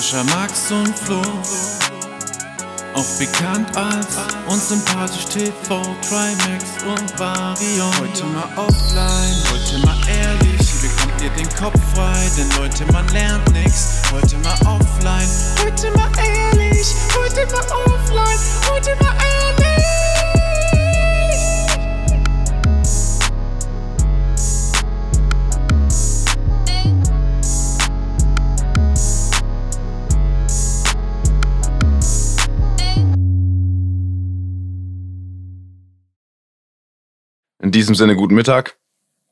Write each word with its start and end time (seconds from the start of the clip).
Sascha, 0.00 0.22
Max 0.22 0.70
und 0.70 0.96
Flo. 0.96 1.20
Auch 2.94 3.18
bekannt 3.18 3.76
als 3.76 4.06
unsympathisch 4.46 5.24
TV, 5.24 5.82
Trimax 6.08 6.64
und 6.86 7.18
Varion. 7.18 7.90
Heute 7.98 8.24
mal 8.26 8.48
offline, 8.54 9.42
heute 9.50 9.84
mal 9.84 9.98
ehrlich. 10.08 10.70
Hier 10.70 10.88
bekommt 10.88 11.20
ihr 11.20 11.30
den 11.30 11.48
Kopf 11.56 11.80
frei, 11.96 12.30
denn 12.38 12.48
Leute, 12.60 12.84
man 12.92 13.08
lernt 13.08 13.52
nix. 13.52 14.02
Heute 14.12 14.36
mal 14.38 14.54
offline, 14.68 15.28
heute 15.64 15.90
mal 15.90 16.12
ehrlich. 16.16 16.94
Heute 17.20 17.44
mal 17.46 17.66
offline, 17.84 18.38
heute 18.70 18.94
mal 19.02 19.14
ehrlich. 19.14 19.47
In 37.68 37.72
diesem 37.72 37.94
Sinne, 37.94 38.16
guten 38.16 38.34
Mittag, 38.34 38.78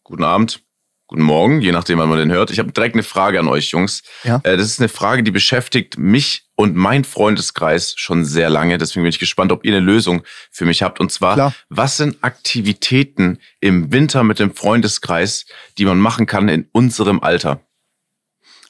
guten 0.04 0.22
Abend, 0.22 0.60
guten 1.06 1.22
Morgen, 1.22 1.62
je 1.62 1.72
nachdem, 1.72 1.98
wann 1.98 2.10
man 2.10 2.18
den 2.18 2.30
hört. 2.30 2.50
Ich 2.50 2.59
habe 2.59 2.70
direkt 2.70 2.95
eine 2.95 3.02
Frage 3.02 3.40
an 3.40 3.48
euch, 3.48 3.70
Jungs. 3.70 4.02
Ja. 4.24 4.42
Äh, 4.42 4.59
das 4.59 4.66
ist 4.66 4.78
eine 4.78 4.90
Frage, 4.90 5.22
die 5.22 5.30
beschäftigt 5.30 5.96
mich 5.96 6.45
und 6.54 6.76
mein 6.76 7.04
Freundeskreis 7.04 7.95
schon 7.96 8.26
sehr 8.26 8.50
lange. 8.50 8.76
Deswegen 8.76 9.04
bin 9.04 9.09
ich 9.09 9.18
gespannt, 9.18 9.52
ob 9.52 9.64
ihr 9.64 9.72
eine 9.72 9.80
Lösung 9.80 10.22
für 10.50 10.66
mich 10.66 10.82
habt. 10.82 11.00
Und 11.00 11.10
zwar, 11.10 11.32
Klar. 11.32 11.54
was 11.70 11.96
sind 11.96 12.18
Aktivitäten 12.20 13.38
im 13.60 13.90
Winter 13.90 14.22
mit 14.22 14.38
dem 14.38 14.54
Freundeskreis, 14.54 15.46
die 15.78 15.87
man 15.87 15.98
machen 15.98 16.26
kann 16.26 16.50
in 16.50 16.68
unserem 16.73 17.23
Alter? 17.23 17.62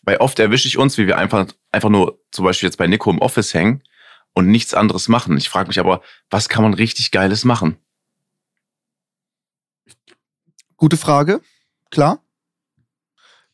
Weil 0.03 0.19
oft 0.19 0.39
erwische 0.39 0.69
ich 0.69 0.79
uns, 0.79 0.97
wie 0.97 1.09
wir 1.09 1.19
einfach, 1.19 1.45
einfach 1.73 1.91
nur 1.91 2.21
zum 2.31 2.45
Beispiel 2.45 2.69
jetzt 2.69 2.77
bei 2.77 2.87
Nico 2.87 3.11
im 3.11 3.19
Office 3.19 3.53
hängen 3.53 3.83
und 4.33 4.47
nichts 4.47 4.75
anderes 4.75 5.09
machen. 5.09 5.37
Ich 5.37 5.49
frage 5.49 5.67
mich 5.67 5.81
aber, 5.81 6.03
was 6.31 6.49
kann 6.49 6.63
man 6.63 6.75
richtig 6.75 7.11
Geiles 7.11 7.45
machen? 7.45 7.79
Gute 10.77 10.97
Frage, 10.97 11.41
klar. 11.91 12.21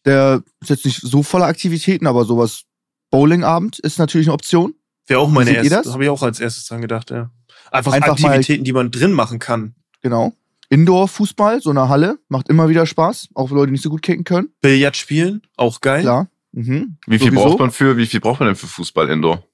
Der 0.04 0.42
ist 0.60 0.70
jetzt 0.70 0.84
nicht 0.84 1.00
so 1.00 1.22
voller 1.22 1.46
Aktivitäten, 1.46 2.06
aber 2.06 2.24
sowas 2.24 2.64
Bowlingabend 3.10 3.78
ist 3.78 3.98
natürlich 3.98 4.26
eine 4.26 4.34
Option. 4.34 4.74
Wäre 5.06 5.20
auch 5.20 5.30
meine 5.30 5.52
erste. 5.52 5.70
das? 5.70 5.84
Das 5.84 5.92
habe 5.92 6.04
ich 6.04 6.10
auch 6.10 6.22
als 6.22 6.40
erstes 6.40 6.66
dran 6.66 6.80
gedacht, 6.80 7.10
ja. 7.10 7.30
Einfach, 7.70 7.92
Einfach 7.92 8.18
mal- 8.18 8.30
Aktivitäten, 8.30 8.64
die 8.64 8.72
man 8.72 8.90
drin 8.90 9.12
machen 9.12 9.38
kann. 9.38 9.74
Genau. 10.00 10.32
Indoor-Fußball, 10.70 11.60
so 11.60 11.70
eine 11.70 11.88
Halle, 11.88 12.18
macht 12.28 12.48
immer 12.48 12.68
wieder 12.68 12.86
Spaß, 12.86 13.28
auch 13.34 13.48
für 13.48 13.54
Leute, 13.54 13.66
die 13.66 13.72
nicht 13.72 13.82
so 13.82 13.90
gut 13.90 14.02
kicken 14.02 14.24
können. 14.24 14.52
Billard 14.62 14.96
spielen, 14.96 15.42
auch 15.56 15.80
geil. 15.80 16.00
Klar. 16.02 16.28
Mhm. 16.52 16.96
Wie 17.06 17.18
viel 17.18 17.28
Sowieso. 17.28 17.44
braucht 17.48 17.58
man 17.60 17.70
für, 17.70 17.96
wie 17.96 18.06
viel 18.06 18.20
braucht 18.20 18.40
man 18.40 18.48
denn 18.48 18.56
für 18.56 18.66
Fußball 18.66 19.08
Indoor? 19.10 19.46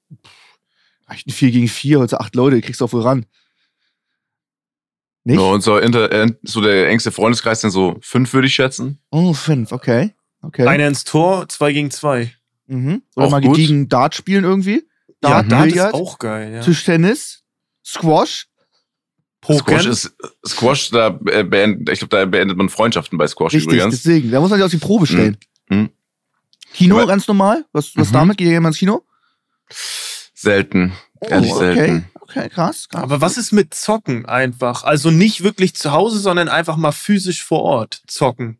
Echt 1.09 1.27
ein 1.27 1.31
4 1.31 1.51
gegen 1.51 1.67
4, 1.67 1.99
heute 1.99 2.19
acht 2.19 2.35
Leute, 2.35 2.61
kriegst 2.61 2.81
du 2.81 2.85
auch 2.85 2.93
wohl 2.93 3.01
ran. 3.01 3.25
Nicht? 5.25 5.37
So, 5.37 5.49
unser 5.51 5.81
Inter, 5.81 6.11
äh, 6.11 6.27
so 6.43 6.61
der 6.61 6.87
engste 6.89 7.11
Freundeskreis 7.11 7.61
sind 7.61 7.71
so 7.71 7.97
fünf, 8.01 8.33
würde 8.33 8.47
ich 8.47 8.55
schätzen. 8.55 8.99
Oh, 9.11 9.33
fünf, 9.33 9.71
okay. 9.71 10.13
Okay. 10.41 10.65
Einer 10.65 10.87
ins 10.87 11.03
Tor, 11.03 11.47
zwei 11.49 11.73
gegen 11.73 11.91
zwei. 11.91 12.33
Mhm. 12.67 13.01
Oder 13.15 13.25
Auch 13.27 13.31
mal 13.31 13.41
gut. 13.41 13.55
gediegen 13.57 13.89
Dart 13.89 14.15
spielen 14.15 14.43
irgendwie. 14.45 14.87
Ja, 15.21 15.43
Dart, 15.43 15.51
da 15.51 15.65
ist 15.65 15.93
auch 15.93 16.17
geil, 16.19 16.53
ja. 16.53 16.61
Tischtennis, 16.61 17.43
Squash. 17.85 18.47
Squash 19.43 19.57
Pokern. 19.59 19.87
ist, 19.91 20.13
Squash, 20.47 20.89
da 20.91 21.19
äh, 21.31 21.43
beendet, 21.43 21.89
ich 21.93 21.99
glaube, 21.99 22.15
da 22.15 22.25
beendet 22.25 22.57
man 22.57 22.69
Freundschaften 22.69 23.17
bei 23.17 23.27
Squash 23.27 23.53
Richtig, 23.53 23.73
übrigens. 23.73 24.01
deswegen. 24.01 24.31
Da 24.31 24.39
muss 24.39 24.49
man 24.49 24.59
sich 24.59 24.65
auf 24.65 24.71
die 24.71 24.77
Probe 24.77 25.05
stellen. 25.07 25.37
Mhm. 25.69 25.89
Kino, 26.73 26.97
Aber- 26.97 27.07
ganz 27.07 27.27
normal. 27.27 27.65
Was, 27.73 27.95
was 27.95 28.09
Mhm. 28.09 28.13
damit? 28.13 28.37
Geht 28.37 28.47
jemand 28.47 28.73
ins 28.75 28.79
Kino? 28.79 29.03
Selten. 30.33 30.93
Ehrlich 31.21 31.51
Oh, 31.51 31.55
okay. 31.57 31.73
selten. 31.75 32.08
Okay, 32.29 32.49
krass. 32.49 32.87
krass. 32.89 33.01
Aber 33.01 33.21
was 33.21 33.37
ist 33.37 33.51
mit 33.51 33.73
Zocken 33.73 34.27
einfach? 34.27 34.83
Also 34.83 35.09
nicht 35.09 35.43
wirklich 35.43 35.75
zu 35.75 35.91
Hause, 35.91 36.19
sondern 36.19 36.47
einfach 36.47 36.77
mal 36.77 36.91
physisch 36.91 37.43
vor 37.43 37.63
Ort 37.63 38.03
zocken. 38.05 38.59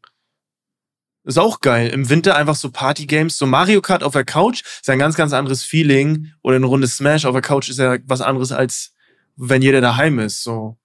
Ist 1.24 1.38
auch 1.38 1.62
geil. 1.62 1.90
Im 1.90 2.09
Winter 2.09 2.35
einfach 2.35 2.56
so 2.56 2.72
Partygames, 2.72 3.38
so 3.38 3.46
Mario 3.46 3.81
Kart 3.81 4.03
auf 4.03 4.13
der 4.13 4.25
Couch 4.25 4.63
ist 4.81 4.90
ein 4.90 4.97
ganz, 4.97 5.16
ganz 5.16 5.34
anderes 5.34 5.63
Feeling. 5.63 6.31
Oder 6.41 6.56
eine 6.56 6.66
Runde 6.66 6.88
Smash 6.88 7.25
auf 7.25 7.34
der 7.34 7.44
Couch 7.44 7.69
ist 7.69 7.78
ja 7.78 7.97
was 8.06 8.22
anderes 8.22 8.52
als 8.52 8.94
wenn 9.35 9.62
jeder 9.62 9.81
daheim 9.81 10.19
ist. 10.19 10.44
So. 10.44 10.78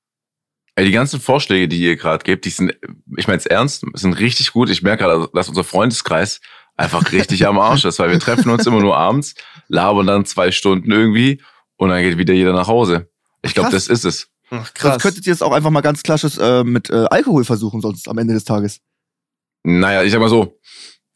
Ey, 0.75 0.85
die 0.85 0.93
ganzen 0.93 1.21
Vorschläge, 1.21 1.69
die 1.69 1.81
ihr 1.81 1.97
gerade 1.97 2.23
gebt, 2.23 2.45
die 2.45 2.51
sind, 2.51 2.77
ich 3.17 3.27
meine 3.27 3.39
es 3.39 3.47
ernst, 3.47 3.85
sind 3.95 4.19
richtig 4.19 4.53
gut. 4.53 4.69
Ich 4.69 4.83
merke 4.83 5.05
gerade, 5.05 5.31
dass 5.33 5.49
unser 5.49 5.65
Freundeskreis 5.65 6.41
einfach 6.77 7.13
richtig 7.13 7.47
am 7.47 7.59
Arsch 7.59 7.85
ist, 7.85 7.99
weil 7.99 8.11
wir 8.11 8.21
treffen 8.21 8.51
uns 8.51 8.67
immer 8.67 8.81
nur 8.81 8.97
abends, 8.97 9.35
labern 9.69 10.07
dann 10.07 10.27
zwei 10.27 10.53
Stunden 10.53 10.91
irgendwie 10.91 11.41
und 11.77 11.89
dann 11.91 12.03
geht 12.03 12.19
wieder 12.19 12.35
jeder 12.35 12.53
nach 12.53 12.69
Hause. 12.69 13.09
Ich 13.43 13.55
glaube, 13.55 13.71
Krass. 13.71 13.87
das 13.87 14.05
ist 14.05 14.05
es. 14.05 14.29
Ach, 14.51 14.71
Das 14.71 15.03
könntet 15.03 15.27
ihr 15.27 15.33
jetzt 15.33 15.43
auch 15.43 15.53
einfach 15.53 15.71
mal 15.71 15.81
ganz 15.81 16.03
klassisch 16.03 16.39
äh, 16.39 16.65
mit 16.65 16.91
äh, 16.91 17.07
Alkohol 17.11 17.45
versuchen, 17.45 17.81
sonst 17.81 18.09
am 18.09 18.19
Ende 18.19 18.35
des 18.35 18.45
Tages. 18.45 18.81
Naja, 19.63 20.03
ich 20.03 20.13
sag 20.13 20.21
mal 20.21 20.29
so, 20.29 20.59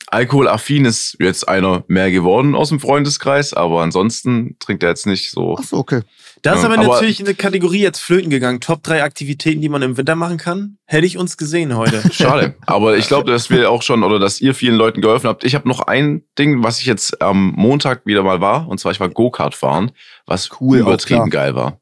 alkoholaffin 0.07 0.85
ist 0.85 1.17
jetzt 1.21 1.49
einer 1.49 1.85
mehr 1.89 2.11
geworden 2.11 2.55
aus 2.55 2.71
dem 2.71 2.81
Freundeskreis, 2.81 3.53
aber 3.53 3.83
ansonsten 3.83 4.57
trinkt 4.59 4.83
er 4.83 4.89
jetzt 4.91 5.07
nicht 5.07 5.31
so. 5.31 5.57
Ach 5.59 5.65
so, 5.65 5.77
okay. 5.77 6.03
Da 6.43 6.55
ist 6.55 6.63
Ja, 6.63 6.67
aber, 6.69 6.79
aber- 6.79 6.93
natürlich 6.95 7.21
eine 7.21 7.35
Kategorie 7.35 7.81
jetzt 7.81 8.01
flöten 8.01 8.31
gegangen. 8.31 8.61
Top 8.61 8.83
drei 8.83 9.03
Aktivitäten, 9.03 9.61
die 9.61 9.69
man 9.69 9.83
im 9.83 9.97
Winter 9.97 10.15
machen 10.15 10.37
kann. 10.39 10.79
Hätte 10.85 11.07
ich 11.07 11.19
uns 11.19 11.37
gesehen 11.37 11.77
heute. 11.77 12.03
Schade. 12.13 12.55
Aber 12.67 12.97
ich 12.97 13.09
glaube, 13.09 13.31
dass 13.31 13.51
wir 13.51 13.71
auch 13.71 13.83
schon 13.83 14.03
oder 14.05 14.19
dass 14.19 14.41
ihr 14.41 14.55
vielen 14.55 14.77
Leuten 14.77 15.01
geholfen 15.01 15.27
habt. 15.29 15.43
Ich 15.45 15.55
habe 15.55 15.69
noch 15.69 15.81
ein 15.81 16.23
Ding, 16.39 16.63
was 16.63 16.79
ich 16.81 16.87
jetzt 16.87 17.21
am 17.21 17.53
Montag 17.57 18.07
wieder 18.07 18.23
mal 18.23 18.41
war. 18.41 18.69
Und 18.69 18.79
zwar, 18.79 18.93
ich 18.93 19.01
war 19.01 19.09
Go-Kart 19.09 19.55
fahren, 19.55 19.91
was 20.27 20.49
Cool, 20.61 20.79
übertrieben 20.79 21.31
geil 21.31 21.55
war. 21.55 21.81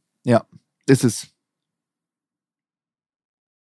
Ist 0.89 1.03
es. 1.03 1.27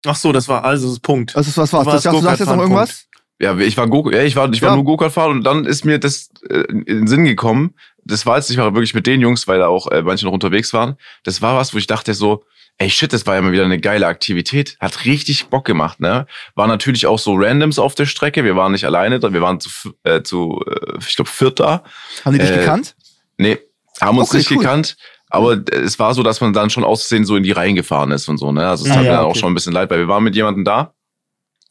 Ach 0.06 0.16
so, 0.16 0.32
das 0.32 0.48
war 0.48 0.64
also 0.64 0.88
das 0.90 1.00
Punkt. 1.00 1.36
Was 1.36 1.48
ist 1.48 1.58
was 1.58 1.74
war's? 1.74 1.86
War 1.86 1.94
Das, 1.96 2.04
das 2.04 2.14
du 2.14 2.22
sagst 2.22 2.40
jetzt 2.42 2.50
noch 2.50 2.60
irgendwas? 2.60 3.08
Ja, 3.40 3.58
ich 3.58 3.76
war 3.78 3.88
Go, 3.88 4.10
ja, 4.12 4.24
ich 4.24 4.36
war, 4.36 4.52
ich 4.52 4.62
war 4.62 4.70
Ja. 4.70 4.76
nur 4.76 4.86
Go-Kart 4.86 5.12
fahren 5.12 5.32
und 5.38 5.44
dann 5.44 5.66
ist 5.66 5.86
mir 5.86 6.00
das 6.00 6.30
äh, 6.50 6.60
in 6.70 6.86
den 6.86 7.08
Sinn 7.08 7.26
gekommen. 7.26 7.74
Das 8.08 8.26
war 8.26 8.38
jetzt 8.38 8.50
nicht 8.50 8.58
mal 8.58 8.74
wirklich 8.74 8.94
mit 8.94 9.06
den 9.08 9.22
Jungs, 9.22 9.48
weil 9.48 9.60
da 9.60 9.68
auch 9.68 9.88
äh, 9.92 10.02
manche 10.02 10.26
noch 10.26 10.32
unterwegs 10.34 10.74
waren. 10.74 10.98
Das 11.24 11.42
war 11.42 11.56
was, 11.58 11.74
wo 11.74 11.78
ich 11.78 11.88
dachte 11.88 12.14
so, 12.14 12.44
ey 12.80 12.90
shit, 12.90 13.12
das 13.12 13.26
war 13.26 13.36
ja 13.36 13.42
mal 13.42 13.52
wieder 13.52 13.66
eine 13.66 13.80
geile 13.80 14.08
Aktivität. 14.08 14.78
Hat 14.80 15.06
richtig 15.06 15.48
Bock 15.48 15.66
gemacht, 15.66 16.00
ne? 16.00 16.28
War 16.56 16.68
natürlich 16.68 17.06
auch 17.08 17.20
so 17.20 17.34
Randoms 17.36 17.80
auf 17.80 17.96
der 17.96 18.06
Strecke. 18.06 18.44
Wir 18.44 18.56
waren 18.56 18.72
nicht 18.72 18.86
alleine 18.86 19.20
da, 19.20 19.34
wir 19.34 19.42
waren 19.42 19.60
zu, 19.60 19.70
äh, 20.04 20.22
zu 20.24 20.64
äh, 20.68 20.98
ich 21.00 21.16
glaube, 21.16 21.30
viert 21.30 21.60
da. 21.60 21.84
Haben 22.24 22.34
die 22.34 22.40
dich 22.40 22.52
Äh, 22.52 22.58
gekannt? 22.60 22.96
Nee, 23.38 23.58
haben 24.00 24.18
uns 24.18 24.30
Okay, 24.30 24.38
nicht 24.38 24.52
cool. 24.52 24.58
gekannt. 24.60 24.96
Aber 25.30 25.60
es 25.72 26.00
war 26.00 26.14
so, 26.14 26.24
dass 26.24 26.40
man 26.40 26.54
dann 26.54 26.70
schon 26.70 26.86
auszusehen 26.86 27.26
so 27.26 27.36
in 27.36 27.44
die 27.44 27.52
Reihen 27.52 27.76
gefahren 27.76 28.12
ist 28.12 28.30
und 28.30 28.38
so, 28.38 28.52
ne? 28.54 28.68
Also 28.70 28.86
es 28.86 28.92
Ah, 28.92 28.98
mir 29.00 29.06
ja, 29.06 29.12
dann 29.18 29.26
auch 29.26 29.30
okay. 29.32 29.40
schon 29.40 29.52
ein 29.52 29.56
bisschen 29.56 29.74
leid, 29.74 29.90
weil 29.90 30.00
wir 30.00 30.08
waren 30.08 30.24
mit 30.24 30.36
jemandem 30.36 30.64
da. 30.64 30.94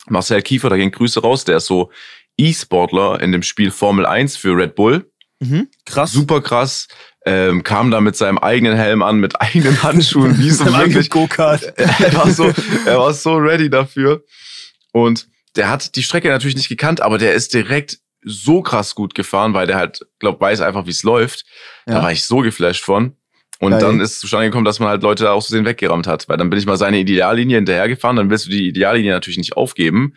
Marcel 0.09 0.43
Kiefer, 0.43 0.69
da 0.71 0.77
gehen 0.77 0.91
Grüße 0.93 1.21
raus, 1.23 1.45
der 1.45 1.57
ist 1.57 1.67
so 1.67 1.91
E-Sportler 2.37 3.21
in 3.23 3.33
dem 3.33 3.43
Spiel 3.43 3.71
Formel 3.71 4.05
1 4.07 4.37
für 4.37 4.57
Red 4.57 4.75
Bull. 4.75 5.11
Mhm. 5.41 5.69
Krass. 5.85 6.13
Super 6.13 6.41
krass. 6.41 6.89
Ähm, 7.25 7.63
kam 7.65 7.91
da 7.91 8.01
mit 8.01 8.17
seinem 8.17 8.39
eigenen 8.39 8.77
Helm 8.77 9.03
an, 9.03 9.19
mit 9.19 9.41
eigenen 9.41 9.83
Handschuhen, 9.83 10.39
wie 10.39 10.51
so 10.51 10.65
wirklich. 10.79 11.11
Go-Kart. 11.11 11.63
er, 11.77 12.15
war 12.15 12.31
so, 12.31 12.53
er 12.87 12.99
war 12.99 13.13
so 13.13 13.35
ready 13.37 13.69
dafür. 13.69 14.25
Und 14.93 15.27
der 15.57 15.69
hat 15.69 15.97
die 15.97 16.03
Strecke 16.03 16.29
natürlich 16.29 16.57
nicht 16.57 16.69
gekannt, 16.69 17.01
aber 17.01 17.19
der 17.19 17.35
ist 17.35 17.53
direkt 17.53 17.99
so 18.23 18.63
krass 18.63 18.95
gut 18.95 19.15
gefahren, 19.15 19.55
weil 19.55 19.67
der 19.67 19.77
halt, 19.77 20.07
glaub, 20.19 20.41
weiß 20.41 20.61
einfach, 20.61 20.87
wie 20.87 20.91
es 20.91 21.03
läuft. 21.03 21.45
Da 21.87 21.95
Ja. 21.97 22.03
war 22.03 22.13
ich 22.13 22.25
so 22.25 22.39
geflasht 22.39 22.85
von. 22.85 23.17
Und 23.59 23.71
Geil. 23.73 23.81
dann 23.81 24.01
ist 24.01 24.21
zustande 24.21 24.47
gekommen, 24.47 24.65
dass 24.65 24.81
man 24.81 24.89
halt 24.89 25.03
Leute 25.03 25.25
da 25.25 25.33
aus 25.33 25.47
Versehen 25.47 25.65
weggerammt 25.65 26.07
hat. 26.07 26.29
Weil 26.29 26.37
dann 26.37 26.51
bin 26.51 26.59
ich 26.59 26.67
mal 26.67 26.77
seine 26.77 26.99
Ideallinie 26.99 27.57
hinterhergefahren, 27.57 28.17
dann 28.17 28.31
willst 28.31 28.47
du 28.47 28.51
die 28.51 28.69
Ideallinie 28.69 29.13
natürlich 29.13 29.39
nicht 29.39 29.57
aufgeben. 29.57 30.15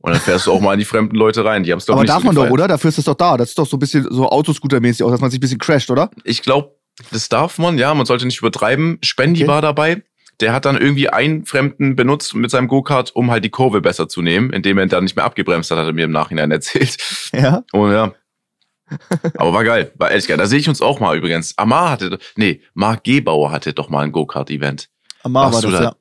Und 0.00 0.12
dann 0.12 0.20
fährst 0.20 0.46
du 0.46 0.52
auch 0.52 0.60
mal 0.60 0.72
in 0.72 0.78
die 0.78 0.84
fremden 0.84 1.14
Leute 1.16 1.44
rein. 1.44 1.62
Die 1.62 1.72
haben 1.72 1.78
es 1.78 1.84
doch 1.86 1.92
Aber 1.94 2.02
nicht 2.02 2.10
darf 2.10 2.20
so 2.20 2.26
man 2.26 2.34
doch, 2.34 2.42
gefeiert. 2.42 2.52
oder? 2.54 2.68
Dafür 2.68 2.88
ist 2.88 2.98
das 2.98 3.04
doch 3.04 3.14
da. 3.14 3.36
Das 3.36 3.50
ist 3.50 3.58
doch 3.58 3.66
so 3.66 3.76
ein 3.76 3.80
bisschen 3.80 4.06
so 4.10 4.28
Autoscooter-mäßig 4.30 5.04
auch, 5.04 5.10
dass 5.10 5.20
man 5.20 5.30
sich 5.30 5.38
ein 5.38 5.42
bisschen 5.42 5.58
crasht, 5.58 5.90
oder? 5.90 6.10
Ich 6.24 6.42
glaube, 6.42 6.74
das 7.12 7.28
darf 7.28 7.58
man, 7.58 7.76
ja, 7.78 7.92
man 7.94 8.06
sollte 8.06 8.24
nicht 8.24 8.38
übertreiben. 8.38 8.98
Spendi 9.02 9.42
Okay. 9.42 9.48
war 9.48 9.60
dabei. 9.62 10.02
Der 10.40 10.54
hat 10.54 10.64
dann 10.64 10.78
irgendwie 10.78 11.10
einen 11.10 11.44
Fremden 11.44 11.96
benutzt 11.96 12.34
mit 12.34 12.50
seinem 12.50 12.66
Go-Kart, 12.66 13.14
um 13.14 13.30
halt 13.30 13.44
die 13.44 13.50
Kurve 13.50 13.82
besser 13.82 14.08
zu 14.08 14.22
nehmen, 14.22 14.50
indem 14.54 14.78
er 14.78 14.86
dann 14.86 15.04
nicht 15.04 15.14
mehr 15.16 15.26
abgebremst 15.26 15.70
hat, 15.70 15.76
hat 15.76 15.86
er 15.86 15.92
mir 15.92 16.06
im 16.06 16.12
Nachhinein 16.12 16.50
erzählt. 16.50 16.96
Ja. 17.34 17.62
Oh 17.74 17.88
ja. 17.88 18.14
Aber 19.36 19.52
war 19.52 19.64
geil, 19.64 19.92
war 19.96 20.10
ehrlich 20.10 20.26
geil. 20.26 20.36
Da 20.38 20.46
sehe 20.46 20.58
ich 20.58 20.68
uns 20.68 20.80
auch 20.82 20.98
mal 20.98 21.16
übrigens. 21.16 21.56
Amar 21.58 21.90
hatte, 21.90 22.18
nee, 22.36 22.62
Marc 22.74 23.04
Gebauer 23.04 23.52
hatte 23.52 23.72
doch 23.74 23.88
mal 23.90 24.00
ein 24.04 24.12
Go-Kart-Event. 24.12 24.88
Amar 25.22 25.44
war 25.44 25.52
Warst 25.52 25.64
du 25.64 25.70
das, 25.70 25.78
da? 25.80 25.84
ja. 25.84 25.96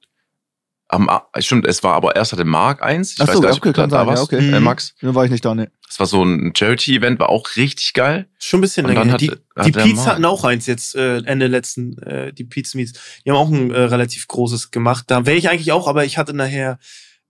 Am, 0.92 1.08
stimmt, 1.38 1.68
es 1.68 1.84
war 1.84 1.94
aber 1.94 2.16
erst 2.16 2.32
hatte 2.34 2.46
Marc 2.46 2.82
eins. 2.82 3.14
Ich 3.14 3.22
Ach 3.22 3.28
weiß 3.28 3.36
so, 3.36 3.42
gar 3.42 3.50
nicht, 3.50 3.60
okay, 3.60 3.70
ob 3.70 3.76
du 3.76 3.82
da 3.84 3.90
sein, 3.90 4.00
ja, 4.02 4.08
warst, 4.08 4.24
okay. 4.24 4.38
äh, 4.38 4.58
Mhm. 4.60 4.64
Max. 4.64 4.96
Dann 5.02 5.14
war 5.16 5.24
ich 5.24 5.30
nicht 5.32 5.46
da, 5.46 5.54
ne. 5.54 5.72
Das 5.88 6.00
war 6.00 6.08
so 6.08 6.24
ein 6.24 6.52
Charity-Event, 6.58 7.20
war 7.20 7.30
auch 7.30 7.48
richtig 7.56 7.94
geil. 7.94 8.28
Schon 8.40 8.58
ein 8.58 8.62
bisschen 8.62 8.88
länger. 8.88 9.12
hatte- 9.12 9.18
die 9.18 9.28
die 9.72 9.78
er 9.78 9.84
Peets 9.84 9.98
mal- 9.98 10.06
hatten 10.08 10.26
auch 10.26 10.44
eins 10.44 10.66
jetzt 10.66 10.96
äh, 10.96 11.18
Ende 11.24 11.46
letzten, 11.48 11.98
äh, 12.02 12.34
die 12.34 12.44
Peets 12.44 12.74
Meets. 12.74 12.94
Die 13.24 13.30
haben 13.30 13.38
auch 13.38 13.50
ein 13.50 13.70
äh, 13.72 13.80
relativ 13.82 14.28
großes 14.28 14.72
gemacht. 14.72 15.06
Da 15.08 15.26
wäre 15.28 15.38
ich 15.38 15.48
eigentlich 15.50 15.72
auch, 15.72 15.88
aber 15.88 16.06
ich 16.06 16.18
hatte 16.18 16.34
nachher, 16.34 16.80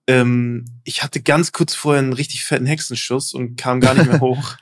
ähm, 0.08 0.64
ich 0.86 1.04
hatte 1.04 1.22
ganz 1.22 1.52
kurz 1.52 1.76
vorher 1.76 2.02
einen 2.02 2.14
richtig 2.14 2.46
fetten 2.46 2.66
Hexenschuss 2.66 3.34
und 3.34 3.58
kam 3.58 3.82
gar 3.82 3.94
nicht 3.94 4.08
mehr 4.08 4.20
hoch. 4.22 4.56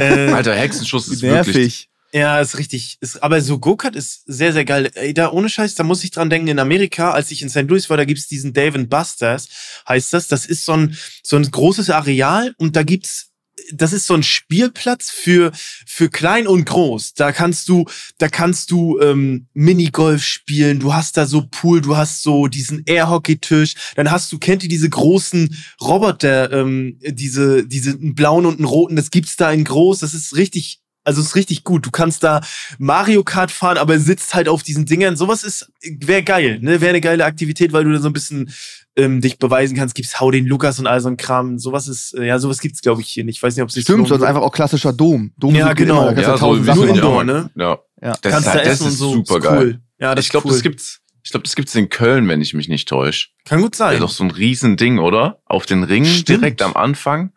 Äh, 0.00 0.32
Alter, 0.32 0.54
Hexenschuss 0.54 1.08
ist 1.08 1.20
wirklich. 1.22 1.89
Ja, 2.12 2.40
ist 2.40 2.58
richtig. 2.58 2.98
Ist, 3.00 3.22
aber 3.22 3.40
so 3.40 3.58
Go-Kart 3.58 3.94
ist 3.94 4.22
sehr, 4.26 4.52
sehr 4.52 4.64
geil. 4.64 4.90
Ey, 4.94 5.14
da 5.14 5.30
ohne 5.30 5.48
Scheiß, 5.48 5.76
da 5.76 5.84
muss 5.84 6.02
ich 6.02 6.10
dran 6.10 6.28
denken, 6.30 6.48
in 6.48 6.58
Amerika, 6.58 7.12
als 7.12 7.30
ich 7.30 7.42
in 7.42 7.48
St. 7.48 7.68
Louis 7.68 7.88
war, 7.88 7.96
da 7.96 8.04
gibt's 8.04 8.26
diesen 8.26 8.52
Dave 8.52 8.84
Busters, 8.86 9.48
heißt 9.88 10.12
das. 10.12 10.26
Das 10.26 10.44
ist 10.46 10.64
so 10.64 10.72
ein, 10.72 10.96
so 11.22 11.36
ein 11.36 11.48
großes 11.48 11.90
Areal 11.90 12.54
und 12.58 12.74
da 12.74 12.82
gibt's 12.82 13.30
das 13.72 13.92
ist 13.92 14.06
so 14.06 14.14
ein 14.14 14.22
Spielplatz 14.22 15.10
für 15.10 15.52
für 15.54 16.08
klein 16.08 16.46
und 16.46 16.64
groß. 16.64 17.14
Da 17.14 17.30
kannst 17.30 17.68
du 17.68 17.84
da 18.18 18.28
kannst 18.28 18.70
du 18.70 18.98
ähm, 19.00 19.46
Minigolf 19.52 20.24
spielen. 20.24 20.80
Du 20.80 20.94
hast 20.94 21.16
da 21.16 21.26
so 21.26 21.46
Pool. 21.50 21.80
Du 21.80 21.96
hast 21.96 22.22
so 22.22 22.46
diesen 22.46 22.82
Airhockey-Tisch. 22.86 23.74
Dann 23.96 24.10
hast 24.10 24.32
du 24.32 24.38
kennt 24.38 24.62
ihr 24.62 24.68
diese 24.68 24.88
großen 24.88 25.56
Roboter, 25.80 26.52
ähm, 26.52 26.98
diese 27.02 27.66
diese 27.66 27.96
blauen 27.98 28.46
und 28.46 28.64
roten. 28.64 28.96
Das 28.96 29.10
gibt's 29.10 29.36
da 29.36 29.50
in 29.52 29.64
groß. 29.64 30.00
Das 30.00 30.14
ist 30.14 30.36
richtig 30.36 30.79
also 31.04 31.20
ist 31.20 31.34
richtig 31.34 31.64
gut. 31.64 31.86
Du 31.86 31.90
kannst 31.90 32.22
da 32.22 32.40
Mario 32.78 33.24
Kart 33.24 33.50
fahren, 33.50 33.78
aber 33.78 33.98
sitzt 33.98 34.34
halt 34.34 34.48
auf 34.48 34.62
diesen 34.62 34.84
Dingern. 34.86 35.16
Sowas 35.16 35.42
ist 35.44 35.70
wäre 35.98 36.22
geil, 36.22 36.58
ne? 36.60 36.80
Wäre 36.80 36.90
eine 36.90 37.00
geile 37.00 37.24
Aktivität, 37.24 37.72
weil 37.72 37.84
du 37.84 37.92
da 37.92 37.98
so 38.00 38.08
ein 38.08 38.12
bisschen 38.12 38.50
ähm, 38.96 39.20
dich 39.20 39.38
beweisen 39.38 39.76
kannst. 39.76 39.94
Gibt's 39.94 40.20
Hau 40.20 40.30
den 40.30 40.46
Lukas 40.46 40.78
und 40.78 40.86
all 40.86 41.00
so 41.00 41.08
ein 41.08 41.16
Kram. 41.16 41.58
Sowas 41.58 41.88
ist 41.88 42.14
äh, 42.14 42.26
ja 42.26 42.38
sowas 42.38 42.60
gibt's 42.60 42.82
glaube 42.82 43.00
ich 43.00 43.08
hier 43.08 43.24
nicht. 43.24 43.36
Ich 43.36 43.42
weiß 43.42 43.56
nicht, 43.56 43.62
ob 43.62 43.70
es 43.70 43.80
Stimmt, 43.80 44.08
sonst 44.08 44.22
einfach 44.22 44.42
auch 44.42 44.52
klassischer 44.52 44.92
Dom. 44.92 45.32
Dom 45.38 45.54
Ja, 45.54 45.72
genau. 45.72 46.08
Immer, 46.10 46.14
da 46.14 46.22
kannst 46.22 46.26
du 46.28 46.30
Ja, 46.32 46.36
so 46.38 46.46
tausend 46.46 46.64
wie 46.64 46.66
Sachen 46.66 46.78
nur 46.78 46.88
so. 46.88 46.94
Indoor, 46.94 47.18
ja, 47.18 47.24
ne? 47.24 47.50
Ja. 47.56 47.78
Ja. 48.02 48.16
Das, 48.22 48.32
kannst 48.32 48.48
ist, 48.48 48.54
da 48.54 48.58
das 48.58 48.68
essen 48.68 48.82
und 48.86 48.88
ist 48.92 48.98
so. 48.98 49.12
super 49.12 49.36
ist 49.38 49.42
geil. 49.44 49.58
cool. 49.58 49.80
Ja, 50.00 50.14
das 50.14 50.24
Ich 50.26 50.30
glaube, 50.30 50.48
ist 50.48 50.52
cool. 50.52 50.56
das 50.58 50.62
gibt's. 50.62 51.00
Ich 51.22 51.30
glaube, 51.32 51.44
das 51.44 51.54
gibt's 51.54 51.74
in 51.74 51.88
Köln, 51.90 52.26
wenn 52.28 52.40
ich 52.40 52.54
mich 52.54 52.68
nicht 52.68 52.88
täusche. 52.88 53.28
Kann 53.44 53.60
gut 53.60 53.74
Ja, 53.74 53.90
sein. 53.90 54.00
doch 54.00 54.10
so 54.10 54.24
ein 54.24 54.30
Riesending, 54.30 54.98
oder? 54.98 55.42
Auf 55.44 55.66
den 55.66 55.82
Ringen 55.84 56.06
Stimmt. 56.06 56.28
direkt 56.40 56.62
am 56.62 56.74
Anfang. 56.76 57.32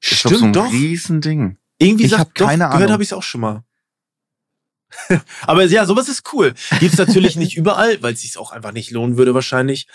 Ist 0.00 0.24
doch 0.24 0.30
so 0.30 0.36
ein 0.36 0.38
Stimmt 0.38 0.56
doch. 0.56 0.72
Riesending. 0.72 1.56
Irgendwie 1.78 2.04
Ich 2.04 2.10
sagt 2.10 2.20
hab 2.20 2.34
doch, 2.34 2.46
keine 2.46 2.64
gehört 2.64 2.74
Ahnung. 2.76 2.92
habe 2.92 3.02
ich 3.02 3.08
es 3.08 3.12
auch 3.12 3.22
schon 3.22 3.40
mal. 3.40 3.64
Aber 5.46 5.64
ja, 5.64 5.86
sowas 5.86 6.08
ist 6.08 6.22
cool. 6.32 6.54
Gibt's 6.78 6.98
natürlich 6.98 7.36
nicht 7.36 7.56
überall, 7.56 8.00
weil 8.02 8.14
es 8.14 8.22
sich 8.22 8.36
auch 8.38 8.52
einfach 8.52 8.72
nicht 8.72 8.90
lohnen 8.90 9.16
würde 9.16 9.34
wahrscheinlich. 9.34 9.88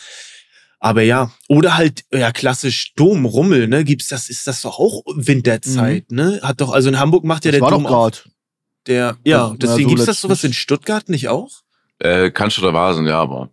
Aber 0.82 1.02
ja, 1.02 1.32
oder 1.48 1.76
halt 1.78 2.04
ja 2.12 2.32
klassisch 2.32 2.94
Dom 2.96 3.26
Rummel, 3.26 3.68
ne? 3.68 3.84
Gibt's 3.84 4.08
das 4.08 4.30
ist 4.30 4.48
das 4.48 4.62
doch 4.62 4.80
auch 4.80 5.04
Winterzeit, 5.14 6.12
ne? 6.12 6.40
Hat 6.42 6.62
doch 6.62 6.72
also 6.72 6.90
in 6.90 7.00
Hamburg 7.00 7.24
macht 7.26 7.46
ja 7.46 7.52
Das 7.52 7.60
der 7.60 7.62
war 7.62 7.72
Dom 7.72 7.84
doch 7.84 7.92
auch 7.92 8.12
gerade. 8.12 8.18
der 8.88 9.18
ja, 9.26 9.50
Ja, 9.50 9.56
deswegen 9.58 9.90
so 9.90 9.96
gibt's 9.96 10.06
das 10.06 10.22
sowas 10.22 10.44
in 10.44 10.54
Stuttgart 10.54 11.10
nicht 11.10 11.28
auch? 11.28 11.50
Äh, 12.00 12.32
kannst 12.32 12.58
du 12.58 12.62
da 12.62 12.74
wahr 12.74 12.98
ja, 13.06 13.20
aber. 13.20 13.50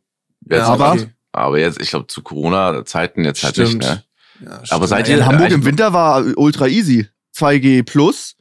Jetzt 0.48 0.58
Ja, 0.58 0.66
aber- 0.66 0.86
aber, 0.92 1.06
aber 1.32 1.58
jetzt, 1.58 1.80
ich 1.82 1.90
glaube, 1.90 2.06
zu 2.06 2.22
Corona-Zeiten 2.22 3.24
jetzt 3.24 3.42
halt 3.42 3.56
nicht, 3.58 3.68
Stimmt. 3.68 3.82
ne? 3.84 4.04
Ja, 4.44 4.50
Aber 4.56 4.64
stimmt. 4.66 4.88
seid 4.88 5.08
In 5.08 5.16
ihr- 5.18 5.26
Hamburg 5.26 5.50
äh, 5.50 5.54
im 5.54 5.64
Winter 5.64 5.92
war 5.92 6.24
ultra 6.36 6.68
easy. 6.68 7.08
2G 7.36 7.82
plus. 7.84 8.36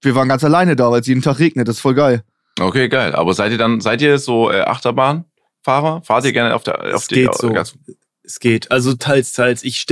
Wir 0.00 0.14
waren 0.14 0.28
ganz 0.28 0.44
alleine 0.44 0.76
da, 0.76 0.90
weil 0.90 1.00
es 1.00 1.06
jeden 1.06 1.22
Tag 1.22 1.38
regnet. 1.38 1.68
Das 1.68 1.76
ist 1.76 1.80
voll 1.82 1.94
geil. 1.94 2.22
Okay, 2.60 2.88
geil. 2.88 3.14
Aber 3.14 3.34
seid 3.34 3.52
ihr 3.52 3.58
dann, 3.58 3.80
seid 3.80 4.00
ihr 4.02 4.18
so 4.18 4.50
äh, 4.50 4.60
Achterbahnfahrer? 4.62 6.02
Fahrt 6.02 6.24
ihr 6.24 6.32
gerne 6.32 6.54
auf 6.54 6.62
der 6.62 6.80
auf 6.94 7.02
Es 7.02 7.08
die 7.08 7.14
geht 7.16 7.34
so. 7.34 7.50
ganz- 7.52 7.74
Es 8.22 8.40
geht. 8.40 8.70
Also 8.70 8.94
teils, 8.94 9.32
teils. 9.32 9.62
Ich 9.64 9.86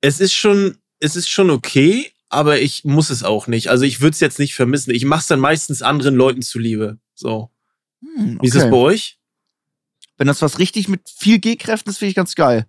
es 0.00 0.20
ist 0.20 0.34
schon, 0.34 0.78
es 0.98 1.16
ist 1.16 1.28
schon 1.28 1.50
okay, 1.50 2.10
aber 2.28 2.60
ich 2.60 2.84
muss 2.84 3.10
es 3.10 3.22
auch 3.22 3.46
nicht. 3.46 3.68
Also 3.68 3.84
ich 3.84 4.00
würde 4.00 4.14
es 4.14 4.20
jetzt 4.20 4.38
nicht 4.38 4.54
vermissen. 4.54 4.92
Ich 4.94 5.04
mache 5.04 5.20
es 5.20 5.26
dann 5.26 5.40
meistens 5.40 5.82
anderen 5.82 6.14
Leuten 6.14 6.42
zuliebe. 6.42 6.98
So. 7.14 7.50
Hm, 8.02 8.38
Wie 8.40 8.46
ist 8.46 8.56
das 8.56 8.70
bei 8.70 8.76
euch? 8.76 9.18
Wenn 10.16 10.26
das 10.26 10.42
was 10.42 10.58
richtig 10.58 10.88
mit 10.88 11.02
viel 11.08 11.38
G-Kräften 11.38 11.90
ist, 11.90 11.98
finde 11.98 12.10
ich 12.10 12.16
ganz 12.16 12.34
geil. 12.34 12.66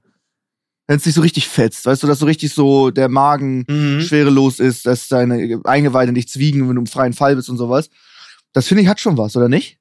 Wenn 0.91 0.97
es 0.97 1.05
nicht 1.05 1.15
so 1.15 1.21
richtig 1.21 1.47
fetzt, 1.47 1.85
weißt 1.85 2.03
du, 2.03 2.07
dass 2.07 2.19
so 2.19 2.25
richtig 2.25 2.53
so 2.53 2.91
der 2.91 3.07
Magen 3.07 3.63
Mhm. 3.69 4.01
schwerelos 4.01 4.59
ist, 4.59 4.85
dass 4.85 5.07
deine 5.07 5.61
Eingeweide 5.63 6.11
nicht 6.11 6.29
zwiegen, 6.29 6.67
wenn 6.67 6.75
du 6.75 6.81
im 6.81 6.85
freien 6.85 7.13
Fall 7.13 7.37
bist 7.37 7.49
und 7.49 7.55
sowas. 7.55 7.89
Das 8.51 8.67
finde 8.67 8.83
ich 8.83 8.89
hat 8.89 8.99
schon 8.99 9.17
was, 9.17 9.37
oder 9.37 9.47
nicht? 9.47 9.77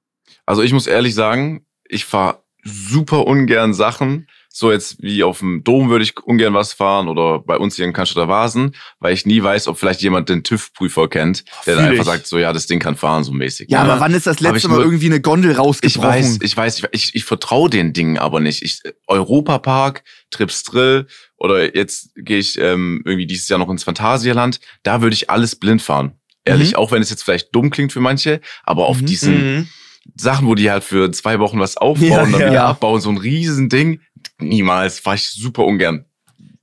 Also 0.46 0.62
ich 0.62 0.72
muss 0.72 0.86
ehrlich 0.86 1.16
sagen, 1.16 1.66
ich 1.88 2.04
fahre 2.04 2.44
super 2.62 3.26
ungern 3.26 3.74
Sachen. 3.74 4.28
So 4.52 4.72
jetzt 4.72 5.00
wie 5.00 5.22
auf 5.22 5.38
dem 5.38 5.62
Dom 5.62 5.90
würde 5.90 6.02
ich 6.02 6.18
ungern 6.24 6.54
was 6.54 6.72
fahren 6.72 7.06
oder 7.06 7.38
bei 7.38 7.56
uns 7.56 7.76
hier 7.76 7.84
in 7.84 7.92
Cannstatter 7.92 8.28
Vasen, 8.28 8.74
weil 8.98 9.14
ich 9.14 9.24
nie 9.24 9.40
weiß, 9.40 9.68
ob 9.68 9.78
vielleicht 9.78 10.02
jemand 10.02 10.28
den 10.28 10.42
TÜV-Prüfer 10.42 11.06
kennt, 11.08 11.44
der 11.66 11.76
dann 11.76 11.84
einfach 11.84 12.00
ich. 12.02 12.06
sagt, 12.06 12.26
so 12.26 12.36
ja, 12.36 12.52
das 12.52 12.66
Ding 12.66 12.80
kann 12.80 12.96
fahren, 12.96 13.22
so 13.22 13.30
mäßig. 13.32 13.70
Ja, 13.70 13.84
ne? 13.84 13.92
aber 13.92 14.00
wann 14.00 14.12
ist 14.12 14.26
das 14.26 14.36
ich 14.36 14.40
letzte 14.42 14.66
Mal 14.68 14.76
nur- 14.76 14.84
irgendwie 14.86 15.06
eine 15.06 15.20
Gondel 15.20 15.52
Ich 15.52 15.58
rausgebrochen? 15.58 16.02
weiß, 16.10 16.38
ich 16.42 16.56
weiß, 16.56 16.78
ich, 16.80 16.84
ich, 16.90 17.14
ich 17.14 17.24
vertraue 17.24 17.70
den 17.70 17.92
Dingen 17.92 18.18
aber 18.18 18.40
nicht. 18.40 18.62
Ich, 18.62 18.80
Europapark, 19.06 20.02
Trips 20.30 20.64
Drill 20.64 21.06
oder 21.36 21.74
jetzt 21.76 22.10
gehe 22.16 22.38
ich 22.38 22.58
ähm, 22.58 23.02
irgendwie 23.04 23.26
dieses 23.26 23.48
Jahr 23.48 23.60
noch 23.60 23.70
ins 23.70 23.84
Phantasialand. 23.84 24.58
Da 24.82 25.00
würde 25.00 25.14
ich 25.14 25.30
alles 25.30 25.54
blind 25.56 25.80
fahren. 25.80 26.14
Ehrlich, 26.44 26.70
Mhm. 26.70 26.76
auch 26.76 26.90
wenn 26.90 27.02
es 27.02 27.10
jetzt 27.10 27.22
vielleicht 27.22 27.54
dumm 27.54 27.70
klingt 27.70 27.92
für 27.92 28.00
manche, 28.00 28.40
aber 28.64 28.86
auf 28.86 29.00
Mhm. 29.00 29.06
diesen 29.06 29.34
Mhm. 29.58 29.68
Sachen, 30.16 30.46
wo 30.48 30.54
die 30.54 30.70
halt 30.70 30.82
für 30.82 31.12
zwei 31.12 31.38
Wochen 31.38 31.60
was 31.60 31.76
aufbauen 31.76 32.08
Ja, 32.10 32.22
und 32.22 32.32
dann 32.32 32.40
ja. 32.40 32.50
wieder 32.50 32.64
abbauen, 32.64 33.00
so 33.00 33.10
ein 33.10 33.18
Riesending, 33.18 34.00
niemals, 34.40 34.98
fahr 34.98 35.14
ich 35.14 35.28
super 35.28 35.64
ungern. 35.64 36.04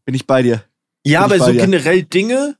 Bin 0.05 0.15
ich 0.15 0.25
bei 0.25 0.41
dir. 0.41 0.63
Ja, 1.03 1.21
Bin 1.21 1.25
aber 1.25 1.35
ich 1.35 1.41
bei 1.41 1.45
so 1.47 1.51
dir. 1.53 1.61
generell 1.61 2.03
Dinge, 2.03 2.57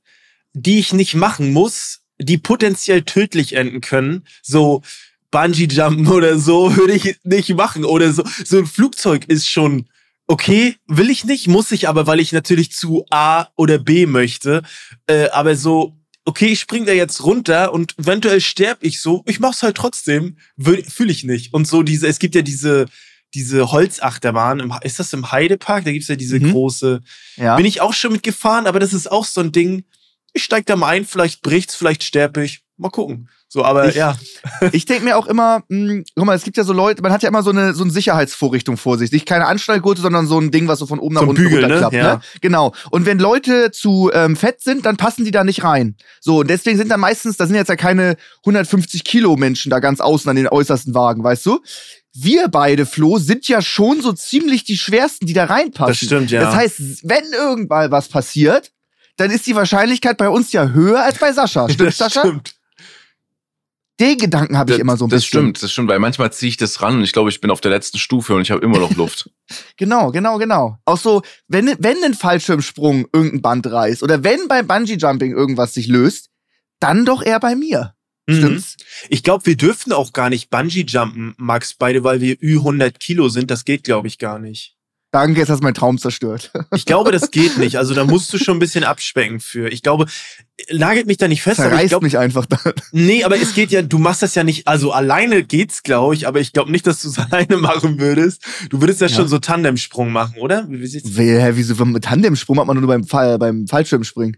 die 0.52 0.78
ich 0.78 0.92
nicht 0.92 1.14
machen 1.14 1.52
muss, 1.52 2.00
die 2.20 2.38
potenziell 2.38 3.02
tödlich 3.02 3.54
enden 3.54 3.80
können, 3.80 4.26
so 4.42 4.82
Bungee-Jumpen 5.30 6.08
oder 6.08 6.38
so, 6.38 6.76
würde 6.76 6.94
ich 6.94 7.16
nicht 7.24 7.54
machen. 7.54 7.84
Oder 7.84 8.12
so, 8.12 8.24
so 8.44 8.58
ein 8.58 8.66
Flugzeug 8.66 9.26
ist 9.26 9.48
schon 9.48 9.88
okay, 10.28 10.76
will 10.86 11.10
ich 11.10 11.24
nicht, 11.24 11.48
muss 11.48 11.72
ich 11.72 11.88
aber, 11.88 12.06
weil 12.06 12.20
ich 12.20 12.32
natürlich 12.32 12.70
zu 12.70 13.04
A 13.10 13.48
oder 13.56 13.78
B 13.78 14.06
möchte. 14.06 14.62
Äh, 15.06 15.28
aber 15.30 15.56
so, 15.56 15.96
okay, 16.24 16.48
ich 16.48 16.60
spring 16.60 16.84
da 16.84 16.92
jetzt 16.92 17.24
runter 17.24 17.72
und 17.72 17.98
eventuell 17.98 18.40
sterb 18.40 18.78
ich 18.82 19.00
so, 19.00 19.24
ich 19.26 19.40
mach's 19.40 19.62
halt 19.62 19.76
trotzdem, 19.76 20.36
fühle 20.58 21.10
ich 21.10 21.24
nicht. 21.24 21.54
Und 21.54 21.66
so 21.66 21.82
diese, 21.82 22.06
es 22.06 22.18
gibt 22.18 22.34
ja 22.34 22.42
diese, 22.42 22.86
diese 23.34 23.70
Holzachterbahn, 23.70 24.60
im, 24.60 24.72
ist 24.82 24.98
das 24.98 25.12
im 25.12 25.30
Heidepark? 25.32 25.84
Da 25.84 25.92
gibt's 25.92 26.08
ja 26.08 26.16
diese 26.16 26.40
Mhm. 26.40 26.52
große, 26.52 27.00
Ja. 27.36 27.56
bin 27.56 27.66
ich 27.66 27.80
auch 27.80 27.92
schon 27.92 28.12
mitgefahren, 28.12 28.66
aber 28.66 28.80
das 28.80 28.92
ist 28.92 29.10
auch 29.10 29.24
so 29.24 29.40
ein 29.40 29.52
Ding. 29.52 29.84
Ich 30.32 30.44
steig 30.44 30.66
da 30.66 30.76
mal 30.76 30.88
ein, 30.88 31.04
vielleicht 31.04 31.42
bricht's, 31.42 31.74
vielleicht 31.74 32.02
sterb 32.04 32.36
ich. 32.38 32.62
Mal 32.80 32.90
gucken. 32.90 33.28
So, 33.48 33.64
aber 33.64 33.88
Ich- 33.88 33.96
ja. 33.96 34.16
Ich 34.72 34.84
denke 34.84 35.04
mir 35.04 35.16
auch 35.16 35.26
immer, 35.26 35.62
mh, 35.68 36.02
guck 36.14 36.26
mal, 36.26 36.36
es 36.36 36.44
gibt 36.44 36.56
ja 36.58 36.64
so 36.64 36.72
Leute, 36.72 37.02
man 37.02 37.10
hat 37.10 37.22
ja 37.22 37.28
immer 37.28 37.42
so 37.42 37.50
eine, 37.50 37.74
so 37.74 37.82
eine 37.82 37.90
Sicherheitsvorrichtung 37.92 38.76
vor 38.76 38.98
sich. 38.98 39.10
Nicht 39.10 39.26
keine 39.26 39.46
Anschnallgurte, 39.46 40.00
sondern 40.02 40.26
so 40.26 40.38
ein 40.38 40.50
Ding, 40.52 40.68
was 40.68 40.78
so 40.78 40.86
von 40.86 40.98
oben 41.00 41.14
nach 41.14 41.22
So 41.22 41.26
ein 41.26 41.30
unten 41.30 41.42
Bügel, 41.42 41.60
ne? 41.66 41.74
runterklappt. 41.80 41.94
Ja. 41.94 42.14
Ne? 42.16 42.20
Genau. 42.40 42.74
Und 42.90 43.04
wenn 43.06 43.18
Leute 43.18 43.70
zu 43.72 44.10
ähm, 44.14 44.36
fett 44.36 44.60
sind, 44.60 44.84
dann 44.86 44.96
passen 44.96 45.24
die 45.24 45.30
da 45.32 45.42
nicht 45.44 45.64
rein. 45.64 45.96
So, 46.20 46.40
und 46.40 46.50
deswegen 46.50 46.76
sind 46.78 46.88
da 46.90 46.98
meistens, 46.98 47.36
da 47.38 47.46
sind 47.46 47.56
jetzt 47.56 47.68
ja 47.68 47.76
keine 47.76 48.16
150 48.44 49.02
Kilo 49.02 49.36
Menschen 49.36 49.70
da 49.70 49.80
ganz 49.80 50.00
außen 50.00 50.28
an 50.30 50.36
den 50.36 50.46
äußersten 50.48 50.94
Wagen, 50.94 51.24
weißt 51.24 51.46
du? 51.46 51.60
Wir 52.20 52.48
beide, 52.48 52.86
Flo, 52.86 53.18
sind 53.18 53.48
ja 53.48 53.62
schon 53.62 54.00
so 54.00 54.12
ziemlich 54.12 54.64
die 54.64 54.76
schwersten, 54.76 55.26
die 55.26 55.34
da 55.34 55.44
reinpassen. 55.44 55.92
Das 55.92 55.98
stimmt, 55.98 56.30
ja. 56.30 56.40
Das 56.42 56.54
heißt, 56.54 56.80
wenn 57.04 57.32
irgendwann 57.32 57.90
was 57.90 58.08
passiert, 58.08 58.72
dann 59.16 59.30
ist 59.30 59.46
die 59.46 59.54
Wahrscheinlichkeit 59.54 60.16
bei 60.16 60.28
uns 60.28 60.52
ja 60.52 60.68
höher 60.68 61.02
als 61.02 61.18
bei 61.18 61.32
Sascha. 61.32 61.68
Stimmt, 61.68 61.88
das 61.88 61.98
Sascha? 61.98 62.20
stimmt. 62.20 62.54
Den 64.00 64.16
Gedanken 64.16 64.56
habe 64.56 64.72
ich 64.72 64.78
immer 64.78 64.96
so 64.96 65.06
ein 65.06 65.10
das 65.10 65.22
bisschen. 65.22 65.40
stimmt, 65.40 65.62
das 65.62 65.72
stimmt, 65.72 65.88
weil 65.88 65.98
manchmal 65.98 66.32
ziehe 66.32 66.48
ich 66.48 66.56
das 66.56 66.80
ran 66.82 66.98
und 66.98 67.02
ich 67.02 67.12
glaube, 67.12 67.30
ich 67.30 67.40
bin 67.40 67.50
auf 67.50 67.60
der 67.60 67.72
letzten 67.72 67.98
Stufe 67.98 68.32
und 68.32 68.42
ich 68.42 68.52
habe 68.52 68.64
immer 68.64 68.78
noch 68.78 68.94
Luft. 68.94 69.30
Genau, 69.78 70.10
genau, 70.10 70.36
genau. 70.36 70.76
Auch 70.84 70.98
so, 70.98 71.22
wenn, 71.46 71.74
wenn 71.78 72.04
ein 72.04 72.12
Fallschirmsprung 72.12 73.06
irgendein 73.12 73.40
Band 73.40 73.66
reißt 73.66 74.02
oder 74.02 74.22
wenn 74.22 74.46
beim 74.46 74.66
Bungee-Jumping 74.66 75.32
irgendwas 75.32 75.72
sich 75.72 75.86
löst, 75.86 76.28
dann 76.80 77.06
doch 77.06 77.22
eher 77.22 77.40
bei 77.40 77.56
mir. 77.56 77.94
Mhm. 78.28 78.36
Stimmt's? 78.36 78.76
Ich 79.08 79.22
glaube, 79.22 79.46
wir 79.46 79.56
dürften 79.56 79.92
auch 79.92 80.12
gar 80.12 80.28
nicht 80.30 80.50
Bungee-Jumpen, 80.50 81.34
Max, 81.38 81.74
beide, 81.74 82.04
weil 82.04 82.20
wir 82.20 82.36
Ü100 82.36 82.98
Kilo 82.98 83.28
sind. 83.28 83.50
Das 83.50 83.64
geht, 83.64 83.84
glaube 83.84 84.06
ich, 84.08 84.18
gar 84.18 84.38
nicht. 84.38 84.74
Danke, 85.10 85.40
jetzt 85.40 85.48
hast 85.48 85.60
du 85.60 85.64
meinen 85.64 85.72
Traum 85.72 85.96
zerstört. 85.96 86.52
Ich 86.74 86.84
glaube, 86.84 87.10
das 87.12 87.30
geht 87.30 87.56
nicht. 87.56 87.76
Also 87.78 87.94
da 87.94 88.04
musst 88.04 88.30
du 88.32 88.36
schon 88.38 88.58
ein 88.58 88.60
bisschen 88.60 88.84
abspecken 88.84 89.40
für. 89.40 89.68
Ich 89.72 89.82
glaube, 89.82 90.04
nagelt 90.70 91.06
mich 91.06 91.16
da 91.16 91.28
nicht 91.28 91.40
fest, 91.40 91.60
aber 91.60 91.68
ich 91.68 91.72
Zerreißt 91.76 91.88
glaube, 91.88 92.04
mich 92.04 92.18
einfach 92.18 92.44
dann. 92.44 92.74
nee, 92.92 93.24
aber 93.24 93.40
es 93.40 93.54
geht 93.54 93.70
ja, 93.70 93.80
du 93.80 93.96
machst 93.96 94.20
das 94.22 94.34
ja 94.34 94.44
nicht, 94.44 94.68
also 94.68 94.92
alleine 94.92 95.44
geht's, 95.44 95.82
glaube 95.82 96.14
ich, 96.14 96.26
aber 96.28 96.40
ich 96.40 96.52
glaube 96.52 96.70
nicht, 96.70 96.86
dass 96.86 97.00
du 97.00 97.08
es 97.08 97.18
alleine 97.30 97.56
machen 97.56 97.98
würdest. 97.98 98.44
Du 98.68 98.82
würdest 98.82 99.00
ja, 99.00 99.06
Ja. 99.06 99.16
schon 99.16 99.28
so 99.28 99.38
Tandemsprung 99.38 100.12
machen, 100.12 100.36
oder? 100.38 100.66
Wie, 100.68 100.82
wie 100.82 101.40
Hä, 101.40 101.52
wieso 101.54 101.82
mit 101.86 102.04
Tandemsprung 102.04 102.60
hat 102.60 102.66
man 102.66 102.78
nur 102.78 102.86
beim, 102.86 103.04
Fall, 103.04 103.38
beim 103.38 103.66
Fallschirmspringen? 103.66 104.36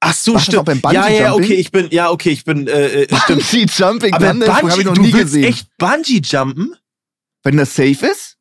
Ach 0.00 0.14
so, 0.14 0.36
auch 0.36 0.40
stimmt. 0.40 0.64
beim 0.64 0.80
ja, 0.92 1.08
ja, 1.08 1.34
okay, 1.34 1.54
ich 1.54 1.72
bin, 1.72 1.88
ja, 1.90 2.10
okay, 2.10 2.30
ich 2.30 2.44
bin, 2.44 2.68
äh, 2.68 3.02
äh, 3.02 3.16
stimmt. 3.24 3.42
Bungee-Jumping, 3.42 4.12
Aber 4.14 4.26
Tandemsprung 4.26 4.70
habe 4.70 4.80
ich 4.80 4.86
noch 4.86 4.94
Bungee, 4.94 5.06
nie 5.06 5.12
du 5.12 5.18
willst 5.18 5.34
gesehen. 5.34 5.44
echt 5.44 5.76
Bungee-Jumpen? 5.78 6.76
Wenn 7.42 7.56
das 7.56 7.74
safe 7.74 8.06
ist? 8.06 8.36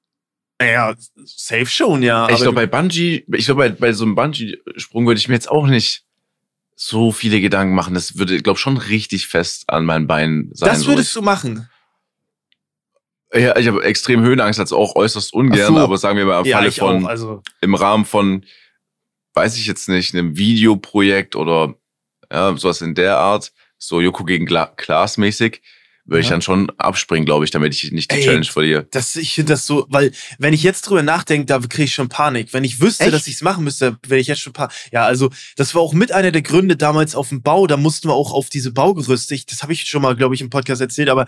Ja, 0.62 0.96
safe 1.26 1.66
schon, 1.68 2.04
ja. 2.04 2.30
ich 2.30 2.38
glaube, 2.38 2.54
bei 2.56 2.68
Bungee, 2.68 3.24
ich 3.34 3.46
glaube, 3.46 3.70
bei, 3.70 3.70
bei 3.70 3.94
so 3.94 4.06
einem 4.06 4.16
Bungee-Sprung 4.16 5.06
würde 5.08 5.20
ich 5.20 5.28
mir 5.28 5.36
jetzt 5.36 5.50
auch 5.50 5.68
nicht 5.68 6.04
so 6.76 7.12
viele 7.12 7.42
Gedanken 7.42 7.74
machen. 7.74 7.96
Das 7.96 8.18
würde, 8.18 8.40
glaube 8.42 8.60
schon 8.60 8.78
richtig 8.78 9.28
fest 9.28 9.66
an 9.68 9.86
meinen 9.86 10.08
Beinen 10.08 10.52
sein. 10.54 10.70
das 10.70 10.82
so. 10.82 10.90
würdest 10.90 11.16
du 11.16 11.22
machen. 11.22 11.68
Ja, 13.34 13.58
ich 13.58 13.68
habe 13.68 13.84
extrem 13.84 14.22
Höhenangst, 14.22 14.60
also 14.60 14.78
auch 14.78 14.96
äußerst 14.96 15.34
ungern, 15.34 15.74
so. 15.74 15.80
aber 15.80 15.98
sagen 15.98 16.18
wir 16.18 16.26
mal 16.26 16.40
im 16.40 16.46
Ja, 16.46 16.58
Falle 16.58 16.72
von, 16.72 17.06
auch. 17.06 17.10
Also, 17.10 17.44
im 17.62 17.76
Rahmen 17.76 18.06
von, 18.06 18.46
weiß 19.38 19.56
ich 19.58 19.68
jetzt 19.68 19.88
nicht, 19.88 20.14
einem 20.14 20.36
Videoprojekt 20.36 21.36
oder 21.36 21.76
ja, 22.32 22.58
sowas 22.58 22.82
in 22.82 22.96
der 22.96 23.18
Art, 23.18 23.52
so 23.78 24.02
Joko 24.02 24.26
gegen 24.26 24.46
Gla 24.48 24.66
Klaas 24.66 25.18
mäßig, 25.18 25.62
würde 26.06 26.22
ich 26.22 26.26
Ja. 26.28 26.32
dann 26.32 26.42
schon 26.42 26.72
abspringen, 26.78 27.26
glaube 27.26 27.46
ich, 27.46 27.52
damit 27.52 27.76
ich 27.76 27.92
nicht 27.92 28.10
die 28.12 28.16
Ey, 28.16 28.24
Challenge 28.24 28.46
verliere. 28.46 28.88
Das, 28.92 29.16
ich 29.16 29.34
finde 29.36 29.54
das 29.54 29.68
so, 29.68 29.86
weil, 29.90 30.12
wenn 30.40 30.54
ich 30.54 30.64
jetzt 30.64 30.82
drüber 30.84 31.04
nachdenke, 31.04 31.46
da 31.46 31.60
kriege 31.60 31.84
ich 31.84 31.94
schon 31.94 32.10
Panik. 32.10 32.54
Wenn 32.54 32.64
ich 32.64 32.82
wüsste, 32.82 33.04
Echt? 33.04 33.14
dass 33.14 33.28
ich 33.28 33.36
es 33.36 33.42
machen 33.42 33.64
müsste, 33.64 33.98
wäre 34.08 34.20
ich 34.20 34.28
jetzt 34.28 34.42
schon 34.42 34.54
Panik. 34.54 34.74
Ja, 34.92 35.06
also, 35.06 35.30
das 35.58 35.76
war 35.76 35.82
auch 35.82 35.94
mit 35.94 36.12
einer 36.12 36.32
der 36.32 36.42
Gründe 36.42 36.76
damals 36.78 37.14
auf 37.14 37.30
dem 37.30 37.42
Bau. 37.44 37.68
Da 37.68 37.78
mussten 37.78 38.08
wir 38.10 38.14
auch 38.14 38.32
auf 38.34 38.50
diese 38.50 38.72
Baugerüste. 38.72 39.36
Ich, 39.36 39.46
das 39.46 39.62
habe 39.64 39.74
ich 39.74 39.86
schon 39.88 40.02
mal, 40.02 40.16
glaube 40.16 40.34
ich, 40.34 40.42
im 40.42 40.50
Podcast 40.50 40.82
erzählt, 40.82 41.10
aber 41.10 41.26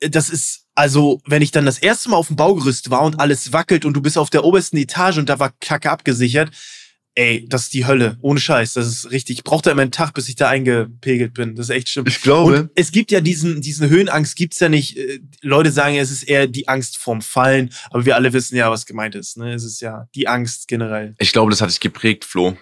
äh, 0.00 0.08
das 0.10 0.28
ist, 0.30 0.66
also, 0.74 1.20
wenn 1.26 1.42
ich 1.42 1.50
dann 1.50 1.66
das 1.66 1.78
erste 1.78 2.10
Mal 2.10 2.16
auf 2.16 2.28
dem 2.28 2.36
Baugerüst 2.36 2.90
war 2.90 3.02
und 3.02 3.18
alles 3.20 3.52
wackelt 3.52 3.84
und 3.84 3.94
du 3.94 4.00
bist 4.02 4.16
auf 4.16 4.30
der 4.30 4.44
obersten 4.44 4.76
Etage 4.76 5.16
und 5.18 5.28
da 5.30 5.38
war 5.38 5.52
Kacke 5.60 5.90
abgesichert, 5.90 6.50
ey, 7.14 7.46
das 7.48 7.64
ist 7.64 7.74
die 7.74 7.86
Hölle. 7.86 8.16
Ohne 8.22 8.40
Scheiß. 8.40 8.74
Das 8.74 8.86
ist 8.86 9.10
richtig. 9.10 9.38
Ich 9.38 9.44
brauchte 9.44 9.70
immer 9.70 9.82
einen 9.82 9.90
Tag, 9.92 10.14
bis 10.14 10.28
ich 10.28 10.36
da 10.36 10.48
eingepegelt 10.48 11.34
bin. 11.34 11.54
Das 11.56 11.68
ist 11.68 11.74
echt 11.76 11.88
schlimm. 11.88 12.06
Ich 12.06 12.20
glaube, 12.22 12.62
Und 12.62 12.70
es 12.74 12.92
gibt 12.92 13.10
ja 13.10 13.20
diesen, 13.20 13.60
diesen 13.60 13.88
Höhenangst 13.90 14.36
gibt's 14.36 14.60
ja 14.60 14.68
nicht. 14.68 14.96
Äh, 14.96 15.20
Leute 15.42 15.70
sagen, 15.72 15.96
es 15.96 16.10
ist 16.10 16.22
eher 16.22 16.46
die 16.46 16.68
Angst 16.68 16.96
vorm 16.98 17.20
Fallen, 17.22 17.70
aber 17.90 18.04
wir 18.06 18.16
alle 18.16 18.32
wissen 18.32 18.56
ja, 18.56 18.70
was 18.70 18.86
gemeint 18.86 19.14
ist. 19.14 19.36
Ne? 19.36 19.52
Es 19.54 19.64
ist 19.64 19.80
ja 19.80 20.08
die 20.14 20.28
Angst 20.28 20.68
generell. 20.68 21.14
ich 21.18 21.32
glaube, 21.32 21.50
das 21.50 21.60
hat 21.60 21.70
dich 21.70 21.80
geprägt, 21.80 22.24
Flo. 22.24 22.56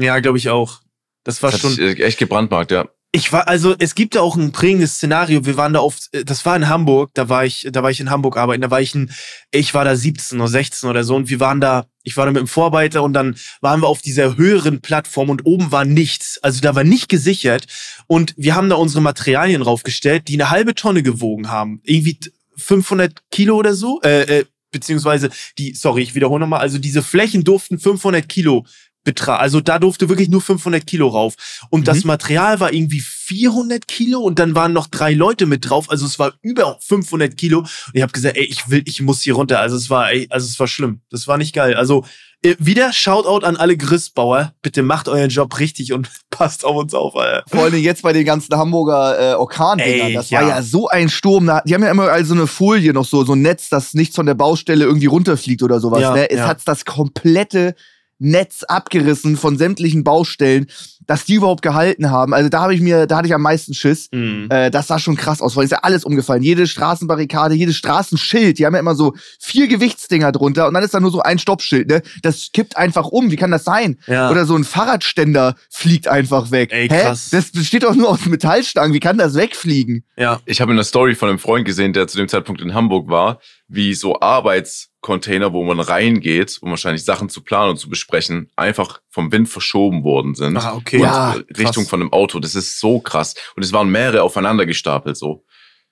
Ja, 0.00 0.18
glaube 0.20 0.38
ich 0.38 0.48
auch. 0.50 0.82
Das 1.24 1.42
war 1.42 1.50
Das 1.50 1.60
schon. 1.60 1.74
dich 1.76 1.98
äh, 1.98 2.02
echt 2.04 2.18
gebrandmarkt, 2.18 2.70
ja. 2.70 2.88
Ich 3.16 3.32
war, 3.32 3.48
also 3.48 3.74
es 3.78 3.94
gibt 3.94 4.14
ja 4.14 4.20
auch 4.20 4.36
ein 4.36 4.52
prägendes 4.52 4.96
Szenario. 4.96 5.46
Wir 5.46 5.56
waren 5.56 5.72
da 5.72 5.80
oft, 5.80 6.12
äh, 6.12 6.22
das 6.22 6.44
war 6.44 6.54
in 6.54 6.68
Hamburg, 6.68 7.12
da 7.14 7.30
war 7.30 7.46
ich, 7.46 7.66
da 7.72 7.82
war 7.82 7.90
ich 7.90 7.98
in 7.98 8.10
Hamburg 8.10 8.36
arbeiten, 8.36 8.60
da 8.60 8.70
war 8.70 8.82
ich 8.82 8.94
ein, 8.94 9.10
ich 9.52 9.72
war 9.72 9.86
da 9.86 9.96
17 9.96 10.38
oder 10.38 10.50
16 10.50 10.90
oder 10.90 11.02
so 11.02 11.16
und 11.16 11.30
wir 11.30 11.40
waren 11.40 11.58
da, 11.58 11.86
ich 12.02 12.18
war 12.18 12.26
da 12.26 12.32
mit 12.32 12.40
dem 12.40 12.46
Vorarbeiter 12.46 13.02
und 13.02 13.14
dann 13.14 13.34
waren 13.62 13.80
wir 13.80 13.88
auf 13.88 14.02
dieser 14.02 14.36
höheren 14.36 14.82
Plattform 14.82 15.30
und 15.30 15.46
oben 15.46 15.72
war 15.72 15.86
nichts. 15.86 16.38
Also 16.42 16.60
da 16.60 16.74
war 16.74 16.84
nicht 16.84 17.08
gesichert 17.08 17.64
und 18.06 18.34
wir 18.36 18.54
haben 18.54 18.68
da 18.68 18.76
unsere 18.76 19.00
Materialien 19.00 19.62
raufgestellt, 19.62 20.28
die 20.28 20.34
eine 20.34 20.50
halbe 20.50 20.74
Tonne 20.74 21.02
gewogen 21.02 21.48
haben. 21.48 21.80
Irgendwie 21.84 22.18
500 22.58 23.22
Kilo 23.30 23.56
oder 23.56 23.72
so, 23.72 23.98
äh, 24.02 24.40
äh, 24.40 24.44
beziehungsweise 24.72 25.30
die, 25.56 25.72
sorry, 25.72 26.02
ich 26.02 26.14
wiederhole 26.14 26.40
nochmal, 26.40 26.60
also 26.60 26.78
diese 26.78 27.02
Flächen 27.02 27.44
durften 27.44 27.78
500 27.78 28.28
Kilo 28.28 28.66
betragen. 29.06 29.40
Also 29.40 29.62
da 29.62 29.78
durfte 29.78 30.10
wirklich 30.10 30.28
nur 30.28 30.42
500 30.42 30.86
Kilo 30.86 31.08
rauf. 31.08 31.36
Und 31.70 31.88
das 31.88 32.04
Material 32.04 32.60
war 32.60 32.74
irgendwie 32.74 33.00
400 33.00 33.88
Kilo 33.88 34.20
und 34.20 34.38
dann 34.38 34.54
waren 34.54 34.74
noch 34.74 34.88
drei 34.88 35.14
Leute 35.14 35.46
mit 35.46 35.70
drauf. 35.70 35.90
Also 35.90 36.04
es 36.04 36.18
war 36.18 36.34
über 36.42 36.76
500 36.80 37.34
Kilo. 37.36 37.60
Und 37.60 37.70
ich 37.94 38.02
habe 38.02 38.12
gesagt, 38.12 38.36
ey, 38.36 38.44
ich 38.44 38.68
will, 38.68 38.82
ich 38.84 39.00
muss 39.00 39.22
hier 39.22 39.34
runter. 39.34 39.60
Also 39.60 39.76
es 39.76 39.88
war, 39.88 40.10
ey, 40.10 40.26
also 40.28 40.46
es 40.46 40.60
war 40.60 40.66
schlimm. 40.66 41.00
Das 41.10 41.26
war 41.26 41.38
nicht 41.38 41.54
geil. 41.54 41.74
Also 41.74 42.04
äh, 42.42 42.54
wieder 42.58 42.92
Shoutout 42.92 43.46
an 43.46 43.56
alle 43.56 43.76
Gerüstbauer. 43.76 44.52
Bitte 44.60 44.82
macht 44.82 45.08
euren 45.08 45.30
Job 45.30 45.58
richtig 45.58 45.92
und 45.92 46.10
passt 46.30 46.64
auf 46.64 46.76
uns 46.76 46.92
auf, 46.92 47.16
Alter. 47.16 47.44
Vor 47.48 47.64
allem 47.64 47.74
jetzt 47.76 48.02
bei 48.02 48.12
den 48.12 48.24
ganzen 48.24 48.56
Hamburger 48.56 49.32
äh, 49.32 49.34
Orkandingern. 49.34 50.14
Das 50.14 50.30
ja. 50.30 50.42
war 50.42 50.48
ja 50.48 50.62
so 50.62 50.88
ein 50.88 51.08
Sturm. 51.08 51.50
Die 51.64 51.74
haben 51.74 51.82
ja 51.82 51.90
immer 51.90 52.10
also 52.10 52.34
eine 52.34 52.46
Folie 52.46 52.92
noch 52.92 53.04
so, 53.04 53.24
so 53.24 53.34
ein 53.34 53.42
Netz, 53.42 53.68
dass 53.68 53.94
nichts 53.94 54.16
von 54.16 54.26
der 54.26 54.34
Baustelle 54.34 54.84
irgendwie 54.84 55.06
runterfliegt 55.06 55.62
oder 55.62 55.80
sowas. 55.80 56.00
Ja, 56.00 56.12
ne? 56.12 56.30
Es 56.30 56.38
ja. 56.38 56.48
hat 56.48 56.60
das 56.66 56.84
komplette 56.84 57.74
Netz 58.18 58.64
abgerissen 58.64 59.36
von 59.36 59.58
sämtlichen 59.58 60.04
Baustellen, 60.04 60.66
dass 61.06 61.24
die 61.24 61.34
überhaupt 61.34 61.62
gehalten 61.62 62.10
haben. 62.10 62.34
Also 62.34 62.48
da 62.48 62.62
habe 62.62 62.74
ich 62.74 62.80
mir, 62.80 63.06
da 63.06 63.18
hatte 63.18 63.28
ich 63.28 63.34
am 63.34 63.42
meisten 63.42 63.74
Schiss. 63.74 64.08
Mhm. 64.12 64.48
Äh, 64.50 64.70
das 64.70 64.86
sah 64.88 64.98
schon 64.98 65.16
krass 65.16 65.40
aus, 65.40 65.56
weil 65.56 65.64
ist 65.64 65.70
ja 65.70 65.80
alles 65.82 66.04
umgefallen. 66.04 66.42
Jede 66.42 66.66
Straßenbarrikade, 66.66 67.54
jedes 67.54 67.76
Straßenschild, 67.76 68.58
die 68.58 68.66
haben 68.66 68.74
ja 68.74 68.80
immer 68.80 68.94
so 68.94 69.14
vier 69.40 69.68
Gewichtsdinger 69.68 70.32
drunter 70.32 70.66
und 70.68 70.74
dann 70.74 70.82
ist 70.82 70.94
da 70.94 71.00
nur 71.00 71.10
so 71.10 71.20
ein 71.20 71.38
Stoppschild, 71.38 71.88
ne? 71.88 72.02
Das 72.22 72.50
kippt 72.52 72.76
einfach 72.76 73.06
um. 73.06 73.30
Wie 73.30 73.36
kann 73.36 73.50
das 73.50 73.64
sein? 73.64 73.98
Ja. 74.06 74.30
Oder 74.30 74.46
so 74.46 74.56
ein 74.56 74.64
Fahrradständer 74.64 75.54
fliegt 75.70 76.08
einfach 76.08 76.50
weg. 76.50 76.70
Ey, 76.72 76.88
Hä? 76.88 77.02
krass. 77.02 77.30
Das 77.30 77.50
besteht 77.52 77.82
doch 77.84 77.94
nur 77.94 78.10
aus 78.10 78.26
Metallstangen. 78.26 78.92
Wie 78.92 79.00
kann 79.00 79.18
das 79.18 79.34
wegfliegen? 79.34 80.04
ja. 80.16 80.40
Ich 80.46 80.60
habe 80.60 80.70
in 80.70 80.76
der 80.76 80.84
Story 80.84 81.14
von 81.14 81.28
einem 81.28 81.38
Freund 81.38 81.64
gesehen, 81.64 81.92
der 81.92 82.06
zu 82.06 82.16
dem 82.18 82.28
Zeitpunkt 82.28 82.60
in 82.60 82.72
Hamburg 82.74 83.08
war, 83.08 83.40
wie 83.68 83.94
so 83.94 84.20
Arbeitscontainer, 84.20 85.52
wo 85.52 85.64
man 85.64 85.80
reingeht, 85.80 86.58
um 86.60 86.70
wahrscheinlich 86.70 87.04
Sachen 87.04 87.28
zu 87.28 87.42
planen 87.42 87.70
und 87.70 87.78
zu 87.78 87.88
besprechen, 87.88 88.50
einfach 88.56 89.00
vom 89.16 89.32
Wind 89.32 89.48
verschoben 89.48 90.04
worden 90.04 90.34
sind. 90.34 90.58
Ah, 90.58 90.74
okay. 90.74 91.00
Ja, 91.00 91.36
äh, 91.36 91.38
Richtung 91.56 91.84
krass. 91.84 91.88
von 91.88 92.02
einem 92.02 92.12
Auto. 92.12 92.38
Das 92.38 92.54
ist 92.54 92.78
so 92.78 93.00
krass. 93.00 93.34
Und 93.56 93.64
es 93.64 93.72
waren 93.72 93.88
mehrere 93.88 94.22
aufeinander 94.22 94.66
gestapelt, 94.66 95.16
so. 95.16 95.42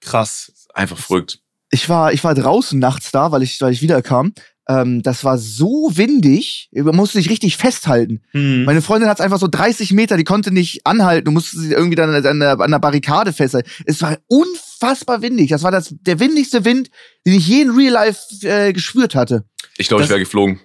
Krass. 0.02 0.52
Einfach 0.75 0.99
verrückt. 0.99 1.38
Ich 1.71 1.88
war, 1.88 2.12
ich 2.12 2.23
war 2.23 2.35
draußen 2.35 2.78
nachts 2.78 3.12
da, 3.12 3.33
weil 3.33 3.43
ich, 3.43 3.59
weil 3.62 3.73
ich 3.73 3.81
wiederkam. 3.81 4.35
Ähm, 4.69 5.02
das 5.02 5.25
war 5.25 5.38
so 5.38 5.90
windig, 5.95 6.69
man 6.73 6.95
musste 6.95 7.16
sich 7.16 7.31
richtig 7.31 7.57
festhalten. 7.57 8.21
Mhm. 8.35 8.64
Meine 8.64 8.83
Freundin 8.83 9.09
hat 9.09 9.23
einfach 9.23 9.38
so 9.38 9.49
30 9.49 9.93
Meter, 9.93 10.19
die 10.19 10.25
konnte 10.25 10.50
nicht 10.50 10.87
anhalten 10.87 11.28
und 11.28 11.35
musste 11.35 11.59
sich 11.59 11.71
irgendwie 11.71 11.97
dann 11.97 12.14
an 12.14 12.40
der, 12.40 12.61
an 12.61 12.71
der 12.71 12.78
Barrikade 12.78 13.33
festhalten. 13.33 13.71
Es 13.87 14.02
war 14.02 14.19
unfassbar 14.26 15.23
windig. 15.23 15.49
Das 15.49 15.62
war 15.62 15.71
das, 15.71 15.95
der 15.99 16.21
windigste 16.21 16.66
Wind, 16.66 16.90
den 17.26 17.33
ich 17.33 17.49
je 17.49 17.62
in 17.62 17.71
Real 17.71 17.95
Life 17.95 18.47
äh, 18.47 18.75
gespürt 18.75 19.14
hatte. 19.14 19.47
Ich 19.78 19.88
glaube, 19.88 20.02
ich 20.02 20.11
wäre 20.11 20.21
geflogen. 20.21 20.61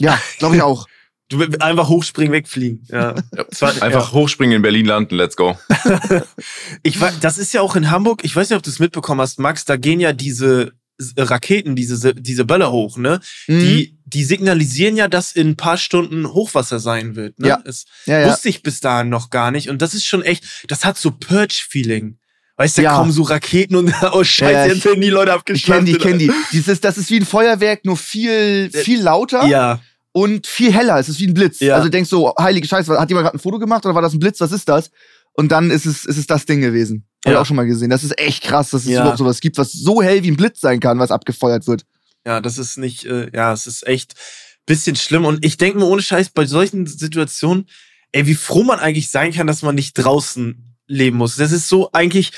Ja, 0.00 0.18
glaube 0.38 0.56
ich 0.56 0.62
auch. 0.62 0.86
Du 1.30 1.38
willst 1.38 1.62
einfach 1.62 1.88
hochspringen, 1.88 2.32
wegfliegen. 2.32 2.84
Ja. 2.90 3.14
War- 3.60 3.82
Einfach 3.82 4.12
hochspringen 4.12 4.56
in 4.56 4.62
Berlin 4.62 4.84
landen, 4.86 5.14
let's 5.14 5.36
go. 5.36 5.58
Ich 6.82 7.00
war, 7.00 7.12
das 7.20 7.38
ist 7.38 7.52
ja 7.54 7.60
auch 7.62 7.76
in 7.76 7.90
Hamburg, 7.90 8.20
ich 8.24 8.34
weiß 8.34 8.50
nicht, 8.50 8.56
ob 8.56 8.62
du 8.62 8.70
es 8.70 8.78
mitbekommen 8.78 9.20
hast, 9.20 9.38
Max, 9.38 9.64
da 9.64 9.76
gehen 9.76 10.00
ja 10.00 10.12
diese 10.12 10.72
S- 10.98 11.14
Raketen, 11.16 11.76
diese, 11.76 12.14
diese 12.14 12.44
Böller 12.44 12.70
hoch, 12.72 12.98
ne? 12.98 13.20
Mhm. 13.46 13.60
Die, 13.60 13.98
die 14.04 14.24
signalisieren 14.24 14.96
ja, 14.96 15.08
dass 15.08 15.32
in 15.32 15.50
ein 15.50 15.56
paar 15.56 15.78
Stunden 15.78 16.26
Hochwasser 16.32 16.78
sein 16.78 17.16
wird, 17.16 17.38
ne? 17.38 17.48
Ja. 17.48 17.62
Das 17.64 17.84
ja, 18.06 18.20
ja. 18.20 18.28
wusste 18.28 18.48
ich 18.48 18.62
bis 18.62 18.80
dahin 18.80 19.08
noch 19.08 19.30
gar 19.30 19.50
nicht. 19.50 19.70
Und 19.70 19.80
das 19.82 19.94
ist 19.94 20.04
schon 20.06 20.22
echt, 20.22 20.44
das 20.68 20.84
hat 20.84 20.98
so 20.98 21.10
Purge-Feeling. 21.12 22.18
Weißt 22.56 22.76
du, 22.76 22.82
da 22.82 22.90
Ja. 22.90 22.96
kommen 22.98 23.12
so 23.12 23.22
Raketen 23.22 23.76
und, 23.76 23.94
oh 24.12 24.24
Scheiße, 24.24 24.52
Ja, 24.52 24.66
jetzt 24.66 24.84
werden 24.84 25.00
die 25.00 25.08
Leute 25.08 25.30
Ich 25.54 25.64
kenne 25.64 25.78
abgeschlachtet. 25.78 25.88
die, 25.88 25.92
ich 25.92 25.98
kenne 25.98 26.18
die. 26.18 26.30
Dieses, 26.52 26.80
das 26.80 26.98
ist 26.98 27.10
wie 27.10 27.16
ein 27.20 27.24
Feuerwerk, 27.24 27.84
nur 27.86 27.96
viel, 27.96 28.70
viel 28.70 29.00
lauter 29.00 29.46
Ja, 29.46 29.80
und 30.12 30.46
viel 30.46 30.72
heller. 30.72 30.98
Es 30.98 31.08
ist 31.08 31.20
wie 31.20 31.26
ein 31.28 31.34
Blitz. 31.34 31.60
Ja. 31.60 31.74
Also 31.74 31.84
du 31.86 31.90
denkst 31.90 32.10
so, 32.10 32.34
heilige 32.38 32.66
Scheiße, 32.66 32.98
hat 32.98 33.08
jemand 33.08 33.26
gerade 33.26 33.36
ein 33.36 33.40
Foto 33.40 33.58
gemacht 33.58 33.84
oder 33.86 33.94
war 33.94 34.02
das 34.02 34.12
ein 34.12 34.18
Blitz? 34.18 34.40
Was 34.40 34.52
ist 34.52 34.68
das? 34.68 34.90
Und 35.32 35.52
dann 35.52 35.70
ist 35.70 35.86
es, 35.86 36.04
ist 36.04 36.16
es 36.18 36.26
das 36.26 36.44
Ding 36.46 36.60
gewesen. 36.60 37.04
Hab 37.24 37.30
ich 37.30 37.34
Ja. 37.34 37.40
auch 37.40 37.46
schon 37.46 37.56
mal 37.56 37.66
gesehen. 37.66 37.90
Das 37.90 38.02
ist 38.02 38.18
echt 38.18 38.42
krass, 38.42 38.70
dass 38.70 38.82
es 38.82 38.88
Ja. 38.90 39.00
überhaupt 39.00 39.18
sowas 39.18 39.40
gibt, 39.40 39.56
was 39.58 39.72
so 39.72 40.02
hell 40.02 40.22
wie 40.22 40.30
ein 40.30 40.36
Blitz 40.36 40.60
sein 40.60 40.80
kann, 40.80 40.98
was 40.98 41.10
abgefeuert 41.10 41.66
wird. 41.66 41.84
ja, 42.26 42.40
das 42.40 42.58
ist 42.58 42.76
nicht, 42.76 43.04
äh, 43.06 43.30
ja, 43.34 43.52
es 43.52 43.66
ist 43.66 43.86
echt 43.86 44.14
bisschen 44.66 44.94
schlimm. 44.94 45.24
Und 45.24 45.44
ich 45.44 45.56
denke 45.56 45.78
mir 45.78 45.86
ohne 45.86 46.02
Scheiß, 46.02 46.30
bei 46.30 46.44
solchen 46.44 46.86
Situationen, 46.86 47.66
ey, 48.12 48.26
wie 48.26 48.34
froh 48.34 48.62
man 48.62 48.78
eigentlich 48.78 49.08
sein 49.10 49.32
kann, 49.32 49.46
dass 49.46 49.62
man 49.62 49.74
nicht 49.74 49.94
draußen 49.94 50.76
leben 50.86 51.16
muss. 51.16 51.36
Das 51.36 51.50
ist 51.50 51.68
so 51.68 51.90
eigentlich, 51.92 52.32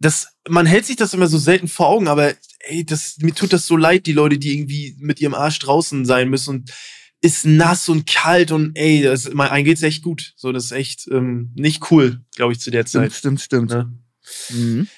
das, 0.00 0.28
man 0.48 0.66
hält 0.66 0.86
sich 0.86 0.96
das 0.96 1.14
immer 1.14 1.28
so 1.28 1.38
selten 1.38 1.68
vor 1.68 1.86
Augen, 1.88 2.08
aber 2.08 2.32
ey, 2.60 2.84
das, 2.84 3.16
mir 3.20 3.32
tut 3.34 3.52
das 3.52 3.66
so 3.66 3.76
leid, 3.76 4.06
die 4.06 4.12
Leute, 4.12 4.38
die 4.38 4.54
irgendwie 4.54 4.96
mit 4.98 5.20
ihrem 5.20 5.34
Arsch 5.34 5.60
draußen 5.60 6.04
sein 6.04 6.28
müssen 6.28 6.50
und 6.50 6.72
ist 7.22 7.46
nass 7.46 7.88
und 7.88 8.06
kalt 8.06 8.50
und 8.50 8.76
ey, 8.76 9.02
das, 9.02 9.32
mein, 9.32 9.48
einem 9.48 9.64
geht's 9.64 9.82
echt 9.82 10.02
gut. 10.02 10.34
So, 10.36 10.52
das 10.52 10.66
ist 10.66 10.72
echt 10.72 11.08
ähm, 11.10 11.52
nicht 11.54 11.90
cool, 11.90 12.20
glaube 12.34 12.52
ich, 12.52 12.60
zu 12.60 12.70
der 12.70 12.86
Stimmt, 12.86 13.04
Zeit. 13.04 13.12
stimmt, 13.14 13.40
stimmt. 13.40 13.70
Ne? 13.70 13.92
Mhm. 14.50 14.88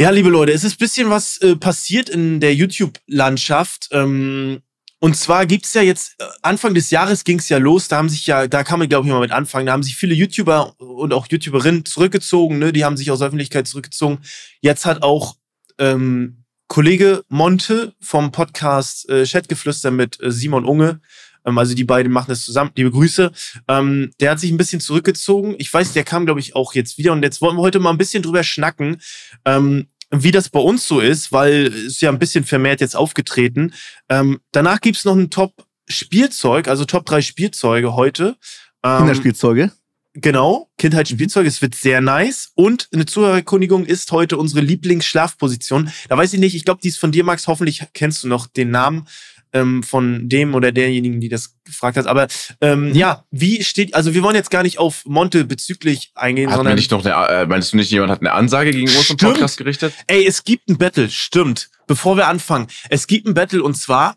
Ja, 0.00 0.10
liebe 0.10 0.28
Leute, 0.28 0.52
es 0.52 0.64
ist 0.64 0.78
bisschen 0.78 1.10
was 1.10 1.36
äh, 1.38 1.56
passiert 1.56 2.08
in 2.08 2.40
der 2.40 2.54
YouTube-Landschaft. 2.54 3.88
Ähm, 3.90 4.62
und 5.00 5.16
zwar 5.16 5.46
gibt's 5.46 5.74
ja 5.74 5.82
jetzt, 5.82 6.14
äh, 6.20 6.24
Anfang 6.42 6.74
des 6.74 6.90
Jahres 6.90 7.24
ging's 7.24 7.48
ja 7.48 7.58
los, 7.58 7.88
da 7.88 7.96
haben 7.98 8.08
sich 8.08 8.26
ja, 8.26 8.46
da 8.46 8.62
kann 8.64 8.78
man 8.78 8.88
glaube 8.88 9.06
ich 9.06 9.12
mal 9.12 9.20
mit 9.20 9.32
anfangen, 9.32 9.66
da 9.66 9.72
haben 9.72 9.82
sich 9.82 9.96
viele 9.96 10.14
YouTuber 10.14 10.80
und 10.80 11.12
auch 11.12 11.26
YouTuberinnen 11.28 11.84
zurückgezogen, 11.84 12.58
ne? 12.58 12.72
die 12.72 12.84
haben 12.84 12.96
sich 12.96 13.10
aus 13.10 13.18
der 13.18 13.28
Öffentlichkeit 13.28 13.68
zurückgezogen. 13.68 14.18
Jetzt 14.60 14.86
hat 14.86 15.02
auch 15.02 15.36
ähm, 15.78 16.44
Kollege 16.68 17.24
Monte 17.28 17.94
vom 18.00 18.32
Podcast 18.32 19.08
äh, 19.08 19.24
Chatgeflüster 19.26 19.90
mit 19.90 20.20
äh, 20.22 20.32
Simon 20.32 20.64
Unge, 20.64 21.00
ähm, 21.44 21.58
also 21.58 21.74
die 21.74 21.84
beiden 21.84 22.12
machen 22.12 22.28
das 22.28 22.44
zusammen, 22.44 22.70
liebe 22.76 22.90
Grüße, 22.90 23.32
ähm, 23.68 24.10
der 24.20 24.32
hat 24.32 24.40
sich 24.40 24.50
ein 24.50 24.56
bisschen 24.56 24.80
zurückgezogen. 24.80 25.54
Ich 25.58 25.72
weiß, 25.72 25.92
der 25.92 26.04
kam 26.04 26.24
glaube 26.24 26.40
ich 26.40 26.56
auch 26.56 26.74
jetzt 26.74 26.98
wieder 26.98 27.12
und 27.12 27.22
jetzt 27.22 27.40
wollen 27.40 27.56
wir 27.56 27.62
heute 27.62 27.80
mal 27.80 27.90
ein 27.90 27.98
bisschen 27.98 28.22
drüber 28.22 28.42
schnacken, 28.42 29.00
ähm, 29.44 29.86
wie 30.10 30.30
das 30.30 30.48
bei 30.48 30.60
uns 30.60 30.86
so 30.86 31.00
ist, 31.00 31.32
weil 31.32 31.66
es 31.66 32.00
ja 32.00 32.10
ein 32.10 32.18
bisschen 32.18 32.44
vermehrt 32.44 32.80
jetzt 32.80 32.96
aufgetreten. 32.96 33.72
Ähm, 34.08 34.40
danach 34.52 34.80
gibt's 34.80 35.04
noch 35.04 35.16
ein 35.16 35.30
Top-Spielzeug, 35.30 36.68
also 36.68 36.84
Top 36.84 37.06
3 37.06 37.22
Spielzeuge 37.22 37.94
heute. 37.94 38.36
Ähm, 38.82 38.98
Kinderspielzeuge. 38.98 39.72
Genau, 40.16 40.70
Kindheitsspielzeug, 40.78 41.44
es 41.44 41.60
wird 41.60 41.74
sehr 41.74 42.00
nice. 42.00 42.52
Und 42.54 42.88
eine 42.92 43.04
Zuhörerkundigung 43.04 43.84
ist 43.84 44.12
heute 44.12 44.36
unsere 44.36 44.60
Lieblingsschlafposition. 44.60 45.90
Da 46.08 46.16
weiß 46.16 46.32
ich 46.34 46.38
nicht, 46.38 46.54
ich 46.54 46.64
glaube, 46.64 46.80
die 46.80 46.88
ist 46.88 46.98
von 46.98 47.10
dir, 47.10 47.24
Max. 47.24 47.48
Hoffentlich 47.48 47.82
kennst 47.94 48.22
du 48.22 48.28
noch 48.28 48.46
den 48.46 48.70
Namen 48.70 49.08
ähm, 49.54 49.82
von 49.82 50.28
dem 50.28 50.54
oder 50.54 50.72
derjenigen, 50.72 51.20
die 51.20 51.28
das 51.30 51.56
gefragt 51.64 51.96
hat. 51.96 52.06
Aber 52.06 52.26
ähm, 52.60 52.88
Mhm. 52.90 52.94
ja, 52.94 53.24
wie 53.30 53.64
steht, 53.64 53.94
also 53.94 54.12
wir 54.12 54.22
wollen 54.22 54.34
jetzt 54.34 54.50
gar 54.50 54.62
nicht 54.62 54.78
auf 54.78 55.04
Monte 55.06 55.44
bezüglich 55.44 56.10
eingehen, 56.14 56.50
Hat 56.50 56.56
sondern 56.56 56.74
nicht 56.74 56.90
noch 56.90 57.04
eine, 57.04 57.14
äh, 57.42 57.46
meinst 57.46 57.72
du 57.72 57.76
nicht, 57.78 57.90
jemand 57.90 58.10
hat 58.12 58.20
eine 58.20 58.32
Ansage 58.32 58.72
gegen 58.72 58.88
uns 58.94 59.08
im. 59.08 59.16
Podcast 59.16 59.56
gerichtet? 59.56 59.94
Ey, 60.08 60.26
es 60.26 60.44
gibt 60.44 60.68
ein 60.68 60.76
Battle, 60.76 61.08
stimmt. 61.08 61.70
Bevor 61.86 62.16
wir 62.16 62.28
anfangen, 62.28 62.66
es 62.90 63.06
gibt 63.06 63.26
ein 63.26 63.34
Battle 63.34 63.62
und 63.62 63.74
zwar 63.76 64.16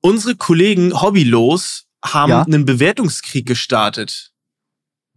unsere 0.00 0.34
Kollegen 0.36 1.00
Hobbylos 1.00 1.84
haben 2.04 2.30
Ja. 2.30 2.42
einen 2.42 2.64
Bewertungskrieg 2.64 3.46
gestartet 3.46 4.32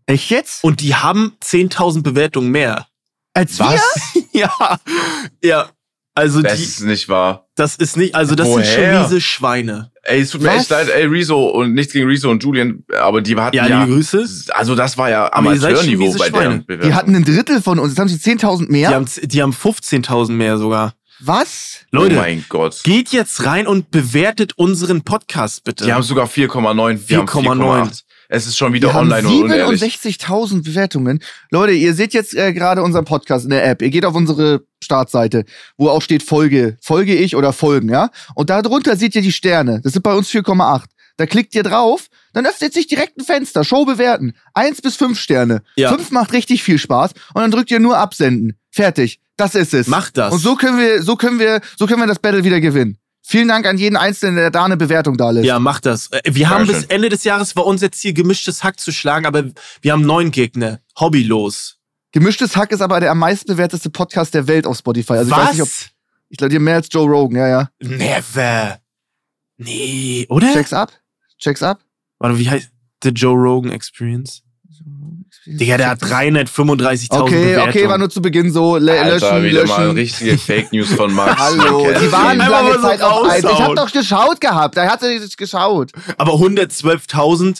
Echt 0.06 0.30
jetzt? 0.30 0.64
und 0.64 0.82
die 0.82 0.94
haben 0.96 1.36
10.000 1.42 2.04
Bewertungen 2.04 2.52
mehr. 2.52 2.88
Als 3.34 3.58
Was? 3.60 3.82
ja, 4.34 4.80
ja. 5.44 5.70
Also 6.18 6.42
Das 6.42 6.58
die, 6.58 6.64
ist 6.64 6.82
nicht 6.82 7.10
wahr. 7.10 7.46
das 7.56 7.76
ist 7.76 7.98
nicht, 7.98 8.16
also 8.16 8.36
das 8.36 8.48
sind 8.48 8.58
Woher? 8.60 8.94
schon 8.94 9.02
miese 9.04 9.22
Schweine. 9.22 9.92
Ey, 10.04 10.22
es 10.22 10.30
tut 10.30 10.42
mir 10.42 10.48
Was? 10.50 10.62
echt 10.62 10.70
leid, 10.70 10.90
ey, 10.90 11.06
Rezo 11.06 11.48
und 11.50 11.74
nichts 11.74 11.92
gegen 11.92 12.08
Rezo 12.08 12.30
und 12.30 12.42
Julian, 12.44 12.84
aber 12.98 13.22
die 13.22 13.36
hatten 13.36 13.56
Ja, 13.58 13.68
ja, 13.68 13.86
Grüße. 13.86 14.26
also 14.54 14.76
das 14.76 14.98
war 14.98 15.10
ja 15.10 15.32
Aber 15.34 15.54
ihr 15.54 15.60
seid 15.60 15.72
schon 15.78 15.80
Amateurniveau 15.90 16.06
miese 16.06 16.18
bei 16.20 16.28
Schweine. 16.30 16.44
deren 16.44 16.66
Bewertung. 16.66 16.90
Die 16.90 16.94
hatten 16.96 17.16
ein 17.16 17.26
Drittel 17.26 17.62
von 17.62 17.80
uns. 17.80 17.92
Jetzt 17.92 18.00
haben 18.00 18.08
sie 18.08 18.16
10.000 18.18 18.72
mehr. 18.72 18.90
Die 18.90 18.96
haben, 18.96 19.06
die 19.24 19.42
haben 19.42 19.52
15.000 19.54 20.32
mehr 20.32 20.58
sogar. 20.58 20.94
Was? 21.22 21.80
Leute, 21.92 22.16
oh 22.16 22.20
mein 22.20 22.46
Gott. 22.50 22.82
geht 22.84 23.10
jetzt 23.10 23.46
rein 23.46 23.68
und 23.68 23.90
bewertet 23.90 24.54
unseren 24.58 25.02
Podcast 25.04 25.64
bitte. 25.64 25.86
Die 25.86 25.94
haben 25.94 26.04
sogar 26.04 26.28
4,9. 26.28 27.00
Wir 27.08 27.18
haben 27.20 27.28
4,9. 27.28 27.58
4,8. 27.90 28.04
Es 28.30 28.48
ist 28.48 28.58
schon 28.58 28.74
wieder 28.74 28.90
Wir 28.90 28.94
haben 28.94 29.12
online 29.12 29.28
unehrlich. 29.28 29.82
67.000 29.82 30.64
Bewertungen. 30.64 31.20
Leute, 31.52 31.74
ihr 31.74 31.94
seht 31.94 32.14
jetzt 32.14 32.36
äh, 32.36 32.54
gerade 32.54 32.82
unseren 32.84 33.06
Podcast 33.06 33.46
in 33.46 33.52
der 33.52 33.66
App. 33.66 33.82
Ihr 33.82 33.90
geht 33.90 34.06
auf 34.06 34.16
unsere 34.16 34.64
Startseite, 34.84 35.46
wo 35.78 35.90
auch 35.90 36.02
steht 36.02 36.24
Folge. 36.24 36.78
Folge 36.82 37.16
ich 37.16 37.36
oder 37.36 37.54
Folgen, 37.54 37.90
ja? 37.90 38.10
Und 38.36 38.50
da 38.50 38.62
drunter 38.62 38.96
seht 38.96 39.16
ihr 39.16 39.22
die 39.22 39.32
Sterne. 39.32 39.82
Das 39.84 39.94
sind 39.94 40.04
bei 40.04 40.14
uns 40.14 40.30
4,8. 40.30 40.84
Da 41.18 41.26
klickt 41.26 41.56
ihr 41.56 41.64
drauf, 41.64 42.08
dann 42.34 42.46
öffnet 42.46 42.74
sich 42.74 42.88
direkt 42.88 43.18
ein 43.18 43.24
Fenster. 43.24 43.64
Show 43.64 43.86
bewerten. 43.86 44.34
Eins 44.54 44.82
bis 44.82 44.98
fünf 44.98 45.20
Sterne. 45.20 45.62
Ja. 45.78 45.90
Fünf 45.90 46.12
macht 46.12 46.34
richtig 46.34 46.62
viel 46.64 46.78
Spaß. 46.78 47.12
Und 47.34 47.42
dann 47.42 47.52
drückt 47.52 47.72
ihr 47.72 47.80
nur 47.80 47.98
absenden. 47.98 48.58
Fertig. 48.70 49.20
Das 49.38 49.56
ist 49.56 49.74
es. 49.74 49.88
Macht 49.88 50.18
das. 50.18 50.34
Und 50.34 50.40
so 50.40 50.56
können 50.56 50.78
wir, 50.78 51.02
so 51.02 51.16
können 51.16 51.40
wir, 51.40 51.62
so 51.78 51.88
können 51.88 52.02
wir 52.02 52.08
das 52.08 52.20
Battle 52.20 52.44
wieder 52.44 52.60
gewinnen. 52.60 52.98
Vielen 53.28 53.48
Dank 53.48 53.66
an 53.66 53.80
jeden 53.80 53.96
Einzelnen, 53.98 54.36
der 54.36 54.52
da 54.52 54.66
eine 54.66 54.78
Bewertung 54.78 55.18
da 55.18 55.32
lässt. 55.32 55.48
Ja, 55.48 55.58
macht 55.58 55.88
das. 55.88 56.12
Äh, 56.12 56.22
Wir 56.32 56.48
haben 56.48 56.68
bis 56.68 56.84
Ende 56.84 57.10
des 57.10 57.24
Jahres 57.24 57.56
war 57.56 57.66
uns 57.66 57.82
jetzt 57.82 58.00
hier 58.00 58.14
gemischtes 58.14 58.64
Hack 58.64 58.80
zu 58.80 58.92
schlagen, 58.92 59.26
aber 59.26 59.46
wir 59.82 59.94
haben 59.94 60.04
neun 60.04 60.30
Gegner. 60.30 60.80
Hobbylos. 61.00 61.80
Gemischtes 62.12 62.56
Hack 62.56 62.72
ist 62.72 62.82
aber 62.82 63.00
der 63.00 63.10
am 63.10 63.18
meisten 63.18 63.48
bewerteste 63.52 63.90
Podcast 63.90 64.36
der 64.36 64.48
Welt 64.48 64.68
auf 64.68 64.78
Spotify. 64.78 65.14
Also 65.14 65.32
ich 65.32 65.38
weiß 65.38 65.52
nicht, 65.54 65.62
ob 65.64 65.70
Ich 66.30 66.38
glaube, 66.38 66.50
die 66.50 66.58
haben 66.58 66.64
mehr 66.66 66.76
als 66.76 66.88
Joe 66.92 67.10
Rogan, 67.10 67.38
ja, 67.40 67.48
ja. 67.48 67.70
Never. 67.82 68.78
Nee, 69.58 70.28
oder? 70.30 70.54
Checks 70.54 70.72
ab. 70.72 70.92
Checks 71.40 71.64
ab. 71.64 71.80
Warte, 72.20 72.38
wie 72.38 72.48
heißt 72.48 72.70
The 73.04 73.10
Joe 73.10 73.34
Rogan 73.36 73.72
Experience? 73.72 74.44
Digga, 75.48 75.78
der 75.78 75.90
hat 75.90 76.02
335.000 76.02 77.08
Okay, 77.12 77.30
Bewertungen. 77.36 77.70
okay, 77.70 77.88
war 77.88 77.98
nur 77.98 78.10
zu 78.10 78.22
Beginn 78.22 78.52
so. 78.52 78.78
Le 78.78 79.00
Alter, 79.00 79.30
löschen, 79.30 79.44
wieder 79.44 79.68
mal 79.68 79.84
löschen. 79.86 79.96
richtige 79.98 80.38
Fake 80.40 80.74
News 80.74 80.92
von 80.94 81.14
Max. 81.14 81.40
Hallo, 81.40 81.88
die 82.02 82.12
waren 82.12 82.38
mal 82.38 82.50
lange 82.50 82.74
so 82.74 82.82
Zeit 82.82 83.02
auf 83.02 83.30
eins. 83.30 83.44
Ich 83.44 83.60
hab 83.60 83.76
doch 83.76 83.92
geschaut 83.92 84.42
gehabt. 84.42 84.76
Da 84.78 84.90
hat 84.90 85.04
er 85.04 85.10
nicht 85.20 85.38
geschaut. 85.38 85.92
Aber 86.18 86.34
112.000. 86.34 87.60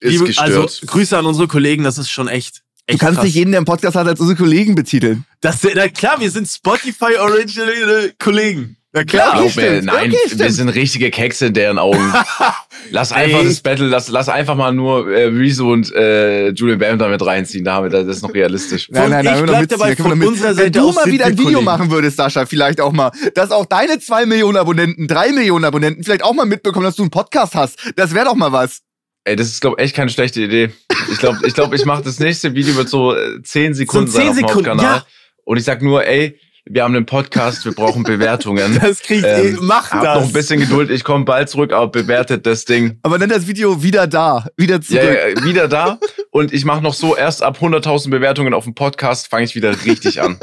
ist 0.00 0.24
gestört. 0.24 0.50
Also 0.50 0.86
Grüße 0.86 1.18
an 1.18 1.26
unsere 1.26 1.48
Kollegen, 1.48 1.84
das 1.84 1.98
ist 1.98 2.10
schon 2.10 2.28
echt. 2.28 2.62
Du 2.86 2.92
echt 2.92 3.00
kannst 3.00 3.16
krass. 3.16 3.24
nicht 3.24 3.34
jeden, 3.34 3.50
der 3.50 3.58
einen 3.58 3.66
Podcast 3.66 3.96
hat, 3.96 4.06
als 4.06 4.20
unsere 4.20 4.36
Kollegen 4.38 4.76
betiteln. 4.76 5.24
Das, 5.40 5.58
na 5.74 5.88
klar, 5.88 6.20
wir 6.20 6.30
sind 6.30 6.46
Spotify 6.48 7.16
Original 7.18 8.12
Kollegen. 8.20 8.76
Na 8.96 9.02
Ja, 9.02 9.04
klar. 9.04 9.28
okay, 9.28 9.38
Glaub 9.42 9.56
mir, 9.56 9.62
stimmt. 9.72 9.84
nein, 9.84 10.10
Okay, 10.10 10.38
wir 10.38 10.50
sind 10.52 10.68
richtige 10.70 11.10
Kekse 11.10 11.46
in 11.46 11.52
deren 11.52 11.78
Augen. 11.78 12.12
lass 12.90 13.12
einfach 13.12 13.40
Ey. 13.40 13.44
das 13.44 13.60
Battle, 13.60 13.86
lass, 13.88 14.08
lass 14.08 14.28
einfach 14.28 14.54
mal 14.56 14.72
nur 14.72 15.10
äh, 15.10 15.24
Rezo 15.26 15.70
und 15.70 15.92
äh, 15.94 16.48
Julian 16.50 16.78
Bam 16.78 16.98
damit 16.98 17.24
reinziehen. 17.24 17.64
Damit, 17.64 17.92
das 17.92 18.06
ist 18.06 18.22
noch 18.22 18.32
realistisch. 18.32 18.88
Nein, 18.90 19.10
nein, 19.10 19.24
nein, 19.24 19.34
ich 19.34 19.40
wir 19.42 19.46
bleib 19.48 19.68
dabei, 19.68 19.96
von 19.96 20.22
unserer 20.22 20.48
Wenn 20.50 20.56
Seite 20.56 20.70
du 20.70 20.88
aus 20.88 20.94
mal 20.94 21.06
wieder 21.06 21.26
ein 21.26 21.32
Video 21.32 21.44
Kollegen. 21.44 21.64
machen 21.64 21.90
würdest, 21.90 22.16
Sascha, 22.16 22.46
vielleicht 22.46 22.80
auch 22.80 22.92
mal, 22.92 23.10
dass 23.34 23.50
auch 23.50 23.66
deine 23.66 23.98
zwei 23.98 24.24
Millionen 24.26 24.56
Abonnenten, 24.56 25.06
drei 25.08 25.30
Millionen 25.32 25.64
Abonnenten 25.66 26.02
vielleicht 26.02 26.24
auch 26.24 26.32
mal 26.34 26.46
mitbekommen, 26.46 26.84
dass 26.86 26.96
du 26.96 27.02
einen 27.02 27.10
Podcast 27.10 27.54
hast. 27.54 27.78
Das 27.96 28.14
wäre 28.14 28.24
doch 28.24 28.34
mal 28.34 28.52
was. 28.52 28.80
Ey, 29.24 29.34
das 29.36 29.48
ist, 29.48 29.60
glaube 29.60 29.78
echt 29.78 29.94
keine 29.96 30.08
schlechte 30.10 30.40
Idee. 30.40 30.70
Ich 31.12 31.18
glaube, 31.18 31.40
ich, 31.44 31.52
glaub, 31.54 31.74
ich 31.74 31.84
mache 31.84 32.02
das 32.02 32.18
nächste 32.20 32.54
Video 32.54 32.74
mit 32.74 32.88
so 32.88 33.14
äh, 33.14 33.42
10 33.42 33.74
Sekunden 33.74 34.06
So 34.10 34.18
10 34.18 34.20
sein 34.20 34.30
auf 34.30 34.36
dem 34.36 34.48
Sekunden, 34.48 34.68
Hauptkanal. 34.70 34.96
ja. 34.98 35.06
Und 35.44 35.56
ich 35.58 35.64
sag 35.64 35.82
nur, 35.82 36.04
ey, 36.06 36.38
wir 36.68 36.82
haben 36.82 36.94
einen 36.94 37.06
Podcast, 37.06 37.64
wir 37.64 37.72
brauchen 37.72 38.02
Bewertungen. 38.02 38.78
Das 38.82 39.00
kriegt 39.00 39.24
Ähm, 39.24 39.56
eh, 39.56 39.58
mach 39.60 39.90
Habt 39.90 40.04
das. 40.04 40.18
noch 40.20 40.26
ein 40.26 40.32
bisschen 40.32 40.60
Geduld, 40.60 40.90
ich 40.90 41.04
komme 41.04 41.24
bald 41.24 41.48
zurück, 41.48 41.72
aber 41.72 41.88
bewertet 41.88 42.44
das 42.46 42.64
Ding. 42.64 42.98
Aber 43.02 43.18
dann 43.18 43.28
das 43.28 43.46
Video 43.46 43.82
wieder 43.82 44.06
da, 44.06 44.46
wieder 44.56 44.80
zurück. 44.80 45.02
Ja, 45.02 45.28
ja, 45.28 45.44
wieder 45.44 45.68
da. 45.68 45.98
Und 46.30 46.52
ich 46.52 46.64
mache 46.64 46.82
noch 46.82 46.94
so, 46.94 47.16
erst 47.16 47.42
ab 47.42 47.58
100.000 47.60 48.10
Bewertungen 48.10 48.52
auf 48.54 48.64
dem 48.64 48.74
Podcast 48.74 49.28
fange 49.28 49.44
ich 49.44 49.54
wieder 49.54 49.74
richtig 49.84 50.20
an. 50.20 50.38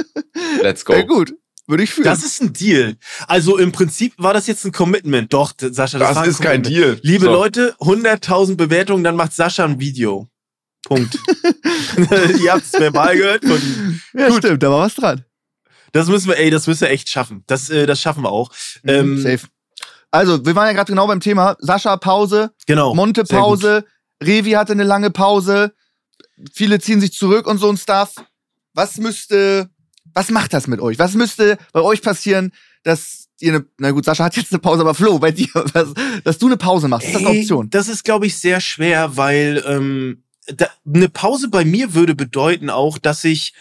Let's 0.61 0.85
go. 0.85 0.93
Ja, 0.93 1.01
gut. 1.03 1.33
Würde 1.67 1.83
ich 1.83 1.91
fühlen. 1.91 2.05
Das 2.05 2.23
ist 2.23 2.41
ein 2.41 2.51
Deal. 2.51 2.95
Also 3.27 3.57
im 3.57 3.71
Prinzip 3.71 4.13
war 4.17 4.33
das 4.33 4.47
jetzt 4.47 4.65
ein 4.65 4.73
Commitment. 4.73 5.31
Doch, 5.33 5.53
Sascha, 5.57 5.97
das, 5.97 6.09
Das 6.09 6.15
war 6.17 6.23
ein 6.23 6.29
ist 6.29 6.41
kein. 6.41 6.61
Deal. 6.63 6.99
Liebe 7.03 7.25
So. 7.25 7.31
Leute, 7.31 7.73
100.000 7.79 8.57
Bewertungen, 8.57 9.03
dann 9.03 9.15
macht 9.15 9.31
Sascha 9.33 9.63
ein 9.63 9.79
Video. 9.79 10.27
Punkt. 10.85 11.17
Ihr 12.43 12.51
habt 12.51 12.63
es 12.65 12.73
verbal 12.73 13.15
gehört. 13.15 13.43
ihm. 13.45 14.01
ja, 14.13 14.31
stimmt, 14.33 14.61
da 14.61 14.69
war 14.71 14.79
was 14.79 14.95
dran. 14.95 15.23
Das 15.93 16.07
müssen 16.07 16.27
wir, 16.27 16.37
ey, 16.37 16.49
das 16.49 16.67
müssen 16.67 16.81
wir 16.81 16.89
echt 16.89 17.09
schaffen. 17.09 17.43
Das, 17.47 17.69
äh, 17.69 17.85
das 17.85 18.01
schaffen 18.01 18.23
wir 18.23 18.31
auch. 18.31 18.51
Ähm, 18.85 19.17
Safe. 19.21 19.47
Also, 20.11 20.45
wir 20.45 20.55
waren 20.55 20.67
ja 20.67 20.73
gerade 20.73 20.91
genau 20.91 21.07
beim 21.07 21.19
Thema. 21.21 21.55
Sascha 21.59 21.95
Pause, 21.97 22.51
Genau. 22.67 22.93
Monte. 22.93 23.23
Pause, 23.23 23.85
Revi 24.21 24.51
hatte 24.51 24.73
eine 24.73 24.83
lange 24.83 25.09
Pause. 25.09 25.73
Viele 26.53 26.79
ziehen 26.79 26.99
sich 26.99 27.13
zurück 27.13 27.47
und 27.47 27.57
so 27.57 27.69
ein 27.69 27.77
Stuff. 27.77 28.15
Was 28.73 28.97
müsste, 28.97 29.69
was 30.13 30.29
macht 30.29 30.53
das 30.53 30.67
mit 30.67 30.79
euch? 30.81 30.99
Was 30.99 31.13
müsste 31.13 31.57
bei 31.71 31.81
euch 31.81 32.01
passieren, 32.01 32.51
dass 32.83 33.27
ihr 33.39 33.53
eine, 33.53 33.65
na 33.77 33.91
gut, 33.91 34.05
Sascha 34.05 34.23
hat 34.23 34.35
jetzt 34.35 34.51
eine 34.51 34.59
Pause, 34.59 34.81
aber 34.81 34.93
Flo, 34.95 35.19
bei 35.19 35.31
dir, 35.31 35.47
was, 35.53 35.93
dass 36.23 36.37
du 36.37 36.47
eine 36.47 36.57
Pause 36.57 36.87
machst? 36.87 37.07
Ist 37.07 37.15
das 37.15 37.25
eine 37.25 37.39
Option? 37.39 37.69
Das 37.69 37.87
ist, 37.87 38.03
glaube 38.03 38.25
ich, 38.25 38.37
sehr 38.37 38.61
schwer, 38.61 39.15
weil 39.17 39.63
ähm, 39.67 40.23
da, 40.47 40.67
eine 40.85 41.09
Pause 41.09 41.49
bei 41.49 41.65
mir 41.65 41.93
würde 41.93 42.15
bedeuten 42.15 42.69
auch, 42.69 42.97
dass 42.97 43.23
ich 43.23 43.53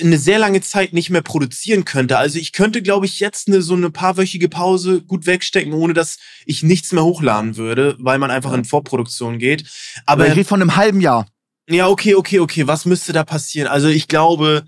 eine 0.00 0.18
sehr 0.18 0.38
lange 0.38 0.60
Zeit 0.60 0.92
nicht 0.92 1.10
mehr 1.10 1.22
produzieren 1.22 1.84
könnte. 1.84 2.18
Also 2.18 2.38
ich 2.38 2.52
könnte, 2.52 2.82
glaube 2.82 3.06
ich, 3.06 3.20
jetzt 3.20 3.48
eine 3.48 3.62
so 3.62 3.74
eine 3.74 3.90
paarwöchige 3.90 4.48
Pause 4.48 5.00
gut 5.00 5.26
wegstecken, 5.26 5.72
ohne 5.72 5.94
dass 5.94 6.18
ich 6.46 6.62
nichts 6.62 6.92
mehr 6.92 7.04
hochladen 7.04 7.56
würde, 7.56 7.96
weil 8.00 8.18
man 8.18 8.30
einfach 8.30 8.52
in 8.52 8.64
Vorproduktion 8.64 9.38
geht. 9.38 9.64
Aber 10.04 10.26
ich 10.26 10.32
rede 10.32 10.44
von 10.44 10.60
einem 10.60 10.76
halben 10.76 11.00
Jahr. 11.00 11.26
ja, 11.68 11.88
okay, 11.88 12.16
okay, 12.16 12.40
okay. 12.40 12.66
Was 12.66 12.86
müsste 12.86 13.12
da 13.12 13.24
passieren? 13.24 13.68
Also 13.68 13.88
ich 13.88 14.08
glaube, 14.08 14.64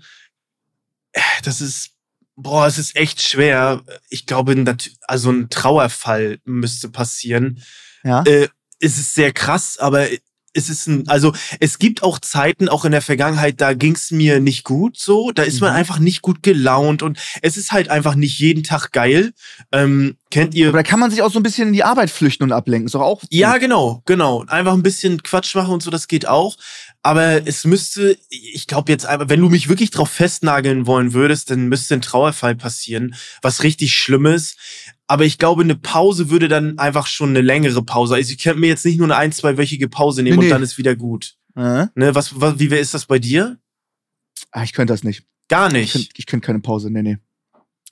äh, 1.11 1.21
das 1.43 1.59
ist, 1.59 1.91
boah, 2.35 2.65
es 2.65 2.77
ist 2.77 2.95
echt 2.95 3.21
schwer. 3.21 3.83
Ich 4.09 4.27
glaube, 4.27 4.77
also 5.07 5.29
ein 5.29 5.49
Trauerfall 5.49 6.39
müsste 6.45 6.87
passieren. 6.87 7.61
Ja. 8.03 8.23
Äh, 8.23 8.47
es 8.79 8.97
ist 8.97 9.13
sehr 9.15 9.33
krass, 9.33 9.77
aber 9.77 10.07
es 10.53 10.69
ist 10.69 10.87
ein, 10.87 11.07
also 11.07 11.33
es 11.59 11.77
gibt 11.77 12.01
auch 12.03 12.19
Zeiten, 12.19 12.67
auch 12.69 12.83
in 12.85 12.91
der 12.91 13.01
Vergangenheit, 13.01 13.61
da 13.61 13.73
ging 13.73 13.93
es 13.93 14.11
mir 14.11 14.39
nicht 14.39 14.63
gut 14.63 14.97
so. 14.97 15.31
Da 15.31 15.43
ist 15.43 15.61
man 15.61 15.71
Mhm. 15.71 15.77
einfach 15.77 15.99
nicht 15.99 16.21
gut 16.21 16.41
gelaunt 16.43 17.03
und 17.03 17.19
es 17.41 17.57
ist 17.57 17.71
halt 17.71 17.89
einfach 17.89 18.15
nicht 18.15 18.39
jeden 18.39 18.63
Tag 18.63 18.91
geil. 18.91 19.33
Ähm, 19.71 20.17
kennt 20.31 20.55
ihr? 20.55 20.69
Aber 20.69 20.77
da 20.79 20.83
kann 20.83 20.99
man 20.99 21.11
sich 21.11 21.21
auch 21.21 21.31
so 21.31 21.39
ein 21.39 21.43
bisschen 21.43 21.67
in 21.67 21.73
die 21.73 21.83
Arbeit 21.83 22.09
flüchten 22.09 22.43
und 22.43 22.51
ablenken. 22.51 22.87
Ist 22.87 22.95
doch 22.95 23.01
auch. 23.01 23.21
Ja, 23.29 23.57
genau, 23.57 24.01
genau. 24.05 24.43
Einfach 24.47 24.73
ein 24.73 24.83
bisschen 24.83 25.21
Quatsch 25.21 25.53
machen 25.55 25.73
und 25.73 25.83
so, 25.83 25.91
das 25.91 26.07
geht 26.07 26.27
auch. 26.27 26.57
Aber 27.03 27.47
es 27.47 27.63
müsste, 27.65 28.17
ich 28.29 28.67
glaube 28.67 28.91
jetzt 28.91 29.05
einfach, 29.05 29.29
wenn 29.29 29.39
du 29.39 29.49
mich 29.49 29.69
wirklich 29.69 29.91
drauf 29.91 30.09
festnageln 30.09 30.87
wollen 30.87 31.13
würdest, 31.13 31.51
dann 31.51 31.67
müsste 31.67 31.93
ein 31.93 32.01
Trauerfall 32.01 32.55
passieren, 32.55 33.15
was 33.41 33.63
richtig 33.63 33.93
Schlimmes. 33.93 34.55
Aber 35.07 35.23
ich 35.25 35.37
glaube, 35.37 35.63
eine 35.63 35.75
Pause 35.75 36.29
würde 36.29 36.47
dann 36.49 36.77
einfach 36.79 37.07
schon 37.07 37.29
eine 37.29 37.41
längere 37.41 37.81
Pause. 37.83 38.15
Also 38.15 38.31
ich 38.31 38.43
könnte 38.43 38.59
mir 38.59 38.67
jetzt 38.67 38.85
nicht 38.85 38.97
nur 38.97 39.05
eine 39.07 39.15
ein-, 39.15 39.31
zweiwöchige 39.31 39.87
Pause 39.87 40.21
nehmen 40.21 40.35
Nee, 40.37 40.45
nee. 40.45 40.47
und 40.47 40.51
dann 40.51 40.63
ist 40.63 40.77
wieder 40.77 40.95
gut. 40.95 41.35
Äh? 41.55 41.87
Ne, 41.95 42.13
was, 42.13 42.39
was, 42.39 42.59
wie 42.59 42.65
ist 42.67 42.93
das 42.93 43.05
bei 43.05 43.17
dir? 43.17 43.57
Ah, 44.51 44.63
ich 44.63 44.73
könnte 44.73 44.93
das 44.93 45.03
nicht. 45.03 45.23
Gar 45.47 45.67
Ich 45.67 45.73
nicht. 45.73 45.91
könnte 45.93 46.09
ich 46.17 46.25
könnt 46.25 46.43
keine 46.43 46.59
Pause, 46.59 46.91
nee, 46.91 47.01
nee. 47.01 47.17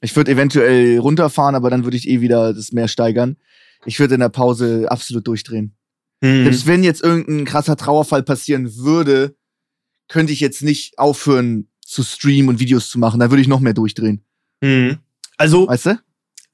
Ich 0.02 0.16
würde 0.16 0.32
eventuell 0.32 1.00
runterfahren, 1.00 1.56
aber 1.56 1.70
dann 1.70 1.86
würde 1.86 1.96
ich 1.98 2.08
eh 2.08 2.20
wieder 2.22 2.54
das 2.54 2.74
mehr 2.74 2.88
steigern. 2.90 3.38
Ich 3.86 4.00
würde 4.00 4.16
in 4.16 4.20
der 4.20 4.30
Pause 4.30 4.88
absolut 4.90 5.26
durchdrehen. 5.26 5.76
Hm. 6.22 6.44
Selbst 6.44 6.68
wenn 6.68 6.84
jetzt 6.84 7.02
irgendein 7.02 7.46
krasser 7.46 7.78
Trauerfall 7.78 8.24
passieren 8.24 8.76
würde, 8.76 9.36
könnte 10.10 10.34
ich 10.34 10.42
jetzt 10.42 10.62
nicht 10.64 11.00
aufhören 11.00 11.70
zu 11.82 12.04
streamen 12.04 12.50
und 12.50 12.60
Videos 12.60 12.90
zu 12.90 13.00
machen. 13.00 13.20
Da 13.20 13.30
würde 13.32 13.42
ich 13.42 13.48
noch 13.48 13.60
mehr 13.62 13.74
durchdrehen. 13.74 14.24
Hm. 14.64 14.98
Also, 15.38 15.68
Weißt 15.68 15.86
du? 15.88 16.00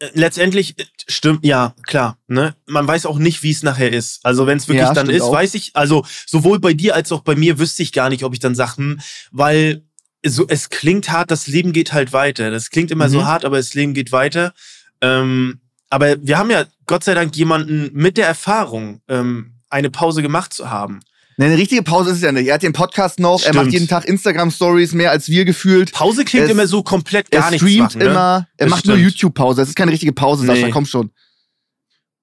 Äh, 0.01 0.09
letztendlich 0.13 0.77
äh, 0.79 0.85
stimmt, 1.07 1.45
ja, 1.45 1.73
klar. 1.87 2.17
Ne? 2.27 2.55
Man 2.67 2.87
weiß 2.87 3.05
auch 3.05 3.17
nicht, 3.17 3.43
wie 3.43 3.51
es 3.51 3.63
nachher 3.63 3.91
ist. 3.93 4.19
Also 4.23 4.47
wenn 4.47 4.57
es 4.57 4.67
wirklich 4.67 4.87
Ja, 4.87 4.93
dann 4.93 5.09
ist, 5.09 5.21
auch. 5.23 5.31
weiß 5.33 5.53
ich, 5.55 5.71
also 5.75 6.05
sowohl 6.25 6.59
bei 6.59 6.73
dir 6.73 6.95
als 6.95 7.11
auch 7.11 7.21
bei 7.21 7.35
mir 7.35 7.59
wüsste 7.59 7.83
ich 7.83 7.93
gar 7.93 8.09
nicht, 8.09 8.23
ob 8.23 8.33
ich 8.33 8.39
dann 8.39 8.55
sag, 8.55 8.77
hm, 8.77 8.99
weil 9.31 9.83
so, 10.25 10.45
es 10.47 10.69
klingt 10.69 11.09
hart, 11.09 11.31
das 11.31 11.47
Leben 11.47 11.71
geht 11.73 11.93
halt 11.93 12.13
weiter. 12.13 12.51
Das 12.51 12.69
klingt 12.69 12.91
immer 12.91 13.09
so 13.09 13.19
Mhm. 13.21 13.25
hart, 13.25 13.45
aber 13.45 13.57
das 13.57 13.73
Leben 13.73 13.93
geht 13.93 14.11
weiter. 14.11 14.53
Ähm, 15.01 15.61
aber 15.89 16.15
wir 16.25 16.37
haben 16.37 16.51
ja 16.51 16.65
Gott 16.85 17.03
sei 17.03 17.13
Dank 17.15 17.35
jemanden 17.35 17.89
mit 17.93 18.17
der 18.17 18.27
Erfahrung, 18.27 19.01
ähm, 19.07 19.53
eine 19.69 19.89
Pause 19.89 20.21
gemacht 20.21 20.53
zu 20.53 20.69
haben. 20.69 20.99
Nee, 21.37 21.45
eine 21.45 21.57
richtige 21.57 21.81
Pause 21.81 22.11
ist 22.11 22.17
es 22.17 22.21
ja 22.23 22.31
nicht. 22.31 22.47
Er 22.47 22.55
hat 22.55 22.63
den 22.63 22.73
Podcast 22.73 23.19
noch, 23.19 23.33
er 23.35 23.39
Stimmt. 23.39 23.55
macht 23.55 23.71
jeden 23.73 23.87
Tag 23.87 24.05
Instagram-Stories, 24.05 24.93
mehr 24.93 25.11
als 25.11 25.29
wir 25.29 25.45
gefühlt. 25.45 25.91
Pause 25.93 26.25
klingt 26.25 26.45
Es- 26.45 26.51
immer 26.51 26.67
so 26.67 26.83
komplett 26.83 27.27
Er 27.31 27.39
gar 27.41 27.49
nichts 27.51 27.65
streamt 27.65 27.79
machen, 27.95 27.99
ne? 27.99 28.05
immer, 28.05 28.47
er 28.57 28.65
Das 28.65 28.69
macht 28.69 28.85
nur 28.85 28.95
stimmt. 28.97 29.11
YouTube-Pause. 29.13 29.61
Das 29.61 29.69
ist 29.69 29.75
keine 29.75 29.91
richtige 29.91 30.13
Pause, 30.13 30.45
Sascha, 30.45 30.65
Nee. 30.67 30.71
komm 30.71 30.85
schon. 30.85 31.11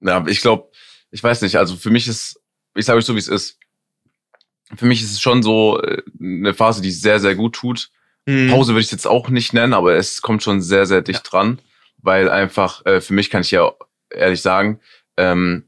Ja, 0.01 0.25
ich 0.27 0.41
glaube, 0.41 0.69
ich 1.11 1.21
weiß 1.23 1.41
nicht, 1.41 1.57
also 1.57 1.75
für 1.75 1.89
mich 1.89 2.07
ist, 2.07 2.39
ich 2.75 2.85
sage 2.85 2.97
euch 2.99 3.05
so, 3.05 3.15
wie 3.15 3.19
es 3.19 3.27
ist. 3.27 3.57
Für 4.75 4.85
mich 4.85 5.01
ist 5.01 5.11
es 5.11 5.19
schon 5.21 5.41
so 5.43 5.81
äh, 5.81 6.01
eine 6.21 6.53
Phase, 6.53 6.81
die 6.81 6.91
sehr, 6.91 7.19
sehr 7.19 7.35
gut 7.35 7.55
tut, 7.55 7.89
Mhm. 8.25 8.49
Pause 8.51 8.73
würde 8.73 8.81
ich 8.81 8.91
jetzt 8.91 9.07
auch 9.07 9.29
nicht 9.29 9.53
nennen, 9.53 9.73
aber 9.73 9.95
es 9.95 10.21
kommt 10.21 10.43
schon 10.43 10.61
sehr, 10.61 10.85
sehr 10.85 11.01
dicht 11.01 11.21
dran, 11.31 11.59
weil 11.97 12.29
einfach, 12.29 12.85
äh, 12.85 13.01
für 13.01 13.13
mich 13.13 13.29
kann 13.31 13.41
ich 13.41 13.49
ja 13.49 13.71
ehrlich 14.11 14.41
sagen, 14.41 14.79
ähm, 15.17 15.63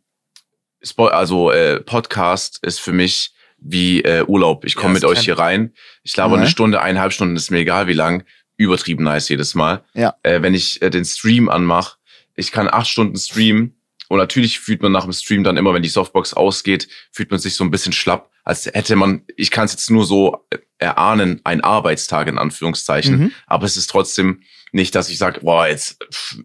also 0.97 1.51
äh, 1.51 1.79
Podcast 1.81 2.59
ist 2.63 2.79
für 2.79 2.91
mich 2.93 3.33
wie 3.57 4.01
äh, 4.03 4.23
Urlaub. 4.25 4.65
Ich 4.65 4.75
komme 4.75 4.89
Ja, 4.89 4.93
mit 4.95 5.05
euch 5.05 5.19
hier 5.19 5.37
rein. 5.37 5.73
Ich 6.03 6.13
glaube, 6.13 6.35
Mhm. 6.35 6.41
eine 6.41 6.49
Stunde, 6.49 6.81
eineinhalb 6.81 7.13
Stunden 7.13 7.35
ist 7.35 7.51
mir 7.51 7.59
egal, 7.59 7.87
wie 7.87 7.93
lang. 7.93 8.23
Übertrieben 8.57 9.03
nice 9.03 9.29
jedes 9.29 9.55
Mal. 9.55 9.83
Ja. 9.93 10.15
Äh, 10.23 10.41
wenn 10.41 10.53
ich 10.53 10.81
äh, 10.81 10.89
den 10.89 11.05
Stream 11.05 11.49
anmache, 11.49 11.97
ich 12.35 12.51
kann 12.51 12.67
acht 12.71 12.87
Stunden 12.87 13.17
streamen 13.17 13.75
und 14.07 14.17
natürlich 14.17 14.59
fühlt 14.59 14.81
man 14.81 14.91
nach 14.91 15.03
dem 15.03 15.13
Stream 15.13 15.43
dann 15.43 15.57
immer, 15.57 15.73
wenn 15.73 15.83
die 15.83 15.89
Softbox 15.89 16.33
ausgeht, 16.33 16.87
fühlt 17.11 17.29
man 17.31 17.39
sich 17.39 17.53
so 17.55 17.63
ein 17.63 17.71
bisschen 17.71 17.93
schlapp, 17.93 18.29
als 18.43 18.65
hätte 18.65 18.95
man, 18.95 19.23
ich 19.35 19.51
kann 19.51 19.65
es 19.65 19.73
jetzt 19.73 19.91
nur 19.91 20.05
so 20.05 20.45
äh, 20.49 20.57
erahnen, 20.79 21.41
ein 21.43 21.61
Arbeitstag 21.61 22.27
in 22.27 22.37
Anführungszeichen. 22.39 23.17
Mhm. 23.19 23.31
Aber 23.45 23.65
es 23.65 23.77
ist 23.77 23.89
trotzdem 23.89 24.41
nicht, 24.71 24.95
dass 24.95 25.09
ich 25.09 25.17
sage, 25.17 25.41
boah, 25.41 25.67
jetzt, 25.67 25.97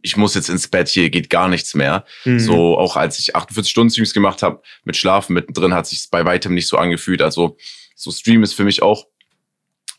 ich 0.03 0.17
muss 0.17 0.35
jetzt 0.35 0.49
ins 0.49 0.69
Bett, 0.69 0.89
hier 0.89 1.11
geht 1.11 1.31
gar 1.31 1.49
nichts 1.49 1.75
mehr. 1.75 2.05
Mhm. 2.25 2.41
So, 2.41 2.77
auch 2.79 2.97
als 2.97 3.19
ich 3.19 3.37
48 3.37 3.71
Stunden 3.71 3.91
Streams 3.91 4.13
gemacht 4.15 4.43
habe, 4.43 4.63
mit 4.85 4.97
Schlafen 4.97 5.35
mittendrin, 5.35 5.75
hat 5.75 5.87
sich 5.87 6.09
bei 6.11 6.25
weitem 6.25 6.55
nicht 6.55 6.67
so 6.69 6.77
angefühlt. 6.77 7.23
Also, 7.23 7.57
so 7.95 8.11
Stream 8.11 8.43
ist 8.43 8.55
für 8.55 8.65
mich 8.65 8.83
auch 8.83 9.07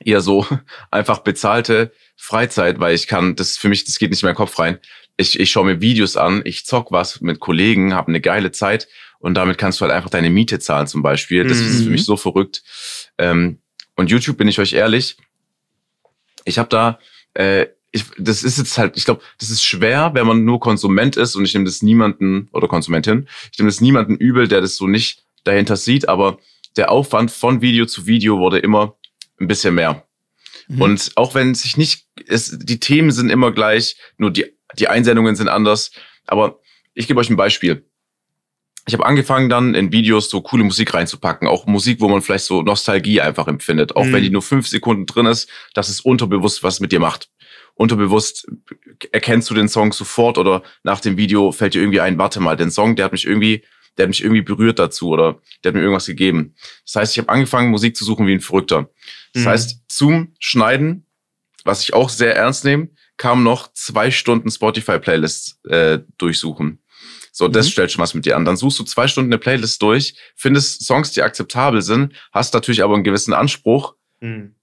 eher 0.04 0.22
so 0.22 0.46
einfach 0.92 1.20
bezahlte 1.20 1.92
Freizeit, 2.16 2.80
weil 2.80 2.94
ich 2.96 3.08
kann, 3.08 3.36
das 3.36 3.58
für 3.58 3.70
mich, 3.70 3.86
das 3.86 3.98
geht 3.98 4.12
nicht 4.12 4.24
mehr 4.24 4.32
in 4.32 4.36
den 4.36 4.38
Kopf 4.38 4.60
rein. 4.60 4.80
Ich, 5.16 5.40
ich 5.40 5.50
schaue 5.50 5.66
mir 5.66 5.82
Videos 5.82 6.18
an, 6.18 6.42
ich 6.46 6.66
zock 6.66 6.92
was 6.92 7.22
mit 7.22 7.40
Kollegen, 7.40 7.94
habe 7.94 8.10
eine 8.10 8.22
geile 8.22 8.52
Zeit 8.52 8.88
und 9.20 9.34
damit 9.34 9.58
kannst 9.58 9.80
du 9.80 9.84
halt 9.84 9.94
einfach 9.94 10.10
deine 10.12 10.30
Miete 10.30 10.60
zahlen 10.60 10.86
zum 10.86 11.02
Beispiel. 11.02 11.44
Das 11.48 11.58
ist 11.60 11.80
für 11.80 11.86
Mhm. 11.86 11.92
mich 11.94 12.06
so 12.06 12.18
verrückt. 12.18 12.62
Ähm, 13.18 13.60
und 13.96 14.12
YouTube, 14.12 14.38
bin 14.38 14.48
ich 14.48 14.60
euch 14.60 14.74
ehrlich, 14.74 15.18
ich 16.46 16.60
habe 16.60 16.70
da, 16.70 17.00
äh, 17.34 17.68
ich, 17.91 18.06
das 18.17 18.43
ist 18.43 18.58
jetzt 18.58 18.78
halt, 18.78 18.97
ich 18.97 19.06
glaube, 19.06 19.21
das 19.39 19.50
ist 19.50 19.63
schwer, 19.63 20.12
wenn 20.13 20.28
man 20.28 20.43
nur 20.43 20.60
Konsument 20.60 21.15
ist 21.17 21.36
und 21.36 21.45
ich 21.45 21.54
nehme 21.54 21.65
das 21.65 21.82
niemanden 21.82 22.50
oder 22.52 22.67
Konsumentin, 22.67 23.28
ich 23.52 23.58
nehme 23.58 23.69
das 23.69 23.82
niemanden 23.82 24.15
übel, 24.15 24.47
der 24.47 24.62
das 24.62 24.76
so 24.76 24.88
nicht 24.88 25.23
dahinter 25.43 25.78
sieht, 25.78 26.10
aber 26.10 26.38
der 26.76 26.91
Aufwand 26.91 27.32
von 27.32 27.62
Video 27.62 27.86
zu 27.86 28.06
Video 28.06 28.39
wurde 28.39 28.60
immer 28.60 28.95
ein 29.39 29.47
bisschen 29.47 29.76
mehr. 29.76 30.06
Mhm. 30.67 30.82
Und 30.82 31.12
auch 31.15 31.34
wenn 31.34 31.56
sich 31.56 31.78
nicht, 31.78 32.06
es, 32.28 32.58
die 32.60 32.80
Themen 32.80 33.12
sind 33.12 33.30
immer 33.30 33.52
gleich, 33.52 33.97
nur 34.17 34.32
die, 34.32 34.45
die 34.78 34.88
Einsendungen 34.88 35.36
sind 35.36 35.47
anders. 35.47 35.91
Aber 36.26 36.60
ich 36.93 37.08
gebe 37.08 37.19
euch 37.19 37.30
ein 37.30 37.38
Beispiel. 37.38 37.86
Ich 38.86 38.93
habe 38.93 39.06
angefangen 39.06 39.50
dann 39.50 39.76
in 39.76 39.91
Videos 39.91 40.30
so 40.30 40.41
coole 40.41 40.63
Musik 40.63 40.93
reinzupacken, 40.93 41.47
auch 41.47 41.65
Musik, 41.65 42.00
wo 42.00 42.08
man 42.08 42.21
vielleicht 42.21 42.45
so 42.45 42.62
Nostalgie 42.62 43.19
einfach 43.19 43.47
empfindet, 43.47 43.95
auch 43.95 44.06
Mhm. 44.06 44.13
wenn 44.13 44.23
die 44.23 44.30
nur 44.30 44.41
fünf 44.41 44.67
Sekunden 44.67 45.06
drin 45.06 45.26
ist, 45.26 45.50
dass 45.73 45.89
es 45.89 46.02
unterbewusst 46.02 46.63
was 46.63 46.80
mit 46.80 46.91
dir 46.91 47.00
macht. 47.00 47.30
Unterbewusst 47.78 48.48
erkennst 49.12 49.50
du 49.50 49.54
den 49.54 49.70
Song 49.70 49.94
sofort 49.94 50.38
oder 50.38 50.63
nach 50.84 51.00
dem 51.00 51.16
Video 51.18 51.52
fällt 51.52 51.74
dir 51.76 51.82
irgendwie 51.82 52.02
ein, 52.02 52.18
warte 52.18 52.40
mal, 52.40 52.56
den 52.58 52.72
Song, 52.72 52.96
der 52.96 53.06
hat 53.06 53.12
mich 53.12 53.26
irgendwie, 53.26 53.63
der 53.98 54.04
hat 54.04 54.10
mich 54.10 54.22
irgendwie 54.24 54.42
berührt 54.42 54.80
dazu 54.80 55.10
oder 55.10 55.40
der 55.63 55.70
hat 55.70 55.76
mir 55.76 55.82
irgendwas 55.82 56.08
gegeben. 56.08 56.56
Das 56.86 56.96
heißt, 56.96 57.13
ich 57.13 57.20
habe 57.20 57.30
angefangen, 57.30 57.70
Musik 57.70 57.96
zu 57.96 58.04
suchen 58.04 58.26
wie 58.28 58.34
ein 58.34 58.42
Verrückter. 58.42 58.90
Das 59.34 59.44
Mhm. 59.44 59.48
heißt, 59.48 59.80
zum 59.88 60.34
Schneiden, 60.40 61.06
was 61.63 61.82
ich 61.84 61.94
auch 61.94 62.10
sehr 62.10 62.36
ernst 62.36 62.66
nehme, 62.66 62.90
kam 63.18 63.44
noch 63.44 63.72
zwei 63.74 64.12
Stunden 64.12 64.50
Spotify-Playlists 64.52 65.60
äh, 65.70 66.00
durchsuchen. 66.18 66.80
So, 67.32 67.48
das 67.48 67.68
Mhm. 67.68 67.72
stellt 67.72 67.92
schon 67.92 68.02
was 68.02 68.13
mit 68.16 68.26
dir 68.26 68.36
an. 68.36 68.46
Dann 68.46 68.58
suchst 68.58 68.80
du 68.80 68.84
zwei 68.84 69.08
Stunden 69.08 69.32
eine 69.32 69.38
Playlist 69.40 69.82
durch, 69.84 70.16
findest 70.36 70.84
Songs, 70.86 71.12
die 71.12 71.22
akzeptabel 71.22 71.84
sind, 71.84 72.13
hast 72.32 72.54
natürlich 72.56 72.84
aber 72.84 72.96
einen 72.96 73.04
gewissen 73.04 73.34
Anspruch, 73.34 73.94
Mhm. 74.20 74.56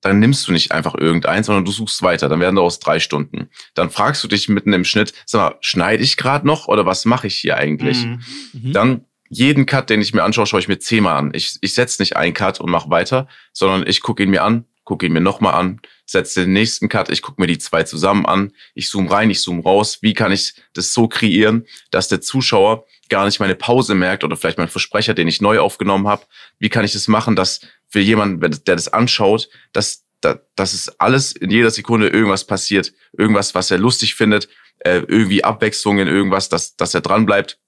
Dann 0.00 0.18
nimmst 0.18 0.46
du 0.46 0.52
nicht 0.52 0.72
einfach 0.72 0.94
irgendeins, 0.94 1.46
sondern 1.46 1.64
du 1.64 1.72
suchst 1.72 2.02
weiter. 2.02 2.28
Dann 2.28 2.40
werden 2.40 2.56
daraus 2.56 2.78
drei 2.78 3.00
Stunden. 3.00 3.48
Dann 3.74 3.90
fragst 3.90 4.22
du 4.22 4.28
dich 4.28 4.48
mitten 4.48 4.72
im 4.72 4.84
Schnitt, 4.84 5.12
sag 5.24 5.40
mal, 5.40 5.58
schneide 5.60 6.02
ich 6.02 6.16
gerade 6.16 6.46
noch 6.46 6.68
oder 6.68 6.86
was 6.86 7.04
mache 7.04 7.26
ich 7.26 7.36
hier 7.36 7.56
eigentlich? 7.56 8.04
Mhm. 8.04 8.20
Mhm. 8.52 8.72
Dann 8.72 9.04
jeden 9.28 9.66
Cut, 9.66 9.90
den 9.90 10.00
ich 10.00 10.14
mir 10.14 10.22
anschaue, 10.22 10.46
schaue 10.46 10.60
ich 10.60 10.68
mir 10.68 10.78
zehnmal 10.78 11.16
an. 11.16 11.30
Ich, 11.34 11.56
ich 11.60 11.74
setze 11.74 12.00
nicht 12.00 12.16
einen 12.16 12.34
Cut 12.34 12.60
und 12.60 12.70
mache 12.70 12.90
weiter, 12.90 13.26
sondern 13.52 13.86
ich 13.86 14.00
gucke 14.00 14.22
ihn 14.22 14.30
mir 14.30 14.44
an, 14.44 14.66
gucke 14.84 15.06
ihn 15.06 15.12
mir 15.12 15.20
nochmal 15.20 15.54
an, 15.54 15.80
setze 16.06 16.42
den 16.42 16.52
nächsten 16.52 16.88
Cut, 16.88 17.10
ich 17.10 17.22
gucke 17.22 17.40
mir 17.40 17.48
die 17.48 17.58
zwei 17.58 17.82
zusammen 17.82 18.24
an, 18.24 18.52
ich 18.74 18.88
zoome 18.88 19.10
rein, 19.10 19.30
ich 19.30 19.40
zoome 19.40 19.62
raus. 19.62 19.98
Wie 20.00 20.14
kann 20.14 20.30
ich 20.30 20.54
das 20.74 20.94
so 20.94 21.08
kreieren, 21.08 21.66
dass 21.90 22.08
der 22.08 22.20
Zuschauer 22.20 22.86
gar 23.08 23.24
nicht 23.24 23.40
meine 23.40 23.56
Pause 23.56 23.94
merkt 23.94 24.22
oder 24.24 24.36
vielleicht 24.36 24.58
mein 24.58 24.68
Versprecher, 24.68 25.14
den 25.14 25.28
ich 25.28 25.40
neu 25.40 25.58
aufgenommen 25.58 26.06
habe? 26.06 26.24
Wie 26.58 26.68
kann 26.68 26.84
ich 26.84 26.92
das 26.92 27.08
machen, 27.08 27.34
dass 27.34 27.60
für 27.96 28.02
jemanden, 28.02 28.40
der 28.40 28.76
das 28.76 28.88
anschaut, 28.88 29.48
dass, 29.72 30.04
dass, 30.20 30.74
es 30.74 31.00
alles 31.00 31.32
in 31.32 31.50
jeder 31.50 31.70
Sekunde 31.70 32.08
irgendwas 32.08 32.44
passiert, 32.44 32.92
irgendwas, 33.16 33.54
was 33.54 33.70
er 33.70 33.78
lustig 33.78 34.14
findet, 34.14 34.50
äh, 34.80 34.98
irgendwie 35.08 35.42
Abwechslung 35.42 35.98
in 35.98 36.06
irgendwas, 36.06 36.50
dass, 36.50 36.76
dass 36.76 36.92
er 36.92 37.00
dran 37.00 37.24
bleibt 37.24 37.58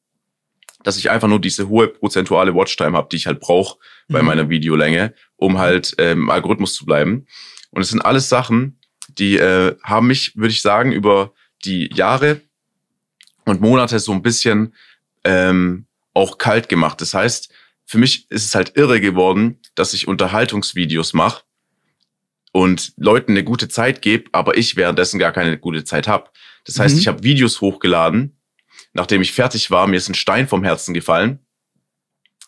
dass 0.85 0.97
ich 0.97 1.11
einfach 1.11 1.27
nur 1.29 1.41
diese 1.41 1.69
hohe 1.69 1.89
prozentuale 1.89 2.55
Watchtime 2.55 2.97
habe, 2.97 3.09
die 3.11 3.17
ich 3.17 3.27
halt 3.27 3.41
brauche 3.41 3.79
bei 4.09 4.21
Mhm. 4.21 4.27
meiner 4.27 4.49
Videolänge, 4.49 5.13
um 5.37 5.59
halt 5.59 5.95
ähm, 5.99 6.21
im 6.21 6.31
Algorithmus 6.31 6.73
zu 6.75 6.87
bleiben. 6.87 7.27
Und 7.71 7.83
es 7.83 7.89
sind 7.89 8.01
alles 8.01 8.29
Sachen, 8.29 8.79
die 9.09 9.39
äh, 9.39 9.77
haben 9.83 10.07
mich, 10.07 10.37
würde 10.37 10.51
ich 10.51 10.63
sagen, 10.63 10.93
über 10.93 11.33
die 11.65 11.91
Jahre 11.93 12.43
und 13.45 13.61
Monate 13.61 13.99
so 13.99 14.13
ein 14.13 14.23
bisschen 14.23 14.73
ähm, 15.25 15.87
auch 16.15 16.39
kalt 16.39 16.69
gemacht. 16.69 17.01
Das 17.01 17.13
heißt, 17.13 17.53
für 17.89 17.97
mich 17.99 18.31
ist 18.31 18.45
es 18.45 18.55
halt 18.55 18.77
irre 18.77 19.01
geworden, 19.01 19.59
dass 19.75 19.95
ich 19.95 20.07
Unterhaltungsvideos 20.07 21.15
mache 21.15 21.43
und 22.53 22.93
Leuten 22.97 23.33
eine 23.33 23.45
gute 23.45 23.69
Zeit 23.69 24.03
gebe, 24.03 24.29
aber 24.33 24.57
ich 24.59 24.77
währenddessen 24.77 25.19
gar 25.19 25.33
keine 25.33 25.59
gute 25.59 25.85
Zeit 25.85 26.07
habe. 26.07 26.29
Das 26.67 26.79
heißt, 26.79 26.95
Mhm. 26.95 27.01
ich 27.01 27.09
habe 27.09 27.23
Videos 27.23 27.63
hochgeladen, 27.63 28.37
nachdem 28.93 29.23
ich 29.23 29.33
fertig 29.33 29.71
war, 29.71 29.87
mir 29.87 29.97
ist 29.97 30.09
ein 30.11 30.15
Stein 30.15 30.47
vom 30.49 30.65
Herzen 30.65 30.93
gefallen. 30.93 31.39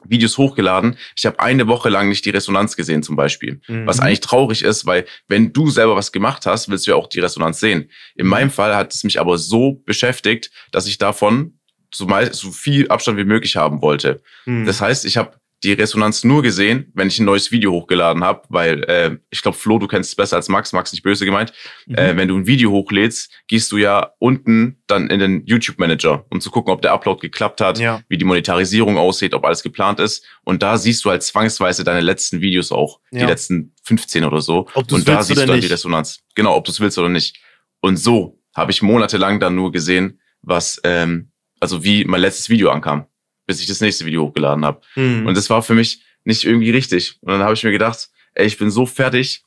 Videos 0.05 0.39
hochgeladen. 0.39 0.97
Ich 1.17 1.27
habe 1.27 1.41
eine 1.41 1.67
Woche 1.69 1.89
lang 1.91 2.09
nicht 2.09 2.25
die 2.25 2.31
Resonanz 2.31 2.75
gesehen 2.77 3.03
zum 3.03 3.17
Beispiel. 3.17 3.61
Mhm. 3.69 3.87
Was 3.87 4.01
eigentlich 4.01 4.21
traurig 4.21 4.63
ist, 4.63 4.85
weil 4.87 5.07
wenn 5.29 5.53
du 5.53 5.69
selber 5.71 5.95
was 5.97 6.13
gemacht 6.13 6.45
hast, 6.47 6.69
willst 6.71 6.87
du 6.87 6.93
ja 6.93 6.97
auch 6.97 7.07
die 7.09 7.21
Resonanz 7.21 7.61
sehen. 7.61 7.91
In 8.15 8.27
meinem 8.27 8.51
Fall 8.51 8.75
hat 8.77 8.93
es 8.95 9.05
mich 9.05 9.21
aber 9.21 9.37
so 9.39 9.83
beschäftigt, 9.85 10.51
dass 10.71 10.87
ich 10.87 10.97
davon 10.99 11.60
so, 11.93 12.07
so 12.33 12.51
viel 12.51 12.89
Abstand 12.89 13.19
wie 13.19 13.25
möglich 13.25 13.57
haben 13.57 13.83
wollte. 13.83 14.23
Mhm. 14.47 14.67
Das 14.67 14.81
heißt, 14.81 15.05
ich 15.05 15.17
habe 15.17 15.33
die 15.63 15.73
Resonanz 15.75 16.25
nur 16.25 16.43
gesehen, 16.43 16.91
wenn 16.95 17.09
ich 17.09 17.19
ein 17.19 17.27
neues 17.27 17.53
Video 17.53 17.71
hochgeladen 17.73 18.25
habe, 18.25 18.45
weil 18.49 18.83
äh, 18.85 19.19
ich 19.29 19.43
glaube, 19.43 19.59
Flo, 19.59 19.79
du 19.79 19.87
kennst 19.89 20.09
es 20.09 20.17
besser 20.17 20.37
als 20.37 20.49
Max, 20.49 20.73
Max 20.73 20.91
nicht 20.91 21.03
böse 21.03 21.27
gemeint. 21.27 21.53
Mhm. 21.87 21.97
Äh, 21.97 22.17
wenn 22.17 22.29
du 22.29 22.37
ein 22.39 22.47
Video 22.47 22.71
hochlädst, 22.71 23.31
gehst 23.47 23.71
du 23.71 23.77
ja 23.77 24.15
unten 24.19 24.81
dann 24.87 25.09
in 25.11 25.19
den 25.21 25.45
YouTube-Manager, 25.45 26.25
um 26.31 26.41
zu 26.41 26.51
gucken, 26.51 26.73
ob 26.73 26.81
der 26.81 26.93
Upload 26.95 27.21
geklappt 27.21 27.61
hat, 27.61 27.79
Ja. 27.79 28.01
wie 28.09 28.17
die 28.17 28.25
Monetarisierung 28.25 28.97
aussieht, 28.97 29.35
ob 29.35 29.45
alles 29.45 29.63
geplant 29.63 30.01
ist. 30.01 30.25
Und 30.45 30.63
da 30.63 30.79
siehst 30.79 31.05
du 31.05 31.11
halt 31.11 31.23
zwangsweise 31.23 31.85
deine 31.85 32.01
letzten 32.01 32.41
Videos 32.41 32.73
auch, 32.73 33.01
die 33.13 33.19
Ja. 33.19 33.27
letzten 33.27 33.75
15 33.85 34.25
oder 34.25 34.41
so. 34.41 34.67
Ob 34.73 34.91
Und 34.91 35.07
da 35.07 35.23
siehst 35.23 35.43
du 35.43 35.47
dann 35.47 35.57
die 35.57 35.63
nicht. 35.67 35.73
Resonanz. 35.73 36.21
Genau, 36.37 36.57
ob 36.57 36.65
du 36.65 36.71
es 36.73 36.81
willst 36.81 36.97
oder 36.99 37.11
nicht. 37.11 37.37
Und 37.81 37.99
so 37.99 38.39
habe 38.57 38.71
ich 38.73 38.81
monatelang 38.81 39.41
dann 39.41 39.57
nur 39.57 39.73
gesehen, 39.73 40.21
was, 40.41 40.81
ähm, 40.85 41.30
also 41.61 41.85
wie 41.85 42.05
mein 42.05 42.21
letztes 42.21 42.49
Video 42.49 42.71
ankam, 42.71 43.07
bis 43.47 43.61
ich 43.61 43.67
das 43.67 43.81
nächste 43.81 44.07
Video 44.07 44.25
hochgeladen 44.25 44.65
habe. 44.65 44.81
Mhm. 44.97 45.27
Und 45.27 45.37
das 45.37 45.51
war 45.51 45.63
für 45.63 45.75
mich 45.75 46.03
nicht 46.25 46.45
irgendwie 46.45 46.71
richtig. 46.71 47.19
Und 47.21 47.33
dann 47.33 47.43
habe 47.43 47.55
ich 47.55 47.63
mir 47.63 47.71
gedacht, 47.71 48.11
ey, 48.35 48.47
ich 48.47 48.59
bin 48.59 48.71
so 48.71 48.87
fertig. 48.87 49.45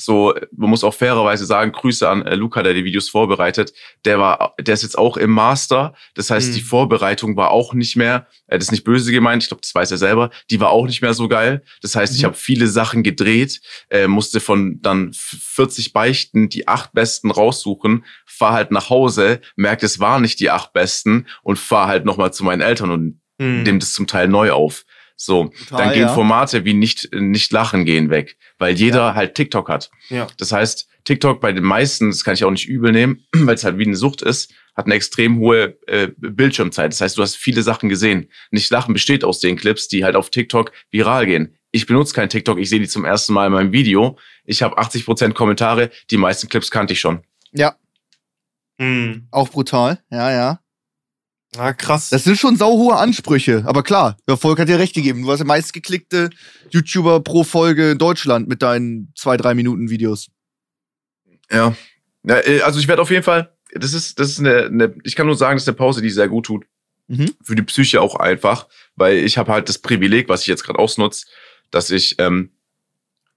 So, 0.00 0.34
man 0.56 0.70
muss 0.70 0.82
auch 0.82 0.94
fairerweise 0.94 1.44
sagen, 1.46 1.72
Grüße 1.72 2.08
an 2.08 2.22
äh, 2.22 2.34
Luca, 2.34 2.62
der 2.62 2.74
die 2.74 2.84
Videos 2.84 3.08
vorbereitet. 3.10 3.72
Der 4.04 4.18
war, 4.18 4.54
der 4.58 4.74
ist 4.74 4.82
jetzt 4.82 4.96
auch 4.98 5.16
im 5.16 5.30
Master. 5.30 5.94
Das 6.14 6.30
heißt, 6.30 6.50
Mhm. 6.50 6.54
die 6.54 6.60
Vorbereitung 6.62 7.36
war 7.36 7.50
auch 7.50 7.74
nicht 7.74 7.96
mehr, 7.96 8.26
äh, 8.46 8.58
das 8.58 8.66
ist 8.68 8.72
nicht 8.72 8.84
böse 8.84 9.12
gemeint, 9.12 9.42
ich 9.42 9.48
glaube, 9.48 9.60
das 9.60 9.74
weiß 9.74 9.90
er 9.90 9.98
selber, 9.98 10.30
die 10.50 10.58
war 10.60 10.70
auch 10.70 10.86
nicht 10.86 11.02
mehr 11.02 11.14
so 11.14 11.28
geil. 11.28 11.62
Das 11.82 11.94
heißt, 11.94 12.14
ich 12.16 12.22
Mhm. 12.22 12.26
habe 12.26 12.36
viele 12.36 12.66
Sachen 12.66 13.02
gedreht, 13.02 13.60
äh, 13.90 14.06
musste 14.06 14.40
von 14.40 14.80
dann 14.80 15.12
40 15.14 15.92
Beichten 15.92 16.48
die 16.48 16.66
acht 16.68 16.92
besten 16.92 17.30
raussuchen, 17.30 18.04
fahr 18.26 18.52
halt 18.54 18.70
nach 18.70 18.90
Hause, 18.90 19.40
merke, 19.56 19.84
es 19.86 20.00
waren 20.00 20.22
nicht 20.22 20.40
die 20.40 20.50
acht 20.50 20.72
besten 20.72 21.26
und 21.42 21.58
fahr 21.58 21.86
halt 21.88 22.04
nochmal 22.04 22.32
zu 22.32 22.44
meinen 22.44 22.62
Eltern 22.62 22.90
und 22.90 23.20
Mhm. 23.38 23.64
dem 23.64 23.78
das 23.80 23.92
zum 23.94 24.06
Teil 24.06 24.28
neu 24.28 24.50
auf. 24.52 24.84
So, 25.22 25.52
Total, 25.68 25.78
dann 25.84 25.92
gehen 25.92 26.02
ja. 26.04 26.14
Formate 26.14 26.64
wie 26.64 26.72
nicht, 26.72 27.10
nicht 27.12 27.52
lachen 27.52 27.84
gehen 27.84 28.08
weg, 28.08 28.38
weil 28.56 28.74
jeder 28.74 29.14
halt 29.14 29.34
TikTok 29.34 29.68
hat. 29.68 29.90
Ja. 30.08 30.26
Das 30.38 30.50
heißt, 30.50 30.88
TikTok 31.04 31.42
bei 31.42 31.52
den 31.52 31.62
meisten, 31.62 32.08
das 32.08 32.24
kann 32.24 32.32
ich 32.32 32.42
auch 32.44 32.50
nicht 32.50 32.66
übel 32.66 32.90
nehmen, 32.90 33.26
weil 33.32 33.54
es 33.54 33.62
halt 33.62 33.76
wie 33.76 33.84
eine 33.84 33.96
Sucht 33.96 34.22
ist, 34.22 34.54
hat 34.74 34.86
eine 34.86 34.94
extrem 34.94 35.38
hohe 35.38 35.76
äh, 35.88 36.08
Bildschirmzeit. 36.16 36.90
Das 36.92 37.02
heißt, 37.02 37.18
du 37.18 37.22
hast 37.22 37.36
viele 37.36 37.62
Sachen 37.62 37.90
gesehen. 37.90 38.30
Nicht 38.50 38.70
lachen 38.70 38.94
besteht 38.94 39.22
aus 39.22 39.40
den 39.40 39.56
Clips, 39.56 39.88
die 39.88 40.04
halt 40.04 40.16
auf 40.16 40.30
TikTok 40.30 40.72
viral 40.90 41.26
gehen. 41.26 41.54
Ich 41.70 41.84
benutze 41.84 42.14
kein 42.14 42.30
TikTok, 42.30 42.58
ich 42.58 42.70
sehe 42.70 42.80
die 42.80 42.88
zum 42.88 43.04
ersten 43.04 43.34
Mal 43.34 43.48
in 43.48 43.52
meinem 43.52 43.72
Video. 43.72 44.18
Ich 44.46 44.62
habe 44.62 44.78
80% 44.78 45.34
Kommentare, 45.34 45.90
die 46.10 46.16
meisten 46.16 46.48
Clips 46.48 46.70
kannte 46.70 46.94
ich 46.94 47.00
schon. 47.00 47.20
Ja, 47.52 47.76
Mhm. 48.78 49.26
auch 49.30 49.50
brutal. 49.50 50.02
Ja, 50.10 50.32
ja. 50.32 50.60
Ah, 51.56 51.72
krass. 51.72 52.10
Das 52.10 52.24
sind 52.24 52.38
schon 52.38 52.56
sauhohe 52.56 52.96
Ansprüche. 52.96 53.64
Aber 53.66 53.82
klar, 53.82 54.16
der 54.28 54.36
Volk 54.36 54.60
hat 54.60 54.68
dir 54.68 54.78
recht 54.78 54.94
gegeben. 54.94 55.22
Du 55.22 55.28
warst 55.28 55.40
der 55.40 55.46
meistgeklickte 55.46 56.30
YouTuber 56.70 57.20
pro 57.20 57.42
Folge 57.42 57.92
in 57.92 57.98
Deutschland 57.98 58.48
mit 58.48 58.62
deinen 58.62 59.12
zwei, 59.16 59.36
drei 59.36 59.54
Minuten 59.54 59.90
Videos. 59.90 60.28
Ja. 61.50 61.74
ja 62.24 62.38
äh, 62.40 62.60
also 62.60 62.78
ich 62.78 62.86
werde 62.86 63.02
auf 63.02 63.10
jeden 63.10 63.24
Fall, 63.24 63.52
das 63.72 63.92
ist, 63.94 64.20
das 64.20 64.30
ist 64.30 64.38
eine, 64.38 64.66
eine, 64.66 64.94
ich 65.02 65.16
kann 65.16 65.26
nur 65.26 65.36
sagen, 65.36 65.56
das 65.56 65.64
ist 65.64 65.68
eine 65.68 65.76
Pause, 65.76 66.02
die 66.02 66.10
sehr 66.10 66.28
gut 66.28 66.46
tut. 66.46 66.66
Mhm. 67.08 67.34
Für 67.42 67.56
die 67.56 67.62
Psyche 67.62 68.00
auch 68.00 68.14
einfach, 68.14 68.68
weil 68.94 69.16
ich 69.18 69.36
habe 69.36 69.50
halt 69.52 69.68
das 69.68 69.78
Privileg, 69.78 70.28
was 70.28 70.42
ich 70.42 70.46
jetzt 70.46 70.62
gerade 70.62 70.78
ausnutze, 70.78 71.26
dass 71.72 71.90
ich 71.90 72.14
ähm, 72.20 72.52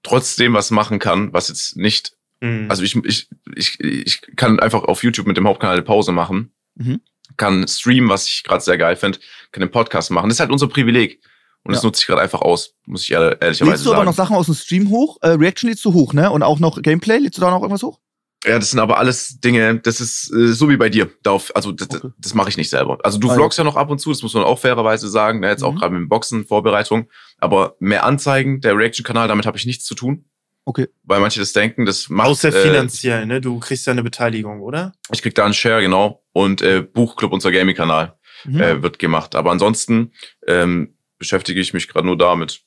trotzdem 0.04 0.54
was 0.54 0.70
machen 0.70 1.00
kann, 1.00 1.32
was 1.32 1.48
jetzt 1.48 1.76
nicht, 1.76 2.12
Mhm. 2.40 2.66
also 2.68 2.82
ich, 2.82 2.94
ich, 3.04 3.28
ich, 3.54 3.80
ich 3.80 4.20
kann 4.36 4.60
einfach 4.60 4.82
auf 4.82 5.02
YouTube 5.04 5.26
mit 5.26 5.36
dem 5.36 5.46
Hauptkanal 5.46 5.76
eine 5.76 5.84
Pause 5.84 6.12
machen, 6.12 6.52
Mhm. 6.76 7.00
Kann 7.36 7.66
streamen, 7.66 8.08
was 8.10 8.26
ich 8.26 8.42
gerade 8.44 8.62
sehr 8.62 8.78
geil 8.78 8.96
finde, 8.96 9.18
kann 9.52 9.62
einen 9.62 9.70
Podcast 9.72 10.10
machen. 10.10 10.28
Das 10.28 10.36
ist 10.36 10.40
halt 10.40 10.50
unser 10.50 10.68
Privileg. 10.68 11.20
Und 11.66 11.72
das 11.74 11.82
Ja. 11.82 11.86
nutze 11.88 12.00
ich 12.02 12.06
gerade 12.06 12.20
einfach 12.20 12.42
aus, 12.42 12.74
muss 12.84 13.02
ich 13.04 13.10
ehr- 13.12 13.40
ehrlicherweise 13.40 13.70
Lädst 13.72 13.86
du 13.86 13.90
aber 13.90 13.98
sagen. 14.00 14.06
noch 14.06 14.14
Sachen 14.14 14.36
aus 14.36 14.46
dem 14.46 14.54
Stream 14.54 14.90
hoch? 14.90 15.16
Äh, 15.22 15.28
Reaction 15.30 15.70
lädst 15.70 15.84
du 15.84 15.94
hoch, 15.94 16.12
ne? 16.12 16.30
Und 16.30 16.42
auch 16.42 16.58
noch 16.60 16.82
Gameplay? 16.82 17.16
Lädst 17.18 17.38
du 17.38 17.40
da 17.40 17.50
noch 17.50 17.60
irgendwas 17.62 17.82
hoch? 17.82 17.98
Ja, 18.44 18.58
das 18.58 18.70
sind 18.72 18.78
aber 18.80 18.98
alles 18.98 19.40
Dinge, 19.40 19.80
das 19.80 20.02
ist 20.02 20.30
äh, 20.30 20.52
so 20.52 20.68
wie 20.68 20.76
bei 20.76 20.90
dir. 20.90 21.10
Darauf, 21.22 21.50
also 21.56 21.72
das, 21.72 21.88
Okay. 21.88 22.08
das 22.18 22.34
mache 22.34 22.50
ich 22.50 22.58
nicht 22.58 22.68
selber. 22.68 22.98
Also 23.02 23.18
du 23.18 23.28
Ah, 23.28 23.30
ja. 23.30 23.36
vlogst 23.36 23.56
ja 23.56 23.64
noch 23.64 23.76
ab 23.76 23.88
und 23.88 23.98
zu, 24.00 24.10
das 24.10 24.20
muss 24.22 24.34
man 24.34 24.44
auch 24.44 24.58
fairerweise 24.58 25.08
sagen. 25.08 25.40
Ne, 25.40 25.48
jetzt 25.48 25.62
auch 25.64 25.72
Mhm. 25.72 25.78
gerade 25.78 25.92
mit 25.94 26.00
dem 26.02 26.08
Boxen, 26.10 26.44
Vorbereitung. 26.46 27.08
Aber 27.38 27.76
mehr 27.78 28.04
Anzeigen, 28.04 28.60
der 28.60 28.76
Reaction-Kanal, 28.76 29.28
damit 29.28 29.46
habe 29.46 29.56
ich 29.56 29.64
nichts 29.64 29.86
zu 29.86 29.94
tun. 29.94 30.26
Okay. 30.66 30.88
Weil 31.02 31.20
manche 31.20 31.40
das 31.40 31.52
denken, 31.52 31.84
das 31.84 32.08
macht. 32.08 32.28
Außer 32.28 32.48
äh, 32.48 32.52
finanziell, 32.52 33.26
ne? 33.26 33.40
Du 33.40 33.58
kriegst 33.60 33.86
ja 33.86 33.92
eine 33.92 34.02
Beteiligung, 34.02 34.60
oder? 34.62 34.92
ich 35.12 35.20
krieg 35.22 35.34
da 35.34 35.44
einen 35.44 35.52
Share, 35.54 35.82
genau. 35.82 36.22
Und 36.32 36.62
äh, 36.62 36.80
Buchclub, 36.82 37.32
unser 37.32 37.52
Gaming-Kanal, 37.52 38.14
Mhm. 38.46 38.60
äh, 38.60 38.82
wird 38.82 38.98
gemacht. 38.98 39.34
Aber 39.34 39.50
ansonsten 39.52 40.12
ähm, 40.46 40.96
beschäftige 41.18 41.60
ich 41.60 41.72
mich 41.72 41.88
gerade 41.88 42.06
nur 42.06 42.18
damit. 42.18 42.60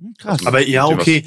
Hm, 0.00 0.14
Krass. 0.18 0.44
Aber 0.46 0.60
ja, 0.66 0.86
Dem 0.88 0.96
was- 0.96 1.02
okay. 1.02 1.24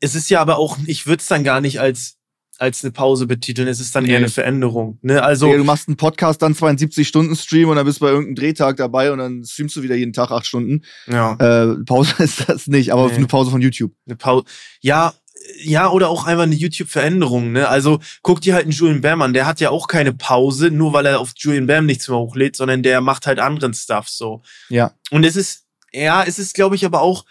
Es 0.00 0.14
ist 0.14 0.28
ja 0.30 0.40
aber 0.40 0.58
auch, 0.58 0.76
ich 0.86 1.06
würde 1.06 1.20
es 1.20 1.28
dann 1.28 1.42
gar 1.44 1.60
nicht 1.62 1.80
als, 1.80 2.18
als 2.58 2.84
eine 2.84 2.92
Pause 2.92 3.26
betiteln. 3.26 3.68
Es 3.68 3.80
ist 3.80 3.94
dann 3.96 4.04
eher 4.04 4.10
Nee. 4.12 4.16
eine 4.24 4.28
Veränderung. 4.28 4.98
Ne? 5.00 5.22
Also, 5.22 5.48
Ja, 5.50 5.56
du 5.56 5.64
machst 5.64 5.88
einen 5.88 5.96
Podcast, 5.96 6.42
dann 6.42 6.54
72 6.54 7.08
Stunden 7.08 7.34
Stream 7.36 7.68
und 7.70 7.76
dann 7.76 7.86
bist 7.86 8.00
du 8.00 8.04
bei 8.04 8.10
irgendeinem 8.10 8.34
Drehtag 8.36 8.76
dabei 8.76 9.12
und 9.12 9.18
dann 9.18 9.44
streamst 9.44 9.76
du 9.76 9.82
wieder 9.82 9.94
jeden 9.94 10.12
Tag 10.12 10.30
acht 10.30 10.44
Stunden. 10.46 10.82
ja, 11.06 11.34
Äh, 11.36 11.76
Pause 11.86 12.14
ist 12.22 12.48
das 12.48 12.66
nicht, 12.66 12.92
aber 12.92 13.06
Nee. 13.08 13.14
eine 13.14 13.26
Pause 13.28 13.50
von 13.50 13.62
YouTube. 13.62 13.92
eine 14.06 14.16
Pause. 14.16 14.44
Ja, 14.82 15.14
ja, 15.62 15.90
oder 15.90 16.08
auch 16.08 16.26
einfach 16.26 16.44
eine 16.44 16.54
YouTube-Veränderung, 16.54 17.52
ne? 17.52 17.68
Also, 17.68 18.00
guck 18.22 18.40
dir 18.40 18.54
halt 18.54 18.64
einen 18.64 18.72
Julian 18.72 19.00
Bam 19.00 19.22
an, 19.22 19.32
der 19.32 19.46
hat 19.46 19.60
ja 19.60 19.70
auch 19.70 19.88
keine 19.88 20.12
Pause, 20.12 20.70
nur 20.70 20.92
weil 20.92 21.06
er 21.06 21.20
auf 21.20 21.32
Julian 21.36 21.66
Bam 21.66 21.86
nichts 21.86 22.08
mehr 22.08 22.18
hochlädt, 22.18 22.56
sondern 22.56 22.82
der 22.82 23.00
macht 23.00 23.26
halt 23.26 23.38
anderen 23.38 23.74
Stuff 23.74 24.08
so. 24.08 24.42
Ja. 24.68 24.92
Und 25.10 25.24
es 25.24 25.36
ist, 25.36 25.64
ja, 25.92 26.24
es 26.24 26.38
ist, 26.38 26.54
glaube 26.54 26.76
ich, 26.76 26.84
aber 26.84 27.02
auch, 27.02 27.24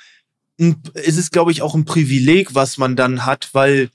ein, 0.60 0.82
es 0.94 1.18
ist, 1.18 1.32
glaube 1.32 1.52
ich, 1.52 1.62
auch 1.62 1.76
ein 1.76 1.86
Privileg, 1.86 2.54
was 2.54 2.78
man 2.78 2.96
dann 2.96 3.26
hat, 3.26 3.50
weil 3.54 3.90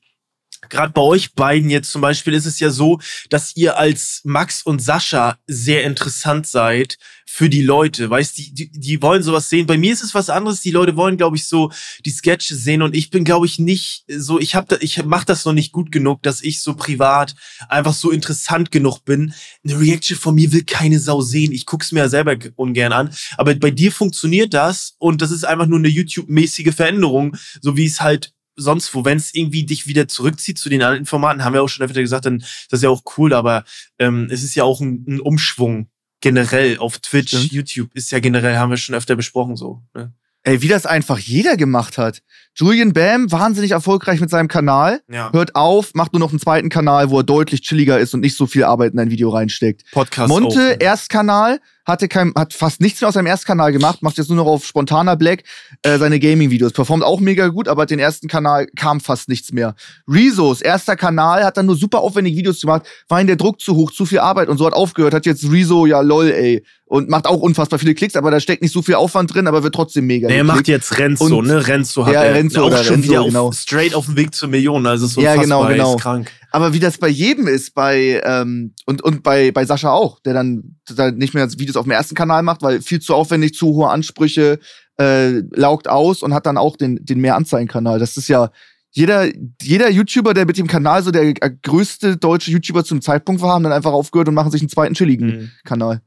gerade 0.68 0.92
bei 0.92 1.00
euch 1.00 1.34
beiden 1.34 1.70
jetzt 1.70 1.90
zum 1.90 2.00
Beispiel 2.00 2.34
ist 2.34 2.46
es 2.46 2.60
ja 2.60 2.70
so, 2.70 2.98
dass 3.30 3.56
ihr 3.56 3.76
als 3.76 4.20
Max 4.24 4.62
und 4.62 4.80
Sascha 4.80 5.38
sehr 5.46 5.84
interessant 5.84 6.46
seid 6.46 6.98
für 7.28 7.50
die 7.50 7.62
Leute. 7.62 8.08
Weißt 8.08 8.38
die, 8.38 8.54
die, 8.54 8.70
die 8.70 9.02
wollen 9.02 9.22
sowas 9.22 9.48
sehen. 9.48 9.66
Bei 9.66 9.76
mir 9.76 9.92
ist 9.92 10.02
es 10.02 10.14
was 10.14 10.30
anderes. 10.30 10.60
Die 10.60 10.70
Leute 10.70 10.96
wollen, 10.96 11.16
glaube 11.16 11.36
ich, 11.36 11.46
so 11.48 11.70
die 12.04 12.10
Sketche 12.10 12.54
sehen 12.54 12.82
und 12.82 12.94
ich 12.94 13.10
bin, 13.10 13.24
glaube 13.24 13.46
ich, 13.46 13.58
nicht 13.58 14.04
so. 14.08 14.38
Ich 14.38 14.54
habe, 14.54 14.78
ich 14.80 15.04
mache 15.04 15.26
das 15.26 15.44
noch 15.44 15.52
nicht 15.52 15.72
gut 15.72 15.90
genug, 15.90 16.22
dass 16.22 16.42
ich 16.42 16.62
so 16.62 16.74
privat 16.74 17.34
einfach 17.68 17.94
so 17.94 18.10
interessant 18.10 18.70
genug 18.70 19.00
bin. 19.04 19.34
Eine 19.64 19.80
Reaction 19.80 20.16
von 20.16 20.34
mir 20.34 20.52
will 20.52 20.64
keine 20.64 21.00
Sau 21.00 21.20
sehen. 21.20 21.52
Ich 21.52 21.66
guck's 21.66 21.92
mir 21.92 22.00
ja 22.00 22.08
selber 22.08 22.36
ungern 22.54 22.92
an. 22.92 23.10
Aber 23.36 23.54
bei 23.54 23.70
dir 23.70 23.90
funktioniert 23.90 24.54
das 24.54 24.94
und 24.98 25.20
das 25.20 25.30
ist 25.30 25.44
einfach 25.44 25.66
nur 25.66 25.78
eine 25.78 25.88
YouTube-mäßige 25.88 26.74
Veränderung, 26.74 27.36
so 27.60 27.76
wie 27.76 27.86
es 27.86 28.00
halt 28.00 28.32
sonst 28.56 28.94
wo, 28.94 29.04
wenn 29.04 29.18
es 29.18 29.34
irgendwie 29.34 29.64
dich 29.64 29.86
wieder 29.86 30.08
zurückzieht 30.08 30.58
zu 30.58 30.68
den 30.68 30.82
anderen 30.82 31.06
Formaten, 31.06 31.44
haben 31.44 31.52
wir 31.52 31.62
auch 31.62 31.68
schon 31.68 31.84
öfter 31.84 32.00
gesagt, 32.00 32.26
dann 32.26 32.38
das 32.38 32.78
ist 32.78 32.82
ja 32.82 32.90
auch 32.90 33.02
cool, 33.16 33.32
aber 33.32 33.64
ähm, 33.98 34.28
es 34.30 34.42
ist 34.42 34.54
ja 34.54 34.64
auch 34.64 34.80
ein, 34.80 35.04
ein 35.06 35.20
Umschwung 35.20 35.88
generell 36.20 36.78
auf 36.78 36.98
Twitch, 36.98 37.36
Stimmt. 37.36 37.52
YouTube 37.52 37.90
ist 37.94 38.10
ja 38.10 38.20
generell, 38.20 38.56
haben 38.56 38.70
wir 38.70 38.76
schon 38.76 38.94
öfter 38.94 39.16
besprochen 39.16 39.56
so. 39.56 39.82
Ne? 39.94 40.12
Ey, 40.42 40.62
wie 40.62 40.68
das 40.68 40.86
einfach 40.86 41.18
jeder 41.18 41.56
gemacht 41.56 41.98
hat. 41.98 42.22
Julian 42.54 42.92
Bam, 42.92 43.32
wahnsinnig 43.32 43.72
erfolgreich 43.72 44.20
mit 44.20 44.30
seinem 44.30 44.46
Kanal, 44.46 45.00
Ja, 45.10 45.32
hört 45.32 45.56
auf, 45.56 45.92
macht 45.94 46.12
nur 46.12 46.20
noch 46.20 46.30
einen 46.30 46.38
zweiten 46.38 46.68
Kanal, 46.68 47.10
wo 47.10 47.18
er 47.18 47.24
deutlich 47.24 47.62
chilliger 47.62 47.98
ist 47.98 48.14
und 48.14 48.20
nicht 48.20 48.36
so 48.36 48.46
viel 48.46 48.62
Arbeit 48.62 48.92
in 48.92 49.00
ein 49.00 49.10
Video 49.10 49.30
reinsteckt. 49.30 49.82
Podcast 49.90 50.28
Monte, 50.28 50.76
auch. 50.76 50.80
Erstkanal, 50.80 51.60
hatte 51.86 52.08
kein, 52.08 52.32
hat 52.36 52.52
fast 52.52 52.80
nichts 52.80 53.00
mehr 53.00 53.08
aus 53.08 53.14
seinem 53.14 53.26
Erstkanal 53.26 53.72
gemacht, 53.72 54.02
macht 54.02 54.18
jetzt 54.18 54.28
nur 54.28 54.36
noch 54.36 54.46
auf 54.46 54.66
spontaner 54.66 55.16
Black 55.16 55.44
äh, 55.82 55.98
seine 55.98 56.18
Gaming-Videos. 56.18 56.72
Performt 56.72 57.04
auch 57.04 57.20
mega 57.20 57.48
gut, 57.48 57.68
aber 57.68 57.86
den 57.86 57.98
ersten 57.98 58.26
Kanal 58.28 58.66
kam 58.76 59.00
fast 59.00 59.28
nichts 59.28 59.52
mehr. 59.52 59.74
Rezos, 60.08 60.60
erster 60.60 60.96
Kanal, 60.96 61.44
hat 61.44 61.56
dann 61.56 61.66
nur 61.66 61.76
super 61.76 62.00
aufwendige 62.00 62.36
Videos 62.36 62.60
gemacht, 62.60 62.82
war 63.08 63.20
ihm 63.20 63.26
der 63.28 63.36
Druck 63.36 63.60
zu 63.60 63.76
hoch, 63.76 63.92
zu 63.92 64.04
viel 64.04 64.18
Arbeit 64.18 64.48
und 64.48 64.58
so 64.58 64.66
hat 64.66 64.74
aufgehört, 64.74 65.14
hat 65.14 65.26
jetzt 65.26 65.50
Rezo, 65.50 65.86
ja 65.86 66.00
lol, 66.00 66.30
ey. 66.30 66.64
Und 66.88 67.08
macht 67.08 67.26
auch 67.26 67.40
unfassbar 67.40 67.80
viele 67.80 67.94
Klicks, 67.96 68.14
aber 68.14 68.30
da 68.30 68.38
steckt 68.38 68.62
nicht 68.62 68.70
so 68.72 68.80
viel 68.80 68.94
Aufwand 68.94 69.34
drin, 69.34 69.48
aber 69.48 69.64
wird 69.64 69.74
trotzdem 69.74 70.06
mega. 70.06 70.28
Nee, 70.28 70.36
er 70.38 70.44
macht 70.44 70.68
jetzt 70.68 70.96
Renzo, 70.98 71.38
Und- 71.38 71.48
ne? 71.48 71.66
Renzo 71.66 72.06
hat 72.06 72.14
Ja, 72.14 72.22
er 72.22 72.34
Renzo 72.34 72.62
auch 72.64 72.70
schon 72.84 72.94
Renzo, 72.96 73.08
wieder 73.10 73.20
auf, 73.22 73.26
genau. 73.26 73.50
straight 73.52 73.92
auf 73.94 74.06
dem 74.06 74.14
Weg 74.16 74.32
zur 74.32 74.48
Million. 74.48 74.86
Also 74.86 75.08
so 75.08 75.20
Ja, 75.20 75.34
genau, 75.34 75.62
unfassbar, 75.62 75.72
genau. 75.72 75.96
ist 75.96 76.00
krank. 76.02 76.30
Aber 76.50 76.72
wie 76.72 76.78
das 76.80 76.98
bei 76.98 77.08
jedem 77.08 77.46
ist, 77.48 77.74
bei 77.74 78.20
ähm, 78.24 78.74
und, 78.86 79.02
und 79.02 79.22
bei, 79.22 79.50
bei 79.50 79.64
Sascha 79.64 79.90
auch, 79.90 80.20
der 80.20 80.34
dann, 80.34 80.76
der 80.90 81.12
nicht 81.12 81.34
mehr 81.34 81.50
Videos 81.58 81.76
auf 81.76 81.84
dem 81.84 81.92
ersten 81.92 82.14
Kanal 82.14 82.42
macht, 82.42 82.62
weil 82.62 82.80
viel 82.80 83.00
zu 83.00 83.14
aufwendig, 83.14 83.54
zu 83.54 83.66
hohe 83.68 83.90
Ansprüche, 83.90 84.58
äh, 84.98 85.40
laugt 85.50 85.88
aus 85.88 86.22
und 86.22 86.32
hat 86.32 86.46
dann 86.46 86.56
auch 86.56 86.76
den, 86.76 87.04
den 87.04 87.20
mehr 87.20 87.36
Anzeigenkanal. 87.36 87.98
Das 87.98 88.16
ist 88.16 88.28
ja 88.28 88.50
jeder, 88.90 89.26
jeder 89.60 89.90
YouTuber, 89.90 90.32
der 90.32 90.46
mit 90.46 90.56
dem 90.56 90.66
Kanal 90.66 91.02
so 91.02 91.10
der 91.10 91.24
äh, 91.24 91.50
größte 91.62 92.16
deutsche 92.16 92.50
YouTuber 92.50 92.82
zum 92.82 93.02
Zeitpunkt 93.02 93.42
war, 93.42 93.52
haben 93.52 93.64
dann 93.64 93.72
einfach 93.72 93.92
aufgehört 93.92 94.28
und 94.28 94.34
machen 94.34 94.50
sich 94.50 94.62
einen 94.62 94.70
zweiten 94.70 94.94
chilligen 94.94 95.26
Mhm. 95.26 95.50
Kanal. 95.64 96.00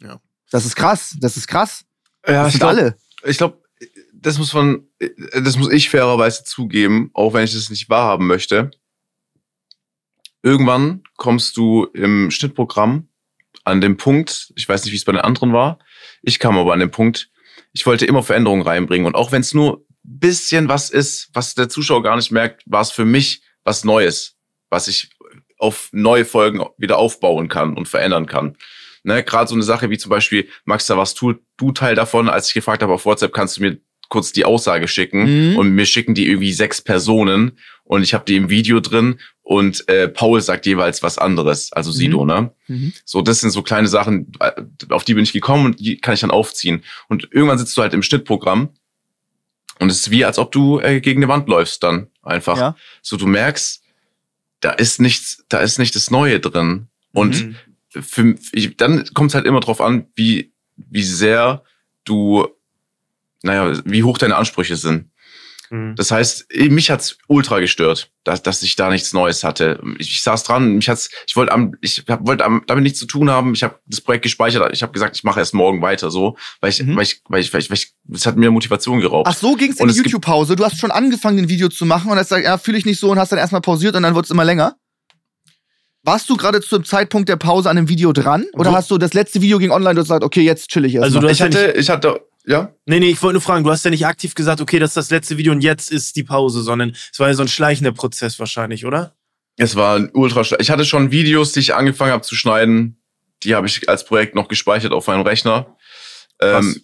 Ja. 0.00 0.20
Das 0.50 0.64
ist 0.64 0.74
krass, 0.74 1.16
das 1.20 1.36
ist 1.36 1.46
krass. 1.48 1.84
Ja, 2.26 2.44
das 2.44 2.46
ich 2.48 2.52
sind 2.52 2.60
glaube, 2.60 2.78
alle. 2.78 2.96
ich 3.24 3.36
glaub, 3.36 3.62
das 4.14 4.38
muss 4.38 4.54
man, 4.54 4.80
das 5.42 5.58
muss 5.58 5.70
ich 5.70 5.90
fairerweise 5.90 6.44
zugeben, 6.44 7.10
auch 7.12 7.34
wenn 7.34 7.44
ich 7.44 7.52
das 7.52 7.68
nicht 7.70 7.88
wahrhaben 7.90 8.26
möchte. 8.26 8.70
Irgendwann 10.42 11.02
kommst 11.16 11.56
du 11.56 11.84
im 11.92 12.30
Schnittprogramm 12.30 13.08
an 13.64 13.80
den 13.80 13.96
Punkt, 13.96 14.52
ich 14.56 14.68
weiß 14.68 14.84
nicht, 14.84 14.92
wie 14.92 14.96
es 14.96 15.04
bei 15.04 15.12
den 15.12 15.20
anderen 15.20 15.52
war, 15.52 15.78
ich 16.22 16.38
kam 16.38 16.56
aber 16.56 16.72
an 16.72 16.80
den 16.80 16.90
Punkt, 16.90 17.30
ich 17.72 17.84
wollte 17.86 18.06
immer 18.06 18.22
Veränderungen 18.22 18.62
reinbringen 18.62 19.06
und 19.06 19.14
auch 19.14 19.32
wenn 19.32 19.42
es 19.42 19.54
nur 19.54 19.84
bisschen 20.02 20.68
was 20.68 20.88
ist, 20.90 21.28
was 21.34 21.54
der 21.54 21.68
Zuschauer 21.68 22.02
gar 22.02 22.16
nicht 22.16 22.30
merkt, 22.32 22.62
war 22.66 22.80
es 22.80 22.90
für 22.90 23.04
mich 23.04 23.42
was 23.64 23.84
Neues, 23.84 24.36
was 24.70 24.88
ich 24.88 25.10
auf 25.58 25.90
neue 25.92 26.24
Folgen 26.24 26.64
wieder 26.78 26.96
aufbauen 26.96 27.48
kann 27.48 27.76
und 27.76 27.86
verändern 27.86 28.24
kann. 28.26 28.56
Ne, 29.02 29.22
Gerade 29.22 29.48
so 29.48 29.54
eine 29.54 29.62
Sache 29.62 29.90
wie 29.90 29.98
zum 29.98 30.08
Beispiel, 30.10 30.48
Max, 30.64 30.86
da 30.86 30.96
warst 30.96 31.20
du, 31.20 31.34
du 31.58 31.72
Teil 31.72 31.94
davon, 31.94 32.28
als 32.30 32.48
ich 32.48 32.54
gefragt 32.54 32.82
habe 32.82 32.94
auf 32.94 33.04
WhatsApp, 33.04 33.32
kannst 33.34 33.58
du 33.58 33.62
mir 33.62 33.78
kurz 34.08 34.32
die 34.32 34.44
Aussage 34.44 34.88
schicken 34.88 35.50
Mhm. 35.52 35.56
und 35.56 35.70
mir 35.74 35.86
schicken 35.86 36.14
die 36.14 36.26
irgendwie 36.28 36.52
sechs 36.52 36.80
Personen 36.82 37.58
und 37.90 38.04
ich 38.04 38.14
habe 38.14 38.24
die 38.24 38.36
im 38.36 38.50
Video 38.50 38.78
drin 38.78 39.18
und 39.42 39.88
äh, 39.88 40.06
Paul 40.06 40.40
sagt 40.40 40.64
jeweils 40.64 41.02
was 41.02 41.18
anderes, 41.18 41.72
also 41.72 41.90
Sido, 41.90 42.24
ne? 42.24 42.52
Mhm. 42.68 42.92
So, 43.04 43.20
das 43.20 43.40
sind 43.40 43.50
so 43.50 43.62
kleine 43.64 43.88
Sachen, 43.88 44.30
äh, 44.38 44.52
auf 44.90 45.02
die 45.02 45.14
bin 45.14 45.24
ich 45.24 45.32
gekommen 45.32 45.64
und 45.66 45.80
die 45.80 45.98
kann 45.98 46.14
ich 46.14 46.20
dann 46.20 46.30
aufziehen. 46.30 46.84
Und 47.08 47.28
irgendwann 47.32 47.58
sitzt 47.58 47.76
du 47.76 47.82
halt 47.82 47.92
im 47.92 48.04
Schnittprogramm 48.04 48.68
und 49.80 49.90
es 49.90 50.02
ist 50.02 50.10
wie, 50.12 50.24
als 50.24 50.38
ob 50.38 50.52
du 50.52 50.78
äh, 50.78 51.00
gegen 51.00 51.20
eine 51.20 51.32
Wand 51.32 51.48
läufst 51.48 51.82
dann 51.82 52.06
einfach. 52.22 52.58
Ja. 52.58 52.76
So, 53.02 53.16
du 53.16 53.26
merkst, 53.26 53.82
da 54.60 54.70
ist 54.70 55.00
nichts, 55.00 55.44
da 55.48 55.58
ist 55.58 55.80
nicht 55.80 55.96
das 55.96 56.12
Neue 56.12 56.38
drin. 56.38 56.86
Und 57.12 57.44
Mhm. 57.44 57.56
für, 57.88 58.36
ich, 58.52 58.76
dann 58.76 59.04
kommt 59.14 59.32
es 59.32 59.34
halt 59.34 59.46
immer 59.46 59.58
drauf 59.58 59.80
an, 59.80 60.06
wie, 60.14 60.52
wie 60.76 61.02
sehr 61.02 61.64
du, 62.04 62.46
naja, 63.42 63.80
wie 63.84 64.04
hoch 64.04 64.16
deine 64.16 64.36
Ansprüche 64.36 64.76
sind. 64.76 65.10
Mhm. 65.70 65.94
Das 65.96 66.10
heißt, 66.10 66.46
mich 66.68 66.90
hat's 66.90 67.16
ultra 67.28 67.60
gestört, 67.60 68.10
dass, 68.24 68.42
dass 68.42 68.62
ich 68.62 68.74
da 68.76 68.90
nichts 68.90 69.12
Neues 69.12 69.44
hatte. 69.44 69.80
Ich, 69.98 70.10
ich 70.10 70.22
saß 70.22 70.42
dran, 70.42 70.74
mich 70.74 70.88
hat's, 70.88 71.10
ich 71.28 71.36
wollte 71.36 71.52
am, 71.52 71.74
ich 71.80 72.04
hab, 72.08 72.26
wollte 72.26 72.44
am, 72.44 72.62
damit 72.66 72.82
nichts 72.84 72.98
zu 72.98 73.06
tun 73.06 73.30
haben. 73.30 73.54
Ich 73.54 73.62
habe 73.62 73.78
das 73.86 74.00
Projekt 74.00 74.24
gespeichert. 74.24 74.68
Ich 74.72 74.82
habe 74.82 74.92
gesagt, 74.92 75.16
ich 75.16 75.22
mache 75.24 75.38
erst 75.40 75.54
morgen 75.54 75.80
weiter, 75.80 76.10
so, 76.10 76.36
weil 76.60 76.70
ich, 76.70 76.82
Mhm. 76.82 76.96
weil 76.96 77.04
ich, 77.04 77.22
weil 77.28 77.40
ich, 77.40 77.52
weil 77.54 77.60
ich, 77.60 77.70
weil 77.70 77.76
ich, 77.78 77.92
es 78.12 78.26
hat 78.26 78.36
mir 78.36 78.50
Motivation 78.50 79.00
geraubt. 79.00 79.28
Ach 79.30 79.36
so 79.36 79.54
ging's 79.54 79.78
in 79.80 79.88
die 79.88 79.94
YouTube-Pause. 79.94 80.56
Du 80.56 80.64
hast 80.64 80.78
schon 80.78 80.90
angefangen, 80.90 81.38
ein 81.38 81.48
Video 81.48 81.68
zu 81.68 81.86
machen 81.86 82.10
und 82.10 82.18
hast 82.18 82.28
gesagt, 82.30 82.44
ja, 82.44 82.58
fühle 82.58 82.76
ich 82.78 82.84
nicht 82.84 82.98
so 82.98 83.10
und 83.10 83.18
hast 83.18 83.30
dann 83.30 83.38
erstmal 83.38 83.60
pausiert 83.60 83.94
und 83.94 84.02
dann 84.02 84.14
wird's 84.14 84.30
immer 84.30 84.44
länger. 84.44 84.76
Warst 86.02 86.30
du 86.30 86.36
gerade 86.36 86.62
zum 86.62 86.82
Zeitpunkt 86.82 87.28
der 87.28 87.36
Pause 87.36 87.68
an 87.68 87.76
dem 87.76 87.88
Video 87.88 88.12
dran? 88.12 88.46
Oder 88.54 88.70
Wo- 88.70 88.74
hast 88.74 88.90
du 88.90 88.96
das 88.96 89.12
letzte 89.12 89.42
Video 89.42 89.58
ging 89.58 89.70
online 89.70 89.90
und 89.90 89.98
hast 89.98 90.04
gesagt, 90.06 90.24
okay, 90.24 90.40
jetzt 90.40 90.70
chill 90.70 90.84
ich 90.86 90.94
erst 90.94 91.04
Also 91.04 91.20
du 91.20 91.28
hast 91.28 91.34
ich 91.36 91.42
hatte, 91.42 91.72
ich 91.76 91.90
hatte, 91.90 92.20
ja, 92.50 92.74
Nee, 92.86 93.00
nee, 93.00 93.10
ich 93.10 93.22
wollte 93.22 93.34
nur 93.34 93.42
fragen, 93.42 93.64
du 93.64 93.70
hast 93.70 93.84
ja 93.84 93.90
nicht 93.90 94.06
aktiv 94.06 94.34
gesagt, 94.34 94.60
okay, 94.60 94.78
das 94.78 94.90
ist 94.90 94.96
das 94.96 95.10
letzte 95.10 95.38
Video 95.38 95.52
und 95.52 95.62
jetzt 95.62 95.90
ist 95.90 96.16
die 96.16 96.24
Pause, 96.24 96.62
sondern 96.62 96.90
es 97.12 97.18
war 97.18 97.28
ja 97.28 97.34
so 97.34 97.42
ein 97.42 97.48
schleichender 97.48 97.92
Prozess 97.92 98.38
wahrscheinlich, 98.38 98.84
oder? 98.84 99.14
es 99.60 99.76
war 99.76 99.96
ein 99.96 100.10
ultra. 100.14 100.42
Ich 100.58 100.70
hatte 100.70 100.86
schon 100.86 101.10
Videos, 101.10 101.52
die 101.52 101.60
ich 101.60 101.74
angefangen 101.74 102.12
habe 102.12 102.22
zu 102.22 102.34
schneiden. 102.34 102.96
Die 103.42 103.54
habe 103.54 103.66
ich 103.66 103.88
als 103.88 104.04
Projekt 104.06 104.34
noch 104.34 104.48
gespeichert 104.48 104.92
auf 104.92 105.06
meinem 105.06 105.20
Rechner. 105.20 105.76
Ähm, 106.40 106.80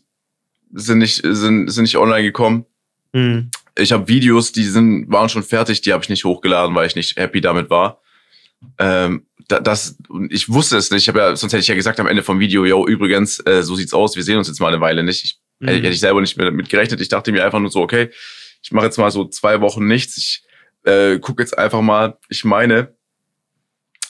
sind 0.72 0.98
nicht, 0.98 1.22
sind, 1.24 1.68
sind 1.68 1.84
nicht 1.84 1.96
online 1.96 2.22
gekommen. 2.22 2.66
Mhm. 3.12 3.50
ich 3.78 3.92
habe 3.92 4.08
Videos, 4.08 4.52
die 4.52 4.64
sind, 4.64 5.10
waren 5.10 5.28
schon 5.28 5.42
fertig, 5.42 5.80
die 5.80 5.92
habe 5.92 6.02
ich 6.02 6.10
nicht 6.10 6.24
hochgeladen, 6.24 6.74
weil 6.74 6.86
ich 6.86 6.96
nicht 6.96 7.16
happy 7.16 7.40
damit 7.40 7.70
war. 7.70 8.02
ähm, 8.78 9.26
da, 9.48 9.60
das, 9.60 9.96
ich 10.28 10.48
wusste 10.48 10.76
es 10.76 10.90
nicht. 10.90 11.04
Ich 11.04 11.08
habe 11.08 11.20
ja, 11.20 11.36
sonst 11.36 11.52
hätte 11.52 11.60
ich 11.60 11.68
ja 11.68 11.76
gesagt 11.76 12.00
am 12.00 12.08
Ende 12.08 12.22
vom 12.22 12.40
Video, 12.40 12.64
yo, 12.66 12.86
übrigens, 12.86 13.38
äh, 13.46 13.62
so 13.62 13.74
sieht's 13.74 13.94
aus, 13.94 14.16
wir 14.16 14.24
sehen 14.24 14.38
uns 14.38 14.48
jetzt 14.48 14.60
mal 14.60 14.68
eine 14.68 14.80
Weile 14.80 15.02
nicht. 15.02 15.24
Ich, 15.24 15.40
Mhm. 15.58 15.68
hätte, 15.68 15.88
ich 15.88 16.00
selber 16.00 16.20
nicht 16.20 16.36
mehr 16.36 16.46
damit 16.46 16.68
gerechnet. 16.68 17.00
Ich 17.00 17.08
dachte 17.08 17.32
mir 17.32 17.44
einfach 17.44 17.60
nur 17.60 17.70
so, 17.70 17.80
okay, 17.80 18.10
ich 18.62 18.72
mache 18.72 18.86
jetzt 18.86 18.98
mal 18.98 19.10
so 19.10 19.24
zwei 19.26 19.60
Wochen 19.60 19.86
nichts. 19.86 20.16
Ich 20.16 20.42
äh, 20.84 21.18
gucke 21.18 21.42
jetzt 21.42 21.56
einfach 21.56 21.80
mal, 21.82 22.18
ich 22.28 22.44
meine, 22.44 22.94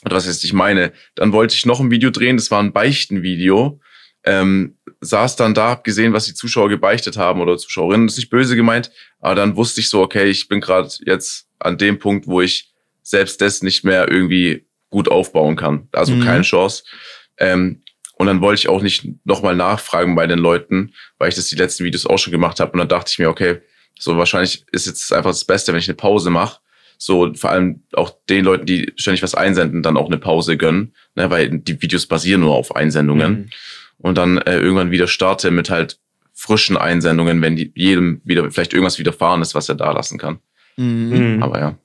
oder 0.05 0.17
was 0.17 0.27
heißt 0.27 0.45
ich 0.45 0.53
meine, 0.53 0.93
dann 1.15 1.33
wollte 1.33 1.55
ich 1.55 1.67
noch 1.67 1.81
ein 1.81 1.91
Video 1.91 2.11
drehen, 2.11 2.37
das 2.37 2.51
war 2.51 2.63
ein 2.63 2.73
Beichtenvideo. 2.73 3.81
Ähm, 4.25 4.77
saß 5.01 5.37
dann 5.37 5.55
da, 5.55 5.71
hab 5.71 5.85
gesehen, 5.85 6.13
was 6.13 6.27
die 6.27 6.35
Zuschauer 6.35 6.69
gebeichtet 6.69 7.17
haben 7.17 7.41
oder 7.41 7.57
Zuschauerinnen, 7.59 8.07
das 8.09 8.15
ist 8.15 8.19
nicht 8.19 8.31
böse 8.31 8.57
gemeint, 8.57 8.91
aber 9.21 9.37
dann 9.37 9.55
wusste 9.57 9.81
ich 9.81 9.89
so, 9.89 10.01
okay, 10.03 10.25
ich 10.29 10.49
bin 10.49 10.61
gerade 10.61 10.89
jetzt 11.05 11.49
an 11.61 11.79
dem 11.79 11.99
Punkt, 11.99 12.27
wo 12.27 12.41
ich 12.41 12.73
selbst 13.03 13.41
das 13.41 13.63
nicht 13.63 13.85
mehr 13.85 14.11
irgendwie 14.11 14.67
gut 14.91 15.09
aufbauen 15.09 15.55
kann. 15.55 15.89
Also 15.93 16.15
Mhm. 16.15 16.25
keine 16.25 16.43
Chance. 16.43 16.83
Ähm, 17.39 17.83
und 18.19 18.27
dann 18.27 18.41
wollte 18.41 18.61
ich 18.61 18.69
auch 18.69 18.81
nicht 18.81 19.07
nochmal 19.25 19.55
nachfragen 19.55 20.15
bei 20.15 20.27
den 20.27 20.39
Leuten, 20.39 20.93
weil 21.19 21.29
ich 21.29 21.35
das 21.35 21.49
die 21.49 21.57
letzten 21.57 21.85
Videos 21.85 22.07
auch 22.07 22.19
schon 22.19 22.33
gemacht 22.33 22.61
habe. 22.61 22.73
Und 22.73 22.79
dann 22.79 22.89
dachte 22.89 23.11
ich 23.13 23.19
mir, 23.19 23.29
okay, 23.29 23.59
so 23.99 24.17
wahrscheinlich 24.17 24.65
ist 24.73 24.87
jetzt 24.87 25.13
einfach 25.13 25.31
das 25.31 25.45
Beste, 25.45 25.73
wenn 25.73 25.81
ich 25.81 25.89
eine 25.89 25.97
Pause 25.97 26.31
mache. 26.31 26.61
So 26.97 27.35
vor 27.35 27.51
allem 27.51 27.83
auch 27.93 28.17
den 28.31 28.47
Leuten, 28.47 28.65
die 28.65 28.91
ständig 28.97 29.23
was 29.23 29.35
einsenden, 29.35 29.83
dann 29.83 29.99
auch 29.99 30.07
eine 30.07 30.17
Pause 30.17 30.57
gönnen, 30.57 30.95
ne, 31.15 31.29
weil 31.29 31.59
die 31.59 31.83
Videos 31.83 32.07
basieren 32.07 32.41
nur 32.41 32.55
auf 32.55 32.75
Einsendungen. 32.75 33.33
Mhm. 33.33 33.51
Und 33.99 34.17
dann 34.17 34.39
äh, 34.39 34.57
irgendwann 34.57 34.91
wieder 34.91 35.09
starte 35.09 35.51
mit 35.51 35.69
halt 35.69 35.99
frischen 36.33 36.79
Einsendungen, 36.79 37.43
wenn 37.43 37.57
die, 37.57 37.71
jedem 37.75 38.23
wieder 38.25 38.51
vielleicht 38.51 38.73
irgendwas 38.73 38.99
widerfahren 38.99 39.43
ist, 39.43 39.55
was 39.55 39.69
er 39.69 39.75
da 39.75 39.93
lassen 39.93 40.19
kann. 40.19 40.39
Mhm. 40.79 41.35
Mhm. 41.37 41.43
Aber 41.43 41.59
ja. 41.59 41.79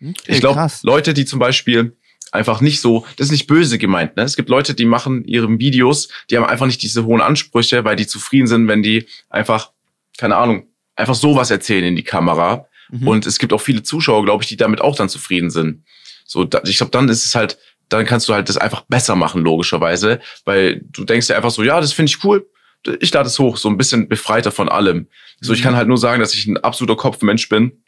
Okay, 0.00 0.14
Ich 0.26 0.40
glaube. 0.40 0.64
Leute, 0.84 1.12
die 1.12 1.24
zum 1.24 1.40
Beispiel 1.40 1.96
einfach 2.36 2.60
nicht 2.60 2.80
so, 2.80 3.04
das 3.16 3.26
ist 3.26 3.32
nicht 3.32 3.46
böse 3.48 3.78
gemeint, 3.78 4.16
ne? 4.16 4.22
Es 4.22 4.36
gibt 4.36 4.48
Leute, 4.48 4.74
die 4.74 4.84
machen 4.84 5.24
ihre 5.24 5.48
Videos, 5.58 6.08
die 6.30 6.36
haben 6.36 6.44
einfach 6.44 6.66
nicht 6.66 6.82
diese 6.82 7.04
hohen 7.04 7.20
Ansprüche, 7.20 7.84
weil 7.84 7.96
die 7.96 8.06
zufrieden 8.06 8.46
sind, 8.46 8.68
wenn 8.68 8.82
die 8.82 9.06
einfach, 9.28 9.72
keine 10.18 10.36
Ahnung, 10.36 10.66
einfach 10.94 11.14
sowas 11.14 11.50
erzählen 11.50 11.84
in 11.84 11.96
die 11.96 12.04
Kamera. 12.04 12.66
Mhm. 12.90 13.08
Und 13.08 13.26
es 13.26 13.38
gibt 13.38 13.52
auch 13.52 13.60
viele 13.60 13.82
Zuschauer, 13.82 14.24
glaube 14.24 14.44
ich, 14.44 14.48
die 14.48 14.56
damit 14.56 14.80
auch 14.80 14.94
dann 14.96 15.08
zufrieden 15.08 15.50
sind. 15.50 15.84
So, 16.24 16.44
da, 16.44 16.60
ich 16.64 16.76
glaube, 16.76 16.90
dann 16.92 17.08
ist 17.08 17.24
es 17.24 17.34
halt, 17.34 17.58
dann 17.88 18.04
kannst 18.06 18.28
du 18.28 18.34
halt 18.34 18.48
das 18.48 18.56
einfach 18.56 18.82
besser 18.82 19.16
machen, 19.16 19.42
logischerweise, 19.42 20.20
weil 20.44 20.82
du 20.90 21.04
denkst 21.04 21.26
dir 21.26 21.36
einfach 21.36 21.50
so, 21.50 21.62
ja, 21.62 21.80
das 21.80 21.92
finde 21.92 22.10
ich 22.10 22.24
cool, 22.24 22.48
ich 23.00 23.12
lade 23.12 23.26
es 23.26 23.38
hoch, 23.38 23.56
so 23.56 23.68
ein 23.68 23.76
bisschen 23.76 24.08
befreiter 24.08 24.52
von 24.52 24.68
allem. 24.68 25.08
So, 25.40 25.52
ich 25.52 25.60
Mhm. 25.60 25.64
kann 25.64 25.76
halt 25.76 25.88
nur 25.88 25.98
sagen, 25.98 26.20
dass 26.20 26.34
ich 26.34 26.46
ein 26.46 26.56
absoluter 26.58 26.96
Kopfmensch 26.96 27.48
bin. 27.48 27.82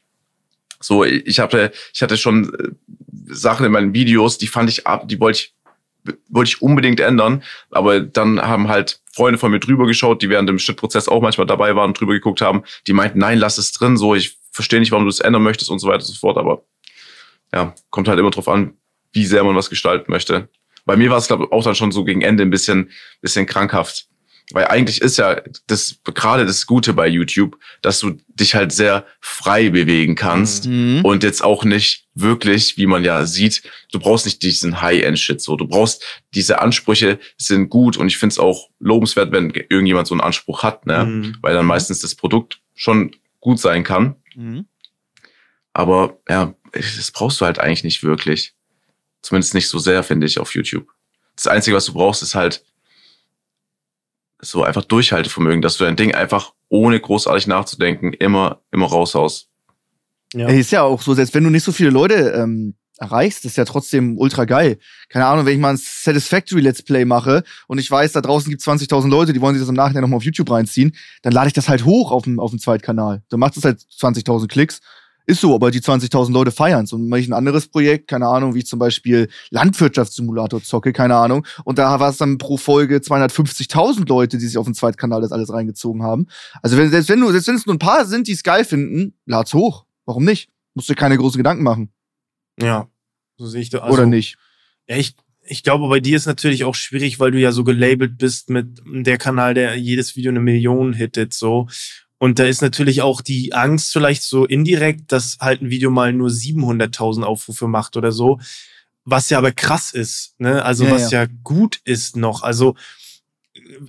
So, 0.80 1.04
ich 1.04 1.40
hatte, 1.40 1.72
ich 1.92 2.02
hatte 2.02 2.16
schon 2.16 2.52
äh, 2.54 3.34
Sachen 3.34 3.66
in 3.66 3.72
meinen 3.72 3.94
Videos, 3.94 4.38
die 4.38 4.46
fand 4.46 4.70
ich 4.70 4.86
ab, 4.86 5.08
die 5.08 5.20
wollte 5.20 5.40
ich, 5.40 6.14
wollte 6.28 6.48
ich 6.48 6.62
unbedingt 6.62 7.00
ändern. 7.00 7.42
Aber 7.70 8.00
dann 8.00 8.40
haben 8.40 8.68
halt 8.68 9.00
Freunde 9.12 9.38
von 9.38 9.50
mir 9.50 9.60
drüber 9.60 9.86
geschaut, 9.86 10.22
die 10.22 10.30
während 10.30 10.48
dem 10.48 10.58
Schnittprozess 10.58 11.08
auch 11.08 11.20
manchmal 11.20 11.46
dabei 11.46 11.74
waren 11.74 11.90
und 11.90 12.00
drüber 12.00 12.12
geguckt 12.12 12.40
haben, 12.40 12.62
die 12.86 12.92
meinten, 12.92 13.18
nein, 13.18 13.38
lass 13.38 13.58
es 13.58 13.72
drin, 13.72 13.96
so, 13.96 14.14
ich 14.14 14.38
verstehe 14.52 14.80
nicht, 14.80 14.92
warum 14.92 15.04
du 15.04 15.10
es 15.10 15.20
ändern 15.20 15.42
möchtest 15.42 15.70
und 15.70 15.78
so 15.78 15.88
weiter 15.88 16.00
und 16.00 16.06
so 16.06 16.14
fort. 16.14 16.38
Aber 16.38 16.64
ja, 17.52 17.74
kommt 17.90 18.08
halt 18.08 18.18
immer 18.18 18.30
drauf 18.30 18.48
an, 18.48 18.74
wie 19.12 19.24
sehr 19.24 19.44
man 19.44 19.56
was 19.56 19.70
gestalten 19.70 20.10
möchte. 20.10 20.48
Bei 20.84 20.96
mir 20.96 21.10
war 21.10 21.18
es, 21.18 21.26
glaube 21.26 21.44
ich, 21.44 21.52
auch 21.52 21.62
dann 21.62 21.74
schon 21.74 21.92
so 21.92 22.04
gegen 22.04 22.22
Ende 22.22 22.42
ein 22.42 22.50
bisschen, 22.50 22.90
bisschen 23.20 23.46
krankhaft. 23.46 24.07
Weil 24.52 24.66
eigentlich 24.68 25.02
ist 25.02 25.18
ja 25.18 25.42
das 25.66 25.98
gerade 26.04 26.46
das 26.46 26.66
Gute 26.66 26.94
bei 26.94 27.06
YouTube, 27.06 27.58
dass 27.82 28.00
du 28.00 28.16
dich 28.28 28.54
halt 28.54 28.72
sehr 28.72 29.04
frei 29.20 29.68
bewegen 29.68 30.14
kannst 30.14 30.66
Mhm. 30.66 31.00
und 31.04 31.22
jetzt 31.22 31.44
auch 31.44 31.64
nicht 31.64 32.06
wirklich, 32.14 32.76
wie 32.78 32.86
man 32.86 33.04
ja 33.04 33.26
sieht, 33.26 33.62
du 33.92 33.98
brauchst 33.98 34.24
nicht 34.24 34.42
diesen 34.42 34.80
High-End-Shit 34.80 35.40
so. 35.42 35.56
Du 35.56 35.66
brauchst 35.68 36.02
diese 36.34 36.60
Ansprüche 36.60 37.18
sind 37.36 37.68
gut 37.68 37.96
und 37.98 38.06
ich 38.06 38.16
finde 38.16 38.32
es 38.32 38.38
auch 38.38 38.70
lobenswert, 38.78 39.32
wenn 39.32 39.50
irgendjemand 39.50 40.08
so 40.08 40.14
einen 40.14 40.22
Anspruch 40.22 40.62
hat, 40.62 40.86
ne? 40.86 41.04
Mhm. 41.04 41.36
Weil 41.42 41.54
dann 41.54 41.66
meistens 41.66 42.00
das 42.00 42.14
Produkt 42.14 42.60
schon 42.74 43.14
gut 43.40 43.60
sein 43.60 43.84
kann. 43.84 44.16
Mhm. 44.34 44.66
Aber 45.72 46.18
ja, 46.28 46.54
das 46.72 47.10
brauchst 47.12 47.40
du 47.40 47.44
halt 47.44 47.58
eigentlich 47.58 47.84
nicht 47.84 48.02
wirklich. 48.02 48.54
Zumindest 49.22 49.54
nicht 49.54 49.68
so 49.68 49.78
sehr, 49.78 50.02
finde 50.02 50.26
ich, 50.26 50.38
auf 50.38 50.54
YouTube. 50.54 50.88
Das 51.36 51.46
Einzige, 51.46 51.76
was 51.76 51.84
du 51.86 51.92
brauchst, 51.92 52.22
ist 52.22 52.34
halt 52.34 52.64
so 54.40 54.62
einfach 54.62 54.84
Durchhaltevermögen, 54.84 55.62
dass 55.62 55.76
du 55.76 55.84
dein 55.84 55.96
Ding 55.96 56.14
einfach 56.14 56.52
ohne 56.68 57.00
großartig 57.00 57.46
nachzudenken 57.46 58.12
immer, 58.12 58.60
immer 58.70 58.86
raushaust. 58.86 59.48
Ja. 60.34 60.48
Ey, 60.48 60.60
ist 60.60 60.72
ja 60.72 60.82
auch 60.82 61.00
so, 61.00 61.14
selbst 61.14 61.34
wenn 61.34 61.44
du 61.44 61.50
nicht 61.50 61.64
so 61.64 61.72
viele 61.72 61.90
Leute 61.90 62.32
ähm, 62.36 62.74
erreichst, 62.98 63.44
ist 63.44 63.56
ja 63.56 63.64
trotzdem 63.64 64.18
ultra 64.18 64.44
geil. 64.44 64.78
Keine 65.08 65.26
Ahnung, 65.26 65.46
wenn 65.46 65.54
ich 65.54 65.60
mal 65.60 65.70
ein 65.70 65.80
Satisfactory 65.80 66.60
Let's 66.60 66.82
Play 66.82 67.04
mache 67.04 67.44
und 67.66 67.78
ich 67.78 67.90
weiß, 67.90 68.12
da 68.12 68.20
draußen 68.20 68.50
gibt 68.50 68.62
20.000 68.62 69.08
Leute, 69.08 69.32
die 69.32 69.40
wollen 69.40 69.54
sich 69.54 69.62
das 69.62 69.68
im 69.68 69.74
Nachhinein 69.74 70.02
nochmal 70.02 70.18
auf 70.18 70.24
YouTube 70.24 70.50
reinziehen, 70.50 70.94
dann 71.22 71.32
lade 71.32 71.48
ich 71.48 71.54
das 71.54 71.68
halt 71.68 71.84
hoch 71.84 72.10
auf 72.12 72.24
dem, 72.24 72.38
auf 72.40 72.50
dem 72.50 72.58
Zweitkanal. 72.58 73.22
Dann 73.30 73.40
macht 73.40 73.56
es 73.56 73.64
halt 73.64 73.80
20.000 73.80 74.48
Klicks. 74.48 74.80
Ist 75.28 75.42
so, 75.42 75.54
aber 75.54 75.70
die 75.70 75.82
20.000 75.82 76.32
Leute 76.32 76.50
feiern's. 76.50 76.94
Und 76.94 77.10
wenn 77.10 77.20
ich 77.20 77.28
ein 77.28 77.34
anderes 77.34 77.66
Projekt, 77.66 78.08
keine 78.08 78.26
Ahnung, 78.26 78.54
wie 78.54 78.60
ich 78.60 78.66
zum 78.66 78.78
Beispiel 78.78 79.28
Landwirtschaftssimulator 79.50 80.62
zocke, 80.62 80.94
keine 80.94 81.16
Ahnung, 81.16 81.46
und 81.64 81.78
da 81.78 82.00
war 82.00 82.08
es 82.08 82.16
dann 82.16 82.38
pro 82.38 82.56
Folge 82.56 82.96
250.000 82.96 84.08
Leute, 84.08 84.38
die 84.38 84.46
sich 84.46 84.56
auf 84.56 84.64
den 84.64 84.72
Zweitkanal 84.72 85.20
das 85.20 85.30
alles 85.30 85.52
reingezogen 85.52 86.02
haben. 86.02 86.28
Also 86.62 86.78
wenn, 86.78 86.90
selbst 86.90 87.10
wenn 87.10 87.20
du, 87.20 87.30
selbst 87.30 87.46
wenn 87.46 87.56
es 87.56 87.66
nur 87.66 87.74
ein 87.74 87.78
paar 87.78 88.06
sind, 88.06 88.26
die 88.26 88.32
es 88.32 88.42
geil 88.42 88.64
finden, 88.64 89.18
lad's 89.26 89.52
hoch. 89.52 89.84
Warum 90.06 90.24
nicht? 90.24 90.48
Musst 90.72 90.88
dir 90.88 90.94
keine 90.94 91.18
großen 91.18 91.36
Gedanken 91.36 91.62
machen. 91.62 91.92
Ja. 92.58 92.88
So 93.36 93.44
sehe 93.44 93.60
ich 93.60 93.68
das. 93.68 93.82
Also, 93.82 93.92
Oder 93.92 94.06
nicht? 94.06 94.38
Ja, 94.88 94.96
ich, 94.96 95.14
ich 95.42 95.62
glaube, 95.62 95.90
bei 95.90 96.00
dir 96.00 96.16
ist 96.16 96.24
natürlich 96.24 96.64
auch 96.64 96.74
schwierig, 96.74 97.20
weil 97.20 97.32
du 97.32 97.38
ja 97.38 97.52
so 97.52 97.64
gelabelt 97.64 98.16
bist 98.16 98.48
mit 98.48 98.80
der 98.86 99.18
Kanal, 99.18 99.52
der 99.52 99.76
jedes 99.76 100.16
Video 100.16 100.30
eine 100.30 100.40
Million 100.40 100.94
hittet, 100.94 101.34
so. 101.34 101.68
Und 102.18 102.38
da 102.38 102.44
ist 102.44 102.62
natürlich 102.62 103.02
auch 103.02 103.20
die 103.20 103.54
Angst 103.54 103.92
vielleicht 103.92 104.22
so 104.22 104.44
indirekt, 104.44 105.12
dass 105.12 105.38
halt 105.40 105.62
ein 105.62 105.70
Video 105.70 105.90
mal 105.90 106.12
nur 106.12 106.28
700.000 106.28 107.22
Aufrufe 107.22 107.68
macht 107.68 107.96
oder 107.96 108.12
so. 108.12 108.40
Was 109.04 109.30
ja 109.30 109.38
aber 109.38 109.52
krass 109.52 109.92
ist, 109.92 110.38
ne? 110.38 110.64
Also 110.64 110.84
Ja, 110.84 110.90
was 110.90 111.10
ja. 111.10 111.26
gut 111.44 111.80
ist 111.84 112.16
noch. 112.16 112.42
Also 112.42 112.74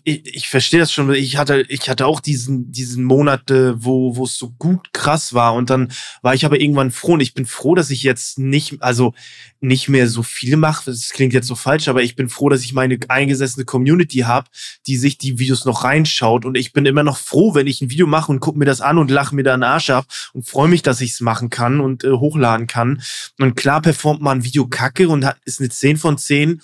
ich, 0.03 0.36
ich 0.36 0.49
verstehe 0.49 0.79
das 0.79 0.91
schon. 0.91 1.13
Ich 1.13 1.38
hatte, 1.38 1.65
ich 1.67 1.89
hatte 1.89 2.05
auch 2.05 2.19
diesen, 2.19 2.71
diesen 2.71 3.03
Monate, 3.03 3.75
wo, 3.77 4.15
wo 4.15 4.25
es 4.25 4.38
so 4.38 4.51
gut 4.51 4.93
krass 4.93 5.34
war. 5.34 5.53
Und 5.53 5.69
dann 5.69 5.91
war 6.21 6.34
ich 6.34 6.45
aber 6.45 6.60
irgendwann 6.60 6.91
froh. 6.91 7.13
Und 7.13 7.21
ich 7.21 7.34
bin 7.34 7.45
froh, 7.45 7.75
dass 7.75 7.89
ich 7.89 8.03
jetzt 8.03 8.39
nicht, 8.39 8.82
also 8.82 9.13
nicht 9.60 9.89
mehr 9.89 10.08
so 10.08 10.23
viel 10.23 10.58
mache. 10.58 10.86
Das 10.86 11.10
klingt 11.10 11.34
jetzt 11.34 11.47
so 11.47 11.55
falsch, 11.55 11.88
aber 11.88 12.01
ich 12.01 12.15
bin 12.15 12.29
froh, 12.29 12.49
dass 12.49 12.63
ich 12.63 12.73
meine 12.73 12.97
eingesessene 13.08 13.65
Community 13.65 14.19
habe, 14.19 14.49
die 14.88 14.97
sich 14.97 15.17
die 15.17 15.39
Videos 15.39 15.65
noch 15.65 15.84
reinschaut. 15.84 16.45
Und 16.45 16.55
ich 16.55 16.73
bin 16.73 16.86
immer 16.86 17.03
noch 17.03 17.17
froh, 17.17 17.55
wenn 17.55 17.67
ich 17.67 17.82
ein 17.82 17.89
Video 17.89 18.08
mache 18.08 18.32
und 18.32 18.39
gucke 18.39 18.60
mir 18.60 18.65
das 18.65 18.82
an 18.82 18.97
und 18.97 19.12
lache 19.12 19.36
mir 19.36 19.43
da 19.43 19.53
einen 19.53 19.63
Arsch 19.63 19.89
ab 19.89 20.05
und 20.34 20.47
freue 20.47 20.69
mich, 20.69 20.82
dass 20.82 21.01
ich 21.01 21.12
es 21.12 21.21
machen 21.21 21.49
kann 21.49 21.79
und 21.79 22.03
äh, 22.03 22.12
hochladen 22.12 22.67
kann. 22.67 23.01
Und 23.39 23.55
klar 23.55 23.82
performt 23.82 24.21
man 24.21 24.39
ein 24.39 24.43
Video 24.43 24.67
kacke 24.67 25.10
und 25.10 25.25
hat, 25.25 25.38
ist 25.45 25.60
eine 25.60 25.69
10 25.69 25.97
von 25.97 26.17
10 26.17 26.62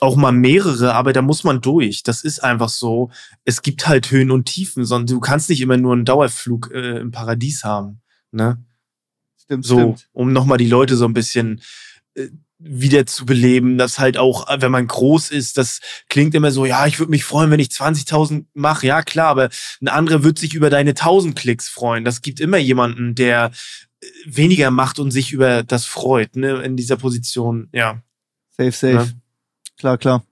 auch 0.00 0.16
mal 0.16 0.32
mehrere, 0.32 0.94
aber 0.94 1.12
da 1.12 1.22
muss 1.22 1.44
man 1.44 1.60
durch. 1.60 2.02
Das 2.02 2.22
ist 2.24 2.42
einfach 2.42 2.68
so. 2.68 3.10
Es 3.44 3.62
gibt 3.62 3.86
halt 3.86 4.10
Höhen 4.10 4.30
und 4.30 4.46
Tiefen, 4.46 4.84
sondern 4.84 5.14
du 5.14 5.20
kannst 5.20 5.48
nicht 5.48 5.60
immer 5.60 5.76
nur 5.76 5.92
einen 5.92 6.04
Dauerflug 6.04 6.70
äh, 6.72 6.98
im 6.98 7.10
Paradies 7.10 7.64
haben. 7.64 8.00
Ne? 8.32 8.62
Stimmt, 9.42 9.64
So, 9.64 9.96
um 10.12 10.32
nochmal 10.32 10.58
die 10.58 10.68
Leute 10.68 10.96
so 10.96 11.04
ein 11.04 11.14
bisschen 11.14 11.60
äh, 12.14 12.28
wieder 12.58 13.06
zu 13.06 13.26
beleben, 13.26 13.78
dass 13.78 13.98
halt 13.98 14.16
auch, 14.16 14.48
äh, 14.48 14.60
wenn 14.60 14.72
man 14.72 14.86
groß 14.86 15.30
ist, 15.30 15.58
das 15.58 15.80
klingt 16.08 16.34
immer 16.34 16.50
so, 16.50 16.66
ja, 16.66 16.86
ich 16.86 16.98
würde 16.98 17.10
mich 17.10 17.24
freuen, 17.24 17.50
wenn 17.50 17.60
ich 17.60 17.68
20.000 17.68 18.46
mache. 18.54 18.86
Ja, 18.86 19.02
klar, 19.02 19.28
aber 19.28 19.50
ein 19.80 19.88
anderer 19.88 20.24
wird 20.24 20.38
sich 20.38 20.54
über 20.54 20.70
deine 20.70 20.90
1000 20.90 21.36
Klicks 21.36 21.68
freuen. 21.68 22.04
Das 22.04 22.22
gibt 22.22 22.40
immer 22.40 22.58
jemanden, 22.58 23.14
der 23.14 23.52
äh, 24.00 24.06
weniger 24.24 24.70
macht 24.70 24.98
und 24.98 25.10
sich 25.10 25.32
über 25.32 25.62
das 25.62 25.84
freut, 25.84 26.36
ne, 26.36 26.62
in 26.62 26.76
dieser 26.76 26.96
Position, 26.96 27.68
ja. 27.72 28.02
Safe, 28.56 28.72
safe. 28.72 28.92
Ja. 28.92 29.06
Klar, 29.78 29.98
klar. 29.98 30.24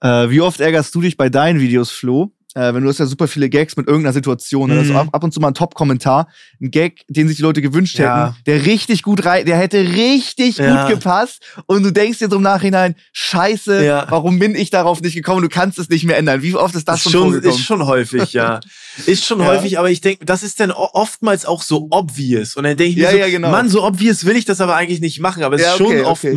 Äh, 0.00 0.30
wie 0.30 0.40
oft 0.40 0.60
ärgerst 0.60 0.94
du 0.94 1.00
dich 1.00 1.16
bei 1.16 1.28
deinen 1.28 1.60
Videos, 1.60 1.90
Flo? 1.90 2.32
Äh, 2.56 2.74
wenn 2.74 2.82
du 2.82 2.88
hast 2.88 2.98
ja 2.98 3.06
super 3.06 3.28
viele 3.28 3.48
Gags 3.48 3.76
mit 3.76 3.86
irgendeiner 3.86 4.12
Situation, 4.12 4.68
dann 4.70 4.78
Mhm. 4.78 4.82
hast 4.82 4.90
du 4.90 4.96
ab, 4.96 5.08
ab 5.12 5.22
und 5.22 5.32
zu 5.32 5.38
mal 5.38 5.46
einen 5.48 5.54
Top-Kommentar, 5.54 6.26
ein 6.60 6.72
Gag, 6.72 7.02
den 7.08 7.28
sich 7.28 7.36
die 7.36 7.42
Leute 7.44 7.62
gewünscht 7.62 7.94
hätten, 7.98 8.08
Ja. 8.08 8.36
der 8.46 8.66
richtig 8.66 9.04
gut 9.04 9.24
rein, 9.24 9.46
der 9.46 9.56
hätte 9.56 9.78
richtig 9.78 10.56
Ja. 10.56 10.82
gut 10.88 10.94
gepasst 10.96 11.44
und 11.66 11.84
du 11.84 11.92
denkst 11.92 12.18
dir 12.18 12.28
so 12.28 12.36
im 12.36 12.42
Nachhinein, 12.42 12.96
scheiße, 13.12 13.84
Ja. 13.84 14.06
warum 14.10 14.40
bin 14.40 14.56
ich 14.56 14.70
darauf 14.70 15.00
nicht 15.00 15.14
gekommen? 15.14 15.42
Du 15.42 15.48
kannst 15.48 15.78
es 15.78 15.88
nicht 15.90 16.02
mehr 16.04 16.16
ändern. 16.18 16.42
Wie 16.42 16.56
oft 16.56 16.74
ist 16.74 16.88
das 16.88 17.06
ist 17.06 17.12
schon, 17.12 17.34
ist 17.40 17.60
schon 17.60 17.86
häufig, 17.86 18.32
ja. 18.32 18.58
Ist 19.06 19.24
schon 19.24 19.44
häufig, 19.46 19.78
aber 19.78 19.88
ich 19.88 20.00
denke, 20.00 20.24
das 20.26 20.42
ist 20.42 20.58
dann 20.58 20.72
oftmals 20.72 21.46
auch 21.46 21.62
so 21.62 21.86
obvious. 21.90 22.56
Und 22.56 22.64
dann 22.64 22.76
denke 22.76 22.90
ich 22.90 22.96
mir 22.96 23.02
Ja, 23.04 23.10
so, 23.12 23.16
ja, 23.18 23.28
genau. 23.28 23.50
Mann, 23.52 23.68
so 23.68 23.84
obvious 23.84 24.24
will 24.24 24.34
ich 24.34 24.44
das 24.44 24.60
aber 24.60 24.74
eigentlich 24.74 25.00
nicht 25.00 25.20
machen. 25.20 25.44
Aber 25.44 25.54
es 25.54 25.62
ist 25.62 25.76
schon 25.76 25.86
okay, 25.86 26.02
okay. 26.02 26.34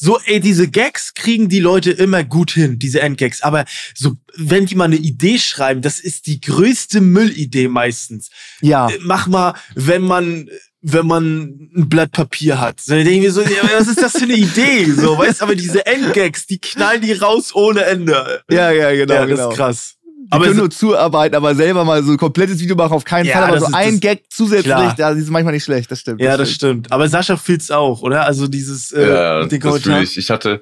So, 0.00 0.18
ey, 0.26 0.38
diese 0.38 0.68
Gags 0.68 1.12
kriegen 1.12 1.48
die 1.48 1.58
Leute 1.58 1.90
immer 1.90 2.22
gut 2.22 2.52
hin, 2.52 2.78
diese 2.78 3.00
Endgags. 3.00 3.42
Aber 3.42 3.64
so, 3.94 4.12
wenn 4.36 4.66
die 4.66 4.76
mal 4.76 4.84
eine 4.84 4.96
Idee 4.96 5.38
schreiben, 5.38 5.82
das 5.82 5.98
ist 5.98 6.26
die 6.26 6.40
größte 6.40 7.00
Müllidee 7.00 7.68
meistens. 7.68 8.30
ja. 8.60 8.88
Äh, 8.88 8.98
Mach 9.00 9.26
mal, 9.26 9.54
wenn 9.74 10.02
man 10.02 10.48
wenn 10.80 11.06
man 11.06 11.70
ein 11.76 11.88
Blatt 11.88 12.12
Papier 12.12 12.60
hat. 12.60 12.80
So, 12.80 12.94
dann 12.94 13.04
denke 13.04 13.18
ich 13.18 13.22
mir 13.24 13.32
so, 13.32 13.42
was 13.42 13.88
ist 13.88 14.00
das 14.00 14.12
für 14.12 14.24
eine 14.24 14.34
Idee? 14.34 14.84
So, 14.92 15.18
weißt 15.18 15.42
aber 15.42 15.56
diese 15.56 15.84
Endgags, 15.84 16.46
die 16.46 16.60
knallen 16.60 17.00
die 17.00 17.14
raus 17.14 17.52
ohne 17.52 17.84
Ende. 17.84 18.42
Ja, 18.48 18.70
ja, 18.70 18.92
genau, 18.92 19.14
ja, 19.14 19.26
das 19.26 19.30
genau. 19.30 19.50
ist 19.50 19.56
krass. 19.56 19.94
Die 20.20 20.32
Aber 20.32 20.44
können 20.46 20.58
nur 20.58 20.70
zuarbeiten, 20.70 21.36
aber 21.36 21.54
selber 21.54 21.84
mal 21.84 22.02
so 22.02 22.10
ein 22.12 22.16
komplettes 22.18 22.58
Video 22.60 22.74
machen, 22.76 22.92
auf 22.92 23.04
keinen 23.04 23.26
Ja, 23.26 23.34
Fall, 23.34 23.44
aber 23.44 23.52
das 23.54 23.62
so 23.62 23.68
ist 23.68 23.74
ein 23.74 24.00
Gag 24.00 24.24
zusätzlich, 24.30 24.64
Klar. 24.74 24.94
das 24.96 25.16
ist 25.16 25.30
manchmal 25.30 25.54
nicht 25.54 25.64
schlecht, 25.64 25.90
das 25.90 26.00
stimmt. 26.00 26.20
Ja, 26.20 26.36
das 26.36 26.50
stimmt. 26.52 26.90
Aber 26.90 27.08
Sascha 27.08 27.36
fühlt's 27.36 27.70
auch, 27.70 28.02
oder? 28.02 28.26
Also 28.26 28.48
dieses 28.48 28.90
äh, 28.92 29.08
Ja, 29.08 29.42
mit 29.42 29.52
den 29.52 29.60
Kommentaren. 29.60 30.02
ich. 30.02 30.18
Ich 30.18 30.28
hatte 30.30 30.60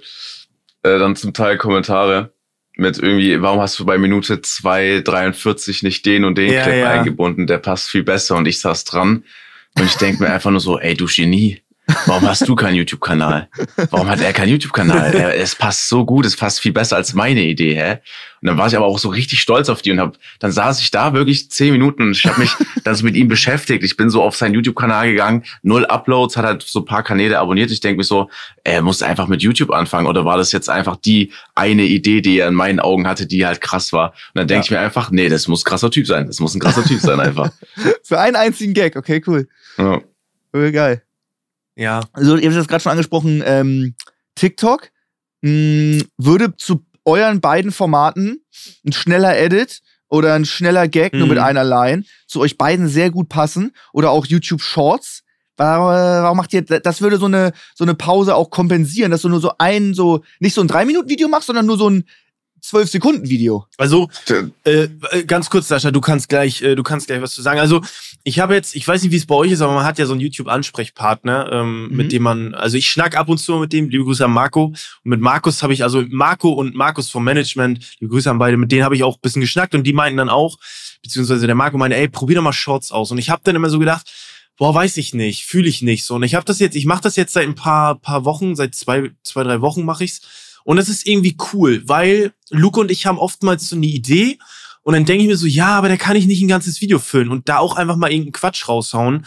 äh, 0.82 0.98
dann 0.98 1.16
zum 1.16 1.32
Teil 1.32 1.56
Kommentare 1.56 2.32
mit 2.76 2.98
irgendwie, 2.98 3.40
warum 3.40 3.60
hast 3.60 3.78
du 3.78 3.86
bei 3.86 3.96
Minute 3.96 4.36
2,43 4.36 5.84
nicht 5.84 6.04
den 6.06 6.24
und 6.24 6.36
den 6.36 6.52
Ja, 6.52 6.62
Clip 6.62 6.76
ja. 6.76 6.90
eingebunden, 6.90 7.46
der 7.46 7.58
passt 7.58 7.88
viel 7.88 8.02
besser 8.02 8.36
und 8.36 8.46
ich 8.46 8.60
saß 8.60 8.84
dran 8.84 9.24
und 9.78 9.84
ich 9.84 9.94
denke 9.96 10.22
mir 10.22 10.30
einfach 10.30 10.50
nur 10.50 10.60
so, 10.60 10.78
ey 10.78 10.94
du 10.94 11.06
Genie, 11.06 11.62
warum 12.06 12.28
hast 12.28 12.48
du 12.48 12.54
keinen 12.54 12.74
YouTube-Kanal? 12.76 13.48
Warum 13.90 14.08
hat 14.08 14.20
er 14.20 14.32
keinen 14.32 14.50
YouTube-Kanal? 14.50 15.14
Es 15.14 15.54
passt 15.54 15.88
so 15.88 16.04
gut, 16.04 16.26
es 16.26 16.36
passt 16.36 16.60
viel 16.60 16.72
besser 16.72 16.96
als 16.96 17.14
meine 17.14 17.42
Idee, 17.42 17.74
hä? 17.74 17.98
Und 18.42 18.48
dann 18.48 18.58
war 18.58 18.66
ich 18.66 18.76
aber 18.76 18.86
auch 18.86 18.98
so 18.98 19.08
richtig 19.08 19.40
stolz 19.40 19.68
auf 19.68 19.82
die 19.82 19.92
und 19.92 20.00
hab, 20.00 20.18
dann 20.38 20.52
saß 20.52 20.80
ich 20.80 20.90
da 20.90 21.14
wirklich 21.14 21.50
zehn 21.50 21.72
Minuten 21.72 22.02
und 22.02 22.12
ich 22.12 22.26
habe 22.26 22.40
mich 22.40 22.52
dann 22.84 22.94
so 22.94 23.04
mit 23.04 23.16
ihm 23.16 23.28
beschäftigt. 23.28 23.82
Ich 23.82 23.96
bin 23.96 24.10
so 24.10 24.22
auf 24.22 24.36
seinen 24.36 24.54
YouTube-Kanal 24.54 25.10
gegangen, 25.10 25.44
null 25.62 25.86
Uploads, 25.86 26.36
hat 26.36 26.44
halt 26.44 26.62
so 26.62 26.80
ein 26.80 26.84
paar 26.84 27.02
Kanäle 27.02 27.38
abonniert. 27.38 27.70
Ich 27.70 27.80
denke 27.80 27.98
mir 27.98 28.04
so, 28.04 28.30
er 28.62 28.82
muss 28.82 29.02
einfach 29.02 29.26
mit 29.26 29.42
YouTube 29.42 29.70
anfangen 29.70 30.06
oder 30.06 30.24
war 30.24 30.36
das 30.36 30.52
jetzt 30.52 30.68
einfach 30.68 30.96
die 30.96 31.32
eine 31.54 31.82
Idee, 31.82 32.20
die 32.20 32.38
er 32.38 32.48
in 32.48 32.54
meinen 32.54 32.80
Augen 32.80 33.06
hatte, 33.06 33.26
die 33.26 33.46
halt 33.46 33.60
krass 33.60 33.92
war? 33.92 34.10
Und 34.10 34.40
dann 34.40 34.48
denke 34.48 34.64
ich 34.66 34.70
mir 34.70 34.80
einfach, 34.80 35.10
nee, 35.10 35.28
das 35.28 35.48
muss 35.48 35.62
ein 35.62 35.68
krasser 35.68 35.90
Typ 35.90 36.06
sein. 36.06 36.26
Das 36.26 36.40
muss 36.40 36.54
ein 36.54 36.60
krasser 36.60 36.84
Typ 36.84 37.00
sein 37.00 37.18
einfach. 37.20 37.50
Für 38.02 38.20
einen 38.20 38.36
einzigen 38.36 38.74
Gag, 38.74 38.96
okay, 38.96 39.22
cool. 39.26 39.48
Ja. 39.78 40.00
Voll 40.52 40.72
geil. 40.72 41.02
Ja. 41.76 42.00
Also, 42.12 42.36
ihr 42.36 42.48
habt 42.48 42.58
das 42.58 42.68
gerade 42.68 42.82
schon 42.82 42.92
angesprochen, 42.92 43.42
ähm, 43.44 43.94
TikTok 44.34 44.90
mh, 45.42 46.02
würde 46.18 46.56
zu 46.56 46.84
euren 47.04 47.40
beiden 47.40 47.70
Formaten 47.70 48.44
ein 48.84 48.92
schneller 48.92 49.38
Edit 49.38 49.80
oder 50.08 50.34
ein 50.34 50.44
schneller 50.44 50.88
Gag 50.88 51.12
nur 51.12 51.24
Mhm. 51.26 51.30
mit 51.34 51.38
einer 51.38 51.64
Line 51.64 52.04
zu 52.26 52.40
euch 52.40 52.58
beiden 52.58 52.88
sehr 52.88 53.10
gut 53.10 53.28
passen 53.28 53.72
oder 53.92 54.10
auch 54.10 54.26
YouTube 54.26 54.60
Shorts. 54.62 55.22
Warum, 55.58 56.36
macht 56.36 56.52
ihr, 56.52 56.62
das 56.62 57.00
würde 57.00 57.16
so 57.16 57.24
eine, 57.26 57.52
so 57.74 57.84
eine 57.84 57.94
Pause 57.94 58.34
auch 58.34 58.50
kompensieren, 58.50 59.10
dass 59.10 59.22
du 59.22 59.28
nur 59.30 59.40
so 59.40 59.52
ein, 59.58 59.94
so, 59.94 60.22
nicht 60.38 60.52
so 60.54 60.60
ein 60.60 60.68
3-Minuten-Video 60.68 61.28
machst, 61.28 61.46
sondern 61.46 61.64
nur 61.64 61.78
so 61.78 61.88
ein 61.88 62.04
12-Sekunden-Video. 62.62 63.64
Also 63.78 64.08
äh, 64.64 64.88
äh, 65.10 65.24
ganz 65.24 65.48
kurz, 65.48 65.68
Sascha, 65.68 65.90
du 65.90 66.00
kannst 66.00 66.28
gleich, 66.28 66.60
äh, 66.62 66.74
du 66.74 66.82
kannst 66.82 67.06
gleich 67.06 67.22
was 67.22 67.32
zu 67.32 67.40
sagen. 67.42 67.58
Also 67.60 67.80
ich 68.28 68.40
habe 68.40 68.54
jetzt, 68.54 68.74
ich 68.74 68.86
weiß 68.86 69.04
nicht, 69.04 69.12
wie 69.12 69.16
es 69.16 69.24
bei 69.26 69.36
euch 69.36 69.52
ist, 69.52 69.60
aber 69.60 69.72
man 69.72 69.84
hat 69.84 70.00
ja 70.00 70.06
so 70.06 70.12
einen 70.12 70.20
YouTube-Ansprechpartner, 70.20 71.48
ähm, 71.52 71.86
Mhm. 71.86 71.96
mit 71.96 72.10
dem 72.10 72.24
man, 72.24 72.54
also 72.54 72.76
ich 72.76 72.90
schnack 72.90 73.16
ab 73.16 73.28
und 73.28 73.38
zu 73.38 73.56
mit 73.56 73.72
dem. 73.72 73.88
Liebe 73.88 74.02
Grüße 74.02 74.24
an 74.24 74.32
Marco. 74.32 74.64
Und 74.64 74.76
mit 75.04 75.20
Markus 75.20 75.62
habe 75.62 75.72
ich, 75.72 75.84
also 75.84 76.04
Marco 76.08 76.48
und 76.50 76.74
Markus 76.74 77.08
vom 77.08 77.22
Management, 77.22 77.84
liebe 78.00 78.10
Grüße 78.12 78.28
an 78.28 78.38
beide, 78.38 78.56
mit 78.56 78.72
denen 78.72 78.82
habe 78.82 78.96
ich 78.96 79.04
auch 79.04 79.14
ein 79.14 79.20
bisschen 79.22 79.42
geschnackt 79.42 79.76
und 79.76 79.84
die 79.84 79.92
meinten 79.92 80.16
dann 80.16 80.28
auch, 80.28 80.58
beziehungsweise 81.02 81.46
der 81.46 81.54
Marco 81.54 81.78
meinte, 81.78 81.96
ey, 81.96 82.08
probier 82.08 82.34
doch 82.36 82.42
mal 82.42 82.52
Shorts 82.52 82.90
aus. 82.90 83.12
Und 83.12 83.18
ich 83.18 83.30
habe 83.30 83.42
dann 83.44 83.54
immer 83.54 83.70
so 83.70 83.78
gedacht, 83.78 84.10
boah, 84.56 84.74
weiß 84.74 84.96
ich 84.96 85.14
nicht, 85.14 85.44
fühle 85.44 85.68
ich 85.68 85.82
nicht 85.82 86.04
so. 86.04 86.16
Und 86.16 86.24
ich 86.24 86.34
habe 86.34 86.44
das 86.44 86.58
jetzt, 86.58 86.74
ich 86.74 86.84
mache 86.86 87.02
das 87.02 87.14
jetzt 87.14 87.32
seit 87.32 87.46
ein 87.46 87.54
paar, 87.54 87.94
paar 87.94 88.24
Wochen, 88.24 88.56
seit 88.56 88.74
zwei, 88.74 89.12
zwei, 89.22 89.44
drei 89.44 89.60
Wochen 89.60 89.84
mache 89.84 90.02
ich's. 90.02 90.22
Und 90.64 90.78
das 90.78 90.88
ist 90.88 91.06
irgendwie 91.06 91.36
cool, 91.52 91.82
weil 91.86 92.32
Luke 92.50 92.80
und 92.80 92.90
ich 92.90 93.06
haben 93.06 93.18
oftmals 93.18 93.68
so 93.68 93.76
eine 93.76 93.86
Idee 93.86 94.38
und 94.86 94.92
dann 94.92 95.04
denke 95.04 95.24
ich 95.24 95.28
mir 95.28 95.36
so, 95.36 95.48
ja, 95.48 95.76
aber 95.76 95.88
da 95.88 95.96
kann 95.96 96.14
ich 96.14 96.26
nicht 96.26 96.40
ein 96.40 96.46
ganzes 96.46 96.80
Video 96.80 97.00
füllen 97.00 97.28
und 97.28 97.48
da 97.48 97.58
auch 97.58 97.74
einfach 97.74 97.96
mal 97.96 98.12
irgendeinen 98.12 98.34
Quatsch 98.34 98.68
raushauen. 98.68 99.26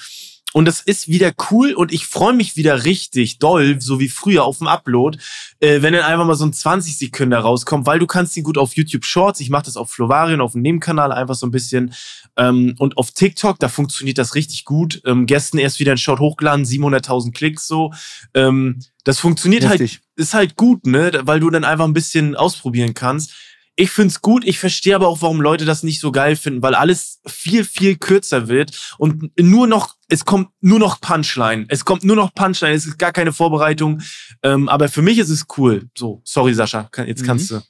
Und 0.54 0.64
das 0.64 0.80
ist 0.80 1.10
wieder 1.10 1.34
cool 1.52 1.74
und 1.74 1.92
ich 1.92 2.08
freue 2.08 2.34
mich 2.34 2.56
wieder 2.56 2.86
richtig 2.86 3.40
doll, 3.40 3.82
so 3.82 4.00
wie 4.00 4.08
früher 4.08 4.46
auf 4.46 4.60
dem 4.60 4.68
Upload, 4.68 5.20
äh, 5.60 5.82
wenn 5.82 5.92
dann 5.92 6.04
einfach 6.04 6.26
mal 6.26 6.36
so 6.36 6.46
ein 6.46 6.54
20 6.54 6.98
Sekunden 6.98 7.34
rauskommt, 7.34 7.86
weil 7.86 8.00
du 8.00 8.08
kannst 8.08 8.38
ihn 8.38 8.46
gut 8.46 8.58
auf 8.58 8.78
YouTube 8.78 9.04
Shorts, 9.04 9.42
ich 9.42 9.50
mache 9.50 9.66
das 9.66 9.76
auf 9.76 9.92
Flovarien, 9.92 10.40
auf 10.40 10.54
dem 10.54 10.62
Nebenkanal 10.62 11.12
einfach 11.12 11.36
so 11.36 11.46
ein 11.46 11.52
bisschen 11.52 11.94
ähm, 12.38 12.76
und 12.80 12.98
auf 12.98 13.12
TikTok, 13.12 13.60
da 13.60 13.68
funktioniert 13.68 14.18
das 14.18 14.36
richtig 14.36 14.64
gut. 14.64 15.02
Ähm, 15.06 15.26
gestern 15.26 15.58
erst 15.58 15.82
wieder 15.82 15.92
ein 15.92 15.98
Short 15.98 16.22
hochgeladen, 16.22 16.64
700.000 16.64 17.34
Klicks 17.34 17.68
so. 17.68 17.92
Ähm, 18.34 18.80
das 19.04 19.20
funktioniert 19.20 19.68
halt 19.68 19.82
Richtig. 19.82 20.02
ist 20.16 20.34
halt 20.34 20.56
gut, 20.56 20.86
ne? 20.86 21.12
Weil 21.24 21.42
du 21.42 21.50
dann 21.50 21.66
einfach 21.66 21.86
ein 21.86 21.94
bisschen 21.94 22.36
ausprobieren 22.36 22.94
kannst. 22.94 23.34
Ich 23.82 23.92
find's 23.92 24.22
gut, 24.22 24.44
ich 24.46 24.60
verstehe 24.60 24.94
aber 24.94 25.08
auch, 25.08 25.22
warum 25.22 25.40
Leute 25.40 25.64
das 25.64 25.84
nicht 25.84 26.02
so 26.02 26.12
geil 26.12 26.36
finden, 26.36 26.62
weil 26.62 26.76
alles 26.76 27.22
viel, 27.26 27.64
viel 27.64 27.96
kürzer 27.96 28.50
wird 28.50 28.94
und 28.98 29.32
nur 29.40 29.68
noch, 29.68 29.96
es 30.10 30.26
kommt 30.26 30.50
nur 30.60 30.80
noch 30.80 31.00
Punchline. 31.00 31.66
Es 31.70 31.86
kommt 31.86 32.04
nur 32.04 32.18
noch 32.18 32.34
Punchline, 32.34 32.76
es 32.76 32.86
ist 32.86 33.00
gar 33.00 33.14
keine 33.14 33.32
Vorbereitung. 33.32 34.02
Ähm, 34.44 34.68
aber 34.68 34.90
für 34.90 35.02
mich 35.02 35.18
ist 35.18 35.30
es 35.30 35.46
cool. 35.58 35.90
So, 35.98 36.22
sorry, 36.26 36.54
Sascha, 36.54 36.90
jetzt 37.06 37.22
Mhm. 37.22 37.26
kannst 37.26 37.52
du. 37.52 37.62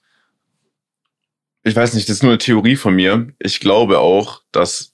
ich 1.64 1.76
weiß 1.76 1.94
nicht, 1.94 2.10
das 2.10 2.16
ist 2.16 2.24
nur 2.24 2.32
eine 2.32 2.40
Theorie 2.40 2.76
von 2.76 2.96
mir. 2.96 3.32
Ich 3.38 3.60
glaube 3.60 4.00
auch, 4.00 4.42
dass 4.52 4.92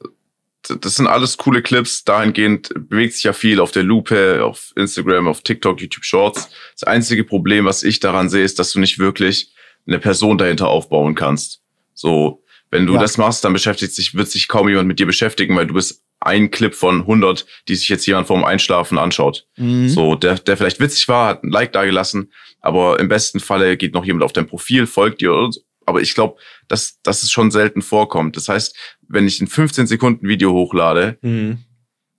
das 0.67 0.95
sind 0.95 1.07
alles 1.07 1.37
coole 1.37 1.61
Clips. 1.61 2.03
Dahingehend 2.03 2.73
bewegt 2.89 3.13
sich 3.13 3.23
ja 3.23 3.31
viel 3.31 3.61
auf 3.61 3.71
der 3.71 3.83
Lupe, 3.83 4.43
auf 4.43 4.73
Instagram, 4.75 5.29
auf 5.29 5.41
TikTok, 5.41 5.79
YouTube 5.79 6.03
Shorts. 6.03 6.49
Das 6.73 6.83
einzige 6.83 7.23
Problem, 7.23 7.63
was 7.63 7.83
ich 7.83 8.01
daran 8.01 8.29
sehe, 8.29 8.43
ist, 8.43 8.59
dass 8.59 8.71
du 8.73 8.79
nicht 8.79 8.99
wirklich 8.99 9.53
eine 9.87 9.99
Person 9.99 10.37
dahinter 10.37 10.67
aufbauen 10.67 11.15
kannst. 11.15 11.61
So, 11.93 12.43
wenn 12.71 12.85
du 12.85 12.95
Ja. 12.95 12.99
das 12.99 13.17
machst, 13.17 13.43
dann 13.43 13.53
beschäftigt 13.53 13.93
sich, 13.93 14.15
wird 14.15 14.29
sich 14.29 14.47
kaum 14.47 14.67
jemand 14.67 14.87
mit 14.87 14.99
dir 14.99 15.05
beschäftigen, 15.05 15.55
weil 15.55 15.67
du 15.67 15.73
bist 15.75 16.03
ein 16.19 16.49
Clip 16.49 16.73
von 16.73 17.01
100, 17.05 17.45
die 17.67 17.75
sich 17.75 17.87
jetzt 17.89 18.05
jemand 18.07 18.27
vorm 18.27 18.43
Einschlafen 18.43 18.97
anschaut. 18.97 19.47
Mhm. 19.57 19.89
So, 19.89 20.15
der, 20.15 20.35
der 20.39 20.57
vielleicht 20.57 20.79
witzig 20.79 21.07
war, 21.07 21.27
hat 21.29 21.43
ein 21.43 21.51
Like 21.51 21.71
dagelassen, 21.73 22.31
aber 22.61 22.99
im 22.99 23.07
besten 23.09 23.39
Falle 23.39 23.77
geht 23.77 23.93
noch 23.93 24.05
jemand 24.05 24.23
auf 24.23 24.33
dein 24.33 24.47
Profil, 24.47 24.87
folgt 24.87 25.21
dir 25.21 25.33
oder 25.33 25.51
so. 25.51 25.61
Aber 25.85 26.01
ich 26.01 26.15
glaube, 26.15 26.37
dass, 26.67 26.99
dass 27.03 27.21
es 27.21 27.31
schon 27.31 27.51
selten 27.51 27.83
vorkommt. 27.83 28.35
Das 28.37 28.49
heißt, 28.49 28.75
wenn 29.07 29.27
ich 29.27 29.39
ein 29.39 29.45
15 29.47 29.85
Sekunden 29.85 30.27
Video 30.27 30.51
hochlade, 30.51 31.19
Mhm. 31.21 31.59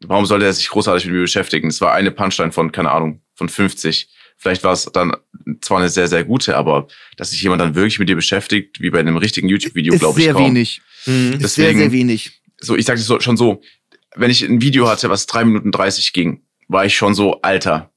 warum 0.06 0.24
sollte 0.24 0.44
er 0.44 0.52
sich 0.52 0.68
großartig 0.68 1.06
mit 1.06 1.14
mir 1.16 1.22
beschäftigen? 1.22 1.66
Es 1.68 1.80
war 1.80 1.92
eine 1.92 2.12
Punchline 2.12 2.52
von, 2.52 2.70
keine 2.70 2.92
Ahnung, 2.92 3.22
von 3.34 3.48
50. 3.48 4.08
Vielleicht 4.36 4.62
war 4.64 4.72
es 4.72 4.84
dann 4.92 5.16
zwar 5.60 5.78
eine 5.78 5.88
sehr, 5.88 6.08
sehr 6.08 6.24
gute, 6.24 6.56
aber 6.56 6.88
dass 7.16 7.30
sich 7.30 7.42
jemand 7.42 7.60
dann 7.60 7.74
wirklich 7.74 7.98
mit 7.98 8.08
dir 8.08 8.16
beschäftigt, 8.16 8.80
wie 8.80 8.90
bei 8.90 9.00
einem 9.00 9.16
richtigen 9.16 9.48
YouTube-Video, 9.48 9.96
glaube 9.98 10.18
ich 10.20 10.24
sehr 10.26 10.34
kaum. 10.34 10.46
wenig. 10.46 10.80
Mhm. 11.06 11.12
Ist 11.40 11.54
sehr, 11.54 11.66
Deswegen- 11.66 11.78
sehr 11.78 11.92
wenig. 11.92 12.40
So, 12.58 12.76
ich 12.76 12.84
sage 12.86 13.00
so, 13.00 13.20
schon 13.20 13.36
so, 13.36 13.60
wenn 14.14 14.30
ich 14.30 14.42
ein 14.42 14.60
Video 14.62 14.88
hatte, 14.88 15.10
was 15.10 15.26
drei 15.26 15.44
Minuten 15.44 15.72
30 15.72 16.12
ging, 16.12 16.42
war 16.68 16.84
ich 16.86 16.96
schon 16.96 17.14
so, 17.14 17.40
Alter, 17.42 17.92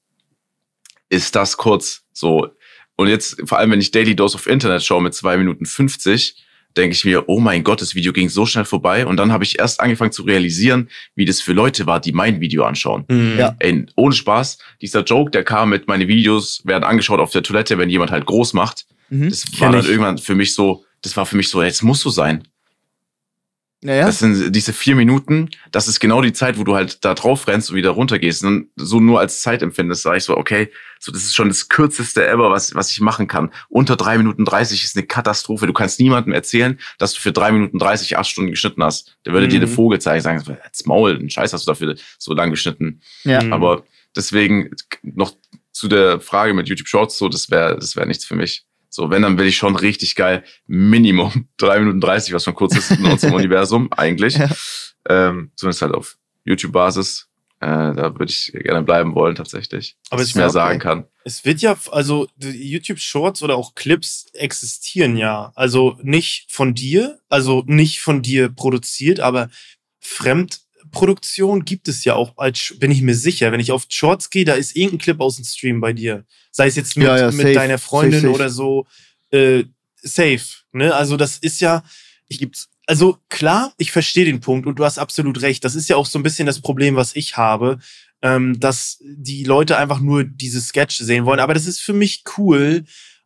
ist 1.10 1.36
das 1.36 1.58
kurz? 1.58 2.04
So. 2.14 2.50
Und 2.96 3.08
jetzt, 3.08 3.42
vor 3.46 3.58
allem, 3.58 3.72
wenn 3.72 3.80
ich 3.80 3.92
Daily 3.92 4.16
Dose 4.16 4.36
of 4.36 4.46
Internet 4.48 4.84
schaue 4.84 5.02
mit 5.02 5.14
zwei 5.14 5.38
Minuten 5.38 5.66
50, 5.66 6.36
denke 6.78 6.96
ich 6.96 7.06
mir, 7.06 7.28
oh 7.28 7.40
mein 7.40 7.64
Gott, 7.64 7.82
das 7.82 7.96
Video 7.96 8.14
ging 8.14 8.30
so 8.30 8.46
schnell 8.46 8.66
vorbei. 8.66 9.06
Und 9.06 9.18
dann 9.18 9.32
habe 9.32 9.44
ich 9.44 9.60
erst 9.60 9.80
angefangen 9.80 10.12
zu 10.12 10.24
realisieren, 10.24 10.90
wie 11.16 11.26
das 11.26 11.42
für 11.42 11.54
Leute 11.54 11.86
war, 11.86 12.00
die 12.00 12.12
mein 12.12 12.40
Video 12.42 12.64
anschauen. 12.64 13.06
Mhm. 13.10 13.36
Ja. 13.38 13.56
Ey, 13.60 13.86
ohne 13.96 14.14
Spaß, 14.14 14.60
dieser 14.82 15.04
Joke, 15.04 15.32
der 15.32 15.44
kam 15.44 15.70
mit, 15.70 15.88
meine 15.88 16.08
Videos 16.08 16.62
werden 16.66 16.84
angeschaut 16.84 17.20
auf 17.20 17.32
der 17.32 17.44
Toilette, 17.44 17.78
wenn 17.78 17.90
jemand 17.90 18.12
halt 18.12 18.26
groß 18.26 18.54
macht. 18.54 18.86
Mhm. 19.10 19.30
Das 19.30 19.46
war 19.60 19.72
dann 19.72 19.82
ich. 19.82 19.90
irgendwann 19.90 20.18
für 20.18 20.36
mich 20.36 20.54
so, 20.54 20.86
das 21.02 21.18
war 21.18 21.26
für 21.26 21.38
mich 21.38 21.50
so, 21.50 21.62
jetzt 21.64 21.84
muss 21.84 22.02
so 22.02 22.10
sein. 22.10 22.48
Naja. 23.82 24.06
Das 24.06 24.20
sind 24.20 24.54
diese 24.54 24.74
vier 24.74 24.96
Minuten, 24.96 25.50
das 25.72 25.88
ist 25.88 26.02
genau 26.02 26.22
die 26.22 26.34
Zeit, 26.34 26.58
wo 26.60 26.66
du 26.66 26.76
halt 26.76 27.06
da 27.06 27.14
drauf 27.14 27.48
rennst 27.48 27.70
und 27.70 27.78
wieder 27.78 27.92
runtergehst. 27.92 28.44
Und 28.44 28.68
so 28.76 29.00
nur 29.00 29.22
als 29.22 29.42
Zeit 29.42 29.62
empfindest, 29.62 30.02
sage 30.02 30.18
ich 30.18 30.26
so, 30.26 30.36
okay, 30.36 30.70
so 31.00 31.14
das 31.14 31.24
ist 31.24 31.34
schon 31.34 31.48
das 31.48 31.70
kürzeste 31.70 32.28
ever, 32.28 32.52
was, 32.52 32.76
was 32.76 32.92
ich 32.92 33.00
machen 33.00 33.28
kann. 33.30 33.52
Unter 33.70 33.96
drei 33.96 34.18
Minuten 34.18 34.44
30 34.44 34.84
ist 34.84 34.98
eine 34.98 35.06
Katastrophe. 35.08 35.66
Du 35.66 35.72
kannst 35.72 35.98
niemandem 36.02 36.34
erzählen, 36.34 36.78
dass 36.98 37.14
du 37.14 37.22
für 37.22 37.32
drei 37.32 37.54
Minuten 37.54 37.80
30 37.80 38.18
acht 38.18 38.28
Stunden 38.30 38.52
geschnitten 38.52 38.84
hast. 38.84 39.16
Der 39.26 39.32
würde 39.32 39.48
dir 39.48 39.60
Mhm. 39.60 39.64
eine 39.66 39.72
Vogel 39.74 40.00
zeigen, 40.02 40.22
sagen, 40.24 40.44
jetzt 40.66 40.86
Maul, 40.86 41.16
einen 41.16 41.30
Scheiß 41.30 41.54
hast 41.54 41.66
du 41.66 41.72
dafür 41.72 41.96
so 42.18 42.34
lang 42.34 42.50
geschnitten. 42.50 43.00
ja. 43.24 43.42
Mhm. 43.42 43.54
Aber 43.54 43.86
deswegen 44.14 44.72
noch 45.04 45.36
zu 45.72 45.88
der 45.88 46.20
Frage 46.20 46.54
mit 46.54 46.68
YouTube 46.68 46.90
Shorts, 46.90 47.18
so, 47.18 47.30
das 47.30 47.50
wäre 47.50 47.78
das 47.80 47.96
wäre 47.96 48.06
nichts 48.08 48.26
für 48.26 48.36
mich. 48.36 48.66
So, 48.90 49.10
wenn, 49.10 49.22
dann 49.22 49.38
will 49.38 49.48
ich 49.48 49.58
schon 49.58 49.76
richtig 49.76 50.16
geil 50.16 50.44
Minimum 50.68 51.48
drei 51.58 51.80
Minuten 51.80 52.02
30, 52.02 52.34
was 52.34 52.44
schon 52.44 52.56
kurz 52.56 52.76
ist 52.76 52.92
in 52.92 53.06
unserem 53.06 53.34
Universum, 53.36 53.92
eigentlich. 53.94 54.36
Ja. 54.38 54.50
Ähm, 55.08 55.52
zumindest 55.56 55.82
halt 55.82 55.94
auf 55.94 56.18
YouTube-Basis. 56.46 57.28
Äh, 57.62 57.68
da 57.68 58.18
würde 58.18 58.32
ich 58.32 58.54
gerne 58.54 58.84
bleiben 58.84 59.16
wollen, 59.16 59.36
tatsächlich. 59.36 59.98
Aber 60.10 60.20
dass 60.20 60.28
es 60.28 60.30
ich 60.30 60.36
mehr 60.36 60.46
okay. 60.46 60.54
sagen 60.54 60.80
kann. 60.80 61.06
Es 61.26 61.44
wird 61.44 61.62
ja, 61.62 61.78
also 61.92 62.28
die 62.38 62.72
YouTube 62.72 63.00
Shorts 63.00 63.44
oder 63.44 63.56
auch 63.56 63.76
Clips 63.76 64.28
existieren 64.34 65.18
ja. 65.18 65.52
Also 65.56 65.98
nicht 66.02 66.52
von 66.52 66.74
dir, 66.74 67.20
also 67.28 67.64
nicht 67.68 68.00
von 68.00 68.22
dir 68.22 68.50
produziert, 68.50 69.20
aber 69.20 69.50
Fremdproduktion 70.90 71.66
gibt 71.66 71.88
es 71.88 72.04
ja 72.04 72.16
auch, 72.16 72.38
als, 72.38 72.76
bin 72.80 72.92
ich 72.92 73.02
mir 73.02 73.16
sicher. 73.16 73.52
Wenn 73.52 73.60
ich 73.60 73.72
auf 73.72 73.86
Shorts 73.90 74.30
gehe, 74.30 74.46
da 74.46 74.54
ist 74.54 74.76
irgendein 74.76 75.00
Clip 75.00 75.22
aus 75.22 75.38
dem 75.38 75.46
Stream 75.46 75.82
bei 75.82 75.94
dir. 75.94 76.26
Sei 76.52 76.68
es 76.68 76.76
jetzt 76.76 76.98
mit, 76.98 77.08
Ja, 77.08 77.18
ja, 77.18 77.32
mit 77.32 77.42
safe, 77.42 77.54
deiner 77.54 77.78
Freundin 77.78 78.22
safe, 78.22 78.28
safe. 78.28 78.36
oder 78.36 78.50
so. 78.50 78.88
Äh, 79.32 79.64
safe. 80.02 80.42
Ne? 80.72 80.94
Also 80.94 81.18
das 81.18 81.38
ist 81.38 81.62
ja, 81.62 81.84
ich 82.28 82.40
gibt's. 82.40 82.70
also 82.88 83.18
klar, 83.30 83.74
ich 83.78 83.92
verstehe 83.92 84.26
den 84.26 84.40
Punkt 84.40 84.68
und 84.68 84.80
du 84.80 84.86
hast 84.86 84.98
absolut 84.98 85.42
recht. 85.42 85.64
Das 85.64 85.76
ist 85.76 85.90
ja 85.90 85.96
auch 85.96 86.06
so 86.06 86.20
ein 86.20 86.24
bisschen 86.24 86.46
das 86.46 86.62
Problem, 86.62 86.96
was 86.96 87.16
ich 87.16 87.38
habe, 87.38 87.80
ähm, 88.22 88.60
dass 88.60 88.98
die 89.02 89.44
Leute 89.44 89.78
einfach 89.78 90.00
nur 90.00 90.24
diese 90.24 90.62
Sketch 90.62 90.98
sehen 90.98 91.26
wollen. 91.26 91.40
Aber 91.40 91.54
das 91.54 91.68
ist 91.68 91.80
für 91.80 91.94
mich 91.94 92.24
cool, 92.38 92.84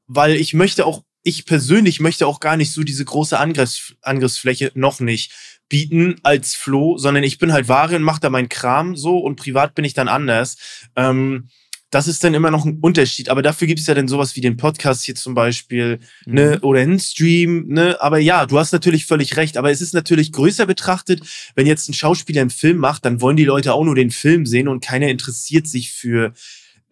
weil 0.07 0.35
ich 0.35 0.53
möchte 0.53 0.85
auch, 0.85 1.03
ich 1.23 1.45
persönlich 1.45 1.99
möchte 1.99 2.27
auch 2.27 2.39
gar 2.39 2.57
nicht 2.57 2.71
so 2.71 2.83
diese 2.83 3.05
große 3.05 3.39
Angriffs 3.39 3.95
Angriffsfläche 4.01 4.71
noch 4.75 4.99
nicht 4.99 5.31
bieten 5.69 6.15
als 6.23 6.53
Flo, 6.55 6.97
sondern 6.97 7.23
ich 7.23 7.39
bin 7.39 7.53
halt 7.53 7.67
Ware 7.67 7.95
und 7.95 8.03
mach 8.03 8.19
da 8.19 8.29
meinen 8.29 8.49
Kram 8.49 8.95
so 8.95 9.17
und 9.17 9.37
privat 9.37 9.73
bin 9.73 9.85
ich 9.85 9.93
dann 9.93 10.07
anders. 10.07 10.57
Ähm, 10.95 11.49
das 11.93 12.07
ist 12.07 12.23
dann 12.23 12.33
immer 12.33 12.49
noch 12.49 12.65
ein 12.65 12.79
Unterschied. 12.81 13.29
Aber 13.29 13.41
dafür 13.43 13.67
gibt 13.67 13.79
es 13.79 13.87
ja 13.87 13.93
dann 13.93 14.07
sowas 14.07 14.35
wie 14.35 14.41
den 14.41 14.57
Podcast 14.57 15.03
hier 15.03 15.15
zum 15.15 15.35
Beispiel, 15.35 15.99
mhm. 16.25 16.33
ne, 16.33 16.59
oder 16.61 16.81
einen 16.81 16.99
Stream, 16.99 17.67
ne. 17.67 17.97
Aber 18.01 18.17
ja, 18.17 18.45
du 18.47 18.57
hast 18.57 18.73
natürlich 18.73 19.05
völlig 19.05 19.37
recht. 19.37 19.57
Aber 19.57 19.69
es 19.69 19.81
ist 19.81 19.93
natürlich 19.93 20.31
größer 20.31 20.65
betrachtet, 20.65 21.21
wenn 21.55 21.67
jetzt 21.67 21.89
ein 21.89 21.93
Schauspieler 21.93 22.41
einen 22.41 22.49
Film 22.49 22.77
macht, 22.77 23.05
dann 23.05 23.21
wollen 23.21 23.37
die 23.37 23.45
Leute 23.45 23.73
auch 23.73 23.83
nur 23.83 23.95
den 23.95 24.11
Film 24.11 24.45
sehen 24.45 24.67
und 24.67 24.83
keiner 24.83 25.07
interessiert 25.09 25.67
sich 25.67 25.91
für 25.91 26.33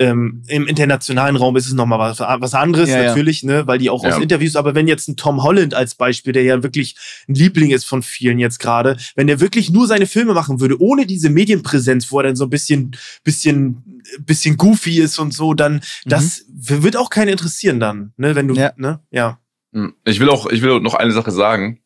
ähm, 0.02 0.44
Im 0.48 0.68
internationalen 0.68 1.36
Raum 1.36 1.56
ist 1.56 1.68
es 1.68 1.74
nochmal 1.74 2.00
was, 2.00 2.20
was 2.20 2.54
anderes, 2.54 2.90
ja, 2.90 3.04
natürlich, 3.04 3.44
ja. 3.44 3.52
ne, 3.52 3.68
weil 3.68 3.78
die 3.78 3.90
auch 3.90 4.04
ja. 4.04 4.10
aus 4.16 4.22
Interviews, 4.22 4.56
aber 4.56 4.74
wenn 4.74 4.88
jetzt 4.88 5.08
ein 5.08 5.16
Tom 5.16 5.44
Holland 5.44 5.74
als 5.74 5.96
Beispiel, 5.96 6.34
der 6.34 6.44
ja 6.44 6.64
wirklich 6.64 6.96
ein 7.28 7.36
Liebling 7.36 7.72
ist 7.72 7.86
von 7.86 8.02
vielen 8.02 8.40
jetzt 8.40 8.60
gerade, 8.60 8.98
wenn 9.16 9.28
der 9.28 9.40
wirklich 9.40 9.70
nur 9.70 9.88
seine 9.88 10.08
Filme 10.08 10.34
machen 10.34 10.60
würde, 10.60 10.82
ohne 10.82 11.06
diese 11.06 11.30
Medienpräsenz, 11.30 12.12
wo 12.12 12.20
er 12.20 12.24
dann 12.24 12.36
so 12.36 12.46
ein 12.46 12.50
bisschen, 12.50 12.98
bisschen, 13.24 14.04
bisschen 14.20 14.58
goofy 14.58 15.00
ist 15.00 15.20
und 15.20 15.34
so, 15.34 15.54
dann, 15.54 15.76
mhm. 15.76 15.80
das 16.06 16.46
wird 16.50 16.98
auch 16.98 17.10
keinen 17.10 17.30
interessieren 17.30 17.80
dann, 17.80 18.14
ne, 18.18 18.36
wenn 18.36 18.48
du, 18.48 18.56
ja. 18.56 18.74
ne, 18.78 19.02
ja. 19.12 19.40
Hm. 19.74 19.94
Ich 20.04 20.20
will 20.20 20.30
auch, 20.30 20.48
ich 20.48 20.62
will 20.62 20.80
noch 20.82 20.96
eine 20.96 21.12
Sache 21.12 21.32
sagen. 21.32 21.80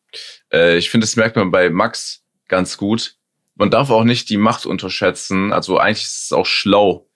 Äh, 0.52 0.76
ich 0.76 0.90
finde, 0.90 1.06
das 1.06 1.16
merkt 1.16 1.36
man 1.36 1.50
bei 1.50 1.70
Max 1.70 2.24
ganz 2.48 2.76
gut. 2.76 3.16
Man 3.54 3.70
darf 3.70 3.90
auch 3.90 4.04
nicht 4.04 4.28
die 4.28 4.36
Macht 4.36 4.66
unterschätzen. 4.66 5.52
Also 5.52 5.78
eigentlich 5.78 6.04
ist 6.04 6.24
es 6.24 6.32
auch 6.32 6.46
schlau, 6.46 7.06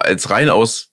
als 0.00 0.30
rein 0.30 0.50
aus 0.50 0.92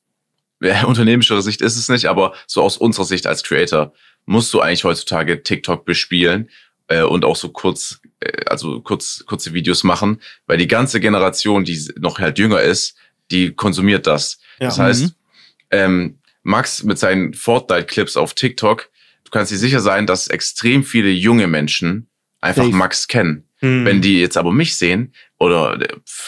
ja, 0.62 0.84
unternehmerischer 0.86 1.42
Sicht 1.42 1.62
ist 1.62 1.78
es 1.78 1.90
nicht, 1.90 2.06
aber 2.06 2.34
so 2.48 2.62
aus 2.62 2.78
unserer 2.78 3.06
Sicht 3.06 3.28
als 3.28 3.44
Creator 3.44 3.94
musst 4.26 4.54
du 4.54 4.62
eigentlich 4.62 4.84
heutzutage 4.84 5.44
TikTok 5.44 5.86
bespielen 5.86 6.50
äh, 6.88 7.04
und 7.04 7.26
auch 7.26 7.36
so 7.36 7.50
kurz, 7.50 8.02
äh, 8.20 8.46
also 8.48 8.82
kurz, 8.82 9.24
kurze 9.26 9.54
Videos 9.54 9.84
machen, 9.84 10.22
weil 10.48 10.58
die 10.58 10.68
ganze 10.68 11.00
Generation, 11.00 11.64
die 11.64 11.92
noch 12.00 12.20
halt 12.20 12.40
jünger 12.40 12.62
ist, 12.62 12.96
die 13.32 13.52
konsumiert 13.54 14.08
das. 14.08 14.40
Ja. 14.60 14.68
Das 14.68 14.80
heißt, 14.80 15.04
mhm. 15.04 15.12
ähm, 15.72 16.20
Max 16.44 16.84
mit 16.84 17.00
seinen 17.00 17.34
Fortnite-Clips 17.34 18.18
auf 18.18 18.34
TikTok, 18.34 18.90
du 19.24 19.32
kannst 19.32 19.52
dir 19.52 19.58
sicher 19.58 19.80
sein, 19.80 20.06
dass 20.06 20.28
extrem 20.28 20.84
viele 20.84 21.10
junge 21.10 21.48
Menschen 21.48 22.08
einfach 22.40 22.66
Safe. 22.66 22.76
Max 22.76 23.08
kennen. 23.08 23.45
Mhm. 23.62 23.86
Wenn 23.86 24.02
die 24.02 24.20
jetzt 24.20 24.38
aber 24.38 24.52
mich 24.52 24.76
sehen, 24.76 25.14
oder, 25.40 25.80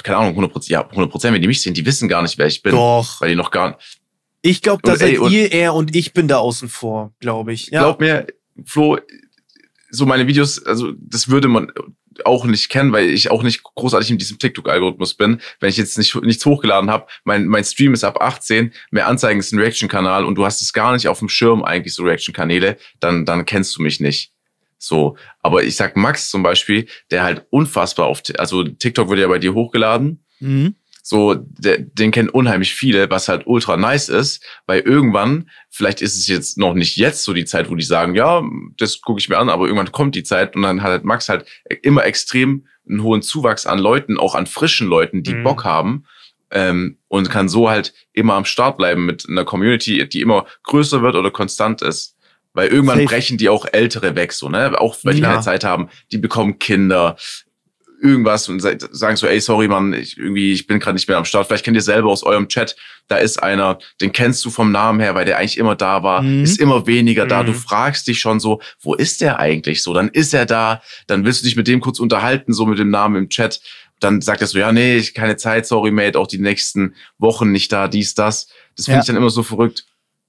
keine 0.04 0.18
Ahnung, 0.18 0.30
100 0.32 0.52
Prozent, 0.52 0.70
ja, 0.70 0.88
100 0.88 1.12
Prozent, 1.12 1.34
wenn 1.34 1.42
die 1.42 1.48
mich 1.48 1.62
sehen, 1.62 1.74
die 1.74 1.86
wissen 1.86 2.08
gar 2.08 2.22
nicht, 2.22 2.38
wer 2.38 2.48
ich 2.48 2.62
bin. 2.62 2.74
Doch. 2.74 3.22
Weil 3.22 3.30
die 3.30 3.36
noch 3.36 3.52
gar 3.52 3.78
Ich 4.42 4.62
glaube, 4.62 4.82
da 4.84 4.96
seid 4.96 5.18
ey, 5.18 5.30
ihr 5.30 5.52
er 5.52 5.74
und 5.74 5.96
ich 5.96 6.14
bin 6.14 6.28
da 6.28 6.38
außen 6.38 6.70
vor, 6.70 7.14
glaube 7.20 7.54
ich. 7.54 7.68
Ja. 7.68 7.82
Glaub 7.82 8.00
mir, 8.00 8.28
Flo, 8.66 8.98
so 9.90 10.06
meine 10.06 10.28
Videos, 10.28 10.64
also 10.66 10.94
das 10.98 11.30
würde 11.30 11.48
man 11.48 11.72
auch 12.26 12.46
nicht 12.46 12.70
kennen, 12.70 12.92
weil 12.92 13.10
ich 13.10 13.30
auch 13.30 13.44
nicht 13.44 13.64
großartig 13.64 14.10
in 14.12 14.18
diesem 14.18 14.40
TikTok-Algorithmus 14.40 15.14
bin. 15.14 15.40
Wenn 15.60 15.70
ich 15.70 15.78
jetzt 15.78 15.98
nicht, 15.98 16.16
nichts 16.24 16.46
hochgeladen 16.46 16.90
habe, 16.90 17.08
mein, 17.24 17.46
mein 17.48 17.64
Stream 17.64 17.94
ist 17.94 18.04
ab 18.04 18.22
18, 18.22 18.74
mehr 18.92 19.08
Anzeigen 19.08 19.40
ist 19.40 19.52
ein 19.52 19.60
Reaction-Kanal 19.60 20.26
und 20.26 20.36
du 20.36 20.46
hast 20.46 20.62
es 20.62 20.74
gar 20.74 20.94
nicht 20.94 21.08
auf 21.08 21.20
dem 21.20 21.30
Schirm 21.30 21.64
eigentlich, 21.64 21.94
so 21.94 22.04
Reaction-Kanäle, 22.04 22.78
dann, 23.00 23.26
dann 23.26 23.46
kennst 23.46 23.76
du 23.78 23.82
mich 23.82 24.00
nicht. 24.00 24.32
So, 24.78 25.18
aber 25.42 25.64
ich 25.64 25.76
sag 25.76 25.96
Max 25.98 26.30
zum 26.30 26.44
Beispiel, 26.44 26.88
der 27.12 27.24
halt 27.24 27.46
unfassbar 27.50 28.08
auf, 28.08 28.22
also 28.38 28.64
TikTok 28.64 29.10
wird 29.10 29.20
ja 29.20 29.28
bei 29.28 29.40
dir 29.40 29.54
hochgeladen. 29.54 30.24
Mhm. 30.40 30.76
So, 31.10 31.36
der, 31.36 31.78
den 31.78 32.12
kennen 32.12 32.28
unheimlich 32.28 32.74
viele, 32.74 33.10
was 33.10 33.30
halt 33.30 33.48
ultra 33.48 33.78
nice 33.78 34.10
ist, 34.10 34.44
weil 34.66 34.82
irgendwann, 34.82 35.50
vielleicht 35.70 36.02
ist 36.02 36.18
es 36.18 36.28
jetzt 36.28 36.58
noch 36.58 36.74
nicht 36.74 36.98
jetzt 36.98 37.24
so 37.24 37.32
die 37.32 37.46
Zeit, 37.46 37.70
wo 37.70 37.76
die 37.76 37.86
sagen, 37.86 38.14
ja, 38.14 38.44
das 38.78 39.00
gucke 39.00 39.22
ich 39.22 39.30
mir 39.30 39.38
an, 39.38 39.48
aber 39.48 39.68
irgendwann 39.68 39.94
kommt 39.94 40.16
die 40.16 40.24
Zeit 40.24 40.54
und 40.58 40.64
dann 40.64 40.84
hat 40.84 40.90
halt 40.90 41.06
Max 41.06 41.30
halt 41.30 41.46
immer 41.82 42.04
extrem 42.04 42.68
einen 42.90 43.04
hohen 43.04 43.22
Zuwachs 43.22 43.66
an 43.66 43.80
Leuten, 43.80 44.18
auch 44.18 44.36
an 44.36 44.48
frischen 44.48 44.90
Leuten, 44.90 45.24
die 45.24 45.36
mhm. 45.36 45.44
Bock 45.44 45.64
haben. 45.64 46.06
Ähm, 46.52 46.98
und 47.08 47.30
kann 47.30 47.48
so 47.48 47.70
halt 47.70 47.94
immer 48.12 48.34
am 48.34 48.44
Start 48.44 48.78
bleiben 48.78 49.06
mit 49.06 49.28
einer 49.30 49.46
Community, 49.46 50.08
die 50.10 50.20
immer 50.20 50.46
größer 50.64 51.02
wird 51.02 51.16
oder 51.16 51.32
konstant 51.32 51.82
ist. 51.82 52.17
Weil 52.58 52.70
irgendwann 52.70 52.98
Safe. 52.98 53.08
brechen 53.08 53.38
die 53.38 53.50
auch 53.50 53.68
Ältere 53.72 54.16
weg, 54.16 54.34
so, 54.34 54.50
ne? 54.50 54.82
Auch 54.82 54.98
weil 55.04 55.14
die 55.14 55.22
ja. 55.22 55.30
keine 55.30 55.42
Zeit 55.42 55.64
haben, 55.64 55.90
die 56.12 56.18
bekommen 56.18 56.58
Kinder, 56.58 57.16
irgendwas 58.02 58.50
und 58.50 58.60
sagen 58.60 59.16
so, 59.16 59.28
ey, 59.28 59.40
sorry, 59.40 59.68
Mann, 59.68 59.94
ich, 59.94 60.18
irgendwie, 60.18 60.54
ich 60.54 60.66
bin 60.66 60.80
gerade 60.80 60.96
nicht 60.96 61.08
mehr 61.08 61.18
am 61.18 61.26
Start. 61.26 61.46
Vielleicht 61.46 61.64
kennt 61.64 61.78
ihr 61.78 61.84
selber 61.84 62.10
aus 62.10 62.24
eurem 62.24 62.48
Chat, 62.48 62.76
da 63.08 63.18
ist 63.18 63.44
einer, 63.44 63.78
den 64.02 64.12
kennst 64.12 64.44
du 64.44 64.50
vom 64.50 64.72
Namen 64.72 65.00
her, 65.00 65.14
weil 65.14 65.26
der 65.26 65.38
eigentlich 65.38 65.60
immer 65.60 65.76
da 65.76 66.02
war, 66.02 66.24
mhm. 66.24 66.44
ist 66.44 66.60
immer 66.60 66.88
weniger 66.88 67.26
mhm. 67.26 67.30
da. 67.30 67.44
Du 67.44 67.52
mhm. 67.52 67.58
fragst 67.58 68.08
dich 68.08 68.20
schon 68.20 68.40
so, 68.40 68.60
wo 68.82 68.96
ist 68.96 69.22
der 69.22 69.40
eigentlich 69.40 69.84
so? 69.84 69.94
Dann 69.94 70.10
ist 70.10 70.34
er 70.34 70.48
da, 70.48 70.82
dann 71.06 71.26
willst 71.26 71.42
du 71.42 71.46
dich 71.46 71.58
mit 71.58 71.68
dem 71.68 71.80
kurz 71.80 72.00
unterhalten, 72.00 72.54
so 72.54 72.66
mit 72.66 72.80
dem 72.80 72.90
Namen 72.90 73.16
im 73.16 73.30
Chat. 73.30 73.62
Dann 74.00 74.22
sagt 74.22 74.42
er 74.42 74.48
so, 74.48 74.58
ja, 74.58 74.72
nee, 74.72 74.98
ich 74.98 75.14
keine 75.14 75.38
Zeit, 75.38 75.68
sorry, 75.68 75.92
Mate, 75.92 76.18
auch 76.18 76.28
die 76.28 76.40
nächsten 76.40 76.96
Wochen 77.20 77.52
nicht 77.52 77.72
da, 77.72 77.88
dies, 77.88 78.16
das. 78.16 78.48
Das 78.76 78.86
finde 78.86 78.98
ja. 78.98 79.02
ich 79.02 79.08
dann 79.08 79.16
immer 79.16 79.30
so 79.30 79.44
verrückt. 79.44 79.86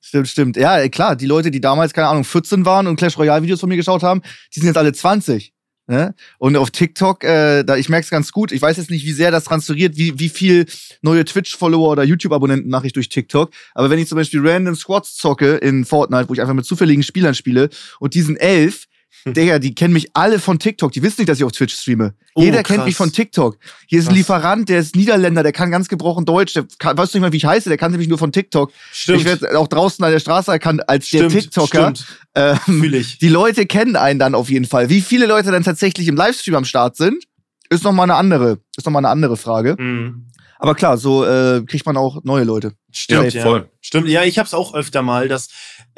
Stimmt, 0.09 0.29
stimmt. 0.29 0.57
Ja, 0.57 0.89
klar, 0.89 1.17
die 1.17 1.27
Leute, 1.27 1.51
die 1.51 1.61
damals, 1.61 1.93
keine 1.93 2.09
Ahnung, 2.09 2.25
14 2.25 2.65
waren 2.65 2.87
und 2.87 2.97
Clash 2.97 3.19
Royale 3.19 3.43
Videos 3.43 3.61
von 3.61 3.69
mir 3.69 3.77
geschaut 3.77 4.03
haben, 4.03 4.23
die 4.55 4.61
sind 4.61 4.69
jetzt 4.69 4.79
alle 4.79 4.95
20. 4.95 5.53
Ne? 5.87 6.15
Und 6.39 6.57
auf 6.57 6.71
TikTok, 6.71 7.25
äh, 7.25 7.63
da 7.63 7.77
ich 7.77 7.91
merke 7.91 8.05
es 8.05 8.11
ganz 8.11 8.33
gut, 8.33 8.51
ich 8.51 8.63
weiß 8.63 8.79
jetzt 8.79 8.89
nicht, 8.89 9.05
wie 9.05 9.13
sehr 9.13 9.31
das 9.31 9.45
transferiert, 9.45 9.99
wie, 9.99 10.19
wie 10.19 10.31
viel 10.31 10.65
neue 11.03 11.27
Twitch-Follower 11.27 11.91
oder 11.91 12.05
YouTube-Abonnenten 12.05 12.71
mache 12.71 12.87
ich 12.87 12.95
durch 12.95 13.11
TikTok. 13.11 13.51
Aber 13.75 13.91
wenn 13.91 13.99
ich 13.99 14.09
zum 14.09 14.17
Beispiel 14.17 14.41
random 14.43 14.77
Squads 14.77 15.15
zocke 15.17 15.57
in 15.57 15.85
Fortnite, 15.85 16.31
wo 16.31 16.33
ich 16.33 16.41
einfach 16.41 16.55
mit 16.55 16.65
zufälligen 16.65 17.03
Spielern 17.03 17.35
spiele 17.35 17.69
und 18.01 18.15
diesen 18.15 18.39
elf, 18.39 18.87
Digga, 19.37 19.59
die 19.59 19.75
kennen 19.75 19.93
mich 19.93 20.11
alle 20.15 20.39
von 20.39 20.59
TikTok. 20.59 20.93
Die 20.93 21.03
wissen 21.03 21.21
nicht, 21.21 21.29
dass 21.29 21.39
ich 21.39 21.45
auf 21.45 21.53
Twitch 21.53 21.75
streame. 21.75 22.15
Oh, 22.35 22.43
Jeder 22.43 22.63
krass. 22.63 22.77
kennt 22.77 22.87
mich 22.87 22.97
von 22.97 23.13
TikTok. 23.13 23.59
Hier 23.87 23.99
ist 23.99 24.07
krass. 24.07 24.13
ein 24.13 24.17
Lieferant, 24.17 24.69
der 24.69 24.81
ist 24.81 24.97
Niederländer, 24.97 25.43
der 25.43 25.53
kann 25.53 25.71
ganz 25.71 25.89
gebrochen 25.89 26.25
Deutsch. 26.25 26.55
Der 26.55 26.67
kann, 26.79 26.97
weißt 26.97 27.15
du 27.15 27.19
nicht 27.19 27.23
mal, 27.23 27.33
wie 27.33 27.39
ich 27.39 27.45
heiße, 27.45 27.69
der 27.69 27.79
kann 27.79 27.91
nämlich 27.91 28.09
nur 28.09 28.19
von 28.19 28.33
TikTok. 28.33 28.73
Stimmt. 28.93 29.21
Ich 29.21 29.25
werde 29.25 29.59
auch 29.59 29.69
draußen 29.69 30.05
an 30.05 30.13
der 30.13 30.21
Straße 30.21 30.51
erkannt 30.51 30.89
als 30.89 31.09
stimmt, 31.09 31.33
der 31.33 31.41
TikToker. 31.41 31.95
Stimmt. 31.95 32.07
Ähm, 32.35 32.59
Fühl 32.81 32.95
ich. 32.95 33.19
Die 33.19 33.29
Leute 33.29 33.67
kennen 33.67 33.97
einen 33.97 34.19
dann 34.19 34.35
auf 34.35 34.51
jeden 34.51 34.67
Fall. 34.67 34.89
Wie 34.89 35.01
viele 35.01 35.27
Leute 35.27 35.51
dann 35.51 35.65
tatsächlich 35.65 36.09
im 36.09 36.17
Livestream 36.17 36.55
am 36.55 36.65
Start 36.65 36.97
sind, 36.97 37.25
ist 37.71 37.85
nochmal 37.85 38.05
eine 38.05 38.15
andere, 38.15 38.59
ist 38.77 38.87
noch 38.87 38.93
mal 38.93 39.01
eine 39.01 39.09
andere 39.09 39.37
Frage. 39.37 39.77
Mhm. 39.79 40.27
Aber 40.59 40.75
klar, 40.75 40.99
so 40.99 41.25
äh, 41.25 41.63
kriegt 41.65 41.87
man 41.87 41.97
auch 41.97 42.25
neue 42.25 42.45
Leute. 42.45 42.73
Stimmt, 42.91 43.33
ja, 43.33 43.43
voll. 43.43 43.71
Stimmt, 43.81 44.09
ja, 44.09 44.25
ich 44.25 44.39
hab's 44.39 44.55
auch 44.55 44.75
öfter 44.75 45.03
mal, 45.03 45.29
dass 45.29 45.49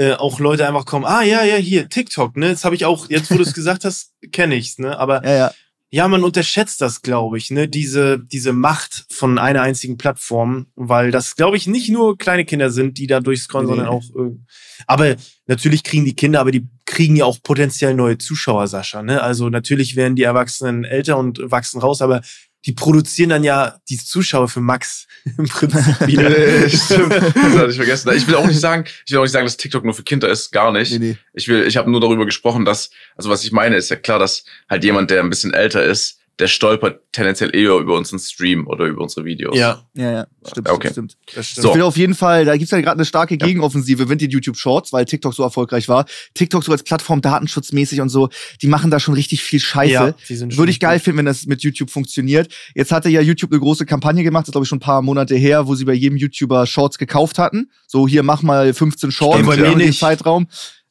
äh, 0.01 0.14
auch 0.14 0.40
Leute 0.40 0.66
einfach 0.66 0.86
kommen, 0.86 1.05
ah 1.05 1.22
ja, 1.22 1.44
ja, 1.44 1.57
hier, 1.57 1.90
TikTok, 1.90 2.34
ne? 2.34 2.48
Das 2.48 2.64
habe 2.64 2.74
ich 2.74 2.86
auch, 2.86 3.11
jetzt 3.11 3.30
wo 3.30 3.34
du 3.34 3.42
es 3.42 3.53
gesagt 3.55 3.84
hast, 3.84 4.14
kenne 4.32 4.55
ich's, 4.55 4.78
ne? 4.78 4.98
Aber 4.98 5.22
ja, 5.26 5.36
ja. 5.36 5.55
ja, 5.90 6.09
man 6.09 6.24
unterschätzt 6.24 6.80
das, 6.80 7.03
glaube 7.03 7.36
ich, 7.36 7.51
ne? 7.51 7.68
Diese, 7.68 8.18
diese 8.18 8.55
Macht 8.55 9.05
von 9.11 9.38
einer 9.38 9.61
einzigen 9.61 9.98
Plattform, 9.98 10.68
weil 10.74 11.11
das, 11.11 11.36
glaube 11.36 11.59
ich, 11.59 11.66
nicht 11.66 11.90
nur 11.90 12.16
kleine 12.16 12.46
Kinder 12.46 12.70
sind, 12.70 12.96
die 12.96 13.09
da 13.09 13.20
durchscrollen, 13.20 13.68
nee. 13.68 13.76
sondern 13.76 13.88
auch. 13.88 14.05
Äh, 14.16 14.38
aber 14.86 15.16
natürlich 15.46 15.84
kriegen 15.84 16.07
die 16.07 16.16
Kinder, 16.16 16.40
aber 16.40 16.51
die 16.51 16.66
kriegen 16.86 17.16
ja 17.16 17.26
auch 17.26 17.36
potenziell 17.42 17.92
neue 17.92 18.16
Zuschauer, 18.16 18.68
Sascha. 18.68 19.03
Ne? 19.03 19.22
Also 19.22 19.51
natürlich 19.51 19.96
werden 19.96 20.16
die 20.16 20.22
Erwachsenen 20.22 20.84
älter 20.84 21.18
und 21.18 21.42
wachsen 21.44 21.78
raus, 21.78 22.01
aber 22.01 22.22
die 22.67 22.73
produzieren 22.73 23.31
dann 23.31 23.45
ja 23.45 23.81
die 23.89 23.97
Zuschauer 23.97 24.49
für 24.49 24.61
Max 24.61 25.07
im 25.39 25.49
Prinzip 25.49 26.01
wieder. 26.07 26.31
Stimmt, 26.69 27.13
das 27.13 27.35
hatte 27.35 27.71
ich 27.71 27.77
vergessen. 27.77 28.13
Ich 28.15 28.27
will 28.27 28.35
auch 28.35 28.47
nicht 28.47 28.61
sagen, 28.61 28.85
ich 29.07 29.13
will 29.13 29.19
auch 29.19 29.23
nicht 29.23 29.33
sagen, 29.33 29.47
dass 29.47 29.57
TikTok 29.57 29.85
nur 29.85 29.95
für 29.95 30.03
Kinder 30.03 30.29
ist, 30.29 30.51
gar 30.51 30.73
nicht. 30.73 30.93
Nee, 30.93 30.99
nee. 30.99 31.17
Ich 31.33 31.49
will, 31.49 31.67
ich 31.67 31.77
habe 31.77 31.91
nur 31.91 32.01
darüber 32.01 32.27
gesprochen, 32.27 32.65
dass, 32.65 32.91
also 33.17 33.31
was 33.31 33.45
ich 33.45 33.53
meine, 33.53 33.77
ist 33.77 33.89
ja 33.89 33.97
klar, 33.97 34.19
dass 34.19 34.45
halt 34.69 34.85
jemand, 34.85 35.11
der 35.11 35.21
ein 35.21 35.31
bisschen 35.31 35.55
älter 35.55 35.83
ist, 35.83 36.20
der 36.41 36.49
stolpert 36.49 37.01
tendenziell 37.12 37.55
eher 37.55 37.76
über 37.76 37.97
unseren 37.97 38.18
Stream 38.18 38.66
oder 38.66 38.86
über 38.86 39.03
unsere 39.03 39.26
Videos. 39.26 39.57
Ja, 39.57 39.84
ja, 39.95 40.11
ja. 40.11 40.26
Stimmt, 40.49 40.70
okay. 40.70 40.91
stimmt. 40.91 41.16
Das 41.34 41.47
stimmt. 41.47 41.62
So. 41.62 41.68
Ich 41.68 41.74
will 41.74 41.82
auf 41.82 41.97
jeden 41.97 42.14
Fall, 42.14 42.47
da 42.47 42.57
gibt's 42.57 42.70
ja 42.70 42.80
gerade 42.80 42.97
eine 42.97 43.05
starke 43.05 43.36
Gegenoffensive, 43.36 44.09
wenn 44.09 44.16
die 44.16 44.26
YouTube 44.26 44.57
Shorts, 44.57 44.93
weil 44.93 45.05
TikTok 45.05 45.34
so 45.34 45.43
erfolgreich 45.43 45.88
war. 45.88 46.07
TikTok 46.34 46.64
so 46.64 46.72
als 46.72 46.82
Plattform 46.82 47.20
datenschutzmäßig 47.20 48.01
und 48.01 48.09
so, 48.09 48.30
die 48.62 48.68
machen 48.68 48.91
da 48.91 48.99
schon 48.99 49.14
richtig 49.14 49.43
viel 49.43 49.61
Scheiße. 49.61 49.93
Ja, 49.93 50.57
Würde 50.57 50.72
ich 50.72 50.80
geil 50.80 50.99
finden, 50.99 51.18
wenn 51.18 51.26
das 51.26 51.45
mit 51.47 51.62
YouTube 51.62 51.91
funktioniert. 51.91 52.53
Jetzt 52.74 52.91
hatte 52.91 53.11
ja 53.11 53.20
YouTube 53.20 53.53
eine 53.53 53.61
große 53.61 53.84
Kampagne 53.84 54.24
gemacht, 54.24 54.49
das 54.49 54.53
glaube 54.53 54.64
ich 54.64 54.68
schon 54.68 54.78
ein 54.78 54.80
paar 54.80 55.03
Monate 55.03 55.36
her, 55.36 55.66
wo 55.66 55.74
sie 55.74 55.84
bei 55.84 55.93
jedem 55.95 56.16
YouTuber 56.16 56.66
Shorts 56.66 56.97
gekauft 56.97 57.38
hatten. 57.38 57.70
So, 57.86 58.09
hier 58.09 58.22
mach 58.22 58.43
mal 58.43 58.72
15 58.72 59.12
Shorts 59.12 59.57
in 59.57 59.78
dem 59.78 59.93
Zeitraum. 59.93 60.47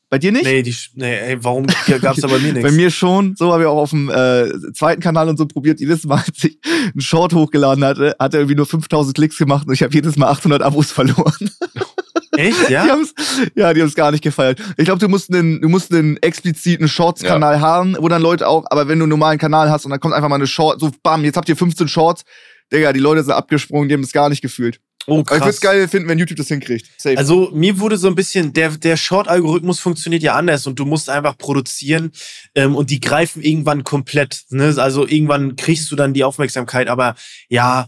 Bei 0.09 0.17
dir 0.17 0.31
nicht? 0.31 0.45
Nee, 0.45 0.63
die, 0.63 0.75
nee 0.95 1.17
ey, 1.17 1.43
warum 1.43 1.67
gab's 2.01 2.21
da 2.21 2.27
bei 2.27 2.39
mir 2.39 2.53
nichts? 2.53 2.61
Bei 2.69 2.71
mir 2.71 2.89
schon. 2.89 3.35
So 3.35 3.53
habe 3.53 3.63
ich 3.63 3.67
auch 3.67 3.77
auf 3.77 3.91
dem 3.91 4.09
äh, 4.09 4.49
zweiten 4.73 5.01
Kanal 5.01 5.29
und 5.29 5.37
so 5.37 5.45
probiert. 5.45 5.79
Jedes 5.79 6.03
Mal, 6.05 6.23
als 6.25 6.43
ich 6.43 6.57
einen 6.65 7.01
Short 7.01 7.33
hochgeladen 7.33 7.83
hatte, 7.83 8.15
hat 8.17 8.33
er 8.33 8.39
irgendwie 8.39 8.55
nur 8.55 8.65
5000 8.65 9.15
Klicks 9.15 9.37
gemacht 9.37 9.67
und 9.67 9.73
ich 9.73 9.83
habe 9.83 9.93
jedes 9.93 10.15
Mal 10.15 10.29
800 10.29 10.63
Abos 10.63 10.91
verloren. 10.91 11.51
Echt, 12.37 12.69
ja? 12.69 12.83
Die 12.85 12.91
haben's, 12.91 13.13
ja, 13.55 13.73
die 13.73 13.81
haben 13.81 13.87
es 13.87 13.95
gar 13.95 14.11
nicht 14.11 14.23
gefeiert. 14.23 14.59
Ich 14.77 14.85
glaube, 14.85 14.99
du 14.99 15.09
musst 15.09 15.33
einen, 15.33 15.61
du 15.61 15.67
musst 15.67 15.93
einen 15.93 16.17
expliziten 16.17 16.87
Shorts-Kanal 16.87 17.59
haben, 17.59 17.97
wo 17.99 18.07
dann 18.07 18.21
Leute 18.21 18.47
auch, 18.47 18.65
aber 18.69 18.87
wenn 18.87 18.97
du 18.97 19.03
einen 19.03 19.09
normalen 19.09 19.37
Kanal 19.37 19.69
hast 19.69 19.85
und 19.85 19.91
dann 19.91 19.99
kommt 19.99 20.13
einfach 20.13 20.29
mal 20.29 20.35
eine 20.35 20.47
Short, 20.47 20.79
so 20.79 20.89
bam, 21.03 21.23
jetzt 21.25 21.35
habt 21.35 21.49
ihr 21.49 21.57
15 21.57 21.87
Shorts, 21.87 22.23
Digga, 22.71 22.93
die 22.93 22.99
Leute 22.99 23.23
sind 23.23 23.33
abgesprungen, 23.33 23.89
die 23.89 23.95
haben 23.95 24.03
es 24.03 24.11
gar 24.11 24.29
nicht 24.29 24.41
gefühlt. 24.41 24.79
Oh, 25.11 25.19
Aber 25.21 25.35
ich 25.35 25.41
würde 25.41 25.49
es 25.49 25.61
geil 25.61 25.87
finden, 25.87 26.07
wenn 26.09 26.17
YouTube 26.19 26.37
das 26.37 26.47
hinkriegt. 26.47 26.87
Safe. 26.97 27.17
Also 27.17 27.51
mir 27.53 27.79
wurde 27.79 27.97
so 27.97 28.07
ein 28.07 28.15
bisschen, 28.15 28.53
der, 28.53 28.69
der 28.71 28.97
Short-Algorithmus 28.97 29.79
funktioniert 29.79 30.23
ja 30.23 30.35
anders 30.35 30.67
und 30.67 30.79
du 30.79 30.85
musst 30.85 31.09
einfach 31.09 31.37
produzieren 31.37 32.11
ähm, 32.55 32.75
und 32.75 32.89
die 32.89 32.99
greifen 32.99 33.41
irgendwann 33.41 33.83
komplett. 33.83 34.43
Ne? 34.49 34.73
Also 34.77 35.07
irgendwann 35.07 35.55
kriegst 35.55 35.91
du 35.91 35.95
dann 35.95 36.13
die 36.13 36.23
Aufmerksamkeit, 36.23 36.87
aber 36.87 37.15
ja, 37.49 37.87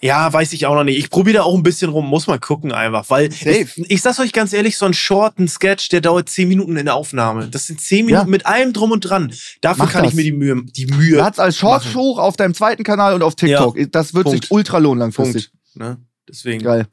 ja, 0.00 0.32
weiß 0.32 0.52
ich 0.54 0.66
auch 0.66 0.74
noch 0.74 0.82
nicht. 0.82 0.98
Ich 0.98 1.08
probiere 1.10 1.36
da 1.38 1.42
auch 1.44 1.54
ein 1.54 1.62
bisschen 1.62 1.88
rum, 1.90 2.06
muss 2.08 2.26
mal 2.26 2.40
gucken 2.40 2.72
einfach, 2.72 3.08
weil 3.08 3.30
Safe. 3.30 3.60
ich, 3.76 3.90
ich 3.90 4.02
sag's 4.02 4.18
euch 4.18 4.32
ganz 4.32 4.52
ehrlich, 4.52 4.76
so 4.76 4.84
ein 4.86 4.94
Short, 4.94 5.38
ein 5.38 5.46
Sketch, 5.46 5.88
der 5.90 6.00
dauert 6.00 6.28
zehn 6.28 6.48
Minuten 6.48 6.76
in 6.76 6.86
der 6.86 6.96
Aufnahme. 6.96 7.46
Das 7.46 7.68
sind 7.68 7.80
zehn 7.80 8.06
Minuten 8.06 8.26
Ja. 8.26 8.30
mit 8.30 8.44
allem 8.44 8.72
drum 8.72 8.90
und 8.90 9.02
dran. 9.02 9.32
Dafür 9.60 9.84
Mach 9.84 9.92
kann 9.92 10.04
ich 10.04 10.10
das. 10.10 10.16
mir 10.16 10.24
die 10.24 10.32
Mühe, 10.32 10.64
die 10.64 10.86
Mühe. 10.86 11.18
Du 11.18 11.22
hast 11.24 11.38
als 11.38 11.56
Shorts 11.56 11.84
machen. 11.86 11.94
hoch 11.96 12.18
auf 12.18 12.36
deinem 12.36 12.54
zweiten 12.54 12.82
Kanal 12.82 13.14
und 13.14 13.22
auf 13.22 13.36
TikTok. 13.36 13.78
Das 13.92 14.12
wird 14.14 14.24
Punkt. 14.24 14.42
sich 14.42 14.50
ultra 14.50 14.78
lohnen 14.78 14.98
langfristig. 14.98 15.50
Punkt. 15.52 15.61
Ne? 15.74 15.98
Deswegen. 16.28 16.62
Geil. 16.62 16.86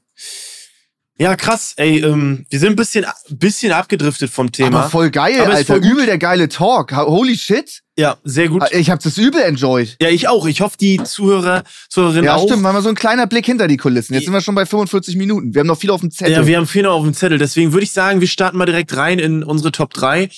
Ja, 1.22 1.36
krass. 1.36 1.74
Ey, 1.76 2.00
ähm, 2.00 2.46
wir 2.50 2.60
sind 2.60 2.70
ein 2.70 2.76
bisschen, 2.78 3.06
bisschen 3.30 3.74
abgedriftet 3.74 4.30
vom 4.30 4.54
Thema. 4.54 4.80
Aber 4.80 4.90
voll 4.90 5.10
geil, 5.12 5.42
Aber 5.42 5.54
Alter. 5.54 5.76
Übel 5.76 6.06
der 6.06 6.18
geile 6.18 6.48
Talk. 6.48 6.96
Holy 6.96 7.36
shit. 7.38 7.82
ja, 7.98 8.16
sehr 8.24 8.48
gut. 8.48 8.64
Ich 8.72 8.90
hab 8.90 9.02
das 9.04 9.18
übel 9.18 9.42
enjoyed. 9.42 9.98
Ja, 10.02 10.08
ich 10.08 10.30
auch. 10.30 10.48
Ich 10.48 10.62
hoffe, 10.62 10.78
die 10.80 11.04
Zuhörer, 11.04 11.66
Zuhörerinnen 11.90 12.24
Ja, 12.24 12.36
auch. 12.36 12.46
stimmt. 12.46 12.64
War 12.64 12.72
mal 12.72 12.82
so 12.82 12.88
ein 12.88 12.96
kleiner 12.96 13.28
Blick 13.28 13.46
hinter 13.46 13.68
die 13.68 13.76
Kulissen. 13.76 14.14
Jetzt 14.14 14.24
sind 14.26 14.34
wir 14.34 14.40
schon 14.40 14.56
bei 14.56 14.66
45 14.66 15.18
Minuten. 15.18 15.54
Wir 15.54 15.60
haben 15.60 15.68
noch 15.68 15.78
viel 15.78 15.92
auf 15.92 16.00
dem 16.00 16.10
Zettel. 16.10 16.34
Ja, 16.36 16.48
wir 16.48 16.56
haben 16.56 16.68
viel 16.68 16.84
noch 16.84 16.94
auf 16.94 17.04
dem 17.04 17.14
Zettel. 17.14 17.38
Deswegen 17.38 17.74
würde 17.74 17.84
ich 17.84 17.92
sagen, 17.92 18.22
wir 18.22 18.28
starten 18.30 18.58
mal 18.58 18.66
direkt 18.66 18.96
rein 18.96 19.20
in 19.20 19.44
unsere 19.44 19.74
Top 19.74 19.94
3. 19.94 20.30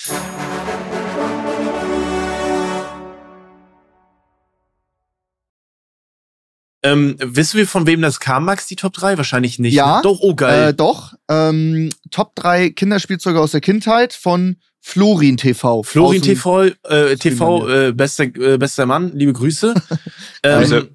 Ähm, 6.84 7.16
wissen 7.20 7.58
wir, 7.58 7.68
von 7.68 7.86
wem 7.86 8.02
das 8.02 8.20
kam, 8.20 8.46
Max, 8.46 8.66
die 8.66 8.76
Top 8.76 8.94
3? 8.94 9.18
Wahrscheinlich 9.18 9.60
nicht. 9.60 9.74
Ja, 9.74 9.98
Ne? 9.98 10.02
Doch, 10.04 10.20
oh 10.22 10.34
geil. 10.36 10.70
Äh, 10.70 10.74
doch. 10.74 11.14
Ähm, 11.30 11.90
Top 12.10 12.36
3 12.36 12.72
Kinderspielzeuge 12.72 13.40
aus 13.40 13.52
der 13.52 13.62
Kindheit 13.62 14.14
von 14.14 14.58
Florin 14.80 15.38
TV. 15.38 15.84
Florin 15.84 16.24
TV, 16.24 16.64
äh, 16.90 17.16
TV 17.16 17.70
äh, 17.70 17.92
bester, 17.94 18.24
äh, 18.24 18.58
bester 18.58 18.88
Mann, 18.88 19.12
liebe 19.14 19.32
Grüße. 19.34 19.76
ähm, 20.44 20.60
Grüße. 20.60 20.90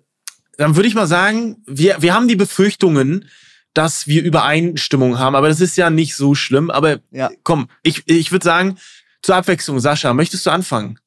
dann 0.57 0.74
würde 0.74 0.89
ich 0.89 0.97
mal 0.97 1.07
sagen, 1.07 1.62
wir, 1.66 2.03
wir 2.03 2.12
haben 2.14 2.26
die 2.26 2.34
Befürchtungen, 2.37 3.28
dass 3.74 4.09
wir 4.09 4.22
Übereinstimmung 4.24 5.18
haben, 5.18 5.37
aber 5.37 5.49
das 5.49 5.61
ist 5.61 5.76
ja 5.76 5.91
nicht 5.91 6.16
so 6.16 6.34
schlimm. 6.34 6.70
Aber 6.70 6.99
Ja. 7.12 7.30
komm, 7.45 7.68
ich, 7.82 8.03
ich 8.09 8.32
würde 8.32 8.45
sagen, 8.45 8.76
zur 9.22 9.37
Abwechslung, 9.37 9.78
Sascha, 9.78 10.14
möchtest 10.14 10.47
du 10.47 10.51
anfangen? 10.51 10.99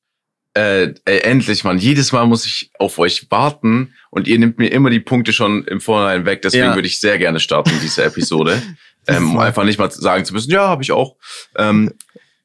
Äh, 0.59 0.93
ey, 1.05 1.19
endlich, 1.21 1.63
Mann. 1.63 1.77
Jedes 1.77 2.11
Mal 2.11 2.25
muss 2.25 2.45
ich 2.45 2.71
auf 2.79 2.97
euch 2.99 3.27
warten 3.29 3.93
und 4.09 4.27
ihr 4.27 4.37
nehmt 4.39 4.57
mir 4.57 4.67
immer 4.71 4.89
die 4.89 4.99
Punkte 4.99 5.31
schon 5.31 5.63
im 5.65 5.79
Vorhinein 5.79 6.25
weg. 6.25 6.41
Deswegen 6.41 6.65
Ja. 6.65 6.75
würde 6.75 6.87
ich 6.87 6.99
sehr 6.99 7.17
gerne 7.17 7.39
starten, 7.39 7.71
diese 7.81 8.03
Episode. 8.03 8.61
ähm, 9.07 9.31
um 9.31 9.39
einfach 9.39 9.63
nicht 9.63 9.79
mal 9.79 9.89
sagen 9.91 10.25
zu 10.25 10.33
müssen, 10.33 10.51
ja, 10.51 10.67
habe 10.67 10.83
ich 10.83 10.91
auch. 10.91 11.15
Ähm, 11.57 11.93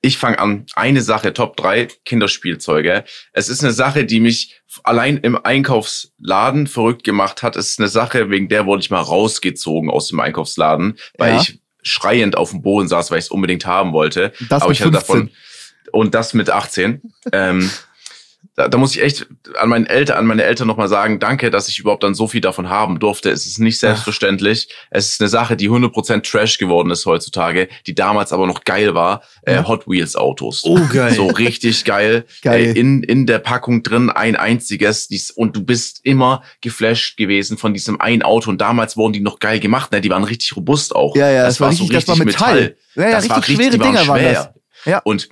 ich 0.01 0.19
fange 0.19 0.39
an. 0.39 0.67
Eine 0.75 1.01
Sache, 1.01 1.33
Top 1.33 1.57
3, 1.57 1.89
Kinderspielzeuge. 2.05 3.05
Es 3.33 3.49
ist 3.49 3.63
eine 3.65 3.73
Sache, 3.73 4.05
die 4.05 4.21
mich 4.21 4.61
allein 4.85 5.17
im 5.17 5.43
Einkaufsladen 5.43 6.67
verrückt 6.67 7.05
gemacht 7.05 7.43
hat. 7.43 7.57
Es 7.57 7.71
ist 7.71 7.79
eine 7.81 7.89
Sache, 7.89 8.31
wegen 8.31 8.49
der 8.49 8.67
wurde 8.67 8.83
ich 8.83 8.91
mal 8.91 9.01
rausgezogen 9.01 9.91
aus 9.91 10.09
dem 10.09 10.21
Einkaufsladen, 10.21 10.99
weil 11.19 11.35
Ja. 11.35 11.41
ich 11.41 11.59
schreiend 11.83 12.37
auf 12.37 12.51
dem 12.51 12.63
Boden 12.63 12.87
saß, 12.89 13.11
weil 13.11 13.19
ich 13.19 13.27
es 13.27 13.31
unbedingt 13.31 13.67
haben 13.67 13.93
wollte. 13.93 14.33
Das 14.49 14.63
Aber 14.63 14.69
mit 14.71 14.79
ich 14.79 14.85
hatte 14.85 14.93
15. 14.93 15.17
davon 15.17 15.31
und 15.93 16.15
das 16.15 16.35
mit 16.35 16.51
18. 16.51 17.01
ähm, 17.33 17.71
da, 18.57 18.69
da 18.69 18.79
muss 18.79 18.95
ich 18.95 19.03
echt 19.03 19.27
an 19.59 19.69
meinen 19.69 19.87
Eltern, 19.87 20.17
an 20.19 20.27
meine 20.27 20.45
Eltern 20.45 20.69
nochmal 20.69 20.89
sagen, 20.89 21.19
danke, 21.19 21.51
dass 21.51 21.69
ich 21.69 21.79
überhaupt 21.81 22.03
dann 22.05 22.15
so 22.15 22.29
viel 22.29 22.41
davon 22.41 22.69
haben 22.69 23.01
durfte. 23.01 23.31
Es 23.31 23.47
ist 23.47 23.59
nicht 23.59 23.79
selbstverständlich. 23.81 24.69
Es 24.91 25.09
ist 25.09 25.21
eine 25.21 25.29
Sache, 25.29 25.57
die 25.57 25.69
100% 25.71 26.23
Trash 26.31 26.59
geworden 26.59 26.91
ist 26.91 27.05
heutzutage, 27.07 27.69
die 27.87 27.95
damals 27.95 28.33
aber 28.33 28.47
noch 28.47 28.63
geil 28.65 28.95
war. 28.95 29.23
Äh, 29.43 29.55
Ja. 29.55 29.67
Hot 29.69 29.89
Wheels 29.89 30.15
Autos. 30.15 30.63
Oh, 30.65 30.79
geil. 30.93 31.13
So 31.15 31.27
richtig 31.27 31.85
geil. 31.85 32.25
Geil. 32.43 32.67
Äh, 32.67 32.79
in, 32.79 33.03
in 33.03 33.27
der 33.27 33.39
Packung 33.41 33.83
drin 33.83 34.11
ein 34.11 34.37
einziges. 34.37 35.09
Dies, 35.09 35.31
und 35.31 35.57
du 35.57 35.65
bist 35.65 36.01
immer 36.05 36.43
geflasht 36.61 37.17
gewesen 37.17 37.59
von 37.59 37.73
diesem 37.75 38.01
einen 38.01 38.23
Auto. 38.23 38.51
Und 38.51 38.61
damals 38.61 38.97
wurden 38.97 39.13
die 39.15 39.21
noch 39.21 39.39
geil 39.41 39.59
gemacht. 39.61 39.91
Ne? 39.93 40.01
Die 40.01 40.11
waren 40.11 40.25
richtig 40.25 40.55
robust 40.57 40.95
auch. 40.95 41.17
Ja, 41.17 41.31
ja, 41.31 41.43
das, 41.45 41.55
das 41.55 41.61
war 41.61 41.71
richtig- 41.71 41.89
so 41.89 41.93
das 41.93 42.09
war 42.09 42.15
richtig 42.15 42.41
Metall. 42.41 42.77
Ja, 42.95 43.03
ja, 43.03 43.11
das 43.13 43.29
war 43.29 43.39
richtig 43.39 43.59
richtig, 43.59 43.73
schwere 43.75 43.85
waren 43.85 43.95
Dinger 43.95 44.09
waren 44.09 44.21
schwer. 44.21 44.33
das. 44.33 44.49
Ja. 44.93 44.99
Und 45.05 45.29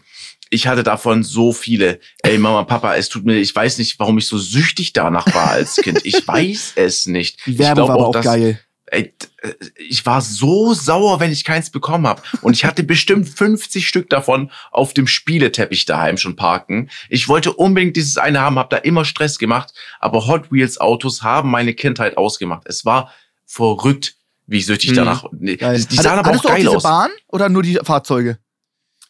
ich 0.52 0.66
hatte 0.66 0.82
davon 0.82 1.22
so 1.22 1.52
viele. 1.52 1.98
Ey, 2.22 2.38
Mama, 2.38 2.64
Papa, 2.64 2.94
es 2.96 3.08
tut 3.08 3.24
mir, 3.24 3.36
ich 3.38 3.54
weiß 3.54 3.78
nicht, 3.78 3.98
warum 3.98 4.18
ich 4.18 4.26
so 4.26 4.38
süchtig 4.38 4.92
danach 4.92 5.26
war 5.34 5.50
als 5.50 5.76
Kind. 5.76 6.00
Ich 6.04 6.14
weiß 6.28 6.72
es 6.76 7.06
nicht. 7.06 7.44
Die 7.46 7.52
ich 7.52 7.58
Werbung 7.58 7.88
war 7.88 7.94
aber 7.96 8.06
auch 8.08 8.12
dass- 8.12 8.24
geil. 8.24 8.60
Ey, 8.86 9.14
äh, 9.42 9.52
ich 9.88 10.04
war 10.04 10.20
so 10.20 10.74
sauer, 10.74 11.18
wenn 11.18 11.32
ich 11.32 11.44
keins 11.44 11.70
bekommen 11.70 12.06
habe. 12.06 12.20
Und 12.42 12.52
ich 12.52 12.66
hatte 12.66 12.82
bestimmt 12.82 13.26
50 13.26 13.88
Stück 13.88 14.10
davon 14.10 14.50
auf 14.70 14.92
dem 14.92 15.06
Spieleteppich 15.06 15.86
daheim 15.86 16.18
schon 16.18 16.36
parken. 16.36 16.90
Ich 17.08 17.26
wollte 17.26 17.54
unbedingt 17.54 17.96
dieses 17.96 18.18
eine 18.18 18.42
haben, 18.42 18.58
habe 18.58 18.68
da 18.68 18.76
immer 18.76 19.06
Stress 19.06 19.38
gemacht. 19.38 19.72
Aber 19.98 20.26
Hot 20.26 20.52
Wheels 20.52 20.78
Autos 20.78 21.22
haben 21.22 21.50
meine 21.50 21.72
Kindheit 21.72 22.18
ausgemacht. 22.18 22.64
Es 22.66 22.84
war 22.84 23.10
verrückt, 23.46 24.16
wie 24.46 24.60
süchtig 24.60 24.90
Mhm. 24.90 24.96
danach. 24.96 25.24
Die, 25.32 25.56
die 25.56 25.96
sahen 25.96 26.18
aber 26.18 26.32
auch 26.36 26.42
geil 26.42 26.58
diese 26.60 26.76
aus. 26.76 26.82
Bahn 26.82 27.10
oder 27.28 27.48
nur 27.48 27.62
die 27.62 27.78
Fahrzeuge? 27.82 28.38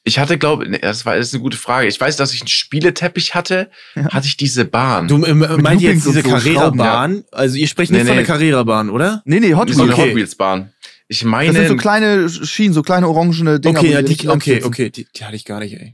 Ich 0.05 0.19
hatte, 0.19 0.37
glaube 0.37 0.69
nee, 0.69 0.79
das 0.79 1.07
war 1.07 1.17
das 1.17 1.29
ist 1.29 1.35
eine 1.35 1.43
gute 1.43 1.57
Frage. 1.57 1.87
Ich 1.87 2.01
weiß, 2.01 2.17
dass 2.17 2.35
ich 2.35 2.41
einen 2.41 2.49
Spieleteppich 2.49 3.35
hatte. 3.35 3.71
Ja. 3.95 4.11
Hatte 4.13 4.27
ich 4.27 4.37
diese 4.37 4.65
Bahn? 4.65 5.07
Du 5.07 5.25
ähm, 5.25 5.39
meint 5.61 5.81
ihr 5.81 5.93
jetzt 5.93 6.07
diese 6.07 6.23
so, 6.23 6.29
Carrera-Bahn? 6.29 7.25
Also 7.31 7.57
ihr 7.57 7.69
sprecht 7.69 7.93
nicht 7.93 8.01
Nee, 8.03 8.07
von 8.07 8.17
der 8.17 8.23
nee. 8.23 8.27
Carrera-Bahn, 8.27 8.91
oder? 8.91 9.23
Nee, 9.25 9.39
nee, 9.41 9.55
Hot 9.55 9.71
so 9.71 9.83
eine 9.83 9.91
Wheels. 9.93 9.99
Okay. 10.01 10.11
Hot 10.11 10.17
Wheels 10.17 10.35
Bahn. 10.35 10.73
Ich 11.07 11.21
Das 11.21 11.29
meine, 11.29 11.53
sind 11.53 11.69
so 11.69 11.77
kleine 11.77 12.29
Schienen, 12.29 12.75
so 12.75 12.83
kleine 12.83 13.07
orangene 13.07 13.61
Dinger. 13.61 13.79
okay, 13.79 13.93
ja, 13.93 14.03
die 14.03 14.17
die, 14.17 14.29
okay, 14.29 14.55
sitzen. 14.55 14.67
okay, 14.67 14.91
die, 14.91 15.07
die 15.15 15.25
hatte 15.25 15.37
ich 15.37 15.45
gar 15.45 15.61
nicht, 15.61 15.75
ey. 15.75 15.93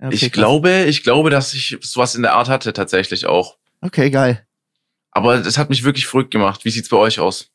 Ja, 0.00 0.06
okay, 0.06 0.14
ich 0.14 0.20
krass. 0.20 0.30
glaube, 0.32 0.84
ich 0.84 1.02
glaube, 1.02 1.30
dass 1.30 1.52
ich 1.54 1.78
sowas 1.80 2.14
in 2.14 2.22
der 2.22 2.34
Art 2.34 2.48
hatte 2.48 2.72
tatsächlich 2.72 3.26
auch. 3.26 3.56
Okay, 3.80 4.10
geil. 4.10 4.46
Aber 5.10 5.38
das 5.38 5.58
hat 5.58 5.68
mich 5.70 5.82
wirklich 5.82 6.06
verrückt 6.06 6.30
gemacht. 6.30 6.64
Wie 6.64 6.70
sieht's 6.70 6.88
bei 6.90 6.96
euch 6.96 7.18
aus? 7.18 7.48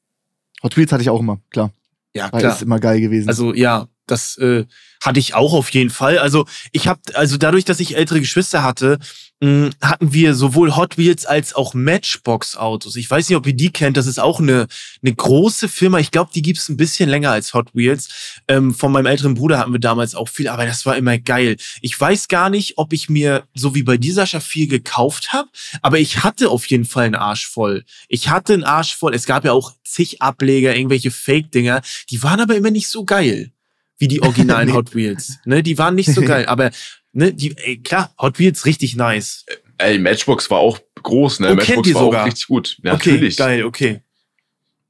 Hot 0.63 0.75
Wheels 0.75 0.91
hatte 0.91 1.01
ich 1.03 1.09
auch 1.09 1.19
immer, 1.19 1.39
klar. 1.49 1.71
Ja, 2.13 2.29
klar. 2.29 2.53
ist 2.53 2.61
immer 2.61 2.79
geil 2.79 2.99
gewesen. 2.99 3.27
Also 3.29 3.53
ja, 3.53 3.87
das 4.07 4.37
äh, 4.37 4.65
hatte 5.03 5.19
ich 5.19 5.35
auch 5.35 5.53
auf 5.53 5.69
jeden 5.69 5.89
Fall. 5.89 6.17
Also 6.17 6.45
ich 6.71 6.87
habe, 6.87 6.99
also 7.13 7.37
dadurch, 7.37 7.65
dass 7.65 7.79
ich 7.79 7.95
ältere 7.95 8.19
Geschwister 8.19 8.63
hatte, 8.63 8.99
mh, 9.41 9.71
hatten 9.81 10.13
wir 10.13 10.33
sowohl 10.33 10.75
Hot 10.75 10.97
Wheels 10.97 11.25
als 11.25 11.53
auch 11.53 11.73
Matchbox-Autos. 11.73 12.95
Ich 12.95 13.09
weiß 13.09 13.27
nicht, 13.29 13.37
ob 13.37 13.45
ihr 13.45 13.53
die 13.53 13.71
kennt. 13.71 13.97
Das 13.97 14.07
ist 14.07 14.19
auch 14.19 14.39
eine, 14.39 14.67
eine 15.03 15.13
große 15.13 15.67
Firma. 15.67 15.99
Ich 15.99 16.11
glaube, 16.11 16.31
die 16.33 16.41
gibt's 16.41 16.69
ein 16.69 16.77
bisschen 16.77 17.09
länger 17.09 17.31
als 17.31 17.53
Hot 17.53 17.75
Wheels. 17.75 18.41
Ähm, 18.47 18.73
von 18.73 18.91
meinem 18.91 19.07
älteren 19.07 19.33
Bruder 19.33 19.59
hatten 19.59 19.73
wir 19.73 19.79
damals 19.79 20.15
auch 20.15 20.29
viel, 20.29 20.47
aber 20.47 20.65
das 20.65 20.85
war 20.85 20.95
immer 20.95 21.17
geil. 21.17 21.57
Ich 21.81 21.99
weiß 21.99 22.29
gar 22.29 22.49
nicht, 22.49 22.77
ob 22.77 22.93
ich 22.93 23.09
mir, 23.09 23.43
so 23.53 23.75
wie 23.75 23.83
bei 23.83 23.97
dieser 23.97 24.23
viel 24.39 24.67
gekauft 24.67 25.33
habe, 25.33 25.49
aber 25.81 25.99
ich 25.99 26.23
hatte 26.23 26.49
auf 26.49 26.65
jeden 26.67 26.85
Fall 26.85 27.05
einen 27.05 27.15
Arsch 27.15 27.47
voll. 27.47 27.83
Ich 28.07 28.29
hatte 28.29 28.53
einen 28.53 28.63
Arsch 28.63 28.95
voll. 28.95 29.13
Es 29.13 29.25
gab 29.25 29.43
ja 29.43 29.51
auch 29.51 29.73
zig 29.83 30.21
Ableger, 30.21 30.75
irgendwelche 30.75 31.11
Fake-Dinger. 31.11 31.81
Die 32.09 32.23
waren 32.23 32.39
aber 32.39 32.55
immer 32.55 32.71
nicht 32.71 32.87
so 32.87 33.03
geil 33.03 33.51
wie 33.97 34.07
die 34.07 34.21
originalen 34.21 34.67
Nee. 34.69 34.73
Hot 34.73 34.95
Wheels. 34.95 35.39
Ne, 35.45 35.63
die 35.63 35.77
waren 35.77 35.95
nicht 35.95 36.13
so 36.13 36.21
geil, 36.25 36.45
aber 36.45 36.71
ne, 37.11 37.33
die, 37.33 37.55
ey, 37.57 37.81
klar, 37.81 38.13
Hot 38.19 38.39
Wheels 38.39 38.65
richtig 38.65 38.95
nice. 38.95 39.45
Ey, 39.77 39.99
Matchbox 39.99 40.49
war 40.49 40.59
auch 40.59 40.79
groß, 41.01 41.39
ne? 41.39 41.51
Oh, 41.51 41.55
Matchbox 41.55 41.93
war 41.93 42.01
sogar? 42.01 42.21
auch 42.21 42.27
richtig 42.27 42.47
gut. 42.47 42.77
Ja, 42.83 42.93
okay, 42.93 43.11
natürlich. 43.11 43.37
geil, 43.37 43.63
okay. 43.65 44.01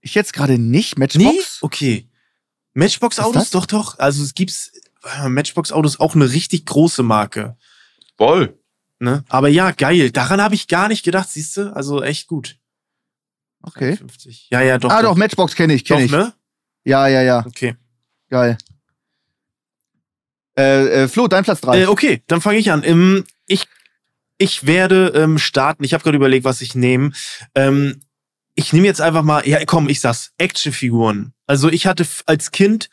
ich 0.02 0.14
jetzt 0.16 0.34
gerade 0.34 0.58
nicht. 0.58 0.98
Nee? 0.98 1.06
Matchbox? 1.06 1.60
Okay. 1.62 2.08
Was 2.74 2.80
Matchbox-Autos, 2.82 3.50
doch, 3.52 3.66
doch. 3.66 4.00
Also 4.00 4.24
es 4.24 4.34
gibt's, 4.34 4.72
äh, 5.04 5.30
Matchbox-Autos 5.30 6.00
auch 6.00 6.16
eine 6.16 6.32
richtig 6.32 6.66
große 6.66 7.04
Marke. 7.04 7.56
Voll. 8.18 8.58
Ne? 9.00 9.24
Aber 9.30 9.48
ja, 9.50 9.72
geil. 9.72 10.12
Daran 10.12 10.42
habe 10.42 10.56
ich 10.56 10.68
gar 10.68 10.88
nicht 10.88 11.04
gedacht, 11.04 11.30
siehst 11.30 11.58
du? 11.58 11.76
Also 11.76 12.02
echt 12.02 12.28
gut. 12.28 12.58
Okay. 13.62 13.96
50. 13.96 14.48
Ja, 14.52 14.62
ja, 14.62 14.78
doch. 14.78 14.90
ah, 14.90 15.02
doch, 15.02 15.16
Matchbox 15.16 15.56
kenne 15.56 15.74
ich, 15.74 15.84
doch, 15.84 15.96
kenne 15.96 16.06
ich. 16.06 16.12
ne? 16.12 16.34
Ja, 16.84 17.08
ja, 17.08 17.22
ja. 17.22 17.46
Okay. 17.46 17.76
Geil. 18.30 18.58
Äh, 20.58 21.04
äh, 21.04 21.08
Flo, 21.08 21.28
dein 21.28 21.44
Platz 21.44 21.62
3. 21.62 21.82
Äh, 21.82 21.86
okay, 21.88 22.22
dann 22.28 22.42
fange 22.42 22.60
ich 22.60 22.72
an. 22.72 22.84
Ähm, 22.84 23.26
ich, 23.48 23.68
ich 24.38 24.66
werde 24.66 25.14
ähm, 25.16 25.38
starten. 25.38 25.84
Ich 25.84 25.94
habe 25.94 26.04
gerade 26.04 26.18
überlegt, 26.18 26.46
was 26.46 26.62
ich 26.62 26.76
nehme. 26.76 27.12
Ähm, 27.56 28.02
ich 28.56 28.72
nehme 28.72 28.86
jetzt 28.86 29.02
einfach 29.02 29.24
mal, 29.24 29.48
ja 29.48 29.64
komm, 29.66 29.90
ich 29.90 30.00
sag's, 30.00 30.32
Actionfiguren. 30.38 31.34
Also 31.48 31.70
ich 31.70 31.88
hatte 31.88 32.06
als 32.26 32.52
Kind 32.52 32.90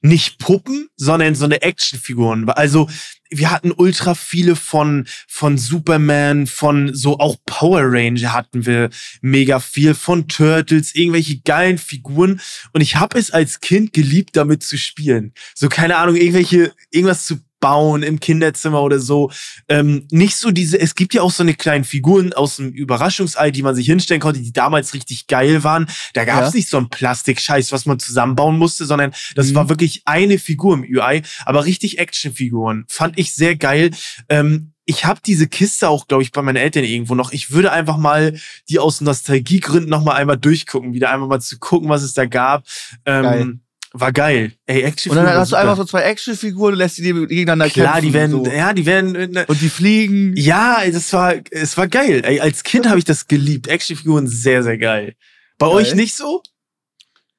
nicht 0.00 0.38
Puppen, 0.38 0.88
sondern 0.96 1.34
so 1.34 1.44
eine 1.44 1.62
Actionfiguren. 1.62 2.48
Also 2.50 2.88
wir 3.32 3.50
hatten 3.50 3.72
ultra 3.72 4.14
viele 4.14 4.56
von 4.56 5.06
von 5.26 5.58
Superman, 5.58 6.46
von 6.46 6.94
so 6.94 7.18
auch 7.18 7.36
Power 7.46 7.82
Ranger 7.84 8.32
hatten 8.32 8.66
wir 8.66 8.90
mega 9.20 9.60
viel 9.60 9.94
von 9.94 10.28
Turtles, 10.28 10.94
irgendwelche 10.94 11.40
geilen 11.40 11.78
Figuren 11.78 12.40
und 12.72 12.80
ich 12.80 12.96
habe 12.96 13.18
es 13.18 13.30
als 13.30 13.60
Kind 13.60 13.92
geliebt 13.92 14.36
damit 14.36 14.62
zu 14.62 14.76
spielen. 14.78 15.32
So 15.54 15.68
keine 15.68 15.96
Ahnung, 15.96 16.16
irgendwelche 16.16 16.72
irgendwas 16.90 17.26
zu 17.26 17.40
bauen 17.62 18.02
im 18.02 18.20
Kinderzimmer 18.20 18.82
oder 18.82 18.98
so. 18.98 19.30
Ähm, 19.68 20.06
nicht 20.10 20.36
so 20.36 20.50
diese, 20.50 20.78
es 20.78 20.94
gibt 20.94 21.14
ja 21.14 21.22
auch 21.22 21.30
so 21.30 21.44
eine 21.44 21.54
kleinen 21.54 21.84
Figuren 21.84 22.34
aus 22.34 22.56
dem 22.56 22.72
Überraschungsei, 22.72 23.52
die 23.52 23.62
man 23.62 23.74
sich 23.74 23.86
hinstellen 23.86 24.20
konnte, 24.20 24.40
die 24.40 24.52
damals 24.52 24.92
richtig 24.92 25.28
geil 25.28 25.64
waren. 25.64 25.86
Da 26.12 26.24
gab 26.26 26.42
es 26.42 26.52
ja. 26.52 26.56
nicht 26.56 26.68
so 26.68 26.76
einen 26.76 26.90
Plastikscheiß, 26.90 27.72
was 27.72 27.86
man 27.86 28.00
zusammenbauen 28.00 28.58
musste, 28.58 28.84
sondern 28.84 29.14
das 29.36 29.50
mhm. 29.50 29.54
war 29.54 29.68
wirklich 29.68 30.02
eine 30.04 30.38
Figur 30.38 30.74
im 30.74 30.82
UI, 30.82 31.22
aber 31.46 31.64
richtig 31.64 31.98
Actionfiguren. 31.98 32.84
Fand 32.88 33.16
ich 33.16 33.32
sehr 33.32 33.54
geil. 33.54 33.92
Ähm, 34.28 34.72
ich 34.84 35.04
habe 35.04 35.20
diese 35.24 35.46
Kiste 35.46 35.88
auch, 35.88 36.08
glaube 36.08 36.24
ich, 36.24 36.32
bei 36.32 36.42
meinen 36.42 36.56
Eltern 36.56 36.82
irgendwo 36.82 37.14
noch. 37.14 37.30
Ich 37.30 37.52
würde 37.52 37.70
einfach 37.70 37.96
mal 37.96 38.36
die 38.68 38.80
aus 38.80 39.00
Nostalgiegründen 39.00 39.88
noch 39.88 40.02
mal 40.02 40.14
einmal 40.14 40.36
durchgucken, 40.36 40.94
wieder 40.94 41.10
einmal 41.10 41.28
mal 41.28 41.40
zu 41.40 41.60
gucken, 41.60 41.88
was 41.88 42.02
es 42.02 42.14
da 42.14 42.26
gab. 42.26 42.64
Ähm, 43.06 43.60
war 43.94 44.12
geil. 44.12 44.52
Ey, 44.66 44.82
Actionfiguren. 44.82 45.26
Und 45.26 45.32
dann 45.32 45.40
hast 45.40 45.52
du 45.52 45.56
einfach 45.56 45.76
so 45.76 45.84
zwei 45.84 46.02
Actionfiguren 46.02 46.74
und 46.74 46.78
lässt 46.78 46.98
die 46.98 47.12
gegeneinander 47.12 47.68
Klar, 47.68 47.94
kämpfen. 47.94 48.06
die 48.08 48.14
werden, 48.14 48.44
so. 48.44 48.50
ja, 48.50 48.72
die 48.72 48.86
werden. 48.86 49.36
Äh, 49.36 49.44
und 49.46 49.60
die 49.60 49.68
fliegen. 49.68 50.34
Ja, 50.36 50.78
das 50.90 51.12
war, 51.12 51.34
es 51.50 51.76
war 51.76 51.88
geil. 51.88 52.22
Ey, 52.24 52.40
als 52.40 52.62
Kind 52.62 52.88
habe 52.88 52.98
ich 52.98 53.04
das 53.04 53.26
geliebt. 53.26 53.68
Actionfiguren 53.68 54.26
sehr, 54.26 54.62
sehr 54.62 54.78
geil. 54.78 55.14
Bei 55.58 55.66
geil. 55.66 55.76
euch 55.76 55.94
nicht 55.94 56.14
so? 56.14 56.42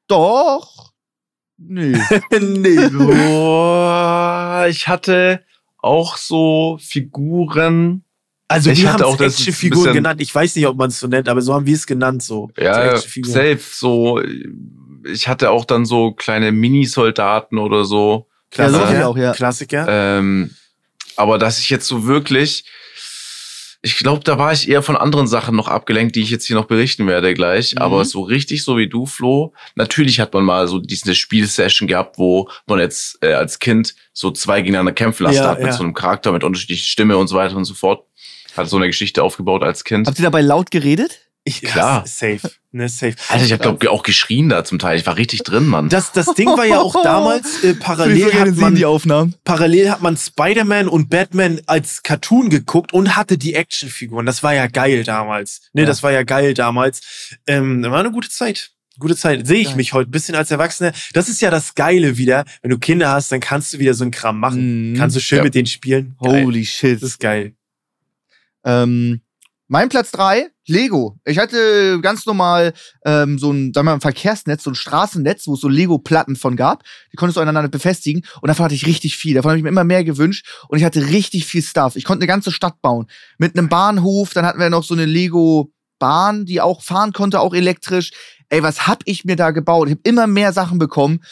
Doch. 0.08 0.94
Nee. 1.58 1.98
nee. 2.40 2.90
Boah, 2.90 4.68
ich 4.70 4.88
hatte 4.88 5.44
auch 5.80 6.18
so 6.18 6.78
Figuren. 6.82 8.04
Also 8.48 8.70
ich 8.70 8.82
wir 8.82 8.94
haben 8.94 9.04
auch 9.04 9.20
Actionfiguren 9.20 9.94
genannt. 9.94 10.22
Ich 10.22 10.34
weiß 10.34 10.56
nicht, 10.56 10.68
ob 10.68 10.78
man 10.78 10.90
es 10.90 11.00
so 11.00 11.08
nennt, 11.08 11.28
aber 11.28 11.42
so 11.42 11.54
haben 11.54 11.66
wir 11.66 11.74
es 11.74 11.88
genannt 11.88 12.22
so. 12.22 12.52
Ja, 12.58 12.96
so 12.96 13.08
safe. 13.24 13.60
So 13.60 14.22
ich 15.06 15.28
hatte 15.28 15.52
auch 15.52 15.66
dann 15.66 15.86
so 15.86 16.14
kleine 16.14 16.52
Mini-Soldaten 16.52 17.58
oder 17.58 17.86
so. 17.86 18.28
Klassiker, 18.52 18.94
ja, 18.94 19.08
auch, 19.08 19.18
ja. 19.18 19.34
Klassiker. 19.34 19.86
Ähm, 19.90 20.52
aber 21.16 21.38
dass 21.38 21.60
ich 21.60 21.70
jetzt 21.70 21.88
so 21.88 22.06
wirklich, 22.06 22.66
ich 23.82 23.98
glaube, 23.98 24.24
da 24.24 24.38
war 24.38 24.54
ich 24.54 24.70
eher 24.70 24.82
von 24.82 24.96
anderen 24.96 25.28
Sachen 25.28 25.56
noch 25.56 25.68
abgelenkt, 25.68 26.16
die 26.16 26.22
ich 26.22 26.30
jetzt 26.30 26.46
hier 26.46 26.56
noch 26.56 26.66
berichten 26.66 27.08
werde 27.08 27.34
gleich. 27.34 27.76
Mhm. 27.76 27.82
Aber 27.82 28.06
so 28.06 28.22
richtig 28.22 28.64
so 28.64 28.78
wie 28.78 28.88
du, 28.88 29.06
Flo, 29.06 29.54
natürlich 29.76 30.20
hat 30.20 30.34
man 30.34 30.44
mal 30.44 30.68
so 30.68 30.80
diese 30.80 31.16
Spielsession 31.16 31.88
gehabt, 31.88 32.18
wo 32.18 32.50
man 32.68 32.80
jetzt 32.80 33.18
äh, 33.22 33.34
als 33.34 33.60
Kind 33.60 33.96
so 34.14 34.32
zwei 34.32 34.62
gegeneinander 34.62 34.94
kämpfen 34.94 35.24
lassen 35.24 35.38
ja, 35.38 35.50
hat 35.50 35.60
mit 35.60 35.68
ja. 35.68 35.74
so 35.74 35.84
einem 35.84 35.94
Charakter, 35.94 36.32
mit 36.32 36.44
unterschiedlicher 36.44 36.86
Stimme 36.86 37.18
und 37.18 37.28
so 37.28 37.36
weiter 37.36 37.56
und 37.56 37.66
so 37.66 37.74
fort. 37.74 38.06
Hat 38.56 38.70
so 38.70 38.78
eine 38.78 38.86
Geschichte 38.86 39.24
aufgebaut 39.24 39.64
als 39.64 39.84
Kind. 39.84 40.06
Habt 40.06 40.20
ihr 40.20 40.24
dabei 40.24 40.42
laut 40.42 40.70
geredet? 40.70 41.23
Ich, 41.46 41.62
Klar. 41.62 42.08
safe. 42.08 42.40
Ne, 42.72 42.88
safe. 42.88 43.16
Alter, 43.28 43.46
ich 43.46 43.52
habe 43.52 43.62
glaube 43.62 43.92
auch 43.92 44.04
geschrien 44.04 44.48
da 44.48 44.64
zum 44.64 44.80
Teil. 44.80 44.98
Ich 44.98 45.06
war 45.06 45.18
richtig 45.18 45.44
drin, 45.44 45.68
Mann. 45.68 45.90
Das, 45.90 46.14
das 46.14 46.34
Ding 46.36 46.48
war 46.48 46.66
ja 46.66 46.80
auch 46.80 47.04
damals 47.04 47.64
äh, 47.64 47.74
parallel 47.80 48.34
hat 48.34 48.56
man 48.56 48.76
die 48.76 48.86
Aufnahmen. 48.86 49.36
Parallel 49.44 49.92
hat 49.92 50.02
man 50.02 50.16
Spider-Man 50.16 50.88
und 50.88 51.10
Batman 51.10 51.60
als 51.66 52.02
Cartoon 52.02 52.50
geguckt 52.50 52.94
und 52.94 53.18
hatte 53.18 53.38
die 53.38 53.56
Actionfiguren. 53.56 54.26
Das 54.26 54.42
war 54.42 54.54
ja 54.54 54.68
geil 54.68 55.04
damals. 55.04 55.62
Ne, 55.74 55.82
ja. 55.82 55.88
das 55.88 56.02
war 56.02 56.12
ja 56.12 56.24
geil 56.24 56.54
damals. 56.54 57.02
Ähm, 57.46 57.84
war 57.84 58.00
eine 58.00 58.12
gute 58.12 58.30
Zeit. 58.30 58.72
Gute 58.98 59.16
Zeit. 59.18 59.46
Sehe 59.46 59.60
ich 59.60 59.72
ja. 59.72 59.76
mich 59.76 59.94
heute 59.94 60.10
bisschen 60.10 60.36
als 60.36 60.50
Erwachsener. 60.50 60.94
Das 61.14 61.28
ist 61.28 61.42
ja 61.42 61.52
das 61.52 61.76
Geile 61.76 62.18
wieder. 62.18 62.46
Wenn 62.62 62.72
du 62.72 62.78
Kinder 62.78 63.10
hast, 63.10 63.32
dann 63.32 63.42
kannst 63.42 63.74
du 63.74 63.80
wieder 63.80 63.96
so 63.96 64.04
einen 64.04 64.12
Kram 64.12 64.40
machen. 64.40 64.94
Mhm. 64.94 64.98
Kannst 64.98 65.16
du 65.16 65.20
schön 65.20 65.40
ja. 65.40 65.44
mit 65.44 65.56
denen 65.56 65.66
spielen. 65.66 66.16
Geil. 66.22 66.44
Holy 66.46 66.66
shit. 66.66 67.02
Das 67.02 67.10
ist 67.10 67.20
geil. 67.20 67.54
Ähm, 68.64 69.23
mein 69.74 69.90
Platz 69.90 70.12
drei 70.12 70.52
Lego. 70.68 71.18
Ich 71.26 71.40
hatte 71.40 72.00
ganz 72.00 72.28
normal 72.28 72.74
ähm, 73.06 73.40
so 73.40 73.52
ein, 73.52 73.74
sagen 73.74 73.88
wir 73.88 73.90
mal, 73.90 73.94
ein 73.96 74.02
Verkehrsnetz, 74.02 74.64
so 74.64 74.70
ein 74.70 74.76
Straßennetz, 74.76 75.48
wo 75.48 75.56
es 75.56 75.62
so 75.62 75.68
Lego-Platten 75.68 76.36
von 76.36 76.56
gab. 76.56 76.84
Die 77.12 77.16
konntest 77.16 77.38
du 77.38 77.42
aneinander 77.42 77.72
befestigen. 77.72 78.24
Und 78.42 78.50
davon 78.50 78.66
hatte 78.66 78.76
ich 78.76 78.86
richtig 78.86 79.18
viel. 79.18 79.34
Davon 79.34 79.50
habe 79.50 79.58
ich 79.58 79.64
mir 79.64 79.70
immer 79.70 79.84
mehr 79.84 80.04
gewünscht. 80.04 80.46
Und 80.68 80.78
ich 80.78 80.84
hatte 80.84 81.08
richtig 81.08 81.48
viel 81.48 81.64
Stuff. 81.64 81.96
Ich 81.96 82.04
konnte 82.04 82.22
eine 82.22 82.28
ganze 82.28 82.52
Stadt 82.52 82.84
bauen. 82.84 83.08
Mit 83.40 83.58
einem 83.58 83.68
Bahnhof. 83.68 84.36
Dann 84.36 84.46
hatten 84.46 84.60
wir 84.60 84.70
noch 84.70 84.84
so 84.84 84.94
eine 84.94 85.06
Lego-Bahn, 85.06 86.46
die 86.46 86.62
auch 86.62 86.84
fahren 86.84 87.12
konnte, 87.12 87.40
auch 87.40 87.56
elektrisch. 87.56 88.12
Ey, 88.50 88.62
was 88.62 88.86
hab 88.86 89.02
ich 89.06 89.26
mir 89.26 89.38
da 89.38 89.50
gebaut? 89.50 89.88
Ich 89.88 89.94
habe 89.94 90.02
immer 90.04 90.28
mehr 90.28 90.54
Sachen 90.54 90.78
bekommen. 90.78 91.24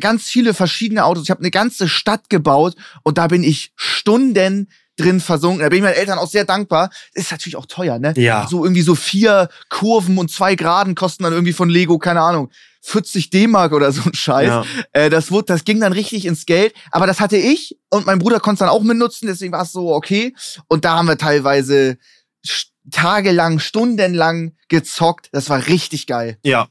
Ganz 0.00 0.24
viele 0.24 0.54
verschiedene 0.54 1.04
Autos. 1.04 1.24
Ich 1.24 1.30
habe 1.30 1.40
eine 1.40 1.50
ganze 1.50 1.86
Stadt 1.86 2.30
gebaut. 2.30 2.76
Und 3.02 3.18
da 3.18 3.26
bin 3.26 3.44
ich 3.44 3.72
Stunden 3.76 4.68
drin 5.00 5.20
versunken. 5.20 5.60
Da 5.60 5.68
bin 5.68 5.78
ich 5.78 5.84
meinen 5.84 5.94
Eltern 5.94 6.18
auch 6.18 6.28
sehr 6.28 6.44
dankbar. 6.44 6.90
Ist 7.14 7.30
natürlich 7.30 7.56
auch 7.56 7.66
teuer, 7.66 7.98
ne? 7.98 8.14
Ja. 8.16 8.46
So 8.48 8.64
irgendwie 8.64 8.82
so 8.82 8.94
vier 8.94 9.48
Kurven 9.68 10.18
und 10.18 10.30
zwei 10.30 10.54
Graden 10.54 10.94
kosten 10.94 11.24
dann 11.24 11.32
irgendwie 11.32 11.52
von 11.52 11.68
Lego, 11.68 11.98
keine 11.98 12.20
Ahnung, 12.20 12.50
40 12.82 13.30
D-Mark 13.30 13.72
oder 13.72 13.92
so 13.92 14.02
ein 14.04 14.14
Scheiß. 14.14 14.48
Ja. 14.48 14.64
Äh, 14.92 15.10
das, 15.10 15.30
wurde, 15.30 15.46
das 15.46 15.64
ging 15.64 15.80
dann 15.80 15.92
richtig 15.92 16.24
ins 16.24 16.46
Geld. 16.46 16.74
Aber 16.90 17.06
das 17.06 17.20
hatte 17.20 17.36
ich 17.36 17.78
und 17.90 18.06
mein 18.06 18.18
Bruder 18.18 18.40
konnte 18.40 18.56
es 18.56 18.58
dann 18.60 18.68
auch 18.68 18.82
mitnutzen, 18.82 19.28
deswegen 19.28 19.52
war 19.52 19.62
es 19.62 19.72
so 19.72 19.92
okay. 19.94 20.34
Und 20.68 20.84
da 20.84 20.96
haben 20.96 21.08
wir 21.08 21.18
teilweise 21.18 21.98
tagelang, 22.90 23.58
stundenlang 23.58 24.56
gezockt. 24.68 25.28
Das 25.32 25.50
war 25.50 25.66
richtig 25.66 26.06
geil. 26.06 26.38
Ja, 26.42 26.68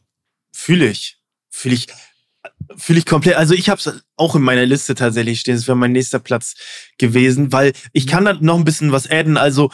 fühle 0.51 0.88
ich. 0.88 1.17
Fühle 1.49 1.75
ich. 1.75 1.88
Fühle 2.78 2.99
ich 2.99 3.05
komplett. 3.05 3.36
Also 3.36 3.53
ich 3.53 3.70
habe 3.70 3.80
es 3.80 4.03
auch 4.15 4.36
in 4.36 4.41
meiner 4.41 4.65
Liste 4.65 4.95
tatsächlich 4.95 5.39
stehen. 5.39 5.55
Das 5.55 5.67
wäre 5.67 5.78
mein 5.78 5.91
nächster 5.91 6.20
Platz 6.20 6.55
gewesen, 6.97 7.51
weil 7.51 7.74
ich 7.93 8.07
kann 8.07 8.26
da 8.26 8.34
noch 8.34 8.57
ein 8.57 8.65
bisschen 8.65 8.91
was 8.91 9.09
adden. 9.09 9.38
Also 9.38 9.72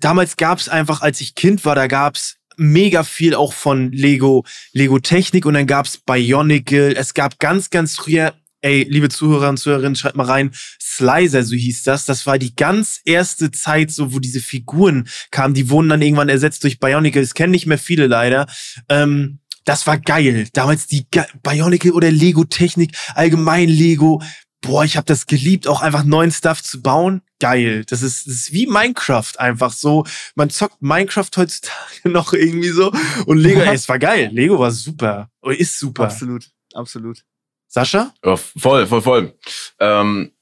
damals 0.00 0.36
gab 0.36 0.58
es 0.58 0.68
einfach, 0.68 1.00
als 1.00 1.20
ich 1.20 1.34
Kind 1.34 1.64
war, 1.64 1.74
da 1.74 1.86
gab 1.86 2.16
es 2.16 2.36
mega 2.56 3.02
viel 3.04 3.34
auch 3.34 3.52
von 3.52 3.92
Lego, 3.92 4.44
Lego 4.72 4.98
Technik 4.98 5.46
und 5.46 5.54
dann 5.54 5.66
gab 5.66 5.86
es 5.86 5.98
Bionicle. 5.98 6.94
Es 6.96 7.14
gab 7.14 7.38
ganz, 7.38 7.70
ganz 7.70 7.96
früher, 7.96 8.34
ey, 8.60 8.86
liebe 8.88 9.08
Zuhörer 9.08 9.48
und 9.48 9.58
Zuhörerinnen, 9.58 9.96
schreibt 9.96 10.16
mal 10.16 10.26
rein, 10.26 10.50
Slicer, 10.80 11.42
so 11.42 11.54
hieß 11.54 11.82
das. 11.82 12.06
Das 12.06 12.26
war 12.26 12.38
die 12.38 12.54
ganz 12.54 13.00
erste 13.04 13.50
Zeit, 13.50 13.90
so 13.90 14.12
wo 14.12 14.18
diese 14.18 14.40
Figuren 14.40 15.08
kamen. 15.30 15.54
Die 15.54 15.68
wurden 15.68 15.88
dann 15.88 16.02
irgendwann 16.02 16.28
ersetzt 16.28 16.64
durch 16.64 16.78
Bionicle. 16.78 17.22
Das 17.22 17.34
kennen 17.34 17.50
nicht 17.50 17.66
mehr 17.66 17.78
viele 17.78 18.06
leider. 18.06 18.46
Ähm, 18.88 19.40
das 19.64 19.86
war 19.86 19.98
geil. 19.98 20.48
Damals 20.52 20.86
die 20.86 21.06
Ge 21.10 21.24
Bionicle 21.42 21.92
oder 21.92 22.10
Lego-Technik, 22.10 22.96
allgemein 23.14 23.68
Lego. 23.68 24.22
Boah, 24.60 24.84
ich 24.84 24.96
habe 24.96 25.06
das 25.06 25.26
geliebt, 25.26 25.68
auch 25.68 25.82
einfach 25.82 26.04
neuen 26.04 26.30
Stuff 26.30 26.62
zu 26.62 26.80
bauen. 26.80 27.20
Geil. 27.38 27.84
Das 27.86 28.00
ist, 28.00 28.26
das 28.26 28.34
ist 28.34 28.52
wie 28.52 28.66
Minecraft 28.66 29.32
einfach 29.36 29.72
so. 29.72 30.06
Man 30.36 30.48
zockt 30.48 30.80
Minecraft 30.80 31.28
heutzutage 31.36 31.74
noch 32.04 32.32
irgendwie 32.32 32.70
so. 32.70 32.90
Und 33.26 33.38
Lego, 33.38 33.60
ey, 33.60 33.74
es 33.74 33.88
war 33.88 33.98
geil. 33.98 34.30
Lego 34.32 34.58
war 34.58 34.70
super. 34.70 35.30
Oder 35.42 35.58
ist 35.58 35.78
super. 35.78 36.04
Absolut, 36.04 36.50
absolut. 36.72 37.24
Sascha? 37.66 38.14
Ja, 38.24 38.36
voll, 38.36 38.86
voll, 38.86 39.02
voll. 39.02 39.34
Ähm, 39.80 40.32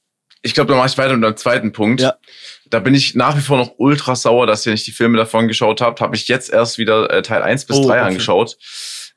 ich 0.43 0.55
glaube, 0.55 0.71
da 0.71 0.77
mache 0.77 0.89
ich 0.89 0.99
weiter 0.99 1.17
mit 1.17 1.25
dem 1.25 1.37
zweiten 1.37 1.73
Punkt. 1.73 2.03
Ja. 2.03 2.15
Da 2.67 2.79
bin 2.79 2.95
ich 2.95 3.15
nach 3.15 3.37
wie 3.37 3.41
vor 3.41 3.57
noch 3.57 3.75
ultra 3.79 4.15
sauer, 4.15 4.47
dass 4.47 4.67
ihr 4.67 4.73
nicht 4.73 4.87
die 4.87 4.93
Filme 4.93 5.17
davon 5.17 5.49
geschaut 5.49 5.81
habt. 5.81 6.01
Habe 6.01 6.15
ich 6.15 6.29
jetzt 6.29 6.51
erst 6.51 6.79
wieder 6.79 7.11
äh, 7.11 7.23
Teil 7.23 7.43
1 7.43 7.65
bis 7.65 7.79
oh, 7.79 7.87
3 7.87 7.89
okay. 7.89 8.09
angeschaut 8.09 8.57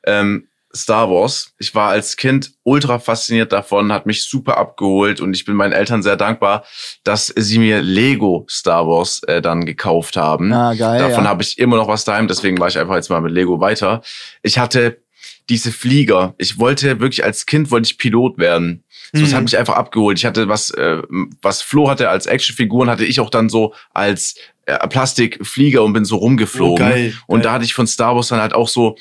ähm, 0.06 0.48
Star 0.74 1.10
Wars. 1.10 1.54
Ich 1.58 1.74
war 1.74 1.90
als 1.90 2.16
Kind 2.16 2.52
ultra 2.62 2.98
fasziniert 2.98 3.52
davon, 3.52 3.92
hat 3.92 4.06
mich 4.06 4.24
super 4.24 4.58
abgeholt 4.58 5.20
und 5.20 5.34
ich 5.34 5.44
bin 5.44 5.54
meinen 5.54 5.72
Eltern 5.72 6.02
sehr 6.02 6.16
dankbar, 6.16 6.64
dass 7.02 7.32
sie 7.34 7.58
mir 7.58 7.82
Lego 7.82 8.46
Star 8.48 8.86
Wars 8.86 9.22
äh, 9.24 9.40
dann 9.40 9.64
gekauft 9.64 10.16
haben. 10.16 10.52
Ah, 10.52 10.74
geil, 10.74 10.98
Davon 10.98 11.24
ja. 11.24 11.30
habe 11.30 11.42
ich 11.42 11.58
immer 11.58 11.76
noch 11.76 11.88
was 11.88 12.04
daheim, 12.04 12.28
deswegen 12.28 12.58
war 12.58 12.68
ich 12.68 12.78
einfach 12.78 12.94
jetzt 12.94 13.10
mal 13.10 13.20
mit 13.20 13.32
Lego 13.32 13.60
weiter. 13.60 14.02
Ich 14.42 14.58
hatte 14.58 15.02
diese 15.48 15.72
Flieger. 15.72 16.34
Ich 16.38 16.58
wollte 16.58 17.00
wirklich 17.00 17.24
als 17.24 17.46
Kind 17.46 17.70
wollte 17.70 17.86
ich 17.86 17.98
Pilot 17.98 18.38
werden. 18.38 18.82
So, 19.12 19.22
das 19.22 19.32
hat 19.32 19.40
mhm. 19.40 19.44
mich 19.44 19.56
einfach 19.56 19.74
abgeholt. 19.74 20.18
Ich 20.18 20.26
hatte 20.26 20.48
was, 20.48 20.70
äh, 20.70 21.00
was 21.40 21.62
Flo 21.62 21.88
hatte 21.88 22.10
als 22.10 22.26
Actionfiguren, 22.26 22.90
hatte 22.90 23.04
ich 23.04 23.20
auch 23.20 23.30
dann 23.30 23.48
so 23.48 23.72
als 23.94 24.34
äh, 24.66 24.76
Plastikflieger 24.88 25.82
und 25.84 25.92
bin 25.92 26.04
so 26.04 26.16
rumgeflogen. 26.16 26.84
Oh, 26.84 26.90
geil, 26.90 27.14
und 27.28 27.38
geil. 27.38 27.44
da 27.44 27.52
hatte 27.52 27.64
ich 27.64 27.74
von 27.74 27.86
Star 27.86 28.16
Wars 28.16 28.28
dann 28.28 28.40
halt 28.40 28.52
auch 28.52 28.68
so 28.68 28.96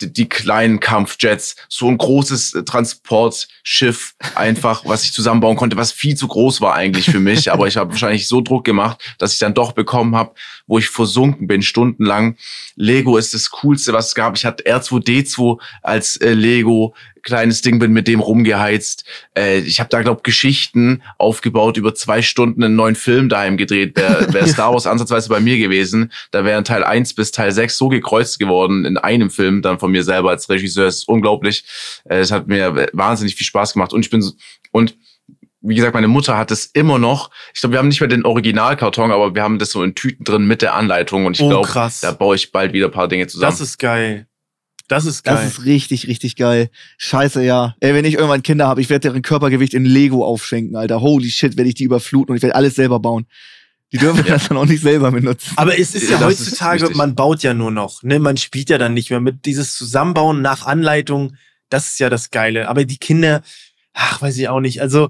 die, 0.00 0.28
kleinen 0.28 0.80
Kampfjets, 0.80 1.56
so 1.68 1.88
ein 1.88 1.98
großes 1.98 2.54
äh, 2.54 2.64
Transportschiff 2.64 4.14
einfach, 4.34 4.84
was 4.84 5.04
ich 5.04 5.12
zusammenbauen 5.12 5.56
konnte, 5.56 5.76
was 5.76 5.92
viel 5.92 6.16
zu 6.16 6.28
groß 6.28 6.60
war 6.60 6.74
eigentlich 6.74 7.06
für 7.06 7.20
mich, 7.20 7.50
aber 7.50 7.66
ich 7.66 7.76
habe 7.76 7.90
wahrscheinlich 7.90 8.28
so 8.28 8.40
Druck 8.40 8.64
gemacht, 8.64 9.00
dass 9.18 9.32
ich 9.32 9.38
dann 9.38 9.54
doch 9.54 9.72
bekommen 9.72 10.14
habe, 10.14 10.34
wo 10.66 10.78
ich 10.78 10.88
versunken 10.88 11.46
bin 11.46 11.62
stundenlang. 11.62 12.36
Lego 12.74 13.16
ist 13.16 13.34
das 13.34 13.50
coolste, 13.50 13.92
was 13.92 14.08
es 14.08 14.14
gab. 14.14 14.36
Ich 14.36 14.44
hatte 14.44 14.64
R2D2 14.64 15.58
als 15.82 16.16
äh, 16.16 16.32
Lego 16.32 16.94
kleines 17.26 17.60
Ding, 17.60 17.78
bin 17.78 17.92
mit 17.92 18.08
dem 18.08 18.20
rumgeheizt. 18.20 19.04
Äh, 19.36 19.58
ich 19.58 19.80
habe 19.80 19.90
da, 19.90 20.00
glaub 20.00 20.24
Geschichten 20.24 21.02
aufgebaut, 21.18 21.76
über 21.76 21.94
zwei 21.94 22.22
Stunden 22.22 22.64
einen 22.64 22.76
neuen 22.76 22.94
Film 22.94 23.28
daheim 23.28 23.56
gedreht. 23.56 23.96
Wäre 23.96 24.32
wär 24.32 24.46
Star 24.48 24.72
Wars 24.72 24.86
ansatzweise 24.86 25.28
bei 25.28 25.40
mir 25.40 25.58
gewesen. 25.58 26.12
Da 26.30 26.44
wären 26.44 26.64
Teil 26.64 26.84
1 26.84 27.14
bis 27.14 27.32
Teil 27.32 27.52
6 27.52 27.76
so 27.76 27.88
gekreuzt 27.88 28.38
geworden 28.38 28.84
in 28.84 28.96
einem 28.96 29.28
Film, 29.30 29.60
dann 29.60 29.78
von 29.78 29.90
mir 29.90 30.02
selber 30.04 30.30
als 30.30 30.48
Regisseur. 30.48 30.86
Es 30.86 30.98
ist 30.98 31.08
unglaublich. 31.08 31.64
Äh, 32.08 32.20
es 32.20 32.30
hat 32.30 32.46
mir 32.46 32.86
wahnsinnig 32.92 33.34
viel 33.34 33.46
Spaß 33.46 33.74
gemacht. 33.74 33.92
Und 33.92 34.00
ich 34.00 34.10
bin 34.10 34.22
so, 34.22 34.32
und 34.72 34.96
wie 35.60 35.74
gesagt, 35.74 35.94
meine 35.94 36.06
Mutter 36.08 36.36
hat 36.38 36.52
es 36.52 36.66
immer 36.66 36.98
noch. 37.00 37.30
Ich 37.52 37.60
glaube, 37.60 37.74
wir 37.74 37.78
haben 37.80 37.88
nicht 37.88 38.00
mehr 38.00 38.08
den 38.08 38.24
Originalkarton, 38.24 39.10
aber 39.10 39.34
wir 39.34 39.42
haben 39.42 39.58
das 39.58 39.70
so 39.72 39.82
in 39.82 39.96
Tüten 39.96 40.22
drin 40.22 40.46
mit 40.46 40.62
der 40.62 40.74
Anleitung. 40.74 41.26
Und 41.26 41.36
ich 41.36 41.42
Oh, 41.42 41.48
glaube, 41.48 41.90
da 42.02 42.12
baue 42.12 42.36
ich 42.36 42.52
bald 42.52 42.72
wieder 42.72 42.86
ein 42.86 42.92
paar 42.92 43.08
Dinge 43.08 43.26
zusammen. 43.26 43.50
Das 43.50 43.60
ist 43.60 43.78
geil. 43.78 44.28
Das 44.88 45.04
ist 45.04 45.24
geil. 45.24 45.34
Das 45.34 45.46
ist 45.46 45.64
richtig, 45.64 46.06
richtig 46.06 46.36
geil. 46.36 46.70
Scheiße, 46.98 47.42
ja. 47.42 47.74
Ey, 47.80 47.94
wenn 47.94 48.04
ich 48.04 48.14
irgendwann 48.14 48.42
Kinder 48.42 48.68
habe, 48.68 48.80
ich 48.80 48.88
werde 48.88 49.08
deren 49.08 49.22
Körpergewicht 49.22 49.74
in 49.74 49.84
Lego 49.84 50.24
aufschenken, 50.24 50.76
Alter. 50.76 51.00
Holy 51.00 51.30
shit, 51.30 51.56
werde 51.56 51.68
ich 51.68 51.74
die 51.74 51.84
überfluten 51.84 52.30
und 52.30 52.36
ich 52.36 52.42
werde 52.42 52.54
alles 52.54 52.76
selber 52.76 53.00
bauen. 53.00 53.26
Die 53.92 53.98
dürfen 53.98 54.24
das 54.28 54.48
dann 54.48 54.56
auch 54.56 54.66
nicht 54.66 54.82
selber 54.82 55.10
benutzen. 55.10 55.52
Aber 55.56 55.78
es 55.78 55.94
ist 55.94 56.08
ja 56.08 56.16
ist 56.18 56.24
heutzutage, 56.24 56.82
wichtig. 56.82 56.96
man 56.96 57.14
baut 57.14 57.42
ja 57.42 57.54
nur 57.54 57.70
noch, 57.70 58.02
ne? 58.02 58.18
Man 58.18 58.36
spielt 58.36 58.70
ja 58.70 58.78
dann 58.78 58.94
nicht 58.94 59.10
mehr 59.10 59.20
mit 59.20 59.44
dieses 59.44 59.76
Zusammenbauen 59.76 60.42
nach 60.42 60.66
Anleitung, 60.66 61.36
das 61.68 61.90
ist 61.90 61.98
ja 61.98 62.10
das 62.10 62.30
Geile. 62.30 62.68
Aber 62.68 62.84
die 62.84 62.98
Kinder, 62.98 63.42
ach, 63.92 64.22
weiß 64.22 64.36
ich 64.38 64.48
auch 64.48 64.60
nicht. 64.60 64.80
Also, 64.80 65.08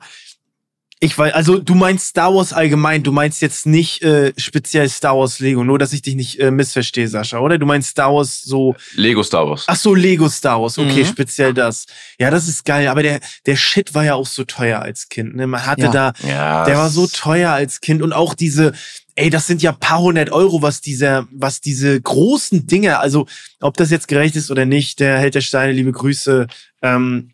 ich 0.99 1.17
weiß, 1.19 1.35
also 1.35 1.59
du 1.59 1.75
meinst 1.75 2.07
Star 2.09 2.35
Wars 2.35 2.55
allgemein, 2.55 3.03
du 3.03 3.13
meinst 3.13 3.43
jetzt 3.43 3.67
nicht 3.67 4.03
äh, 4.03 4.33
speziell 4.39 4.89
Star 4.89 5.17
Wars 5.19 5.41
Lego, 5.41 5.63
nur 5.63 5.79
dass 5.79 5.93
ich 5.93 6.01
dich 6.01 6.15
nicht 6.15 6.41
äh, 6.41 6.51
missverstehe, 6.51 7.07
Sascha, 7.07 7.39
oder? 7.39 7.59
Du 7.59 7.67
meinst 7.67 7.91
Star 7.91 8.15
Wars 8.15 8.41
so, 8.43 8.75
Lego 8.95 9.23
Star 9.23 9.47
Wars. 9.47 9.65
ach 9.67 9.77
so, 9.77 9.95
Lego 9.95 10.29
Star 10.31 10.61
Wars, 10.63 10.79
okay, 10.79 11.03
Mhm. 11.03 11.07
speziell 11.07 11.53
das. 11.53 11.85
Ja, 12.19 12.31
das 12.31 12.49
ist 12.49 12.65
geil, 12.65 12.89
aber 12.89 13.03
der, 13.03 13.21
der 13.45 13.57
Shit 13.57 13.95
war 13.95 14.05
ja 14.05 14.15
auch 14.15 14.27
so 14.27 14.45
teuer 14.45 14.81
als 14.81 15.11
Kind, 15.11 15.37
ne? 15.37 15.47
Man 15.47 15.67
hatte 15.67 15.83
Ja. 15.83 15.91
da, 15.91 16.13
Ja, 16.27 16.65
der 16.65 16.77
war 16.79 16.89
so 16.89 17.07
teuer 17.07 17.51
als 17.51 17.83
Kind 17.83 18.01
und 18.01 18.15
auch 18.15 18.33
diese, 18.33 18.73
ey, 19.17 19.29
das 19.29 19.47
sind 19.47 19.61
ja 19.63 19.73
paar 19.73 20.01
hundert 20.01 20.31
Euro, 20.33 20.63
was 20.63 20.81
dieser, 20.81 21.29
was 21.31 21.61
diese 21.61 22.01
großen 22.01 22.67
Dinge, 22.67 22.99
also 23.01 23.27
ob 23.61 23.77
das 23.77 23.91
jetzt 23.91 24.09
gerecht 24.09 24.35
ist 24.35 24.51
oder 24.51 24.65
nicht, 24.65 24.99
der 25.01 25.19
Held 25.19 25.35
der 25.35 25.43
Steine, 25.43 25.73
liebe 25.73 25.93
Grüße, 25.93 26.47
ähm, 26.81 27.33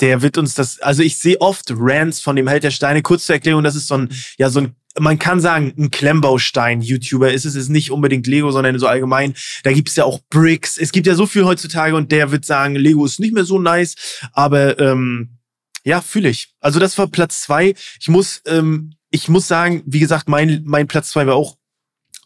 der 0.00 0.22
wird 0.22 0.38
uns 0.38 0.54
das, 0.54 0.80
also 0.80 1.02
ich 1.02 1.18
sehe 1.18 1.40
oft 1.40 1.72
Rants 1.76 2.20
von 2.20 2.36
dem 2.36 2.48
Held 2.48 2.64
der 2.64 2.70
Steine, 2.70 3.02
kurz 3.02 3.26
zur 3.26 3.36
Erklärung, 3.36 3.62
das 3.62 3.76
ist 3.76 3.88
so 3.88 3.96
ein, 3.96 4.08
ja, 4.38 4.50
so 4.50 4.60
ein, 4.60 4.74
man 4.98 5.18
kann 5.18 5.40
sagen, 5.40 5.74
ein 5.76 5.90
Klemmbaustein-YouTuber 5.90 7.32
ist 7.32 7.44
es, 7.44 7.54
ist 7.54 7.68
nicht 7.68 7.90
unbedingt 7.90 8.26
Lego, 8.26 8.52
sondern 8.52 8.78
so 8.78 8.86
allgemein. 8.86 9.34
Da 9.64 9.72
gibt's 9.72 9.96
ja 9.96 10.04
auch 10.04 10.20
Bricks. 10.30 10.78
Es 10.78 10.92
gibt 10.92 11.08
ja 11.08 11.16
so 11.16 11.26
viel 11.26 11.44
heutzutage 11.44 11.96
und 11.96 12.12
der 12.12 12.30
wird 12.30 12.44
sagen, 12.44 12.76
Lego 12.76 13.04
ist 13.04 13.18
nicht 13.18 13.34
mehr 13.34 13.44
so 13.44 13.58
nice, 13.58 13.96
aber 14.32 14.78
ähm, 14.78 15.38
ja, 15.84 16.00
fühle 16.00 16.28
ich. 16.28 16.54
Also 16.60 16.78
das 16.78 16.96
war 16.96 17.08
Platz 17.08 17.42
zwei. 17.42 17.74
Ich 18.00 18.08
muss, 18.08 18.40
ähm, 18.46 18.94
ich 19.10 19.28
muss 19.28 19.48
sagen, 19.48 19.82
wie 19.86 20.00
gesagt, 20.00 20.28
mein, 20.28 20.62
mein 20.64 20.86
Platz 20.86 21.10
zwei 21.10 21.26
war 21.26 21.34
auch 21.34 21.56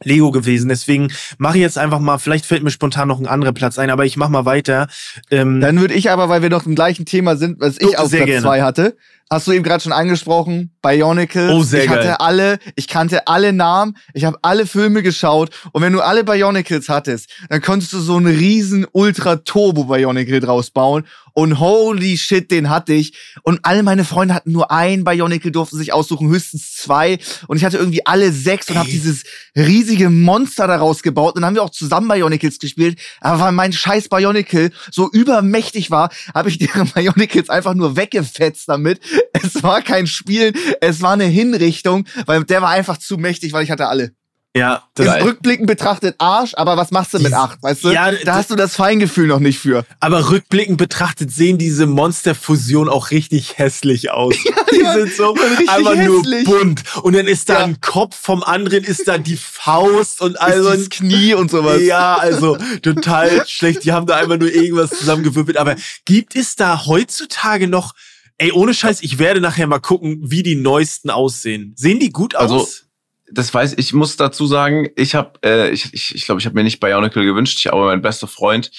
Lego 0.03 0.31
gewesen. 0.31 0.69
Deswegen 0.69 1.13
mache 1.39 1.59
ich 1.59 1.63
jetzt 1.63 1.79
einfach 1.79 1.99
mal, 1.99 2.19
vielleicht 2.19 2.47
fällt 2.47 2.63
mir 2.63 2.71
spontan 2.71 3.09
noch 3.09 3.19
ein 3.19 3.27
anderer 3.27 3.53
Platz 3.53 3.79
ein, 3.79 3.91
aber 3.91 4.05
ich 4.05 4.17
mach 4.17 4.29
mal 4.29 4.45
weiter. 4.45 4.89
Ähm, 5.31 5.61
Dann 5.61 5.81
würde 5.81 5.95
ich 5.95 6.11
aber, 6.11 6.29
weil 6.29 6.43
wir 6.43 6.51
noch 6.51 6.67
im 6.67 6.75
gleichen 6.75 7.07
Thema 7.07 7.37
sind, 7.37 7.61
was 7.61 7.79
ich 7.79 7.99
auf 7.99 8.11
Platz 8.11 8.25
gerne. 8.27 8.43
2 8.43 8.63
hatte, 8.63 8.97
hast 9.31 9.47
du 9.47 9.53
eben 9.53 9.63
gerade 9.63 9.83
schon 9.83 9.93
angesprochen, 9.93 10.71
Bionicle. 10.81 11.51
Oh, 11.51 11.63
sehr 11.63 11.85
ich 11.85 11.91
hatte 11.91 12.09
geil. 12.09 12.17
alle, 12.19 12.59
ich 12.77 12.89
kannte 12.89 13.27
alle 13.27 13.53
Namen, 13.53 13.97
ich 14.15 14.25
habe 14.25 14.39
alle 14.43 14.67
Filme 14.67 15.03
geschaut 15.03 15.51
und 15.73 15.83
wenn 15.83 15.93
du 15.93 16.01
alle 16.01 16.25
Bionicles 16.25 16.89
hattest, 16.89 17.29
dann 17.49 17.61
konntest 17.61 17.93
du 17.93 18.01
so 18.01 18.17
einen 18.17 18.27
riesen 18.35 18.87
Ultra 18.93 19.37
Turbo 19.37 19.85
Bionicle 19.85 20.41
draus 20.41 20.71
bauen 20.71 21.05
und 21.35 21.61
holy 21.61 22.17
shit, 22.17 22.51
den 22.51 22.71
hatte 22.71 22.95
ich 22.95 23.13
und 23.43 23.61
alle 23.63 23.83
meine 23.83 24.05
Freunde 24.05 24.35
hatten 24.35 24.53
nur 24.53 24.71
ein 24.71 25.05
Bionicle, 25.05 25.53
durften 25.53 25.77
sich 25.77 25.93
aussuchen, 25.93 26.29
höchstens 26.29 26.75
zwei 26.75 27.19
und 27.49 27.59
ich 27.59 27.65
hatte 27.65 27.77
irgendwie 27.77 28.07
alle 28.07 28.33
sechs 28.33 28.71
und 28.71 28.79
habe 28.79 28.89
dieses 28.89 29.25
riesige 29.55 30.09
Monster 30.09 30.67
daraus 30.67 31.03
gebaut 31.03 31.35
und 31.35 31.43
dann 31.43 31.49
haben 31.49 31.55
wir 31.55 31.63
auch 31.63 31.71
zusammen 31.71 32.09
Bionicles 32.09 32.59
gespielt, 32.59 32.99
aber 33.21 33.41
weil 33.41 33.53
mein 33.53 33.73
scheiß 33.73 34.09
Bionicle 34.09 34.71
so 34.91 35.11
übermächtig 35.11 35.91
war, 35.91 36.11
habe 36.35 36.49
ich 36.49 36.59
deren 36.59 36.89
Bionicles 36.89 37.51
einfach 37.51 37.75
nur 37.75 37.97
weggefetzt 37.97 38.69
damit. 38.69 39.01
Es 39.33 39.63
war 39.63 39.83
kein 39.83 40.07
Spielen, 40.07 40.55
es 40.81 41.01
war 41.01 41.13
eine 41.13 41.25
Hinrichtung, 41.25 42.05
weil 42.27 42.45
der 42.45 42.61
war 42.63 42.71
einfach 42.71 42.99
zu 42.99 43.17
mächtig, 43.17 43.53
weil 43.53 43.65
ich 43.65 43.71
hatte 43.71 43.87
alle. 43.89 44.13
ja, 44.55 44.83
Im 44.99 45.05
Geil. 45.05 45.23
Rückblicken 45.23 45.67
betrachtet 45.67 46.17
Arsch, 46.19 46.55
aber 46.57 46.77
was 46.77 46.91
machst 46.91 47.15
du 47.15 47.19
mit 47.21 47.33
acht, 47.33 47.63
weißt 47.63 47.85
du? 47.85 47.91
Ja, 47.91 48.11
da 48.13 48.35
hast 48.35 48.51
du 48.51 48.57
das 48.57 48.75
Feingefühl 48.75 49.27
noch 49.29 49.39
nicht 49.39 49.59
für. 49.59 49.85
aber 50.01 50.31
rückblickend 50.31 50.77
betrachtet 50.79 51.31
sehen 51.31 51.57
diese 51.59 51.87
Monsterfusionen 51.87 52.93
auch 52.93 53.11
richtig 53.11 53.59
hässlich 53.59 54.11
aus. 54.11 54.35
die 54.73 54.83
waren- 54.83 54.99
sind 55.07 55.13
so 55.15 55.35
einfach 55.69 55.95
nur 55.97 56.23
bunt. 56.45 56.83
Und 57.03 57.15
dann 57.15 57.27
ist 57.27 57.49
da 57.49 57.61
Ja. 57.61 57.65
ein 57.65 57.81
Kopf 57.81 58.17
vom 58.21 58.43
anderen, 58.43 58.83
ist 58.85 59.07
da 59.07 59.19
die 59.19 59.37
Faust 59.37 60.21
und 60.21 60.41
also 60.41 60.71
das 60.71 60.91
Knie 60.91 61.35
und 61.35 61.51
sowas. 61.51 61.81
Ja, 61.83 62.17
also 62.17 62.59
total 62.83 63.47
schlecht. 63.47 63.85
Die 63.85 63.93
haben 63.93 64.07
da 64.07 64.17
einfach 64.17 64.39
nur 64.39 64.53
irgendwas 64.53 64.91
zusammengewürfelt. 64.91 65.57
Aber 65.57 65.77
gibt 66.05 66.35
es 66.37 66.57
da 66.57 66.87
heutzutage 66.87 67.69
noch, 67.69 67.95
ey, 68.39 68.53
ohne 68.53 68.75
Scheiß, 68.75 69.03
ich 69.03 69.19
werde 69.19 69.41
nachher 69.41 69.67
mal 69.67 69.81
gucken, 69.81 70.19
wie 70.23 70.43
die 70.43 70.55
neuesten 70.55 71.11
aussehen. 71.11 71.75
Sehen 71.77 71.99
die 71.99 72.11
gut 72.11 72.35
Also, 72.35 72.57
aus? 72.57 72.85
das 73.31 73.53
weiß 73.53 73.75
ich 73.77 73.93
muss 73.93 74.17
dazu 74.17 74.47
sagen, 74.47 74.89
ich 74.97 75.15
habe, 75.15 75.33
äh, 75.45 75.71
ich 75.71 75.93
ich, 75.93 76.15
ich, 76.15 76.25
glaube, 76.25 76.41
ich 76.41 76.47
habe 76.47 76.55
mir 76.55 76.63
nicht 76.65 76.81
Bionicle 76.81 77.25
gewünscht, 77.25 77.59
ich, 77.59 77.71
aber 77.73 77.85
mein 77.87 78.01
bester 78.01 78.27
Freund 78.27 78.71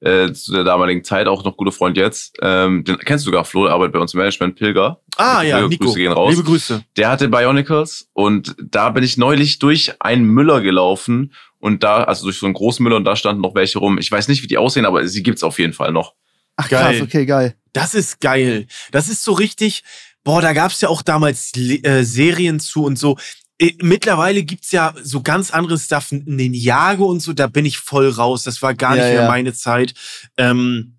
äh, 0.00 0.32
zu 0.32 0.52
der 0.52 0.64
damaligen 0.64 1.04
Zeit, 1.04 1.26
auch 1.26 1.44
noch 1.44 1.56
guter 1.58 1.72
Freund 1.72 1.96
jetzt, 1.98 2.36
ähm, 2.40 2.84
den 2.84 2.96
kennst 2.98 3.26
du 3.26 3.30
sogar, 3.30 3.44
Flo, 3.44 3.64
der 3.64 3.74
arbeitet 3.74 3.92
bei 3.92 3.98
uns 3.98 4.14
im 4.14 4.18
Management, 4.18 4.56
Pilger. 4.56 5.02
ah 5.16 5.42
ja, 5.42 5.58
Grüße 5.58 5.68
Nico. 5.68 5.92
gehen 5.92 6.12
raus. 6.12 6.30
Liebe 6.30 6.44
Grüße. 6.44 6.84
Der 6.96 7.10
hatte 7.10 7.28
Bionicles 7.28 8.08
und 8.14 8.54
da 8.62 8.88
bin 8.90 9.04
ich 9.04 9.18
neulich 9.18 9.58
durch 9.58 10.00
einen 10.00 10.24
Müller 10.24 10.62
gelaufen 10.62 11.34
und 11.58 11.82
da, 11.82 12.04
also 12.04 12.24
durch 12.24 12.38
so 12.38 12.46
einen 12.46 12.54
großen 12.54 12.82
Müller 12.82 12.96
und 12.96 13.04
da 13.04 13.14
standen 13.16 13.42
noch 13.42 13.54
welche 13.54 13.78
rum. 13.78 13.98
Ich 13.98 14.10
weiß 14.10 14.28
nicht, 14.28 14.42
wie 14.42 14.46
die 14.46 14.56
aussehen, 14.58 14.86
aber 14.86 15.06
sie 15.06 15.22
gibt's 15.22 15.42
auf 15.42 15.58
jeden 15.58 15.72
Fall 15.74 15.92
noch. 15.92 16.14
Ach 16.60 16.68
Geil. 16.68 16.98
krass, 16.98 17.02
okay, 17.02 17.24
geil. 17.24 17.54
Das 17.72 17.94
ist 17.94 18.20
geil. 18.20 18.66
Das 18.90 19.08
ist 19.08 19.22
so 19.22 19.32
richtig. 19.32 19.84
Boah, 20.24 20.42
da 20.42 20.52
gab's 20.52 20.80
ja 20.80 20.88
auch 20.88 21.02
damals 21.02 21.52
äh, 21.56 22.02
Serien 22.02 22.58
zu 22.60 22.84
und 22.84 22.98
so. 22.98 23.16
Äh, 23.58 23.72
Mittlerweile 23.80 24.42
gibt's 24.42 24.72
ja 24.72 24.92
so 25.02 25.22
ganz 25.22 25.52
andere 25.52 25.78
Stuff, 25.78 26.10
n- 26.12 26.24
Ninjago 26.26 27.06
und 27.06 27.20
so, 27.20 27.32
da 27.32 27.46
bin 27.46 27.64
ich 27.64 27.78
voll 27.78 28.08
raus. 28.10 28.42
Das 28.42 28.60
war 28.60 28.74
gar 28.74 28.96
Ja, 28.96 29.02
nicht 29.04 29.12
mehr 29.12 29.22
ja. 29.22 29.28
meine 29.28 29.54
Zeit. 29.54 29.94
Ähm, 30.36 30.96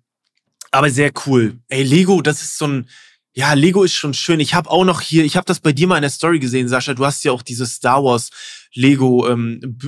aber 0.70 0.90
sehr 0.90 1.10
cool. 1.26 1.58
Ey, 1.68 1.82
Lego, 1.82 2.22
das 2.22 2.40
ist 2.42 2.56
so 2.58 2.66
ein. 2.66 2.88
Ja, 3.32 3.52
Lego 3.52 3.84
ist 3.84 3.94
schon 3.94 4.14
schön. 4.14 4.40
Ich 4.40 4.54
habe 4.54 4.68
auch 4.70 4.84
noch 4.84 5.00
hier, 5.00 5.24
ich 5.24 5.36
habe 5.36 5.44
das 5.46 5.60
bei 5.60 5.72
dir 5.72 5.86
mal 5.86 5.96
in 5.96 6.02
der 6.02 6.10
Story 6.10 6.40
gesehen, 6.40 6.68
Sascha. 6.68 6.94
Du 6.94 7.04
hast 7.06 7.22
ja 7.22 7.30
auch 7.32 7.42
diese 7.42 7.66
Star 7.66 8.02
Wars 8.02 8.30
Lego, 8.74 9.28
ähm, 9.28 9.78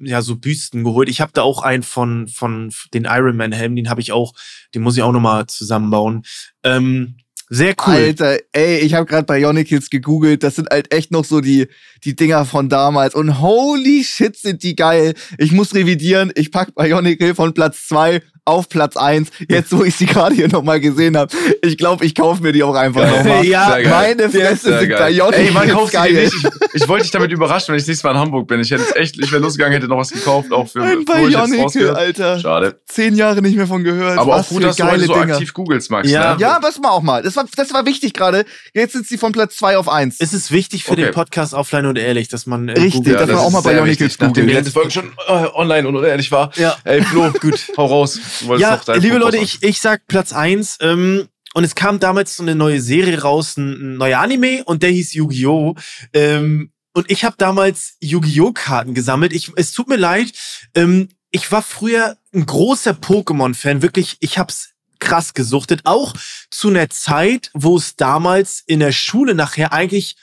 ja 0.00 0.22
so 0.22 0.36
Büsten 0.36 0.84
geholt. 0.84 1.08
Ich 1.08 1.20
habe 1.20 1.32
da 1.32 1.42
auch 1.42 1.62
einen 1.62 1.82
von 1.82 2.28
von 2.28 2.72
den 2.92 3.04
Iron 3.04 3.36
Man 3.36 3.52
Helm, 3.52 3.76
den 3.76 3.88
habe 3.88 4.00
ich 4.00 4.12
auch, 4.12 4.32
den 4.74 4.82
muss 4.82 4.96
ich 4.96 5.02
auch 5.02 5.12
noch 5.12 5.20
mal 5.20 5.46
zusammenbauen. 5.46 6.22
Ähm, 6.64 7.16
sehr 7.54 7.74
cool. 7.86 7.92
Alter, 7.92 8.38
ey, 8.52 8.78
ich 8.78 8.94
habe 8.94 9.04
gerade 9.04 9.26
Bionicles 9.26 9.90
gegoogelt. 9.90 10.42
Das 10.42 10.56
sind 10.56 10.70
halt 10.70 10.94
echt 10.94 11.10
noch 11.10 11.26
so 11.26 11.42
die, 11.42 11.68
die 12.02 12.16
Dinger 12.16 12.46
von 12.46 12.70
damals. 12.70 13.14
Und 13.14 13.42
holy 13.42 14.04
shit, 14.04 14.34
sind 14.38 14.62
die 14.62 14.74
geil. 14.74 15.12
Ich 15.36 15.52
muss 15.52 15.74
revidieren. 15.74 16.32
Ich 16.34 16.50
pack 16.50 16.74
Bionicle 16.74 17.34
von 17.34 17.52
Platz 17.52 17.88
zwei 17.88 18.22
auf 18.44 18.68
Platz 18.68 18.96
eins. 18.96 19.28
Jetzt, 19.48 19.70
wo 19.76 19.84
ich 19.84 19.94
sie 19.94 20.06
gerade 20.06 20.34
hier 20.34 20.48
nochmal 20.48 20.80
gesehen 20.80 21.16
habe. 21.16 21.32
Ich 21.62 21.76
glaube, 21.78 22.04
ich 22.04 22.14
kaufe 22.14 22.42
mir 22.42 22.52
die 22.52 22.62
auch 22.62 22.74
einfach 22.74 23.08
nochmal. 23.08 23.44
Ja. 23.52 23.76
Meine 23.88 24.30
Fresse 24.30 24.78
sind. 24.78 24.88
Bionicles 24.96 25.34
Ey, 25.38 25.68
du 25.68 25.86
die 25.86 25.92
geil. 25.92 26.12
nicht? 26.12 26.34
Ich, 26.74 26.82
ich 26.82 26.88
wollte 26.88 27.02
dich 27.02 27.10
damit 27.12 27.30
überraschen, 27.32 27.72
wenn 27.72 27.80
ich 27.80 27.86
nächstes 27.86 28.02
Mal 28.04 28.12
in 28.12 28.18
Hamburg 28.18 28.46
bin. 28.48 28.60
Ich 28.60 28.70
hätte 28.70 28.96
echt, 28.96 29.18
ich 29.18 29.30
wäre 29.32 29.42
losgegangen, 29.42 29.74
hätte 29.74 29.88
noch 29.88 29.98
was 29.98 30.10
gekauft, 30.10 30.52
auch 30.52 30.68
für 30.68 30.82
Ein 30.82 31.04
rausgehe. 31.08 31.94
Alter. 31.94 32.38
Schade. 32.40 32.80
Zehn 32.86 33.14
Jahre 33.14 33.42
nicht 33.42 33.56
mehr 33.56 33.66
von 33.66 33.84
gehört. 33.84 34.18
Aber 34.18 34.32
Was 34.32 34.46
auch 34.46 34.48
gut, 34.50 34.62
für 34.62 34.66
dass 34.68 34.76
du 34.76 34.84
heute 34.84 34.92
geile 34.92 35.06
so 35.06 35.14
Dinger. 35.14 35.34
aktiv 35.34 35.54
googelst, 35.54 35.90
Max. 35.90 36.10
Ja. 36.10 36.34
Ne? 36.34 36.40
Ja, 36.40 36.58
was 36.62 36.78
mal 36.78 36.90
auch 36.90 37.02
mal. 37.02 37.22
Das 37.22 37.36
war, 37.36 37.44
das 37.56 37.72
war 37.72 37.84
wichtig 37.86 38.12
gerade. 38.14 38.44
Jetzt 38.74 38.92
sind 38.92 39.06
sie 39.06 39.18
von 39.18 39.32
Platz 39.32 39.56
zwei 39.56 39.76
auf 39.76 39.88
eins. 39.88 40.16
Es 40.18 40.32
ist 40.32 40.50
wichtig 40.52 40.84
für 40.84 40.92
Okay. 40.92 41.02
den 41.04 41.12
Podcast 41.14 41.54
offline 41.54 41.86
und 41.86 41.98
ehrlich, 41.98 42.28
dass 42.28 42.46
man 42.46 42.68
äh, 42.68 42.72
Richtig, 42.72 42.94
googelt. 42.94 43.14
dass 43.16 43.26
man 43.26 43.36
das 43.36 43.44
auch 43.44 43.48
ist 43.48 43.52
mal 43.52 43.60
Bionicles 43.62 44.00
wichtig, 44.00 44.20
Nachdem 44.20 44.34
die 44.34 44.40
googelt. 44.40 44.56
letzte 44.56 44.72
Folge 44.72 44.90
schon 44.90 45.12
äh, 45.28 45.46
online 45.54 45.88
und 45.88 45.96
unehrlich 45.96 46.30
war. 46.32 46.50
Ja. 46.56 46.76
Ey, 46.84 47.02
Flo, 47.02 47.30
gut, 47.40 47.66
hau 47.76 47.86
raus. 47.86 48.18
Ja, 48.58 48.80
liebe 48.94 49.18
Leute, 49.18 49.38
ich, 49.38 49.62
ich 49.62 49.80
sag 49.80 50.06
Platz 50.06 50.32
eins. 50.32 50.78
Ähm, 50.80 51.28
und 51.54 51.64
es 51.64 51.74
kam 51.74 52.00
damals 52.00 52.36
so 52.36 52.42
eine 52.42 52.54
neue 52.54 52.80
Serie 52.80 53.20
raus, 53.20 53.56
ein, 53.56 53.72
ein 53.72 53.96
neuer 53.98 54.20
Anime 54.20 54.64
und 54.64 54.82
der 54.82 54.90
hieß 54.90 55.12
Yu-Gi-Oh! 55.14 55.74
Ähm, 56.14 56.72
und 56.94 57.10
ich 57.10 57.24
habe 57.24 57.36
damals 57.38 57.96
Yu-Gi-Oh! 58.00 58.52
Karten 58.52 58.94
gesammelt. 58.94 59.32
Ich, 59.32 59.52
es 59.56 59.72
tut 59.72 59.88
mir 59.88 59.96
leid. 59.96 60.32
Ähm, 60.74 61.08
ich 61.30 61.50
war 61.52 61.62
früher 61.62 62.16
ein 62.34 62.46
großer 62.46 62.92
Pokémon-Fan. 62.92 63.82
Wirklich, 63.82 64.16
ich 64.20 64.38
hab's 64.38 64.70
krass 64.98 65.34
gesuchtet. 65.34 65.80
Auch 65.84 66.14
zu 66.50 66.68
einer 66.68 66.88
Zeit, 66.88 67.50
wo 67.54 67.76
es 67.76 67.96
damals 67.96 68.62
in 68.66 68.80
der 68.80 68.92
Schule 68.92 69.34
nachher 69.34 69.72
eigentlich 69.72 70.16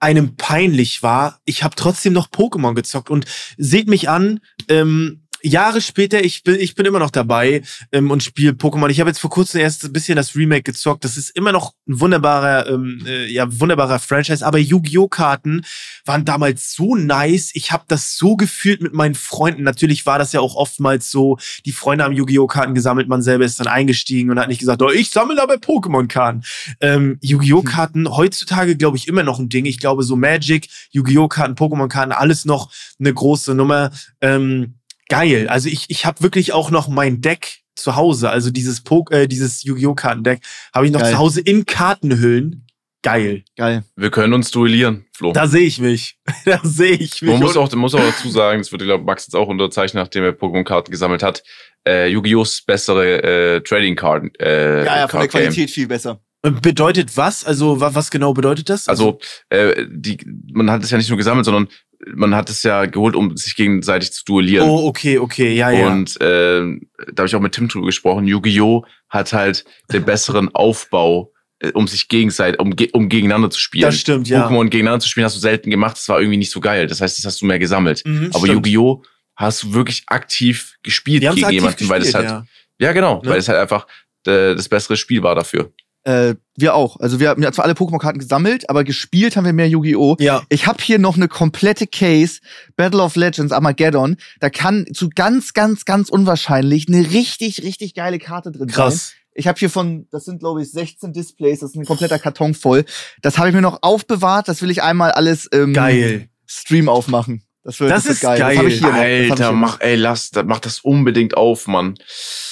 einem 0.00 0.36
peinlich 0.36 1.02
war. 1.02 1.40
Ich 1.44 1.62
habe 1.62 1.74
trotzdem 1.74 2.12
noch 2.12 2.28
Pokémon 2.28 2.74
gezockt 2.74 3.10
und 3.10 3.24
seht 3.56 3.88
mich 3.88 4.08
an. 4.08 4.40
Ähm, 4.68 5.27
Jahre 5.42 5.80
später, 5.80 6.22
ich 6.22 6.42
bin, 6.42 6.56
ich 6.56 6.74
bin 6.74 6.86
immer 6.86 6.98
noch 6.98 7.10
dabei 7.10 7.62
ähm, 7.92 8.10
und 8.10 8.22
spiele 8.22 8.52
Pokémon. 8.52 8.88
Ich 8.88 9.00
habe 9.00 9.10
jetzt 9.10 9.20
vor 9.20 9.30
kurzem 9.30 9.60
erst 9.60 9.84
ein 9.84 9.92
bisschen 9.92 10.16
das 10.16 10.34
Remake 10.34 10.62
gezockt. 10.62 11.04
Das 11.04 11.16
ist 11.16 11.30
immer 11.30 11.52
noch 11.52 11.74
ein 11.86 12.00
wunderbarer, 12.00 12.68
ähm, 12.68 13.04
äh, 13.06 13.26
ja, 13.26 13.46
wunderbarer 13.60 13.98
Franchise. 13.98 14.44
Aber 14.44 14.58
Yu-Gi-Oh! 14.58 15.08
Karten 15.08 15.64
waren 16.04 16.24
damals 16.24 16.74
so 16.74 16.96
nice. 16.96 17.50
Ich 17.54 17.72
habe 17.72 17.84
das 17.88 18.16
so 18.16 18.36
gefühlt 18.36 18.82
mit 18.82 18.94
meinen 18.94 19.14
Freunden. 19.14 19.62
Natürlich 19.62 20.06
war 20.06 20.18
das 20.18 20.32
ja 20.32 20.40
auch 20.40 20.56
oftmals 20.56 21.10
so, 21.10 21.38
die 21.64 21.72
Freunde 21.72 22.04
haben 22.04 22.14
Yu-Gi-Oh! 22.14 22.46
Karten 22.46 22.74
gesammelt, 22.74 23.08
man 23.08 23.22
selber 23.22 23.44
ist 23.44 23.60
dann 23.60 23.68
eingestiegen 23.68 24.30
und 24.30 24.38
hat 24.38 24.48
nicht 24.48 24.60
gesagt, 24.60 24.82
oh, 24.82 24.90
ich 24.90 25.10
sammle 25.10 25.40
aber 25.42 25.54
Pokémon-Karten. 25.54 26.42
Ähm, 26.80 27.18
Yu-Gi-Oh! 27.22 27.62
Karten 27.62 28.08
heutzutage, 28.08 28.76
glaube 28.76 28.96
ich, 28.96 29.08
immer 29.08 29.22
noch 29.22 29.38
ein 29.38 29.48
Ding. 29.48 29.66
Ich 29.66 29.78
glaube, 29.78 30.02
so 30.02 30.16
Magic, 30.16 30.68
Yu-Gi-Oh! 30.90 31.28
Karten, 31.28 31.54
Pokémon-Karten, 31.54 32.12
alles 32.12 32.44
noch 32.44 32.70
eine 32.98 33.12
große 33.12 33.54
Nummer. 33.54 33.90
Ähm, 34.20 34.77
geil. 35.08 35.48
Also 35.48 35.68
ich, 35.68 35.86
ich 35.88 36.06
habe 36.06 36.22
wirklich 36.22 36.52
auch 36.52 36.70
noch 36.70 36.88
mein 36.88 37.20
Deck 37.20 37.60
zu 37.74 37.96
Hause. 37.96 38.30
Also 38.30 38.50
dieses, 38.50 38.82
po 38.82 39.04
äh, 39.10 39.26
dieses 39.28 39.62
Yu-Gi-Oh! 39.62 39.94
Kartendeck 39.94 40.40
habe 40.74 40.86
ich 40.86 40.92
noch 40.92 41.00
Geil. 41.00 41.12
zu 41.12 41.18
Hause 41.18 41.40
in 41.40 41.64
Kartenhüllen. 41.66 42.64
Geil. 43.02 43.44
Geil. 43.56 43.84
Wir 43.94 44.10
können 44.10 44.32
uns 44.32 44.50
duellieren, 44.50 45.06
Flo. 45.16 45.32
Da 45.32 45.46
sehe 45.46 45.62
ich 45.66 45.78
mich. 45.78 46.18
Da 46.44 46.60
sehe 46.64 46.92
ich 46.96 47.22
mich. 47.22 47.30
Man 47.30 47.40
muss 47.40 47.56
auch, 47.56 47.70
man 47.70 47.78
muss 47.80 47.94
auch 47.94 48.00
dazu 48.00 48.28
sagen, 48.28 48.60
das 48.60 48.72
wird, 48.72 48.82
glaube 48.82 49.04
Max 49.04 49.26
jetzt 49.26 49.34
auch 49.36 49.46
unterzeichnen, 49.48 50.02
nachdem 50.02 50.24
er 50.24 50.32
Pokémon-Karten 50.32 50.90
gesammelt 50.90 51.22
hat. 51.22 51.42
Äh, 51.86 52.08
Yu-Gi-Ohs 52.08 52.62
bessere 52.66 53.22
äh, 53.22 53.60
Trading-Karten. 53.60 54.32
Äh, 54.40 54.84
Ja, 54.84 54.96
ja, 54.98 55.08
von 55.08 55.20
der. 55.20 55.28
Qualität 55.28 55.70
viel 55.70 55.86
besser. 55.86 56.20
bedeutet 56.42 57.16
was? 57.16 57.44
Also 57.44 57.80
wa 57.80 57.94
was 57.94 58.10
genau 58.10 58.32
bedeutet 58.34 58.68
das? 58.68 58.88
Also, 58.88 59.20
äh, 59.48 59.86
die, 59.88 60.18
man 60.52 60.68
hat 60.70 60.82
es 60.82 60.90
ja 60.90 60.98
nicht 60.98 61.08
nur 61.08 61.18
gesammelt, 61.18 61.44
sondern 61.44 61.68
man 62.06 62.34
hat 62.34 62.48
es 62.50 62.62
ja 62.62 62.86
geholt, 62.86 63.16
um 63.16 63.36
sich 63.36 63.56
gegenseitig 63.56 64.12
zu 64.12 64.24
duellieren. 64.24 64.68
oh, 64.68 64.86
okay, 64.86 65.18
okay, 65.18 65.54
ja, 65.54 65.70
ja. 65.70 65.88
Und 65.88 66.20
äh, 66.20 66.60
da 67.12 67.18
habe 67.22 67.26
ich 67.26 67.34
auch 67.34 67.40
mit 67.40 67.52
Tim 67.52 67.68
drüber 67.68 67.86
gesprochen. 67.86 68.26
Yu-Gi-Oh! 68.26 68.84
hat 69.08 69.32
halt 69.32 69.64
den 69.92 70.04
besseren 70.04 70.48
Aufbau, 70.54 71.32
äh, 71.60 71.72
um 71.72 71.88
sich 71.88 72.08
gegenseitig, 72.08 72.60
um, 72.60 72.74
um 72.92 73.08
gegeneinander 73.08 73.50
zu 73.50 73.58
spielen. 73.58 73.82
Das 73.82 73.98
stimmt, 73.98 74.28
ja. 74.28 74.46
Pokémon 74.46 74.68
gegeneinander 74.68 75.00
zu 75.02 75.08
spielen 75.08 75.24
hast 75.24 75.34
du 75.36 75.40
selten 75.40 75.70
gemacht. 75.70 75.96
Das 75.96 76.08
war 76.08 76.20
irgendwie 76.20 76.36
nicht 76.36 76.50
so 76.50 76.60
geil. 76.60 76.86
Das 76.86 77.00
heißt, 77.00 77.18
das 77.18 77.24
hast 77.24 77.40
du 77.40 77.46
mehr 77.46 77.58
gesammelt. 77.58 78.02
Mhm, 78.06 78.30
Aber. 78.32 78.46
Yu-Gi-Oh! 78.46 79.02
hast 79.34 79.62
du 79.62 79.72
wirklich 79.72 80.02
aktiv 80.08 80.74
gespielt 80.82 81.24
haben's 81.24 81.36
gegen 81.36 81.46
aktiv 81.46 81.60
jemanden, 81.62 81.88
weil 81.88 82.00
das 82.00 82.12
gespielt, 82.12 82.30
halt, 82.32 82.46
ja. 82.80 82.86
ja, 82.88 82.92
genau, 82.92 83.22
Ne? 83.22 83.30
weil 83.30 83.38
es 83.38 83.48
halt 83.48 83.58
einfach 83.60 83.86
äh, 84.26 84.56
das 84.56 84.68
bessere 84.68 84.96
Spiel 84.96 85.22
war 85.22 85.36
dafür. 85.36 85.72
Äh, 86.04 86.34
wir 86.56 86.74
auch. 86.74 86.98
Also 87.00 87.20
wir 87.20 87.28
haben 87.28 87.42
ja 87.42 87.52
zwar 87.52 87.64
alle 87.64 87.74
Pokémon-Karten 87.74 88.18
gesammelt, 88.18 88.68
aber 88.70 88.84
gespielt 88.84 89.36
haben 89.36 89.44
wir 89.44 89.52
mehr 89.52 89.68
Yu-Gi-Oh! 89.68 90.16
Ja. 90.18 90.42
Ich 90.48 90.66
habe 90.66 90.82
hier 90.82 90.98
noch 90.98 91.16
eine 91.16 91.28
komplette 91.28 91.86
Case, 91.86 92.40
Battle 92.76 93.02
of 93.02 93.16
Legends, 93.16 93.52
Armageddon. 93.52 94.16
Da 94.40 94.50
kann 94.50 94.86
zu 94.92 95.10
ganz, 95.14 95.52
ganz, 95.52 95.84
ganz 95.84 96.08
unwahrscheinlich 96.08 96.88
eine 96.88 97.10
richtig, 97.10 97.62
richtig 97.62 97.94
geile 97.94 98.18
Karte 98.18 98.50
drin 98.50 98.68
sein. 98.68 98.74
Krass. 98.74 99.12
Ich 99.34 99.46
habe 99.46 99.58
hier 99.58 99.70
von, 99.70 100.08
das 100.10 100.24
sind 100.24 100.40
glaube 100.40 100.62
ich 100.62 100.72
16 100.72 101.12
Displays, 101.12 101.60
das 101.60 101.70
ist 101.70 101.76
ein 101.76 101.84
kompletter 101.84 102.18
Karton 102.18 102.54
voll. 102.54 102.84
Das 103.22 103.38
habe 103.38 103.48
ich 103.48 103.54
mir 103.54 103.60
noch 103.60 103.78
aufbewahrt, 103.82 104.48
das 104.48 104.62
will 104.62 104.70
ich 104.70 104.82
einmal 104.82 105.12
alles 105.12 105.46
im 105.46 105.74
Geil. 105.74 106.28
Stream 106.46 106.88
aufmachen. 106.88 107.44
Das 107.64 107.80
wird, 107.80 107.90
Das 107.90 108.04
wird 108.04 108.14
ist 108.14 108.24
Das 108.24 108.38
geil. 108.38 108.56
hab 108.58 108.64
ich 108.66 108.74
hier 108.78 108.82
noch. 108.82 108.92
Das 108.92 109.30
Alter, 109.40 109.52
mach, 109.52 109.80
ey, 109.80 109.96
lass, 109.96 110.30
mach 110.46 110.60
das 110.60 110.80
unbedingt 110.80 111.36
auf, 111.36 111.66
Mann. 111.66 111.94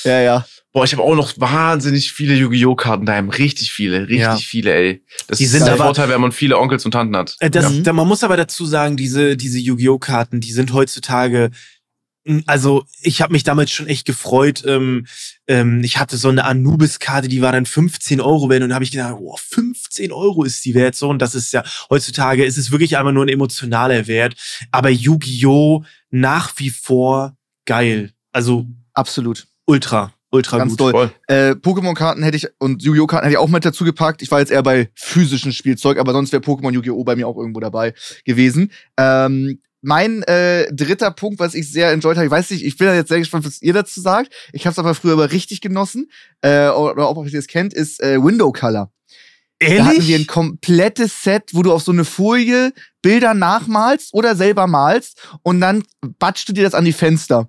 Ja, 0.05 0.21
ja. 0.21 0.47
Boah, 0.73 0.85
ich 0.85 0.93
habe 0.93 1.03
auch 1.03 1.15
noch 1.15 1.33
wahnsinnig 1.39 2.13
viele 2.13 2.35
Yu-Gi-Oh! 2.35 2.75
Karten 2.75 3.07
daheim. 3.07 3.31
Richtig 3.31 3.73
viele, 3.73 4.01
richtig 4.03 4.19
Ja. 4.19 4.37
viele, 4.37 4.75
ey. 4.75 5.03
Das 5.27 5.39
Die 5.39 5.45
ist 5.45 5.53
sind 5.53 5.65
der 5.65 5.73
aber- 5.75 5.85
Vorteil, 5.85 6.11
wenn 6.11 6.21
man 6.21 6.33
viele 6.33 6.59
Onkels 6.59 6.85
und 6.85 6.91
Tanten 6.91 7.17
hat. 7.17 7.35
Äh, 7.41 7.49
Das, 7.49 7.73
Ja. 7.75 7.81
da, 7.83 7.93
man 7.95 8.07
muss 8.07 8.23
aber 8.23 8.37
dazu 8.37 8.67
sagen, 8.67 8.99
diese, 8.99 9.39
diese 9.39 9.59
Yu-Gi-Oh! 9.59 9.99
Karten, 9.99 10.41
die 10.41 10.53
sind 10.53 10.75
heutzutage, 10.75 11.51
also 12.47 12.85
ich 13.03 13.23
habe 13.23 13.33
mich 13.33 13.45
damals 13.45 13.71
schon 13.71 13.87
echt 13.87 14.07
gefreut. 14.07 14.65
Ähm, 14.67 15.07
ähm, 15.47 15.83
ich 15.85 15.99
hatte 15.99 16.17
so 16.17 16.29
eine 16.29 16.45
Anubis-Karte, 16.45 17.29
die 17.29 17.41
war 17.43 17.53
dann 17.53 17.67
15 17.67 18.21
Euro 18.21 18.49
wert 18.49 18.63
und 18.63 18.71
da 18.71 18.75
habe 18.75 18.85
ich 18.85 18.91
gedacht, 18.91 19.15
oh, 19.19 19.37
15 19.39 20.13
Euro 20.13 20.45
ist 20.45 20.65
die 20.65 20.75
wert 20.75 20.97
so 20.97 21.09
und 21.09 21.21
das 21.21 21.35
ist 21.35 21.53
ja, 21.53 21.63
heutzutage 21.89 22.45
ist 22.45 22.59
es 22.59 22.71
wirklich 22.71 22.97
einfach 22.99 23.13
nur 23.13 23.25
ein 23.25 23.29
emotionaler 23.29 24.07
Wert. 24.07 24.35
Aber 24.73 24.91
Yu-Gi-Oh! 24.91 25.85
nach 26.11 26.53
wie 26.57 26.71
vor 26.71 27.37
geil. 27.65 28.13
Also 28.33 28.67
Absolut. 28.93 29.47
ultra, 29.67 30.13
ultra 30.31 30.59
Ganz 30.59 30.77
gut. 30.77 30.95
doll. 30.95 31.11
Äh, 31.27 31.51
Pokémon-Karten 31.53 32.23
hätte 32.23 32.37
ich 32.37 32.49
und 32.59 32.83
Yu-Gi-Oh! 32.83 33.07
Karten 33.07 33.25
hätte 33.25 33.35
ich 33.35 33.39
auch 33.39 33.49
mit 33.49 33.65
dazu 33.65 33.85
gepackt. 33.85 34.23
Ich 34.23 34.31
war 34.31 34.41
jetzt 34.41 34.51
eher 34.51 34.63
bei 34.63 34.91
physischen 34.95 35.53
Spielzeug, 35.53 35.99
aber 35.99 36.13
sonst 36.13 36.33
wäre 36.33 36.43
Pokémon 36.43 36.73
Yu-Gi-Oh! 36.73 37.05
bei 37.05 37.17
mir 37.17 37.29
auch 37.29 37.37
irgendwo 37.37 37.61
dabei 37.61 37.95
gewesen. 38.25 38.73
Ähm, 38.97 39.61
mein 39.87 40.25
äh, 40.25 40.67
dritter 40.73 41.13
Punkt, 41.13 41.39
was 41.39 41.55
ich 41.55 41.71
sehr 41.71 41.93
enjoyed 41.93 42.17
habe, 42.17 42.27
ich 42.27 42.31
weiß 42.31 42.51
nicht, 42.51 42.65
ich 42.65 42.77
bin 42.77 42.89
ja 42.89 42.95
jetzt 42.95 43.09
sehr 43.09 43.21
gespannt, 43.21 43.47
was 43.47 43.63
ihr 43.63 43.73
dazu 43.73 44.01
sagt. 44.01 44.33
Ich 44.53 44.67
habe 44.67 44.73
es 44.73 44.79
aber 44.81 44.95
früher 44.95 45.13
aber 45.13 45.31
richtig 45.31 45.61
genossen, 45.61 46.11
äh, 46.43 46.69
oder 46.69 47.09
ob 47.09 47.25
ihr 47.25 47.39
es 47.39 47.47
kennt, 47.47 47.73
ist 47.73 48.03
äh, 48.03 48.23
Window 48.23 48.51
Color. 48.51 48.91
Da 49.61 49.67
hatten 49.67 49.77
wir 49.77 49.85
ein 49.85 50.01
Ehrlich? 50.03 50.27
komplettes 50.27 51.23
Set, 51.23 51.51
wo 51.53 51.63
du 51.63 51.73
auf 51.73 51.83
so 51.83 51.93
eine 51.93 52.05
Folie 52.05 52.73
Bilder 53.01 53.33
nachmalst 53.33 54.13
oder 54.13 54.35
selber 54.35 54.67
malst 54.67 55.23
und 55.43 55.61
dann 55.61 55.85
batschst 56.19 56.49
du 56.49 56.53
dir 56.53 56.65
das 56.65 56.75
an 56.75 56.85
die 56.85 56.93
Fenster. 56.93 57.49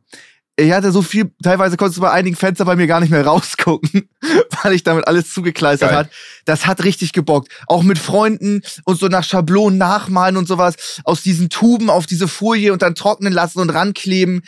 Ich 0.60 0.72
hatte 0.72 0.92
so 0.92 1.04
viel, 1.04 1.32
teilweise 1.44 1.78
konntest 1.78 1.98
du 1.98 2.02
bei 2.02 2.10
einigen 2.10 2.36
Fenstern 2.36 2.66
bei 2.66 2.76
mir 2.76 2.88
gar 2.88 3.00
nicht 3.00 3.12
mehr 3.12 3.24
rausgucken, 3.24 4.10
weil 4.64 4.74
ich 4.74 4.84
damit 4.84 5.08
alles 5.08 5.32
zugekleistert 5.32 5.90
Geil. 5.90 6.00
hat. 6.00 6.10
Das 6.46 6.66
hat 6.66 6.84
richtig 6.84 7.14
gebockt. 7.14 7.52
Auch 7.68 7.84
mit 7.84 8.00
Freunden 8.00 8.64
und 8.84 9.00
so 9.00 9.08
nach 9.08 9.24
Schablonen 9.24 9.78
nachmalen 9.78 10.36
und 10.36 10.48
sowas. 10.48 11.02
Aus 11.04 11.22
diesen 11.22 11.50
Tuben 11.50 11.92
auf 11.92 12.08
diese 12.08 12.28
Folie 12.28 12.74
und 12.74 12.82
dann 12.82 12.96
trocknen 12.96 13.34
lassen 13.34 13.60
und 13.60 13.70
rankleben. 13.70 14.42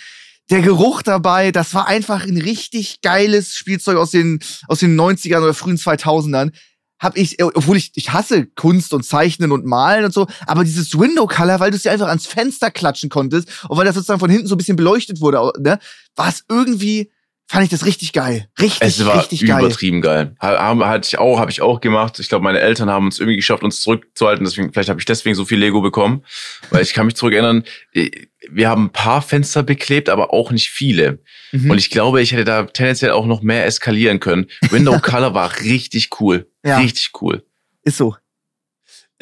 Der 0.50 0.62
Geruch 0.62 1.04
dabei, 1.04 1.52
das 1.52 1.76
war 1.76 1.88
einfach 1.88 2.26
ein 2.26 2.38
richtig 2.38 3.02
geiles 3.02 3.56
Spielzeug 3.56 3.98
aus 3.98 4.10
den, 4.10 4.40
aus 4.68 4.80
den 4.80 5.00
90ern 5.00 5.44
oder 5.44 5.54
frühen 5.54 5.78
2000ern 5.78 6.52
hab 7.00 7.18
ich, 7.18 7.40
äh, 7.40 7.44
obwohl 7.44 7.78
ich, 7.78 7.92
ich 7.96 8.12
hasse 8.12 8.46
Kunst 8.46 8.94
und 8.94 9.04
Zeichnen 9.04 9.52
und 9.52 9.66
Malen 9.66 10.06
und 10.06 10.14
so, 10.14 10.28
aber 10.46 10.64
dieses 10.64 10.98
Window 11.00 11.26
Color, 11.28 11.60
weil 11.60 11.72
du 11.72 11.78
es 11.78 11.84
dir 11.84 11.92
einfach 11.92 12.10
ans 12.10 12.28
Fenster 12.28 12.70
klatschen 12.70 13.10
konntest 13.10 13.48
und 13.70 13.78
weil 13.78 13.86
das 13.86 13.96
sozusagen 13.96 14.20
von 14.20 14.30
hinten 14.30 14.48
so 14.48 14.56
ein 14.56 14.58
bisschen 14.58 14.76
beleuchtet 14.76 15.22
wurde, 15.22 15.52
ne, 15.60 15.80
war 16.16 16.30
es 16.30 16.44
irgendwie, 16.50 17.12
fand 17.50 17.64
ich 17.66 17.70
das 17.70 17.86
richtig 17.86 18.14
geil. 18.14 18.48
Richtig, 18.62 18.80
Es 18.82 19.06
war 19.06 19.18
richtig 19.20 19.46
geil. 19.46 19.60
übertrieben 19.60 20.02
geil. 20.02 20.36
Ha- 20.42 20.58
Haben, 20.60 20.86
hatte 20.86 21.08
ich 21.08 21.18
auch, 21.20 21.40
habe 21.40 21.52
ich 21.52 21.62
auch 21.62 21.82
gemacht. 21.82 22.20
Ich 22.20 22.30
glaube, 22.30 22.44
meine 22.44 22.60
Eltern 22.60 22.90
haben 22.90 23.06
uns 23.06 23.20
irgendwie 23.20 23.36
geschafft, 23.38 23.64
uns 23.64 23.82
zurückzuhalten. 23.82 24.46
Deswegen, 24.46 24.72
vielleicht 24.72 24.90
habe 24.90 25.00
ich 25.00 25.06
deswegen 25.06 25.36
so 25.36 25.46
viel 25.46 25.58
Lego 25.60 25.82
bekommen. 25.82 26.24
Weil 26.70 26.84
ich 26.84 26.94
kann 26.94 27.06
mich 27.08 27.16
zurück 27.16 27.34
erinnern, 27.34 27.64
eh, 27.94 28.10
wir 28.52 28.70
haben 28.70 28.86
ein 28.86 28.92
paar 28.92 29.22
Fenster 29.22 29.64
beklebt, 29.64 30.10
aber 30.10 30.32
auch 30.34 30.52
nicht 30.52 30.70
viele. 30.70 31.20
Mhm. 31.52 31.72
Und 31.72 31.78
ich 31.78 31.90
glaube, 31.90 32.22
ich 32.22 32.32
hätte 32.32 32.46
da 32.46 32.64
tendenziell 32.64 33.12
auch 33.12 33.26
noch 33.26 33.42
mehr 33.42 33.66
eskalieren 33.66 34.20
können. 34.20 34.46
Window 34.70 34.98
Color 35.02 35.34
war 35.34 35.60
richtig 35.62 36.10
cool. 36.22 36.48
Ja. 36.64 36.78
Richtig 36.78 37.12
cool. 37.22 37.44
Ist 37.84 37.98
so. 37.98 38.16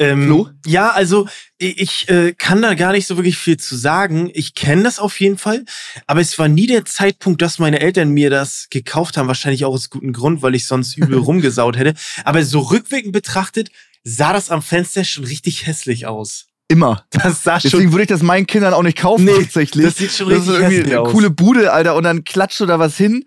Ähm? 0.00 0.48
Ja, 0.64 0.90
also 0.90 1.26
ich, 1.58 2.08
äh, 2.08 2.32
kann 2.32 2.62
da 2.62 2.74
gar 2.74 2.92
nicht 2.92 3.06
so 3.06 3.16
wirklich 3.16 3.36
viel 3.36 3.56
zu 3.56 3.76
sagen. 3.76 4.30
Ich 4.32 4.54
kenne 4.54 4.84
das 4.84 4.98
auf 5.00 5.18
jeden 5.20 5.38
Fall, 5.38 5.64
aber 6.06 6.20
es 6.20 6.38
war 6.38 6.46
nie 6.48 6.66
der 6.68 6.84
Zeitpunkt, 6.84 7.42
dass 7.42 7.58
meine 7.58 7.80
Eltern 7.80 8.10
mir 8.10 8.30
das 8.30 8.68
gekauft 8.70 9.16
haben. 9.16 9.26
Wahrscheinlich 9.26 9.64
auch 9.64 9.72
aus 9.72 9.90
gutem 9.90 10.12
Grund, 10.12 10.40
weil 10.42 10.54
ich 10.54 10.66
sonst 10.66 10.96
übel 10.96 11.18
rumgesaut 11.18 11.76
hätte. 11.76 11.94
Aber 12.24 12.44
so 12.44 12.60
rückwirkend 12.60 13.12
betrachtet 13.12 13.70
sah 14.04 14.32
das 14.32 14.50
am 14.50 14.62
Fenster 14.62 15.02
schon 15.04 15.24
richtig 15.24 15.66
hässlich 15.66 16.06
aus. 16.06 16.46
Immer. 16.68 17.04
Das 17.10 17.42
sah 17.42 17.58
schon. 17.58 17.70
Deswegen 17.70 17.92
würde 17.92 18.02
ich 18.02 18.08
das 18.08 18.22
meinen 18.22 18.46
Kindern 18.46 18.74
auch 18.74 18.82
nicht 18.82 18.98
kaufen, 18.98 19.24
Nee, 19.24 19.32
tatsächlich. 19.32 19.84
das 19.84 19.96
sieht 19.96 20.12
schon 20.12 20.28
Das 20.28 20.42
ist 20.42 20.48
richtig 20.48 20.60
irgendwie 20.60 20.76
hässlich 20.76 20.92
eine 20.92 21.00
aus. 21.00 21.12
coole 21.12 21.30
Bude, 21.30 21.72
Alter, 21.72 21.96
und 21.96 22.04
dann 22.04 22.24
klatscht 22.24 22.60
du 22.60 22.66
da 22.66 22.78
was 22.78 22.96
hin. 22.96 23.24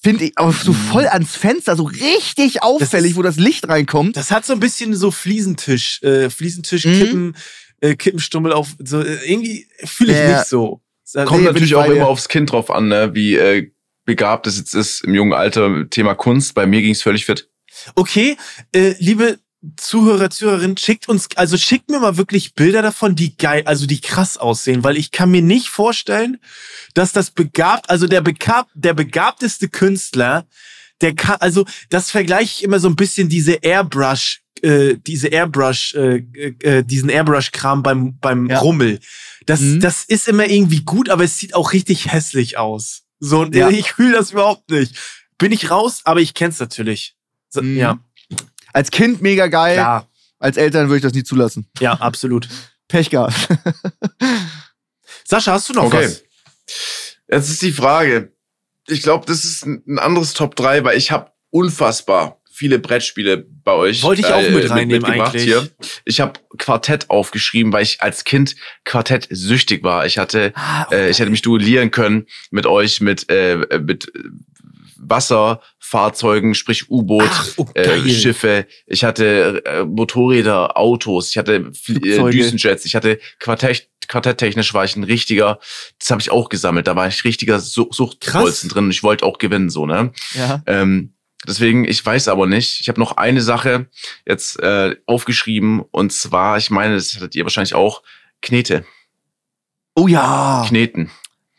Finde 0.00 0.24
ich 0.26 0.38
auch 0.38 0.52
Mhm. 0.52 0.58
so 0.62 0.72
voll 0.72 1.06
ans 1.08 1.34
Fenster, 1.36 1.74
so 1.76 1.82
richtig 1.84 2.62
auffällig, 2.62 3.12
ist- 3.12 3.16
wo 3.16 3.22
das 3.22 3.36
Licht 3.36 3.68
reinkommt. 3.68 4.16
Das 4.16 4.30
hat 4.30 4.46
so 4.46 4.52
ein 4.52 4.60
bisschen 4.60 4.94
so 4.94 5.10
Fliesentisch, 5.10 6.02
äh, 6.02 6.30
Fliesentisch, 6.30 6.84
Mhm. 6.84 6.98
Kippen, 6.98 7.36
äh, 7.80 7.96
Kippenstummel 7.96 8.52
auf. 8.52 8.68
So, 8.84 9.00
äh, 9.00 9.18
irgendwie 9.30 9.66
fühle 9.84 10.12
ich 10.12 10.18
Ja. 10.18 10.38
nicht 10.38 10.48
so. 10.48 10.80
Kommt 11.24 11.44
natürlich 11.44 11.70
ich 11.70 11.74
auch 11.74 11.86
immer 11.86 12.06
aufs 12.06 12.28
Kind 12.28 12.52
drauf 12.52 12.70
an, 12.70 12.88
ne? 12.88 13.10
wie 13.14 13.34
äh, 13.36 13.70
begabt 14.04 14.46
es 14.46 14.58
jetzt 14.58 14.74
ist 14.74 15.04
im 15.04 15.14
jungen 15.14 15.32
Alter. 15.32 15.88
Thema 15.90 16.14
Kunst. 16.14 16.54
Bei 16.54 16.66
mir 16.66 16.80
ging 16.82 16.92
es 16.92 17.02
völlig 17.02 17.24
fit. 17.26 17.48
Okay, 17.94 18.36
äh, 18.72 18.94
liebe 18.98 19.38
Zuhörer, 19.76 20.30
Zuhörerinnen, 20.30 20.76
schickt 20.76 21.08
uns, 21.08 21.28
also 21.34 21.56
schickt 21.56 21.90
mir 21.90 21.98
mal 21.98 22.16
wirklich 22.16 22.54
Bilder 22.54 22.80
davon, 22.80 23.16
die 23.16 23.36
geil, 23.36 23.62
also 23.64 23.86
die 23.86 24.00
krass 24.00 24.36
aussehen, 24.36 24.84
weil 24.84 24.96
ich 24.96 25.10
kann 25.10 25.30
mir 25.32 25.42
nicht 25.42 25.68
vorstellen, 25.68 26.38
dass 26.94 27.12
das 27.12 27.32
begabt, 27.32 27.90
also 27.90 28.06
der 28.06 28.20
begabt, 28.20 28.70
der 28.74 28.94
begabteste 28.94 29.68
Künstler, 29.68 30.46
der 31.00 31.14
kann, 31.14 31.36
also 31.40 31.64
das 31.90 32.10
vergleiche 32.10 32.54
ich 32.58 32.62
immer 32.64 32.78
so 32.78 32.88
ein 32.88 32.94
bisschen 32.96 33.28
diese 33.28 33.54
Airbrush, 33.54 34.42
äh, 34.62 34.94
diese 35.06 35.28
Airbrush, 35.28 35.94
äh, 35.94 36.18
äh, 36.62 36.84
diesen 36.84 37.08
Airbrush-Kram 37.08 37.82
beim 37.82 38.16
beim 38.20 38.46
Ja. 38.48 38.58
Rummel. 38.60 39.00
Das, 39.46 39.60
Mhm. 39.60 39.80
das 39.80 40.04
ist 40.04 40.28
immer 40.28 40.46
irgendwie 40.48 40.84
gut, 40.84 41.08
aber 41.08 41.24
es 41.24 41.36
sieht 41.36 41.54
auch 41.54 41.72
richtig 41.72 42.12
hässlich 42.12 42.58
aus. 42.58 43.02
So, 43.18 43.44
Ja. 43.46 43.68
ich 43.70 43.92
fühle 43.92 44.12
das 44.12 44.30
überhaupt 44.32 44.70
nicht. 44.70 44.94
Bin 45.36 45.50
ich 45.52 45.70
raus, 45.70 46.02
aber 46.04 46.20
ich 46.20 46.34
kenn's 46.34 46.60
natürlich. 46.60 47.14
So, 47.48 47.62
Mhm. 47.62 47.76
Ja, 47.76 47.98
Als 48.78 48.92
Kind 48.92 49.20
mega 49.20 49.48
geil, 49.48 49.74
klar. 49.74 50.08
als 50.38 50.56
Eltern 50.56 50.86
würde 50.86 50.98
ich 50.98 51.02
das 51.02 51.12
nie 51.12 51.24
zulassen. 51.24 51.68
Ja, 51.80 51.94
absolut. 51.94 52.48
Pech 52.86 53.10
gehabt. 53.10 53.34
Sascha, 55.24 55.50
hast 55.54 55.68
du 55.68 55.72
noch 55.72 55.86
Okay. 55.86 56.04
was? 56.04 56.22
Jetzt 57.28 57.50
ist 57.50 57.62
die 57.62 57.72
Frage. 57.72 58.32
Ich 58.86 59.02
glaube, 59.02 59.26
das 59.26 59.44
ist 59.44 59.66
ein 59.66 59.98
anderes 59.98 60.32
Top 60.32 60.54
3, 60.54 60.84
weil 60.84 60.96
ich 60.96 61.10
habe 61.10 61.32
unfassbar 61.50 62.40
viele 62.58 62.78
Brettspiele 62.78 63.46
bei 63.64 63.72
euch. 63.72 64.02
Wollte 64.04 64.20
ich 64.20 64.26
auch 64.26 64.48
mit 64.48 64.70
reinnehmen 64.70 65.02
mitgebracht 65.02 65.30
eigentlich. 65.34 65.44
Hier. 65.44 65.68
Ich 66.04 66.20
habe 66.20 66.40
Quartett 66.56 67.10
aufgeschrieben, 67.10 67.72
weil 67.72 67.82
ich 67.82 68.00
als 68.00 68.22
Kind 68.24 68.54
Quartett 68.84 69.26
süchtig 69.30 69.82
war. 69.82 70.06
Ich 70.06 70.18
hatte, 70.18 70.52
äh, 70.92 71.10
ich 71.10 71.18
hätte 71.18 71.30
mich 71.30 71.42
duellieren 71.42 71.90
können 71.90 72.26
mit 72.50 72.66
euch, 72.66 73.00
mit, 73.00 73.28
äh, 73.28 73.56
mit 73.80 74.10
Wasserfahrzeugen, 74.98 76.54
sprich 76.54 76.90
U-Boot, 76.90 77.30
oh, 77.56 77.66
äh. 77.74 78.08
Schiffe. 78.08 78.66
Ich 78.86 79.04
hatte 79.04 79.62
äh, 79.64 79.84
Motorräder, 79.84 80.76
Autos. 80.76 81.30
Ich 81.30 81.38
hatte 81.38 81.70
äh. 81.88 82.30
Düsenjets. 82.30 82.84
Ich 82.84 82.94
hatte 82.94 83.18
Quartett, 83.38 83.88
quartetttechnisch 84.08 84.74
war 84.74 84.84
ich 84.84 84.96
ein 84.96 85.04
richtiger. 85.04 85.58
Das 85.98 86.10
habe 86.10 86.20
ich 86.20 86.30
auch 86.30 86.48
gesammelt. 86.48 86.86
Da 86.86 86.96
war 86.96 87.08
ich 87.08 87.24
richtiger 87.24 87.60
Su 87.60 87.88
Suchtbolzen 87.90 88.68
drin. 88.68 88.84
Und 88.84 88.90
ich 88.90 89.02
wollte 89.02 89.24
auch 89.24 89.38
gewinnen, 89.38 89.70
so 89.70 89.86
ne. 89.86 90.12
Ja. 90.34 90.62
Ähm, 90.66 91.14
deswegen, 91.46 91.84
ich 91.84 92.04
weiß 92.04 92.28
aber 92.28 92.46
nicht. 92.46 92.80
Ich 92.80 92.88
habe 92.88 93.00
noch 93.00 93.16
eine 93.16 93.42
Sache 93.42 93.86
jetzt 94.26 94.60
äh, 94.60 94.96
aufgeschrieben 95.06 95.84
und 95.90 96.12
zwar, 96.12 96.58
ich 96.58 96.70
meine, 96.70 96.96
das 96.96 97.14
hattet 97.14 97.34
ihr 97.34 97.44
wahrscheinlich 97.44 97.74
auch, 97.74 98.02
Knete, 98.40 98.84
Oh 99.98 100.06
ja, 100.06 100.64
Kneten. 100.68 101.10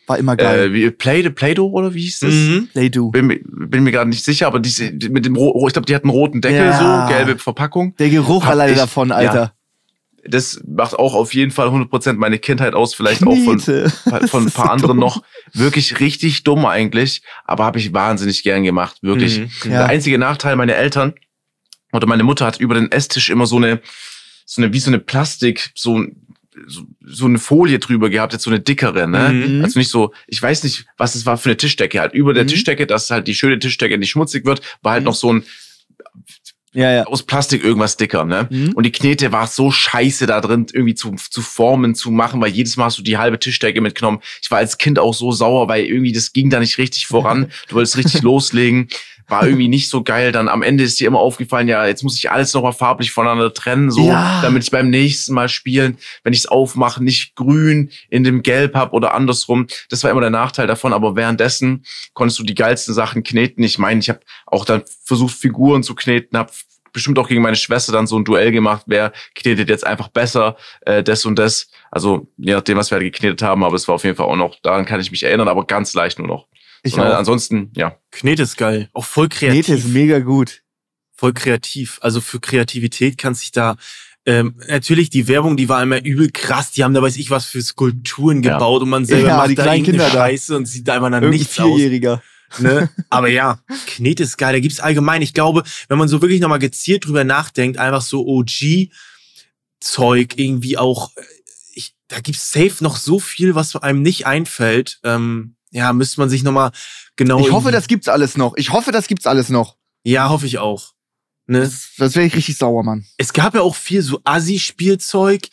War 0.09 0.17
immer 0.17 0.35
geil. 0.35 0.69
Äh, 0.69 0.73
wie, 0.73 0.89
Play, 0.91 1.29
Play-Doh 1.29 1.69
oder 1.69 1.93
wie 1.93 2.01
hieß 2.01 2.19
das? 2.19 2.33
Mhm. 2.33 2.67
Play-Doh. 2.73 3.09
Bin, 3.11 3.27
mir- 3.27 3.39
bin 3.43 3.83
mir 3.83 3.91
gerade 3.91 4.09
nicht 4.09 4.23
sicher, 4.25 4.47
aber 4.47 4.59
die, 4.59 5.09
mit 5.09 5.25
dem 5.25 5.35
ich 5.35 5.73
glaube, 5.73 5.85
die 5.85 5.95
hatten 5.95 6.09
einen 6.09 6.17
roten 6.17 6.41
Deckel, 6.41 6.57
Ja. 6.65 7.07
so 7.07 7.13
gelbe 7.13 7.37
Verpackung. 7.39 7.95
Der 7.97 8.09
Geruch 8.09 8.43
Hab 8.43 8.51
alleine 8.51 8.71
ich- 8.73 8.77
davon, 8.77 9.09
ja. 9.09 9.15
Alter. 9.15 9.53
Das 10.27 10.61
macht 10.67 10.95
auch 10.99 11.13
auf 11.13 11.33
jeden 11.33 11.51
Fall 11.51 11.69
100% 11.69 12.13
meine 12.19 12.39
Kindheit 12.39 12.73
aus, 12.73 12.93
vielleicht 12.93 13.25
auch 13.25 13.37
von 13.37 13.59
von 14.27 14.43
ein 14.47 14.51
paar 14.51 14.65
so 14.65 14.71
anderen 14.71 14.87
dumm. 14.97 14.99
noch. 14.99 15.23
Wirklich 15.53 16.01
richtig 16.01 16.43
dumm 16.43 16.65
eigentlich, 16.65 17.21
aber 17.45 17.63
habe 17.63 17.79
ich 17.79 17.93
wahnsinnig 17.93 18.43
gern 18.43 18.63
gemacht, 18.63 18.97
wirklich. 19.01 19.39
Mhm. 19.39 19.49
Ja. 19.63 19.69
Der 19.69 19.85
einzige 19.87 20.17
Nachteil, 20.17 20.57
meine 20.57 20.75
Eltern 20.75 21.13
oder 21.93 22.05
meine 22.05 22.23
Mutter 22.23 22.45
hat 22.45 22.59
über 22.59 22.75
den 22.75 22.91
Esstisch 22.91 23.29
immer 23.29 23.45
so 23.45 23.55
eine, 23.57 23.79
so 24.45 24.61
eine, 24.61 24.73
wie 24.73 24.79
so 24.79 24.89
eine 24.89 24.99
Plastik, 24.99 25.71
so, 25.73 26.03
so, 26.67 26.83
so 27.05 27.25
eine 27.25 27.37
Folie 27.39 27.79
drüber 27.79 28.09
gehabt, 28.09 28.33
jetzt 28.33 28.43
so 28.43 28.49
eine 28.49 28.59
dickere, 28.59 29.07
ne? 29.07 29.29
Mhm. 29.29 29.63
Also 29.63 29.79
nicht 29.79 29.89
so, 29.89 30.13
ich 30.27 30.41
weiß 30.41 30.63
nicht, 30.63 30.85
was 30.97 31.15
es 31.15 31.25
war 31.25 31.37
für 31.37 31.49
eine 31.49 31.57
Tischdecke 31.57 31.99
halt. 31.99 32.13
Über 32.13 32.33
der 32.33 32.43
Mhm. 32.43 32.47
Tischdecke, 32.49 32.87
dass 32.87 33.09
halt 33.09 33.27
die 33.27 33.35
schöne 33.35 33.59
Tischdecke 33.59 33.97
nicht 33.97 34.09
schmutzig 34.09 34.45
wird, 34.45 34.61
war 34.81 34.93
halt 34.93 35.03
Mhm. 35.03 35.05
noch 35.05 35.15
so 35.15 35.33
ein 35.33 35.43
Ja, 36.73 36.91
ja. 36.91 37.03
aus 37.05 37.23
Plastik 37.23 37.63
irgendwas 37.63 37.97
dicker, 37.97 38.25
ne? 38.25 38.47
Mhm. 38.49 38.73
Und 38.73 38.83
die 38.85 38.91
Knete 38.91 39.31
war 39.31 39.47
so 39.47 39.71
scheiße 39.71 40.27
da 40.27 40.39
drin, 40.39 40.67
irgendwie 40.71 40.93
zu, 40.93 41.15
zu 41.29 41.41
formen, 41.41 41.95
zu 41.95 42.11
machen, 42.11 42.39
weil 42.41 42.51
jedes 42.51 42.77
Mal 42.77 42.85
hast 42.85 42.99
du 42.99 43.01
die 43.01 43.17
halbe 43.17 43.39
Tischdecke 43.39 43.81
mitgenommen. 43.81 44.19
Ich 44.41 44.51
war 44.51 44.59
als 44.59 44.77
Kind 44.77 44.99
auch 44.99 45.13
so 45.15 45.31
sauer, 45.31 45.67
weil 45.67 45.85
irgendwie 45.85 46.11
das 46.11 46.31
ging 46.31 46.49
da 46.51 46.59
nicht 46.59 46.77
richtig 46.77 47.07
voran. 47.07 47.51
Du 47.69 47.75
wolltest 47.75 47.97
richtig 47.97 48.21
loslegen. 48.21 48.87
War 49.29 49.45
irgendwie 49.45 49.67
nicht 49.67 49.89
so 49.89 50.03
geil. 50.03 50.31
Dann 50.31 50.47
am 50.49 50.61
Ende 50.63 50.83
ist 50.83 50.99
dir 50.99 51.07
immer 51.07 51.19
aufgefallen, 51.19 51.67
ja, 51.67 51.85
jetzt 51.85 52.03
muss 52.03 52.17
ich 52.17 52.31
alles 52.31 52.53
nochmal 52.53 52.73
farblich 52.73 53.11
voneinander 53.11 53.53
trennen, 53.53 53.91
so, 53.91 54.07
Ja. 54.07 54.41
damit 54.41 54.63
ich 54.63 54.71
beim 54.71 54.89
nächsten 54.89 55.33
Mal 55.33 55.49
spielen, 55.49 55.97
wenn 56.23 56.33
ich 56.33 56.39
es 56.39 56.47
aufmache, 56.47 57.03
nicht 57.03 57.35
grün 57.35 57.91
in 58.09 58.23
dem 58.23 58.41
Gelb 58.43 58.75
hab 58.75 58.93
oder 58.93 59.13
andersrum. 59.13 59.67
Das 59.89 60.03
war 60.03 60.11
immer 60.11 60.21
der 60.21 60.29
Nachteil 60.31 60.67
davon. 60.67 60.93
Aber 60.93 61.15
währenddessen 61.15 61.85
konntest 62.13 62.39
du 62.39 62.43
die 62.43 62.55
geilsten 62.55 62.93
Sachen 62.93 63.23
kneten. 63.23 63.63
Ich 63.63 63.77
meine, 63.77 63.99
ich 63.99 64.09
habe 64.09 64.19
auch 64.45 64.65
dann 64.65 64.83
versucht, 65.03 65.35
Figuren 65.35 65.83
zu 65.83 65.95
kneten, 65.95 66.37
habe 66.37 66.51
bestimmt 66.91 67.19
auch 67.19 67.27
gegen 67.27 67.43
meine 67.43 67.55
Schwester 67.55 67.91
dann 67.91 68.07
so 68.07 68.17
ein 68.17 68.25
Duell 68.25 68.51
gemacht, 68.51 68.83
wer 68.87 69.13
knetet 69.35 69.69
jetzt 69.69 69.85
einfach 69.85 70.07
besser, 70.07 70.57
äh, 70.81 71.03
das 71.03 71.23
und 71.23 71.37
das. 71.37 71.69
Also 71.91 72.27
je 72.37 72.53
nachdem, 72.53 72.77
was 72.77 72.89
wir 72.89 72.95
halt 72.97 73.03
geknetet 73.13 73.43
haben, 73.43 73.63
aber 73.63 73.75
es 73.75 73.87
war 73.87 73.93
auf 73.95 74.03
jeden 74.03 74.15
Fall 74.15 74.25
auch 74.25 74.35
noch, 74.35 74.55
daran 74.63 74.85
kann 74.87 74.99
ich 74.99 75.11
mich 75.11 75.21
erinnern, 75.21 75.47
aber 75.47 75.65
ganz 75.67 75.93
leicht 75.93 76.17
nur 76.17 76.27
noch. 76.27 76.47
Ich 76.83 76.93
Sondern 76.93 77.13
auch. 77.13 77.17
Ansonsten, 77.17 77.71
ja. 77.75 77.97
Knete 78.11 78.43
ist 78.43 78.57
geil. 78.57 78.89
Auch 78.93 79.05
voll 79.05 79.27
kreativ. 79.29 79.65
Knete 79.65 79.79
ist 79.79 79.87
mega 79.89 80.19
gut. 80.19 80.63
voll 81.15 81.33
kreativ. 81.33 81.99
Also 82.01 82.21
für 82.21 82.39
Kreativität 82.39 83.17
kann 83.17 83.35
sich 83.35 83.51
da 83.51 83.75
ähm, 84.25 84.55
natürlich 84.67 85.09
die 85.09 85.27
Werbung, 85.27 85.57
die 85.57 85.67
war 85.69 85.81
immer 85.83 86.01
übel 86.03 86.29
krass. 86.31 86.71
Die 86.71 86.83
haben 86.83 86.93
da 86.93 87.01
weiß 87.01 87.17
ich 87.17 87.29
was 87.29 87.45
für 87.45 87.61
Skulpturen 87.61 88.41
Ja. 88.43 88.53
gebaut 88.53 88.81
und 88.83 88.89
man 88.89 89.05
selber 89.05 89.27
Ja, 89.29 89.37
macht 89.37 89.49
die 89.49 89.55
da 89.55 89.63
kleinen 89.63 89.83
Kinder 89.83 90.05
da. 90.05 90.11
Scheiße 90.11 90.55
und 90.55 90.65
sieht 90.65 90.87
da 90.87 90.93
einfach 90.95 91.07
dann 91.09 91.23
Irgendein 91.23 91.39
nichts 91.39 91.59
aus. 91.59 91.65
Vierjähriger. 91.75 92.21
Ne? 92.59 92.89
Aber 93.09 93.27
ja, 93.29 93.59
Knete 93.87 94.23
ist 94.23 94.37
geil. 94.37 94.53
Da 94.53 94.59
gibt's 94.59 94.79
allgemein, 94.79 95.21
ich 95.21 95.33
glaube, 95.33 95.63
wenn 95.87 95.97
man 95.97 96.07
so 96.07 96.21
wirklich 96.21 96.39
nochmal 96.41 96.59
gezielt 96.59 97.05
drüber 97.05 97.23
nachdenkt, 97.23 97.77
einfach 97.77 98.01
so 98.01 98.25
OG-Zeug 98.25 98.89
irgendwie 100.37 100.77
auch, 100.77 101.11
äh, 101.15 101.21
ich, 101.73 101.95
da 102.07 102.19
gibt's 102.19 102.51
safe 102.51 102.75
noch 102.83 102.97
so 102.97 103.19
viel, 103.19 103.55
was 103.55 103.75
einem 103.75 104.01
nicht 104.01 104.25
einfällt. 104.25 104.99
Ähm, 105.03 105.55
ja, 105.71 105.93
müsste 105.93 106.19
man 106.19 106.29
sich 106.29 106.43
nochmal 106.43 106.71
genau. 107.15 107.39
Ich 107.39 107.51
hoffe, 107.51 107.71
das 107.71 107.87
gibt's 107.87 108.07
alles 108.07 108.37
noch. 108.37 108.53
Ich 108.57 108.71
hoffe, 108.71 108.91
das 108.91 109.07
gibt's 109.07 109.27
alles 109.27 109.49
noch. 109.49 109.75
Ja, 110.03 110.29
hoffe 110.29 110.45
ich 110.45 110.57
auch. 110.57 110.93
Ne? 111.47 111.61
Das, 111.61 111.91
das 111.97 112.15
wäre 112.15 112.25
ich 112.25 112.35
richtig 112.35 112.57
sauer, 112.57 112.83
Mann. 112.83 113.05
Es 113.17 113.33
gab 113.33 113.55
ja 113.55 113.61
auch 113.61 113.75
viel 113.75 114.01
so 114.01 114.21
Assi-Spielzeug. 114.23 115.47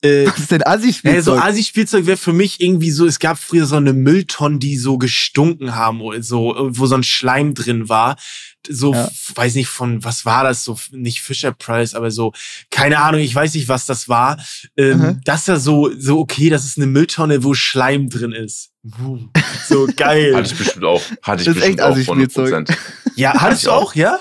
Äh, 0.00 0.26
Was 0.26 0.38
ist 0.38 0.50
denn 0.52 0.60
ja, 0.60 0.66
so 0.66 0.70
Assi-Spielzeug? 0.70 1.42
Assi-Spielzeug 1.44 2.06
wäre 2.06 2.16
für 2.16 2.32
mich 2.32 2.60
irgendwie 2.60 2.90
so, 2.92 3.04
es 3.06 3.18
gab 3.18 3.36
früher 3.38 3.66
so 3.66 3.76
eine 3.76 3.92
Mülltonne, 3.92 4.58
die 4.58 4.76
so 4.76 4.96
gestunken 4.96 5.74
haben, 5.74 6.00
oder 6.00 6.22
so, 6.22 6.54
wo 6.70 6.86
so 6.86 6.94
ein 6.94 7.02
Schleim 7.02 7.54
drin 7.54 7.88
war. 7.88 8.16
So, 8.68 8.92
Ja. 8.94 9.10
weiß 9.34 9.54
nicht 9.56 9.68
von, 9.68 10.04
was 10.04 10.24
war 10.24 10.44
das? 10.44 10.62
So, 10.62 10.78
nicht 10.92 11.20
Fisher 11.20 11.52
Price, 11.52 11.94
aber 11.94 12.10
so, 12.12 12.32
keine 12.70 13.00
Ahnung, 13.00 13.20
ich 13.20 13.34
weiß 13.34 13.54
nicht, 13.54 13.68
was 13.68 13.86
das 13.86 14.08
war. 14.08 14.38
Ähm, 14.76 14.98
Mhm. 14.98 15.20
Das 15.24 15.40
ist 15.42 15.48
ja 15.48 15.58
so, 15.58 15.90
so, 15.98 16.18
okay, 16.20 16.48
das 16.48 16.64
ist 16.64 16.76
eine 16.76 16.86
Mülltonne, 16.86 17.42
wo 17.42 17.54
Schleim 17.54 18.08
drin 18.08 18.32
ist. 18.32 18.70
So 19.68 19.88
geil. 19.96 20.36
Hatte 20.36 20.52
ich 20.52 20.58
bestimmt 20.58 20.84
auch. 20.84 21.02
Hatte 21.22 21.42
ich 21.42 21.46
Das 21.46 21.56
ist 21.56 21.60
bestimmt 21.60 21.64
echt 21.64 21.80
auch 21.82 21.90
Assi-Spielzeug. 21.92 22.54
100%. 22.68 22.76
ja, 23.16 23.34
hattest 23.34 23.66
du 23.66 23.70
auch, 23.72 23.94
ja? 23.96 24.18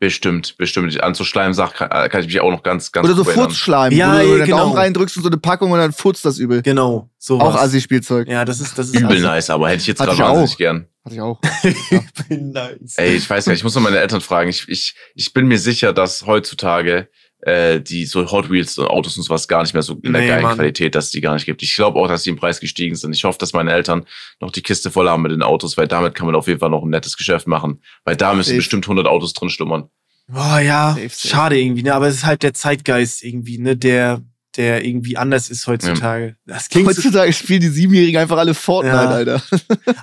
Bestimmt, 0.00 0.56
bestimmt. 0.58 1.02
An 1.02 1.14
so 1.14 1.24
Schleimsachen 1.24 1.74
kann, 1.76 1.90
äh, 1.90 2.08
kann 2.08 2.20
ich 2.20 2.28
mich 2.28 2.40
auch 2.40 2.52
noch 2.52 2.62
ganz, 2.62 2.92
ganz 2.92 3.04
Oder 3.08 3.16
so. 3.16 3.24
Furzschleim, 3.24 3.92
Ja, 3.92 4.14
wo 4.14 4.18
du 4.18 4.28
ja, 4.28 4.36
den 4.36 4.44
genau. 4.44 4.58
Daumen 4.58 4.76
reindrückst 4.76 5.16
und 5.16 5.24
so 5.24 5.28
eine 5.28 5.38
Packung 5.38 5.72
und 5.72 5.78
dann 5.78 5.92
furzt 5.92 6.24
das 6.24 6.38
übel. 6.38 6.62
Genau. 6.62 7.10
So 7.18 7.40
Auch 7.40 7.56
Assi-Spielzeug. 7.56 8.28
Ja, 8.28 8.44
das 8.44 8.60
ist, 8.60 8.78
das 8.78 8.88
ist 8.88 8.94
Übel 8.96 9.16
Assi. 9.16 9.22
nice, 9.22 9.50
aber 9.50 9.68
hätte 9.68 9.80
ich 9.80 9.88
jetzt 9.88 10.00
Hatte 10.00 10.14
gerade 10.14 10.36
wahnsinnig 10.36 10.56
gern. 10.56 10.86
Hatte 11.04 11.14
ich 11.16 11.20
auch. 11.20 11.40
Übel 11.64 12.42
nice. 12.42 12.94
Ey, 12.96 13.16
ich 13.16 13.28
weiß 13.28 13.46
gar 13.46 13.52
nicht, 13.52 13.60
ich 13.60 13.64
muss 13.64 13.74
noch 13.74 13.82
meine 13.82 13.98
Eltern 13.98 14.20
fragen. 14.20 14.48
Ich, 14.50 14.68
ich, 14.68 14.94
ich 15.16 15.32
bin 15.32 15.46
mir 15.48 15.58
sicher, 15.58 15.92
dass 15.92 16.26
heutzutage 16.26 17.08
äh, 17.40 17.80
die 17.80 18.04
so 18.06 18.30
Hot 18.30 18.50
Wheels 18.50 18.76
und 18.78 18.86
Autos 18.88 19.16
und 19.16 19.22
sowas 19.22 19.46
gar 19.48 19.62
nicht 19.62 19.72
mehr 19.74 19.82
so 19.82 19.94
in 20.02 20.12
der 20.12 20.22
Nee, 20.22 20.28
geilen 20.28 20.42
Mann. 20.42 20.56
Qualität, 20.56 20.94
dass 20.94 21.06
es 21.06 21.10
die 21.12 21.20
gar 21.20 21.34
nicht 21.34 21.46
gibt. 21.46 21.62
Ich 21.62 21.74
glaube 21.76 21.98
auch, 21.98 22.08
dass 22.08 22.24
die 22.24 22.30
im 22.30 22.36
Preis 22.36 22.58
gestiegen 22.60 22.94
sind. 22.96 23.14
Ich 23.14 23.24
hoffe, 23.24 23.38
dass 23.38 23.52
meine 23.52 23.72
Eltern 23.72 24.04
noch 24.40 24.50
die 24.50 24.62
Kiste 24.62 24.90
voll 24.90 25.08
haben 25.08 25.22
mit 25.22 25.30
den 25.32 25.42
Autos, 25.42 25.76
weil 25.76 25.86
damit 25.88 26.14
kann 26.14 26.26
man 26.26 26.34
auf 26.34 26.48
jeden 26.48 26.58
Fall 26.60 26.70
noch 26.70 26.82
ein 26.82 26.90
nettes 26.90 27.16
Geschäft 27.16 27.46
machen. 27.46 27.80
Weil 28.04 28.16
da 28.16 28.34
müssen 28.34 28.48
Safe. 28.50 28.56
bestimmt 28.58 28.84
100 28.86 29.06
Autos 29.06 29.32
drin 29.34 29.50
schlummern. 29.50 29.88
Boah, 30.26 30.60
ja, 30.60 30.90
Safe, 30.94 31.08
safe. 31.08 31.28
schade 31.28 31.58
irgendwie, 31.60 31.82
ne? 31.84 31.94
Aber 31.94 32.08
es 32.08 32.16
ist 32.16 32.26
halt 32.26 32.42
der 32.42 32.52
Zeitgeist 32.54 33.22
irgendwie, 33.24 33.58
ne? 33.58 33.76
Der, 33.76 34.20
der 34.58 34.84
irgendwie 34.84 35.16
anders 35.16 35.48
ist 35.48 35.66
heutzutage. 35.66 36.36
Das 36.44 36.68
klingt 36.68 36.86
so, 36.92 36.96
Heutzutage 36.96 37.32
spielen 37.32 37.60
die 37.60 37.68
Siebenjährigen 37.68 38.20
einfach 38.20 38.36
alle 38.36 38.52
Fortnite, 38.54 38.96
Ja. 38.96 39.08
Alter. 39.08 39.42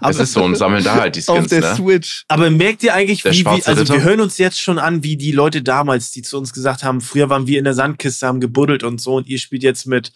Es 0.10 0.20
ist 0.20 0.34
so 0.34 0.44
und 0.44 0.56
sammeln 0.56 0.84
da 0.84 0.96
halt 0.96 1.16
die 1.18 1.28
Auf 1.28 1.38
Skins, 1.38 1.50
der 1.50 1.62
ne? 1.62 1.76
Switch. 1.76 2.24
aber 2.30 2.50
merkt 2.50 2.82
ihr 2.82 2.94
eigentlich, 2.94 3.22
Der 3.22 3.34
wie, 3.34 3.44
wie, 3.46 3.48
also 3.48 3.72
Ritter? 3.74 3.94
wir 3.94 4.04
hören 4.04 4.22
uns 4.22 4.38
jetzt 4.40 4.60
schon 4.60 4.80
an, 4.80 5.04
wie 5.04 5.18
die 5.18 5.32
Leute 5.34 5.62
damals, 5.62 6.12
die 6.12 6.22
zu 6.24 6.38
uns 6.38 6.54
gesagt 6.54 6.84
haben, 6.84 7.02
früher 7.02 7.30
waren 7.30 7.46
wir 7.48 7.60
in 7.60 7.66
der 7.66 7.74
Sandkiste, 7.74 8.26
haben 8.26 8.40
gebuddelt 8.40 8.84
und 8.84 9.00
so 9.02 9.16
und 9.16 9.28
ihr 9.28 9.38
spielt 9.40 9.62
jetzt 9.62 9.86
mit, 9.86 10.14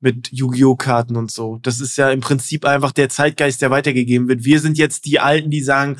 mit 0.00 0.28
Yu-Gi-Oh! 0.30 0.76
Karten 0.76 1.16
und 1.16 1.30
so. 1.32 1.58
Das 1.62 1.80
ist 1.80 1.96
ja 1.96 2.10
im 2.10 2.20
Prinzip 2.20 2.64
einfach 2.66 2.92
der 2.92 3.08
Zeitgeist, 3.08 3.62
der 3.62 3.70
weitergegeben 3.70 4.28
wird. 4.28 4.44
Wir 4.44 4.60
sind 4.60 4.76
jetzt 4.78 5.06
die 5.06 5.18
Alten, 5.18 5.50
die 5.50 5.62
sagen, 5.62 5.96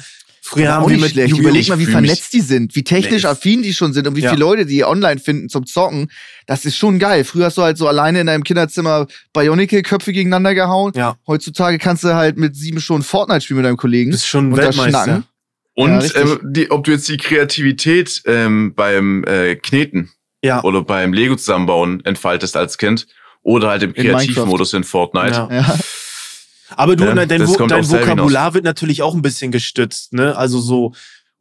früher 0.49 0.73
haben 0.73 0.89
wir 0.89 0.97
mit 0.99 1.11
schlecht. 1.11 1.31
Yu-Gi-Oh! 1.31 1.43
Überleg 1.49 1.69
mal, 1.69 1.79
wie 1.79 1.87
vernetzt 1.87 2.33
die 2.33 2.41
sind, 2.41 2.75
wie 2.75 2.83
technisch 2.85 3.23
Nee. 3.23 3.29
affin 3.29 3.63
die 3.63 3.73
schon 3.75 3.93
sind 3.93 4.07
und 4.07 4.17
wie 4.17 4.21
Ja. 4.23 4.31
viele 4.31 4.41
Leute 4.41 4.67
die 4.67 4.85
online 4.85 5.21
finden 5.21 5.49
zum 5.49 5.67
Zocken. 5.67 6.11
Das 6.47 6.65
ist 6.65 6.77
schon 6.77 6.99
geil. 6.99 7.25
Früher 7.25 7.47
hast 7.47 7.59
du 7.59 7.63
halt 7.63 7.77
so 7.79 7.87
alleine 7.89 8.21
in 8.21 8.27
deinem 8.27 8.43
Kinderzimmer 8.45 9.07
Bionicle-Köpfe 9.33 10.13
gegeneinander 10.13 10.55
gehauen. 10.55 10.93
Ja, 10.97 11.17
Heutzutage 11.27 11.79
kannst 11.79 12.05
du 12.05 12.15
halt 12.15 12.37
mit 12.39 12.57
sieben 12.57 12.81
Stunden 12.81 13.03
Fortnite 13.03 13.43
spielen 13.43 13.59
mit 13.59 13.67
deinem 13.67 13.77
Kollegen. 13.77 14.11
bist 14.11 14.27
schon 14.27 14.53
Und 14.53 14.59
da 14.59 14.65
Weltmeister. 14.65 15.05
schnacken. 15.05 15.25
Und 15.75 16.03
Ja, 16.15 16.21
ähm, 16.23 16.41
die, 16.43 16.71
ob 16.71 16.85
du 16.85 16.91
jetzt 16.91 17.09
die 17.09 17.19
Kreativität 17.19 18.23
ähm, 18.27 18.75
beim 18.75 19.23
äh, 19.25 19.55
Kneten 19.57 20.11
Ja. 20.43 20.63
oder 20.65 20.83
beim 20.83 21.13
Lego 21.13 21.37
zusammenbauen 21.37 22.05
entfaltest 22.05 22.57
als 22.57 22.79
Kind 22.79 23.07
oder 23.43 23.69
halt 23.71 23.83
im 23.85 23.93
In 23.95 24.03
Kreativmodus 24.05 24.73
in 24.73 24.83
Fortnite. 24.85 25.35
Ja. 25.35 25.49
Ja. 25.51 25.79
Aber 26.77 26.97
du, 26.97 27.05
Ja, 27.05 27.15
ne, 27.15 27.27
dein, 27.27 27.41
das 27.41 27.59
Vo 27.59 27.67
dein 27.67 27.89
Vokabular 27.89 28.55
wird 28.55 28.65
natürlich 28.65 29.03
auch 29.03 29.15
ein 29.15 29.23
bisschen 29.23 29.51
gestützt, 29.51 30.13
ne? 30.13 30.37
Also 30.37 30.61
so 30.61 30.93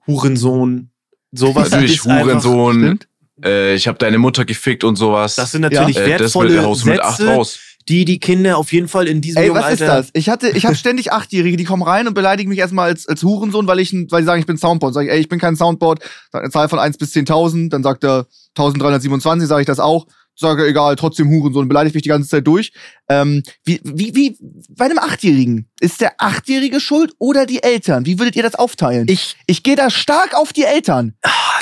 Hurensohn, 0.05 0.89
sowas. 1.31 1.71
Natürlich 1.71 1.97
ist 1.97 2.05
Hurensohn, 2.05 2.99
äh, 3.43 3.75
ich 3.75 3.87
habe 3.87 3.97
deine 3.97 4.17
Mutter 4.17 4.45
gefickt 4.45 4.83
und 4.83 4.95
sowas. 4.95 5.35
Das 5.35 5.51
sind 5.51 5.61
natürlich 5.61 5.97
äh, 5.97 6.11
das 6.11 6.21
wertvolle 6.21 6.63
haust 6.63 6.85
du 6.85 6.89
mit 6.89 7.01
acht 7.01 7.17
Sätze, 7.17 7.31
raus. 7.31 7.59
die 7.87 8.05
die 8.05 8.19
Kinder 8.19 8.57
auf 8.57 8.71
jeden 8.71 8.87
Fall 8.87 9.07
in 9.07 9.21
diesem 9.21 9.41
Ey, 9.41 9.47
jungen 9.47 9.61
was 9.61 9.73
ist 9.73 9.81
Alter. 9.81 9.97
das? 9.97 10.09
Ich 10.13 10.29
hatte, 10.29 10.49
ich 10.49 10.65
habe 10.65 10.75
ständig 10.75 11.11
Achtjährige, 11.11 11.57
die 11.57 11.63
kommen 11.63 11.83
rein 11.83 12.07
und 12.07 12.13
beleidigen 12.13 12.49
mich 12.49 12.59
erstmal 12.59 12.89
als, 12.89 13.07
als 13.07 13.21
Hurensohn, 13.23 13.67
weil 13.67 13.79
ich, 13.79 13.93
weil 14.09 14.21
sie 14.21 14.25
sagen, 14.25 14.39
ich 14.39 14.47
bin 14.47 14.57
Soundboard. 14.57 14.93
Sag 14.93 15.05
ich, 15.05 15.11
ey, 15.11 15.19
ich 15.19 15.29
bin 15.29 15.39
kein 15.39 15.55
Soundboard. 15.55 15.99
Sag 16.31 16.41
eine 16.41 16.51
Zahl 16.51 16.69
von 16.69 16.79
1 16.79 16.97
bis 16.97 17.13
10.000. 17.13 17.69
Dann 17.69 17.83
sagt 17.83 18.03
er 18.03 18.27
1327, 18.55 19.47
sage 19.47 19.61
ich 19.61 19.67
das 19.67 19.79
auch. 19.79 20.07
Sage 20.39 20.65
egal, 20.68 20.95
trotzdem 20.95 21.30
Hurensohn, 21.30 21.68
beleidigt 21.68 21.95
mich 21.95 22.03
die 22.03 22.09
ganze 22.09 22.30
Zeit 22.30 22.45
durch. 22.47 22.72
Ähm, 23.09 23.43
wie, 23.65 23.81
wie, 23.84 24.15
wie, 24.15 24.38
bei 24.69 24.85
einem 24.85 24.99
Achtjährigen, 24.99 25.68
ist 25.80 25.99
der 26.01 26.14
Achtjährige 26.19 26.80
schuld 26.80 27.14
oder 27.18 27.45
die 27.45 27.64
Eltern? 27.64 28.05
Wie 28.05 28.19
würdet 28.19 28.35
ihr 28.35 28.43
das 28.43 28.55
aufteilen? 28.55 29.07
Ich, 29.09 29.35
Ich 29.47 29.64
gehe 29.64 29.76
da 29.76 29.89
stark 29.89 30.35
auf 30.35 30.53
die 30.53 30.64
Eltern. 30.64 31.15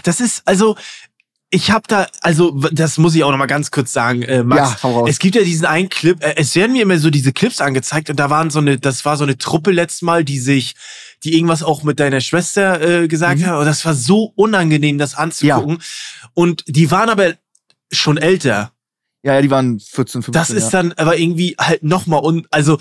das 0.04 0.20
ist, 0.20 0.42
also, 0.46 0.76
ich 1.52 1.72
habe 1.72 1.84
da, 1.88 2.08
also, 2.22 2.52
das 2.72 2.98
muss 2.98 3.16
ich 3.16 3.24
auch 3.24 3.32
noch 3.32 3.38
mal 3.38 3.46
ganz 3.46 3.72
kurz 3.72 3.94
sagen, 3.94 4.24
äh, 4.24 4.44
Max. 4.44 4.82
Ja. 4.84 5.06
Es 5.08 5.20
gibt 5.20 5.36
ja 5.36 5.44
diesen 5.44 5.66
einen 5.66 5.88
Clip, 5.88 6.22
äh, 6.22 6.34
es 6.36 6.54
werden 6.56 6.74
mir 6.74 6.82
immer 6.82 6.98
so 6.98 7.10
diese 7.10 7.32
Clips 7.32 7.62
angezeigt 7.62 8.10
und 8.10 8.20
da 8.20 8.30
waren 8.30 8.50
so 8.50 8.60
eine, 8.60 8.78
das 8.78 9.06
war 9.06 9.16
so 9.16 9.24
eine 9.24 9.38
Truppe 9.38 9.72
letztes 9.72 10.02
Mal, 10.02 10.26
die 10.26 10.40
sich, 10.40 10.76
die 11.24 11.34
irgendwas 11.36 11.64
auch 11.64 11.84
mit 11.84 12.00
deiner 12.02 12.20
Schwester 12.20 13.04
äh, 13.04 13.08
gesagt 13.08 13.40
Mhm. 13.40 13.46
hat 13.46 13.60
und 13.60 13.66
das 13.66 13.86
war 13.86 13.94
so 13.94 14.34
unangenehm, 14.36 14.98
das 14.98 15.16
anzugucken. 15.16 15.78
Und 16.34 16.64
die 16.68 16.92
waren 16.92 17.10
aber 17.10 17.36
schon 17.92 18.18
älter. 18.18 18.72
Ja, 19.24 19.36
ja, 19.36 19.42
die 19.42 19.50
waren 19.50 19.80
14, 19.80 20.22
15. 20.22 20.34
Das 20.34 20.50
ist 20.52 20.72
ja. 20.72 20.82
dann 20.82 20.92
aber 20.94 21.18
irgendwie 21.18 21.56
halt 21.60 21.84
nochmal 21.84 22.24
un, 22.24 22.48
also 22.52 22.78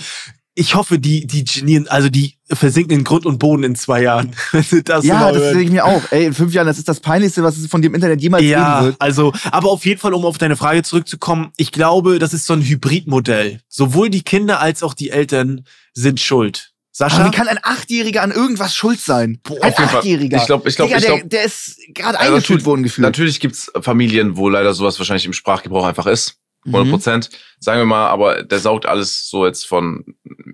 ich 0.56 0.74
hoffe, 0.76 0.98
die, 0.98 1.26
die 1.26 1.44
genieren, 1.44 1.88
also 1.88 2.08
die 2.08 2.36
versinken 2.48 2.98
in 2.98 3.04
Grund 3.04 3.26
und 3.26 3.38
Boden 3.38 3.64
in 3.64 3.74
zwei 3.74 4.02
Jahren. 4.02 4.34
Das 4.84 5.04
Ja, 5.04 5.32
das 5.32 5.42
denke 5.42 5.64
ich 5.64 5.70
mir 5.70 5.84
auch. 5.84 6.02
Ey, 6.10 6.26
in 6.26 6.34
fünf 6.34 6.52
Jahren, 6.52 6.66
das 6.66 6.78
ist 6.78 6.88
das 6.88 7.00
Peinlichste, 7.00 7.42
was 7.42 7.56
es 7.56 7.66
von 7.66 7.82
dem 7.82 7.94
Internet 7.94 8.20
jemals 8.20 8.44
Ja, 8.44 8.74
geben 8.74 8.86
wird. 8.86 9.00
also, 9.00 9.32
aber 9.50 9.70
auf 9.70 9.84
jeden 9.84 10.00
Fall, 10.00 10.14
um 10.14 10.24
auf 10.24 10.38
deine 10.38 10.56
Frage 10.56 10.82
zurückzukommen, 10.82 11.50
ich 11.56 11.72
glaube, 11.72 12.18
das 12.18 12.32
ist 12.32 12.46
so 12.46 12.52
ein 12.52 12.62
Hybridmodell. 12.62 13.60
Sowohl 13.68 14.10
die 14.10 14.22
Kinder 14.22 14.60
als 14.60 14.82
auch 14.82 14.94
die 14.94 15.10
Eltern 15.10 15.64
sind 15.92 16.20
schuld. 16.20 16.73
Sascha? 16.96 17.16
Aber 17.18 17.26
wie 17.26 17.36
kann 17.36 17.48
ein 17.48 17.58
Achtjähriger 17.62 18.22
an 18.22 18.30
irgendwas 18.30 18.74
schuld 18.76 19.00
sein? 19.00 19.40
Boah, 19.42 19.62
ein. 19.64 19.74
Achtjähriger. 19.74 20.36
Ich 20.38 20.46
glaub- 20.46 20.64
ich 20.66 20.76
glaub- 20.76 20.86
Digga, 20.88 20.98
ich 20.98 21.04
der, 21.04 21.24
der 21.24 21.42
ist 21.44 21.76
gerade 21.92 22.14
Ja, 22.14 22.20
eingeschult 22.20 22.42
natürlich- 22.42 22.64
worden 22.66 22.82
gefühlt. 22.84 23.02
Natürlich 23.02 23.40
gibt's 23.40 23.70
Familien, 23.80 24.36
wo 24.36 24.48
leider 24.48 24.72
sowas 24.74 24.98
wahrscheinlich 25.00 25.26
im 25.26 25.32
Sprachgebrauch 25.32 25.84
einfach 25.84 26.06
ist. 26.06 26.36
Mhm. 26.64 26.72
100 26.76 26.90
Prozent. 26.92 27.30
Sagen 27.58 27.80
wir 27.80 27.84
mal, 27.86 28.06
aber 28.08 28.44
der 28.44 28.60
saugt 28.60 28.86
alles 28.86 29.28
so 29.28 29.44
jetzt 29.44 29.66
von, 29.66 30.04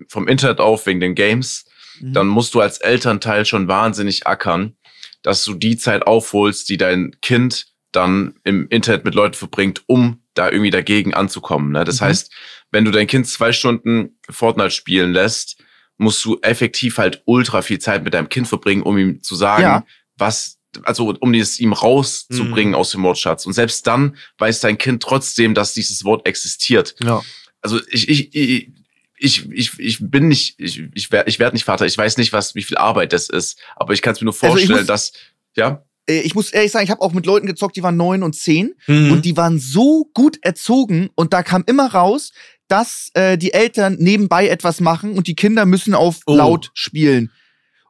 vom 0.09 0.27
Internet 0.27 0.59
auf 0.59 0.85
wegen 0.87 0.99
den 0.99 1.13
Games. 1.13 1.65
Mhm. 1.99 2.13
Dann 2.13 2.27
musst 2.27 2.55
du 2.55 2.59
als 2.59 2.79
Elternteil 2.79 3.45
schon 3.45 3.67
wahnsinnig 3.67 4.25
ackern, 4.25 4.75
dass 5.21 5.45
du 5.45 5.53
die 5.53 5.77
Zeit 5.77 6.07
aufholst, 6.07 6.67
die 6.69 6.77
dein 6.77 7.15
Kind 7.21 7.67
dann 7.91 8.33
im 8.45 8.67
Internet 8.69 9.05
mit 9.05 9.13
Leuten 9.13 9.35
verbringt, 9.35 9.83
um 9.85 10.23
da 10.33 10.49
irgendwie 10.49 10.71
dagegen 10.71 11.13
anzukommen. 11.13 11.71
Ne? 11.71 11.83
Das 11.83 12.01
Mhm. 12.01 12.05
heißt, 12.05 12.31
wenn 12.71 12.83
du 12.85 12.89
dein 12.91 13.05
Kind 13.05 13.27
zwei 13.27 13.51
Stunden 13.51 14.17
Fortnite 14.29 14.71
spielen 14.71 15.11
lässt, 15.13 15.57
musst 16.01 16.23
du 16.25 16.37
effektiv 16.41 16.97
halt 16.97 17.21
ultra 17.25 17.61
viel 17.61 17.79
Zeit 17.79 18.03
mit 18.03 18.13
deinem 18.13 18.29
Kind 18.29 18.47
verbringen, 18.47 18.81
um 18.83 18.97
ihm 18.97 19.21
zu 19.23 19.35
sagen, 19.35 19.63
Ja. 19.63 19.85
was, 20.17 20.57
also 20.83 21.13
um 21.19 21.33
es 21.33 21.59
ihm 21.59 21.73
rauszubringen 21.73 22.75
aus 22.75 22.91
dem 22.91 23.03
Wortschatz. 23.03 23.45
Und 23.45 23.53
selbst 23.53 23.85
dann 23.87 24.15
weiß 24.37 24.59
dein 24.61 24.77
Kind 24.77 25.03
trotzdem, 25.03 25.53
dass 25.53 25.73
dieses 25.73 26.03
Wort 26.03 26.27
existiert. 26.27 26.95
ja. 27.03 27.21
Also 27.63 27.79
ich, 27.91 28.09
ich, 28.09 28.33
ich, 28.33 28.71
ich, 29.17 29.49
ich, 29.51 29.77
ich 29.77 29.97
bin 30.01 30.27
nicht, 30.27 30.55
ich, 30.59 30.81
ich 30.95 31.11
werde 31.11 31.29
ich 31.29 31.37
werd 31.37 31.53
nicht 31.53 31.63
Vater. 31.65 31.85
Ich 31.85 31.95
weiß 31.95 32.17
nicht, 32.17 32.33
was, 32.33 32.55
wie 32.55 32.63
viel 32.63 32.77
Arbeit 32.77 33.13
das 33.13 33.29
ist. 33.29 33.59
Aber 33.75 33.93
ich 33.93 34.01
kann 34.01 34.13
es 34.15 34.19
mir 34.21 34.25
nur 34.25 34.33
Also 34.33 34.47
vorstellen, 34.47 34.79
muss- 34.79 34.87
dass, 34.87 35.11
ja, 35.55 35.85
Äh, 36.07 36.21
ich 36.21 36.33
muss 36.33 36.49
ehrlich 36.51 36.71
sagen, 36.71 36.85
ich 36.85 36.89
habe 36.89 37.01
auch 37.01 37.13
mit 37.13 37.27
Leuten 37.27 37.45
gezockt, 37.45 37.75
die 37.75 37.83
waren 37.83 37.97
neun 37.97 38.23
und 38.23 38.33
zehn 38.35 38.73
Mhm. 38.87 39.11
und 39.11 39.25
die 39.25 39.37
waren 39.37 39.59
so 39.59 40.09
gut 40.15 40.39
erzogen 40.41 41.11
und 41.13 41.33
da 41.33 41.43
kam 41.43 41.63
immer 41.67 41.91
raus, 41.93 42.31
dass 42.71 43.09
äh, 43.13 43.37
die 43.37 43.53
Eltern 43.53 43.97
nebenbei 43.99 44.47
etwas 44.47 44.79
machen 44.79 45.13
und 45.13 45.27
die 45.27 45.35
Kinder 45.35 45.65
müssen 45.65 45.93
auf 45.93 46.19
Oh. 46.25 46.35
laut 46.35 46.71
spielen. 46.73 47.29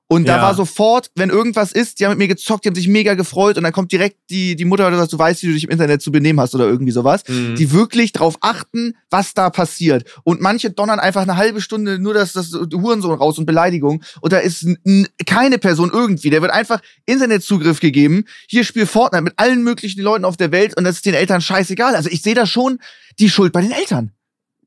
Und 0.07 0.27
da 0.27 0.35
Ja. 0.37 0.41
war 0.41 0.55
sofort, 0.55 1.09
wenn 1.15 1.29
irgendwas 1.29 1.71
ist, 1.71 1.99
die 1.99 2.03
haben 2.05 2.11
mit 2.11 2.17
mir 2.17 2.27
gezockt, 2.27 2.65
die 2.65 2.67
haben 2.69 2.75
sich 2.75 2.89
mega 2.89 3.13
gefreut 3.13 3.55
und 3.55 3.63
dann 3.63 3.71
kommt 3.71 3.93
direkt 3.93 4.17
die, 4.29 4.57
die 4.57 4.65
Mutter 4.65 4.85
und 4.87 4.93
sagt, 4.97 5.13
du 5.13 5.17
weißt, 5.17 5.41
wie 5.41 5.47
du 5.47 5.53
dich 5.53 5.63
im 5.63 5.69
Internet 5.69 6.01
zu 6.01 6.11
benehmen 6.11 6.37
hast 6.41 6.53
oder 6.53 6.65
irgendwie 6.65 6.91
sowas. 6.91 7.23
Mhm. 7.29 7.55
Die 7.55 7.71
wirklich 7.71 8.11
drauf 8.11 8.35
achten, 8.41 8.93
was 9.09 9.33
da 9.33 9.49
passiert. 9.49 10.03
Und 10.25 10.41
manche 10.41 10.69
donnern 10.69 10.99
einfach 10.99 11.21
eine 11.21 11.37
halbe 11.37 11.61
Stunde 11.61 11.97
nur 11.97 12.13
das, 12.13 12.33
das 12.33 12.51
Hurensohn 12.51 13.17
raus 13.17 13.37
und 13.39 13.45
Beleidigung. 13.45 14.03
Und 14.19 14.33
da 14.33 14.39
ist 14.39 14.67
keine 15.25 15.59
Person 15.59 15.89
irgendwie. 15.93 16.29
Der 16.29 16.41
wird 16.41 16.51
einfach 16.51 16.81
Internetzugriff 17.05 17.79
gegeben. 17.79 18.25
Hier 18.49 18.65
spielt 18.65 18.89
Fortnite 18.89 19.23
mit 19.23 19.33
allen 19.37 19.63
möglichen 19.63 20.01
Leuten 20.01 20.25
auf 20.25 20.35
der 20.35 20.51
Welt 20.51 20.75
und 20.75 20.83
das 20.83 20.95
ist 20.97 21.05
den 21.05 21.13
Eltern 21.13 21.39
scheißegal. 21.39 21.95
Also 21.95 22.09
ich 22.09 22.21
sehe 22.21 22.35
da 22.35 22.45
schon 22.45 22.79
die 23.19 23.29
Schuld 23.29 23.53
bei 23.53 23.61
den 23.61 23.71
Eltern. 23.71 24.11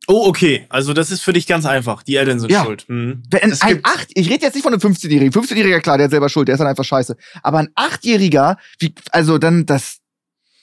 Oh, 0.06 0.26
okay. 0.26 0.66
Also 0.68 0.93
das 0.93 1.10
ist 1.10 1.22
für 1.22 1.32
dich 1.32 1.47
ganz 1.47 1.64
einfach. 1.66 2.02
Die 2.02 2.16
Eltern 2.16 2.39
sind 2.39 2.51
Ja. 2.51 2.64
schuld. 2.64 2.85
Mhm. 2.89 3.22
Wenn 3.31 3.52
ein 3.60 3.81
acht, 3.85 4.09
ich 4.14 4.31
rede 4.31 4.44
jetzt 4.44 4.55
nicht 4.55 4.62
von 4.62 4.72
einem 4.72 4.82
15-Jährigen. 4.82 5.32
15-Jähriger, 5.32 5.81
klar, 5.81 5.97
der 5.97 6.05
hat 6.05 6.10
selber 6.10 6.28
Schuld, 6.28 6.48
der 6.48 6.55
ist 6.55 6.59
dann 6.59 6.68
einfach 6.68 6.85
scheiße. 6.85 7.16
Aber 7.43 7.59
ein 7.59 7.68
Achtjähriger, 7.74 8.59
wie, 8.78 8.94
also 9.10 9.39
dann 9.39 9.66
das, 9.66 9.98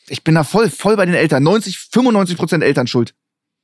ich 0.08 0.24
bin 0.24 0.36
da 0.36 0.44
voll, 0.44 0.70
voll 0.70 0.96
bei 0.96 1.06
den 1.06 1.16
Eltern. 1.16 1.44
90, 1.44 1.78
95 1.92 2.38
Prozent 2.38 2.64
Eltern 2.64 2.88
schuld. 2.88 3.14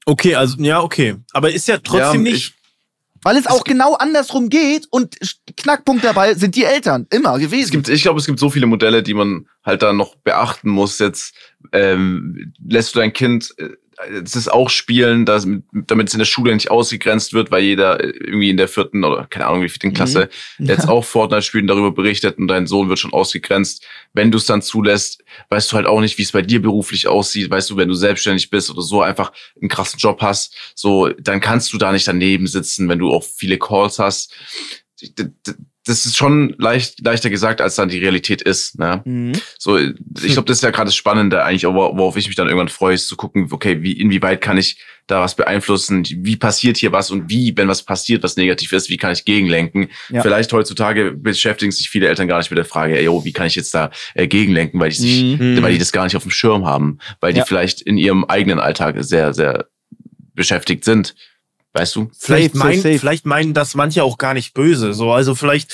Okay, 0.06 0.36
also, 0.36 0.56
ja, 0.60 0.82
okay. 0.82 1.18
Aber 1.34 1.52
ist 1.52 1.68
ja 1.68 1.78
trotzdem 1.78 2.26
ja, 2.26 2.32
nicht. 2.32 2.54
Weil 3.24 3.36
es 3.36 3.48
auch 3.48 3.64
genau 3.64 3.96
andersrum 3.96 4.48
geht 4.50 4.88
und 4.90 5.18
Knackpunkt 5.58 6.04
dabei 6.04 6.36
sind 6.36 6.56
die 6.56 6.64
Eltern. 6.64 7.08
Immer 7.10 7.40
gewesen. 7.40 7.66
Es 7.66 7.72
gibt, 7.72 7.90
ich 7.90 8.02
glaube, 8.04 8.20
es 8.20 8.26
gibt 8.26 8.40
so 8.40 8.50
viele 8.50 8.68
Modelle, 8.68 9.04
die 9.04 9.14
man 9.14 9.48
halt 9.66 9.82
da 9.82 9.92
noch 9.92 10.16
beachten 10.16 10.70
muss. 10.70 11.00
Jetzt 11.00 11.34
ähm, 11.74 12.54
lässt 12.66 12.96
du 12.96 13.00
dein 13.00 13.12
Kind 13.12 13.54
äh, 13.58 13.70
es 14.24 14.36
ist 14.36 14.52
auch 14.52 14.70
Spielen, 14.70 15.26
dass, 15.26 15.48
damit 15.72 16.08
es 16.08 16.14
in 16.14 16.20
der 16.20 16.26
Schule 16.26 16.54
nicht 16.54 16.70
ausgegrenzt 16.70 17.34
wird, 17.34 17.50
weil 17.50 17.64
jeder 17.64 18.00
äh, 18.00 18.10
irgendwie 18.10 18.50
in 18.50 18.58
der 18.58 18.68
vierten 18.68 19.04
oder 19.04 19.26
keine 19.26 19.48
Ahnung 19.48 19.64
wie 19.64 19.70
vierten 19.70 19.94
Klasse 19.94 20.30
jetzt 20.60 20.88
auch 20.88 21.04
Fortnite 21.04 21.42
spielt 21.42 21.64
und 21.64 21.68
darüber 21.68 21.92
berichtet 21.92 22.38
und 22.38 22.48
dein 22.48 22.68
Sohn 22.68 22.90
wird 22.90 23.00
schon 23.00 23.14
ausgegrenzt. 23.14 23.86
Wenn 24.14 24.32
du 24.32 24.38
es 24.38 24.46
dann 24.46 24.62
zulässt, 24.62 25.24
weißt 25.50 25.72
du 25.72 25.76
halt 25.78 25.88
auch 25.88 26.00
nicht, 26.00 26.18
wie 26.18 26.24
es 26.24 26.32
bei 26.32 26.42
dir 26.42 26.62
beruflich 26.62 27.08
aussieht. 27.08 27.50
Weißt 27.50 27.70
du, 27.70 27.78
wenn 27.78 27.88
du 27.88 27.96
selbstständig 27.96 28.50
bist 28.50 28.70
oder 28.70 28.82
so 28.82 29.02
einfach 29.02 29.32
einen 29.60 29.70
krassen 29.70 30.00
Job 30.00 30.22
hast, 30.22 30.56
so 30.76 31.10
dann 31.10 31.40
kannst 31.40 31.74
du 31.74 31.78
da 31.78 31.92
nicht 31.92 32.08
daneben 32.08 32.48
sitzen, 32.48 32.90
wenn 32.90 33.00
du 33.00 33.12
auch 33.12 33.24
viele 33.24 33.58
Calls 33.58 34.00
hast. 34.00 34.34
Das 35.88 36.06
ist 36.06 36.16
schon 36.18 36.54
leicht, 36.60 37.02
leichter 37.04 37.30
gesagt, 37.30 37.62
als 37.62 37.76
dann 37.76 37.90
die 37.90 37.98
Realität 38.00 38.42
ist. 38.42 38.78
Ne? 38.78 39.02
Mhm. 39.06 39.34
So, 39.58 39.78
ich 39.78 39.94
glaube, 40.34 40.44
das 40.48 40.58
ist 40.58 40.64
ja 40.64 40.70
gerade 40.72 40.88
das 40.88 40.96
Spannende 40.96 41.44
eigentlich, 41.44 41.66
wor- 41.66 41.98
worauf 41.98 42.18
ich 42.18 42.28
mich 42.28 42.36
dann 42.36 42.48
irgendwann 42.48 42.68
freue, 42.70 42.94
ist 42.96 43.08
zu 43.08 43.16
gucken, 43.16 43.48
okay, 43.52 43.82
wie, 43.82 43.94
inwieweit 43.94 44.42
kann 44.42 44.58
ich 44.58 44.78
da 45.08 45.22
was 45.22 45.36
beeinflussen? 45.36 46.06
Wie 46.06 46.36
passiert 46.36 46.78
hier 46.78 46.92
was 46.92 47.10
und 47.12 47.30
wie, 47.30 47.56
wenn 47.56 47.68
was 47.70 47.84
passiert, 47.84 48.24
was 48.24 48.36
negativ 48.38 48.74
ist, 48.74 48.90
wie 48.90 48.98
kann 48.98 49.14
ich 49.14 49.24
gegenlenken? 49.26 49.88
Ja. 50.10 50.22
Vielleicht 50.22 50.52
heutzutage 50.54 51.14
beschäftigen 51.14 51.72
sich 51.72 51.90
viele 51.90 52.08
Eltern 52.10 52.28
gar 52.28 52.38
nicht 52.40 52.52
mit 52.52 52.58
der 52.58 52.66
Frage, 52.66 52.98
ey, 53.00 53.08
oh, 53.08 53.24
wie 53.24 53.32
kann 53.34 53.48
ich 53.48 53.56
jetzt 53.56 53.74
da 53.74 53.90
äh, 54.16 54.28
gegenlenken, 54.28 54.80
weil 54.80 54.90
die 54.90 54.96
sich, 54.98 55.24
Mhm. 55.40 55.62
weil 55.62 55.72
die 55.74 55.80
das 55.80 55.92
gar 55.94 56.04
nicht 56.04 56.16
auf 56.18 56.24
dem 56.24 56.32
Schirm 56.32 56.66
haben, 56.66 57.00
weil 57.22 57.32
die 57.34 57.40
Ja. 57.40 57.46
vielleicht 57.46 57.82
in 57.82 57.98
ihrem 57.98 58.26
eigenen 58.26 58.60
Alltag 58.60 58.96
sehr, 59.00 59.34
sehr 59.34 59.68
beschäftigt 60.34 60.84
sind. 60.84 61.16
Weißt 61.78 61.96
du? 61.96 62.10
Vielleicht, 62.18 62.54
Safe, 62.54 62.58
safe, 62.58 62.68
meinen, 62.70 62.82
safe. 62.82 63.00
vielleicht 63.00 63.26
meinen 63.26 63.54
das 63.54 63.76
manche 63.76 64.04
auch 64.04 64.18
gar 64.18 64.34
nicht 64.34 64.54
böse. 64.54 64.94
So, 64.94 65.12
also 65.12 65.36
vielleicht 65.36 65.74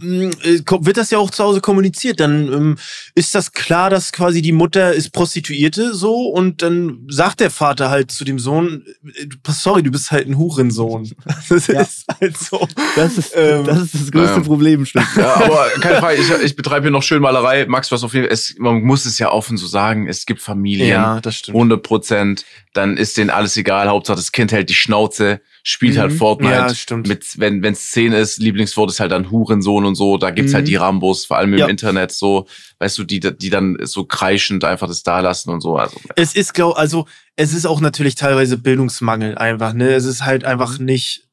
mh, 0.00 0.30
äh, 0.44 0.60
wird 0.80 0.96
das 0.96 1.10
ja 1.10 1.18
auch 1.18 1.30
zu 1.30 1.42
Hause 1.42 1.60
kommuniziert. 1.60 2.20
Dann 2.20 2.52
ähm, 2.52 2.78
ist 3.14 3.34
das 3.34 3.52
klar, 3.52 3.90
dass 3.90 4.12
quasi 4.12 4.42
die 4.42 4.52
Mutter 4.52 4.92
ist 4.92 5.10
Prostituierte 5.12 5.92
so 5.94 6.28
und 6.28 6.62
dann 6.62 7.00
sagt 7.08 7.40
der 7.40 7.50
Vater 7.50 7.90
halt 7.90 8.10
zu 8.12 8.24
dem 8.24 8.38
Sohn, 8.38 8.84
äh, 9.14 9.26
du- 9.26 9.36
sorry, 9.52 9.82
du 9.82 9.90
bist 9.90 10.10
halt 10.12 10.28
ein 10.28 10.38
Hurensohn. 10.38 11.10
Das 11.48 11.66
Ja. 11.66 11.80
ist 11.80 12.04
halt 12.20 12.36
so. 12.38 12.68
Das 12.94 13.16
ist, 13.18 13.32
Ähm, 13.34 13.64
das 13.64 13.78
ist 13.82 13.94
das 13.94 14.10
größte 14.12 14.32
naja. 14.36 14.40
Problem, 14.44 14.84
stimmt. 14.86 15.06
Ja, 15.16 15.34
aber 15.34 15.68
keine 15.80 15.98
Frage, 15.98 16.20
ich, 16.20 16.30
ich 16.44 16.54
betreibe 16.56 16.84
hier 16.84 16.90
noch 16.90 17.02
schön 17.02 17.20
Malerei. 17.22 17.66
Max, 17.66 17.90
was 17.90 18.04
auf 18.04 18.12
jeden 18.14 18.26
Fall, 18.26 18.32
es, 18.34 18.54
man 18.58 18.82
muss 18.82 19.04
es 19.06 19.18
ja 19.18 19.30
offen 19.32 19.56
so 19.56 19.66
sagen, 19.66 20.06
es 20.08 20.26
gibt 20.26 20.40
Familien, 20.42 21.20
das 21.22 21.36
stimmt. 21.36 21.56
100 21.56 21.82
Prozent, 21.82 22.44
dann 22.78 22.96
ist 22.96 23.16
denen 23.16 23.28
alles 23.30 23.56
egal. 23.56 23.88
Hauptsache 23.88 24.16
das 24.16 24.32
Kind 24.32 24.52
hält 24.52 24.70
die 24.70 24.74
Schnauze, 24.74 25.40
spielt 25.62 25.96
Mhm. 25.96 26.00
halt 26.00 26.12
Fortnite. 26.14 26.52
Ja, 26.54 26.74
stimmt. 26.74 27.06
Mit, 27.08 27.38
wenn 27.38 27.62
es 27.64 27.80
Szene 27.90 28.18
ist, 28.18 28.38
Lieblingswort 28.38 28.90
ist 28.90 29.00
halt 29.00 29.12
dann 29.12 29.30
Hurensohn 29.30 29.84
und 29.84 29.94
so. 29.94 30.16
Da 30.16 30.30
gibt's 30.30 30.52
Mhm. 30.52 30.56
halt 30.56 30.68
die 30.68 30.76
Rambos, 30.76 31.26
vor 31.26 31.36
allem 31.36 31.52
im 31.52 31.58
Ja. 31.58 31.66
Internet 31.66 32.12
so, 32.12 32.46
weißt 32.78 32.96
du, 32.98 33.04
die, 33.04 33.20
die 33.20 33.50
dann 33.50 33.76
so 33.82 34.04
kreischend 34.04 34.64
einfach 34.64 34.88
das 34.88 35.02
da 35.02 35.20
lassen 35.20 35.50
und 35.50 35.60
so. 35.60 35.76
Also, 35.76 36.00
Es 36.16 36.34
ist, 36.34 36.54
glaub, 36.54 36.78
also 36.78 37.06
es 37.36 37.52
ist 37.52 37.66
auch 37.66 37.80
natürlich 37.80 38.14
teilweise 38.14 38.56
Bildungsmangel 38.56 39.36
einfach. 39.36 39.74
Ne, 39.74 39.90
es 39.92 40.04
ist 40.06 40.24
halt 40.24 40.44
einfach 40.44 40.78
nicht 40.78 41.24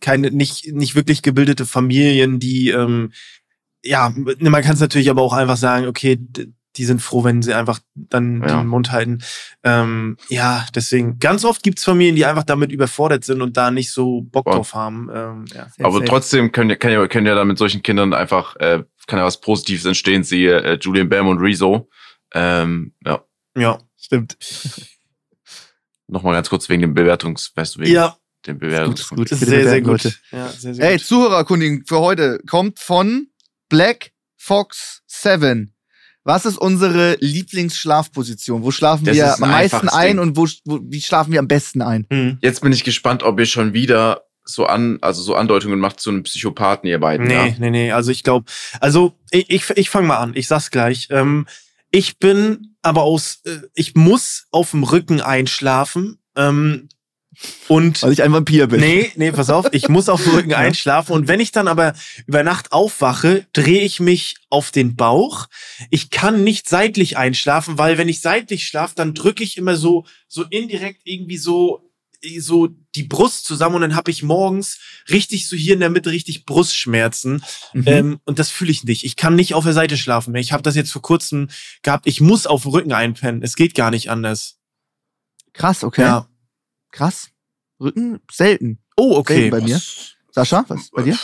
keine 0.00 0.30
nicht 0.30 0.72
nicht 0.74 0.94
wirklich 0.94 1.22
gebildete 1.22 1.64
Familien, 1.64 2.38
die 2.38 2.68
ähm, 2.70 3.12
ja, 3.82 4.12
ne, 4.16 4.50
man 4.50 4.62
kann 4.62 4.74
es 4.74 4.80
natürlich 4.80 5.08
aber 5.10 5.22
auch 5.22 5.32
einfach 5.32 5.56
sagen, 5.56 5.86
okay, 5.86 6.18
die 6.76 6.84
sind 6.84 7.00
froh, 7.02 7.24
wenn 7.24 7.42
sie 7.42 7.54
einfach 7.54 7.80
dann 7.94 8.42
Ja. 8.42 8.60
den 8.60 8.66
Mund 8.66 8.92
halten. 8.92 9.22
Ähm, 9.64 10.16
ja, 10.28 10.66
deswegen 10.74 11.18
ganz 11.18 11.44
oft 11.44 11.62
gibt's 11.62 11.84
Familien, 11.84 12.16
die 12.16 12.24
einfach 12.26 12.44
damit 12.44 12.72
überfordert 12.72 13.24
sind 13.24 13.42
und 13.42 13.56
da 13.56 13.70
nicht 13.70 13.92
so 13.92 14.22
Bock 14.22 14.44
Voll. 14.44 14.54
drauf 14.56 14.74
haben. 14.74 15.08
Ähm, 15.14 15.44
ja. 15.54 15.66
Aber 15.82 16.04
trotzdem 16.04 16.52
können, 16.52 16.70
ja- 16.70 16.76
können, 16.76 16.94
ja, 16.94 17.06
können 17.08 17.26
ja 17.26 17.34
da 17.34 17.44
mit 17.44 17.58
solchen 17.58 17.82
Kindern 17.82 18.12
einfach, 18.14 18.56
äh, 18.56 18.82
kann 19.06 19.18
ja 19.18 19.24
was 19.24 19.40
Positives 19.40 19.84
entstehen, 19.84 20.24
siehe 20.24 20.62
äh, 20.62 20.78
Julian 20.80 21.08
Bam 21.08 21.28
und 21.28 21.38
Rezo. 21.38 21.88
Ähm, 22.34 22.92
ja, 23.04 23.24
ja, 23.56 23.78
Stimmt. 23.96 24.36
nochmal 26.08 26.34
ganz 26.34 26.48
kurz 26.50 26.68
wegen 26.68 26.82
dem 26.82 26.94
Bewertungs, 26.94 27.52
weißt 27.54 27.76
du, 27.76 27.80
wegen 27.80 27.92
ja, 27.92 28.16
dem 28.46 28.54
Gut, 28.56 28.60
Bewertungs. 28.60 29.00
ist 29.00 29.08
gut. 29.10 29.28
sehr, 29.28 29.38
sehr 29.68 29.80
gut. 29.80 30.20
Ja, 30.30 30.48
sehr, 30.48 30.74
sehr 30.74 30.84
Ey, 30.90 30.96
gut. 30.98 31.06
Zuhörerkundigen 31.06 31.84
für 31.86 31.98
heute 32.00 32.40
kommt 32.48 32.78
von 32.78 33.28
Black 33.68 34.12
Fox 34.36 35.02
7. 35.06 35.72
Was 36.26 36.44
ist 36.44 36.58
unsere 36.58 37.16
Lieblingsschlafposition? 37.20 38.62
Wo 38.64 38.70
schlafen 38.72 39.04
Das 39.04 39.14
wir 39.16 39.26
ein 39.36 39.42
am 39.44 39.50
meisten 39.50 39.88
ein 39.88 40.16
Ding. 40.16 40.18
und 40.18 40.36
wo, 40.36 40.46
wo, 40.64 40.80
wie 40.82 41.00
schlafen 41.00 41.32
wir 41.32 41.38
am 41.38 41.46
besten 41.48 41.82
ein? 41.82 42.04
Hm. 42.10 42.38
Jetzt 42.42 42.62
bin 42.62 42.72
ich 42.72 42.82
gespannt, 42.82 43.22
ob 43.22 43.38
ihr 43.38 43.46
schon 43.46 43.72
wieder 43.74 44.22
so 44.44 44.66
an, 44.66 44.98
also 45.02 45.22
so 45.22 45.34
Andeutungen 45.36 45.78
macht 45.78 46.00
zu 46.00 46.10
einem 46.10 46.24
Psychopathen, 46.24 46.88
ihr 46.88 46.98
beiden. 46.98 47.26
Nee, 47.26 47.34
Ja? 47.34 47.54
nee, 47.58 47.70
nee. 47.70 47.92
Also 47.92 48.10
ich 48.10 48.22
glaube, 48.24 48.46
also 48.80 49.12
ich, 49.30 49.50
ich, 49.50 49.70
ich 49.70 49.88
fange 49.90 50.08
mal 50.08 50.16
an. 50.18 50.32
Ich 50.34 50.48
sag's 50.48 50.70
gleich. 50.70 51.08
Ähm, 51.10 51.46
ich 51.90 52.18
bin 52.18 52.74
aber 52.82 53.02
aus, 53.02 53.40
äh, 53.44 53.58
ich 53.74 53.94
muss 53.94 54.46
auf 54.50 54.72
dem 54.72 54.82
Rücken 54.82 55.20
einschlafen. 55.20 56.18
Ähm, 56.36 56.88
und 57.68 58.02
Weil 58.02 58.12
ich 58.12 58.22
ein 58.22 58.32
Vampir 58.32 58.66
bin. 58.66 58.80
nee, 58.80 59.12
nee, 59.16 59.32
pass 59.32 59.50
auf, 59.50 59.66
ich 59.72 59.88
muss 59.88 60.08
auf 60.08 60.22
dem 60.22 60.32
Rücken 60.34 60.54
einschlafen. 60.54 61.12
Und 61.12 61.28
wenn 61.28 61.40
ich 61.40 61.52
dann 61.52 61.68
aber 61.68 61.94
über 62.26 62.42
Nacht 62.42 62.72
aufwache, 62.72 63.46
drehe 63.52 63.80
ich 63.82 64.00
mich 64.00 64.36
auf 64.50 64.70
den 64.70 64.96
Bauch. 64.96 65.46
Ich 65.90 66.10
kann 66.10 66.44
nicht 66.44 66.68
seitlich 66.68 67.16
einschlafen, 67.16 67.78
weil 67.78 67.98
wenn 67.98 68.08
ich 68.08 68.20
seitlich 68.20 68.66
schlafe, 68.66 68.94
dann 68.96 69.14
drücke 69.14 69.42
ich 69.44 69.56
immer 69.56 69.76
so, 69.76 70.06
so 70.28 70.44
indirekt 70.44 71.02
irgendwie 71.04 71.38
so 71.38 71.82
so 72.38 72.68
die 72.94 73.02
Brust 73.04 73.44
zusammen 73.44 73.76
und 73.76 73.82
dann 73.82 73.94
habe 73.94 74.10
ich 74.10 74.22
morgens 74.22 74.80
richtig 75.10 75.46
so 75.48 75.54
hier 75.54 75.74
in 75.74 75.80
der 75.80 75.90
Mitte 75.90 76.10
richtig 76.10 76.44
Brustschmerzen 76.46 77.44
Mhm. 77.74 77.82
ähm, 77.86 78.20
und 78.24 78.38
das 78.38 78.50
fühle 78.50 78.70
ich 78.70 78.82
nicht. 78.84 79.04
Ich 79.04 79.16
kann 79.16 79.36
nicht 79.36 79.52
auf 79.54 79.64
der 79.64 79.74
Seite 79.74 79.96
schlafen 79.98 80.32
mehr. 80.32 80.40
Ich 80.40 80.50
habe 80.50 80.62
das 80.62 80.74
jetzt 80.74 80.90
vor 80.90 81.02
kurzem 81.02 81.50
gehabt. 81.82 82.06
Ich 82.06 82.20
muss 82.22 82.46
auf 82.46 82.62
dem 82.62 82.70
Rücken 82.72 82.92
einpennen. 82.92 83.42
Es 83.42 83.54
geht 83.54 83.74
gar 83.74 83.90
nicht 83.90 84.10
anders. 84.10 84.56
Krass, 85.52 85.84
okay. 85.84 86.02
Ja. 86.02 86.28
Krass. 86.96 87.28
Rücken 87.78 88.20
selten. 88.30 88.78
Oh, 88.96 89.22
Selten 89.26 89.50
bei 89.50 89.60
mir. 89.60 89.78
Sascha, 90.30 90.64
was 90.68 90.88
bei 90.90 91.02
dir? 91.02 91.18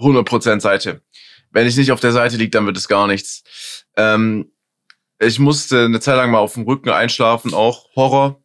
100% 0.00 0.60
Seite. 0.60 1.02
Wenn 1.50 1.66
ich 1.66 1.76
nicht 1.76 1.92
auf 1.92 2.00
der 2.00 2.12
Seite 2.12 2.36
liege, 2.38 2.50
dann 2.50 2.64
wird 2.64 2.76
es 2.78 2.88
gar 2.88 3.06
nichts. 3.06 3.42
Ähm, 3.96 4.50
ich 5.18 5.38
musste 5.38 5.84
eine 5.84 6.00
Zeit 6.00 6.16
lang 6.16 6.30
mal 6.30 6.38
auf 6.38 6.54
dem 6.54 6.62
Rücken 6.62 6.88
einschlafen, 6.88 7.52
auch 7.52 7.94
Horror. 7.96 8.42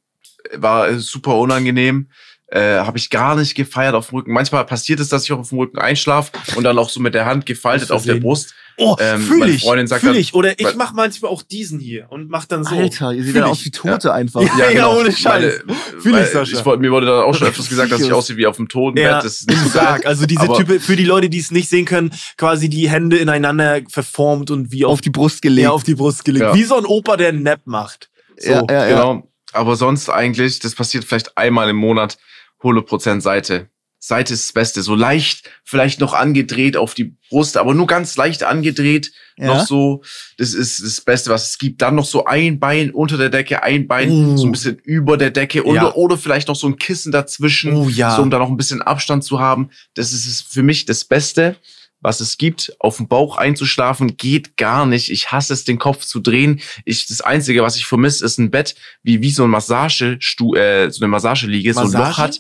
War 0.53 0.99
super 0.99 1.38
unangenehm. 1.38 2.10
Äh, 2.48 2.80
Habe 2.80 2.98
ich 2.98 3.10
gar 3.10 3.36
nicht 3.36 3.56
gefeiert 3.56 3.95
auf 3.95 4.10
dem 4.10 4.18
Rücken. 4.18 4.34
Manchmal 4.34 4.65
passiert 4.65 4.99
es, 4.99 5.07
dass 5.07 5.24
ich 5.24 5.32
auch 5.32 5.40
auf 5.40 5.49
dem 5.49 5.60
Rücken 5.60 5.80
einschlafe 5.80 6.32
und 6.56 6.64
dann 6.65 6.78
auch 6.78 6.90
so 6.90 6.99
mit 6.99 7.14
der 7.14 7.26
Hand 7.26 7.45
gefaltet 7.45 7.91
auf 7.91 8.03
der. 8.03 8.15
Brust. 8.15 8.53
Oh, 8.78 8.95
Ähm, 9.00 9.22
fühle 9.22 9.50
ich. 9.52 9.62
Freundin 9.64 9.86
sagt 9.88 10.02
Fühle 10.02 10.14
dann- 10.14 10.22
ich. 10.22 10.34
Oder 10.34 10.60
ich 10.60 10.66
weil- 10.66 10.76
mache 10.76 10.95
manchmal 10.95 11.30
auch 11.32 11.44
diesen 11.44 11.80
hier 11.80 12.08
und 12.10 12.30
mach 12.30 12.45
dann 12.45 12.64
so. 12.64 12.76
Alter, 12.76 13.12
ihr 13.14 13.24
seht 13.24 13.32
Fühl 13.34 13.41
ja 13.41 13.45
ich. 13.45 13.52
aus 13.52 13.66
wie 13.66 13.72
Tote 13.72 14.14
einfach. 14.14 14.41
Ja, 14.58 14.70
ja, 14.72 14.88
ohne 14.91 15.12
Scheiß. 15.12 15.62
Meine, 15.66 15.80
Fühl 16.02 16.18
ich, 16.20 16.28
Sascha. 16.30 16.58
Ich, 16.60 16.66
wollte- 16.66 16.82
mir 16.82 16.91
wurde 16.91 17.06
dann 17.06 17.24
auch 17.24 17.36
schon 17.36 17.48
öfters 17.50 17.70
gesagt, 17.70 17.91
dass 17.91 18.02
ich 18.02 18.12
aussehe 18.12 18.36
wie 18.38 18.48
auf 18.48 18.58
dem 18.58 18.68
Totenbett. 18.68 19.04
Ja, 19.04 19.22
Das 19.22 19.41
ist 19.41 19.50
nicht 19.50 19.60
so 19.62 19.70
stark. 19.70 20.02
geil. 20.02 20.08
Also 20.10 20.26
diese 20.26 20.41
Aber- 20.41 20.58
Type, 20.58 20.80
für 20.80 20.95
die 20.95 21.06
Leute, 21.06 21.30
die 21.30 21.38
es 21.40 21.52
nicht 21.52 21.70
sehen 21.70 21.86
können, 21.86 22.12
quasi 22.38 22.70
die 22.70 22.90
Hände 22.90 23.18
ineinander 23.18 23.82
verformt 23.90 24.50
und 24.50 24.72
wie 24.72 24.86
auf, 24.86 24.94
Auf 24.94 25.02
die 25.02 25.10
Brust 25.12 25.41
gelegt. 25.41 25.66
ja, 25.66 25.72
auf 25.72 25.84
die 25.84 25.95
Brust 25.95 26.26
gelegt. 26.26 26.44
Ja. 26.45 26.56
Wie 26.56 26.64
so 26.64 26.76
ein 26.76 26.86
Opa, 26.86 27.16
der 27.18 27.30
einen 27.30 27.44
Nap 27.44 27.62
macht. 27.66 28.10
So. 28.38 28.52
ja, 28.52 28.64
ja, 28.70 28.74
ja. 28.74 28.88
Genau. 28.90 29.30
Aber 29.52 29.76
sonst 29.76 30.10
eigentlich, 30.10 30.58
das 30.60 30.74
passiert 30.74 31.04
vielleicht 31.04 31.38
einmal 31.38 31.70
im 31.70 31.76
Monat, 31.76 32.18
100% 32.64 33.22
Seite. 33.22 33.70
Seite 34.05 34.34
ist 34.34 34.47
das 34.49 34.53
Beste. 34.53 34.84
So 34.84 34.95
leicht, 34.95 35.49
vielleicht 35.63 36.01
noch 36.01 36.13
angedreht 36.13 36.75
auf 36.75 36.93
die 36.93 37.15
Brust, 37.30 37.55
aber 37.55 37.73
nur 37.73 37.88
ganz 37.88 38.17
leicht 38.17 38.43
angedreht. 38.43 39.13
Ja. 39.38 39.47
Noch 39.47 39.65
so, 39.65 40.03
das 40.38 40.53
ist 40.53 40.84
das 40.84 40.99
Beste, 40.99 41.30
was 41.30 41.51
es 41.51 41.57
gibt. 41.57 41.81
Dann 41.81 41.95
noch 41.95 42.03
so 42.05 42.25
ein 42.25 42.59
Bein 42.59 42.91
unter 42.91 43.17
der 43.17 43.30
Decke, 43.30 43.63
ein 43.63 43.88
Bein 43.88 44.11
Uh. 44.11 44.38
so 44.38 44.45
ein 44.45 44.51
bisschen 44.51 44.77
über 44.80 45.15
der 45.15 45.31
Decke 45.31 45.63
oder, 45.63 45.75
Ja. 45.84 45.93
oder 45.93 46.17
vielleicht 46.17 46.49
noch 46.49 46.55
so 46.57 46.67
ein 46.67 46.75
Kissen 46.75 47.13
dazwischen, 47.13 47.73
Oh 47.77 47.88
ja. 47.88 48.13
so 48.15 48.21
um 48.21 48.30
da 48.30 48.39
noch 48.39 48.49
ein 48.49 48.57
bisschen 48.57 48.81
Abstand 48.81 49.23
zu 49.23 49.39
haben. 49.39 49.69
Das 49.93 50.11
ist 50.11 50.51
für 50.51 50.63
mich 50.63 50.84
das 50.85 51.05
Beste, 51.05 51.55
was 52.01 52.19
es 52.19 52.38
gibt. 52.38 52.75
Auf 52.80 52.97
dem 52.97 53.07
Bauch 53.07 53.38
einzuschlafen 53.38 54.17
geht 54.17 54.57
gar 54.57 54.85
nicht. 54.85 55.09
Ich 55.09 55.31
hasse 55.31 55.53
es, 55.53 55.63
den 55.63 55.80
Kopf 55.80 56.03
zu 56.03 56.19
drehen. 56.19 56.59
Ich, 56.84 57.07
das 57.07 57.21
Einzige, 57.21 57.63
was 57.63 57.77
ich 57.77 57.85
vermisse, 57.85 58.25
ist 58.25 58.38
ein 58.38 58.51
Bett, 58.51 58.75
wie, 59.01 59.21
wie 59.21 59.31
so 59.31 59.45
ein 59.45 59.49
Massagestu 59.49 60.55
äh, 60.55 60.91
so 60.91 60.99
eine 60.99 61.07
Massageliege, 61.07 61.73
so 61.73 61.80
ein 61.80 61.85
Loch 61.85 61.93
Massage? 61.93 62.21
hat. 62.21 62.39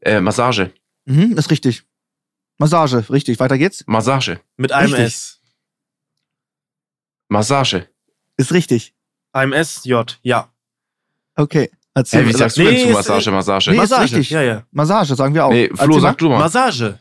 Äh, 0.00 0.20
Massage. 0.22 0.70
Mhm, 1.06 1.36
ist 1.38 1.50
richtig. 1.50 1.84
Massage, 2.58 3.04
richtig. 3.10 3.38
Weiter 3.40 3.58
geht's. 3.58 3.84
Massage. 3.86 4.40
Mit 4.56 4.72
einem 4.72 4.92
Richtig. 4.92 5.06
S. 5.06 5.40
Massage. 7.28 7.88
Ist 8.36 8.52
richtig. 8.52 8.94
Einem 9.32 9.52
S, 9.52 9.84
J, 9.84 10.18
ja. 10.22 10.50
Okay. 11.34 11.70
Erzähl 11.94 12.20
Hey, 12.20 12.28
wie 12.28 12.32
mal. 12.32 12.38
sagst 12.38 12.56
du 12.56 12.62
Nee, 12.62 12.70
denn 12.70 12.78
zu 12.80 12.86
ist- 12.88 12.94
Massage, 12.94 13.30
Massage? 13.30 13.70
Nee, 13.70 13.76
ist 13.76 13.80
Massage. 13.90 14.02
richtig. 14.16 14.30
Ja, 14.30 14.42
ja. 14.42 14.66
Massage, 14.70 15.14
sagen 15.14 15.34
wir 15.34 15.44
auch. 15.46 15.50
Nee, 15.50 15.64
Erzähl 15.66 15.84
Flo, 15.84 15.94
mal. 15.96 16.00
sag 16.00 16.18
du 16.18 16.28
mal. 16.28 16.38
Massage. 16.38 16.98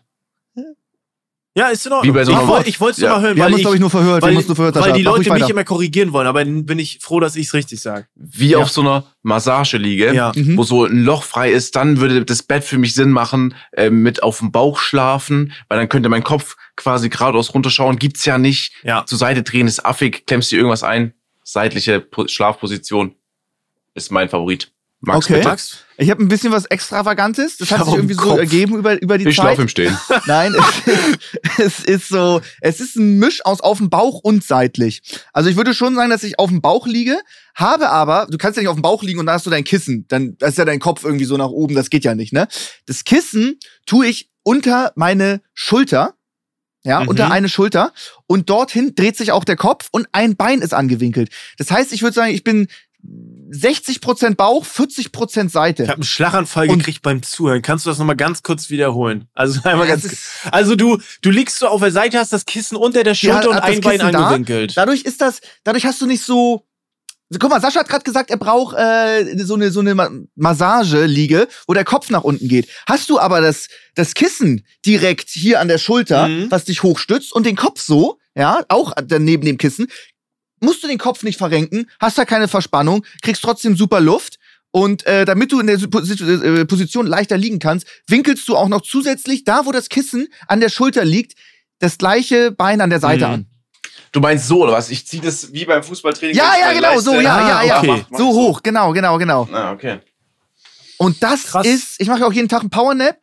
Ja, 1.58 1.70
ist 1.70 1.86
in 1.86 1.94
Ordnung. 1.94 2.14
Wie 2.14 2.18
bei 2.18 2.26
so 2.26 2.34
einer 2.34 2.68
ich 2.68 2.82
wollte 2.82 2.96
es 2.96 3.02
Ja, 3.02 3.10
nur 3.12 3.18
mal 3.18 3.24
hören, 3.28 3.36
wir 3.38 3.44
haben 3.44 3.48
weil 3.48 3.54
uns, 3.54 3.60
ich, 3.60 3.64
glaube 3.64 3.76
ich, 3.78 3.80
nur 3.80 3.90
verhört. 3.90 4.22
weil, 4.24 4.36
haben 4.36 4.46
nur 4.46 4.56
verhört, 4.58 4.76
weil 4.76 4.92
die 4.94 5.04
Leute 5.04 5.32
mich 5.34 5.50
immer 5.50 5.64
korrigieren 5.64 6.12
wollen, 6.12 6.28
aber 6.28 6.44
dann 6.44 6.66
bin 6.66 6.80
ich 6.80 7.00
froh, 7.02 7.22
dass 7.22 7.38
ich 7.38 7.48
es 7.48 7.54
richtig 7.54 7.80
sage. 7.80 8.08
Wie 8.16 8.50
Ja. 8.50 8.58
auf 8.58 8.70
so 8.70 8.82
einer 8.82 9.06
Massageliege. 9.24 10.14
Ja. 10.14 10.34
Mhm. 10.36 10.58
wo 10.58 10.64
so 10.64 10.84
ein 10.84 11.04
Loch 11.06 11.24
frei 11.24 11.52
ist, 11.52 11.78
dann 11.78 12.02
würde 12.02 12.26
das 12.26 12.44
Bett 12.44 12.66
für 12.66 12.78
mich 12.78 12.94
Sinn 12.94 13.10
machen, 13.12 13.56
äh, 13.72 13.90
mit 13.90 14.22
auf 14.22 14.40
dem 14.40 14.52
Bauch 14.52 14.80
schlafen, 14.80 15.54
weil 15.70 15.78
dann 15.80 15.88
könnte 15.88 16.10
mein 16.10 16.24
Kopf 16.26 16.58
quasi 16.76 17.08
geradeaus 17.08 17.54
runterschauen. 17.54 17.98
Gibt's 18.00 18.26
ja 18.26 18.38
nicht. 18.38 18.74
Ja. 18.84 19.06
Zur 19.06 19.18
Seite 19.18 19.42
drehen 19.42 19.68
ist 19.68 19.86
affig, 19.86 20.26
klemmst 20.28 20.52
dir 20.52 20.58
irgendwas 20.58 20.84
ein. 20.84 21.14
Seitliche 21.44 22.02
Po- 22.02 22.28
Schlafposition 22.28 23.16
ist 23.94 24.12
mein 24.12 24.28
Favorit. 24.28 24.74
Max, 25.02 25.26
Okay. 25.26 25.36
bitte. 25.36 25.48
Max? 25.50 25.78
Ich 25.98 26.10
habe 26.10 26.24
ein 26.24 26.28
bisschen 26.28 26.52
was 26.52 26.66
Extravagantes. 26.66 27.58
Das 27.58 27.70
hat 27.72 27.78
sich 27.80 27.88
Warum 27.88 28.00
irgendwie 28.00 28.16
so 28.16 28.22
Kopf? 28.22 28.40
ergeben 28.40 28.76
über, 28.76 29.00
über 29.02 29.18
die 29.18 29.28
Ich 29.28 29.36
Zeit. 29.36 29.46
schlafe 29.46 29.62
im 29.64 29.68
Stehen. 29.68 29.98
Nein, 30.26 30.56
es, 30.56 31.58
es 31.58 31.80
ist 31.86 32.10
so, 32.10 32.42
es 32.62 32.80
ist 32.80 32.96
ein 32.96 33.20
Misch 33.20 33.46
aus 33.46 33.62
auf 33.62 33.78
dem 33.78 33.90
Bauch 33.90 34.20
und 34.24 34.44
seitlich. 34.44 35.02
Also 35.32 35.50
ich 35.50 35.56
würde 35.58 35.74
schon 35.74 35.96
sagen, 35.96 36.10
dass 36.10 36.24
ich 36.24 36.40
auf 36.40 36.50
dem 36.50 36.62
Bauch 36.62 36.88
liege, 36.88 37.20
habe 37.56 37.90
aber, 37.90 38.28
du 38.30 38.38
kannst 38.38 38.58
ja 38.58 38.62
nicht 38.64 38.70
auf 38.70 38.76
dem 38.76 38.82
Bauch 38.82 39.04
liegen 39.04 39.20
und 39.20 39.26
dann 39.28 39.36
hast 39.36 39.46
du 39.46 39.50
dein 39.52 39.64
Kissen, 39.64 40.06
dann 40.08 40.36
das 40.40 40.52
ist 40.52 40.58
ja 40.58 40.66
dein 40.66 40.80
Kopf 40.80 41.04
irgendwie 41.04 41.26
so 41.26 41.38
nach 41.38 41.50
oben, 41.50 41.76
das 41.76 41.90
geht 41.90 42.04
ja 42.04 42.16
nicht, 42.16 42.34
ne? 42.34 42.48
Das 42.88 43.04
Kissen 43.04 43.60
tue 43.86 44.08
ich 44.08 44.30
unter 44.44 44.92
meine 44.96 45.42
Schulter, 45.54 46.16
ja, 46.84 47.00
Mhm. 47.02 47.08
unter 47.08 47.32
eine 47.32 47.50
Schulter 47.50 47.94
und 48.28 48.50
dorthin 48.50 48.94
dreht 48.96 49.18
sich 49.18 49.32
auch 49.32 49.44
der 49.44 49.56
Kopf 49.56 49.88
und 49.92 50.08
ein 50.12 50.36
Bein 50.36 50.62
ist 50.62 50.74
angewinkelt. 50.74 51.30
Das 51.58 51.72
heißt, 51.72 51.94
ich 51.94 52.02
würde 52.04 52.14
sagen, 52.14 52.34
ich 52.34 52.44
bin 52.44 52.68
60% 53.52 54.36
Bauch, 54.36 54.66
40% 54.66 55.50
Seite. 55.50 55.84
Ich 55.84 55.90
habe 55.90 55.98
einen 55.98 56.04
Schlaganfall 56.04 56.70
Und- 56.70 56.80
gekriegt 56.80 57.02
beim 57.02 57.22
Zuhören. 57.24 57.62
Kannst 57.62 57.86
du 57.86 57.90
das 57.90 58.00
nochmal 58.00 58.16
ganz 58.16 58.44
kurz 58.44 58.70
wiederholen? 58.70 59.28
Also 59.34 59.60
einmal 59.64 59.88
Ja, 59.88 59.96
ganz 59.96 60.40
Also 60.52 60.76
du, 60.76 61.00
du 61.22 61.30
liegst 61.30 61.60
so 61.60 61.68
auf 61.68 61.82
der 61.82 61.92
Seite, 61.92 62.20
hast 62.20 62.34
das 62.34 62.46
Kissen 62.46 62.76
unter 62.76 63.04
der 63.04 63.14
Schulter 63.16 63.38
hat 63.38 63.48
und 63.48 63.58
ein 63.60 63.82
Bein 63.82 64.00
da. 64.00 64.08
angewinkelt. 64.08 64.74
Dadurch 64.76 65.02
ist 65.04 65.22
das, 65.22 65.42
dadurch 65.64 65.86
hast 65.86 66.02
du 66.02 66.06
nicht 66.06 66.24
so. 66.24 66.66
Guck 67.40 67.50
mal, 67.50 67.60
Sascha 67.60 67.80
hat 67.80 67.90
gerade 67.90 68.04
gesagt, 68.04 68.30
er 68.30 68.38
braucht 68.38 68.76
äh, 68.78 69.36
so 69.44 69.56
eine 69.56 69.72
so 69.72 69.80
eine 69.80 69.96
Ma 69.96 70.10
Massageliege, 70.36 71.48
wo 71.68 71.74
der 71.74 71.84
Kopf 71.84 72.10
nach 72.12 72.24
unten 72.24 72.48
geht. 72.48 72.68
Hast 72.88 73.10
du 73.10 73.20
aber 73.20 73.42
das 73.42 73.68
das 73.96 74.14
Kissen 74.14 74.66
direkt 74.86 75.30
hier 75.30 75.60
an 75.60 75.68
der 75.68 75.78
Schulter, 75.80 76.28
Mhm. 76.28 76.52
was 76.52 76.66
dich 76.66 76.84
hochstützt 76.84 77.34
und 77.34 77.46
den 77.46 77.56
Kopf 77.56 77.82
so, 77.82 78.20
ja, 78.36 78.64
auch 78.70 78.94
daneben 79.08 79.44
dem 79.46 79.58
Kissen, 79.58 79.88
musst 80.66 80.84
du 80.84 80.88
den 80.88 80.98
Kopf 80.98 81.24
nicht 81.24 81.38
verrenken, 81.38 81.90
hast 82.00 82.18
da 82.18 82.26
keine 82.26 82.48
Verspannung, 82.48 83.06
kriegst 83.22 83.42
trotzdem 83.44 83.78
super 83.78 84.02
Luft. 84.02 84.38
Und 84.72 85.06
äh, 85.06 85.24
damit 85.24 85.54
du 85.54 85.60
in 85.62 85.68
der 85.68 85.78
äh, 85.82 86.66
Position 86.66 87.08
leichter 87.08 87.38
liegen 87.38 87.60
kannst, 87.60 87.88
winkelst 88.08 88.46
du 88.50 88.58
auch 88.58 88.68
noch 88.68 88.82
zusätzlich 88.82 89.46
da, 89.46 89.66
wo 89.66 89.72
das 89.72 89.88
Kissen 89.88 90.28
an 90.48 90.60
der 90.60 90.68
Schulter 90.68 91.06
liegt, 91.06 91.36
das 91.80 91.98
gleiche 91.98 92.52
Bein 92.52 92.82
an 92.82 92.90
der 92.90 93.00
Seite 93.00 93.26
Mhm. 93.28 93.34
an. 93.34 93.46
Du 94.12 94.20
meinst 94.20 94.48
so, 94.48 94.64
oder 94.64 94.74
was? 94.74 94.90
Ich 94.90 95.06
zieh 95.08 95.20
das 95.22 95.54
wie 95.54 95.64
beim 95.66 95.84
Fußballtraining. 95.84 96.36
Ja, 96.36 96.54
ja, 96.60 96.74
genau, 96.74 96.90
Leiste- 96.90 97.04
so, 97.04 97.20
ja, 97.22 97.36
Ah, 97.38 97.64
ja, 97.64 97.68
ja. 97.68 97.80
okay. 97.80 98.06
So 98.18 98.28
hoch, 98.34 98.64
genau, 98.64 98.92
genau, 98.92 99.18
genau. 99.18 99.48
Ah, 99.52 99.72
okay. 99.72 100.00
Und 100.98 101.22
das 101.24 101.44
Krass. 101.44 101.66
ist, 101.66 101.96
ich 102.00 102.08
mache 102.08 102.22
ja 102.22 102.28
auch 102.28 102.34
jeden 102.34 102.48
Tag 102.50 102.62
einen 102.62 102.70
Powernap. 102.70 103.18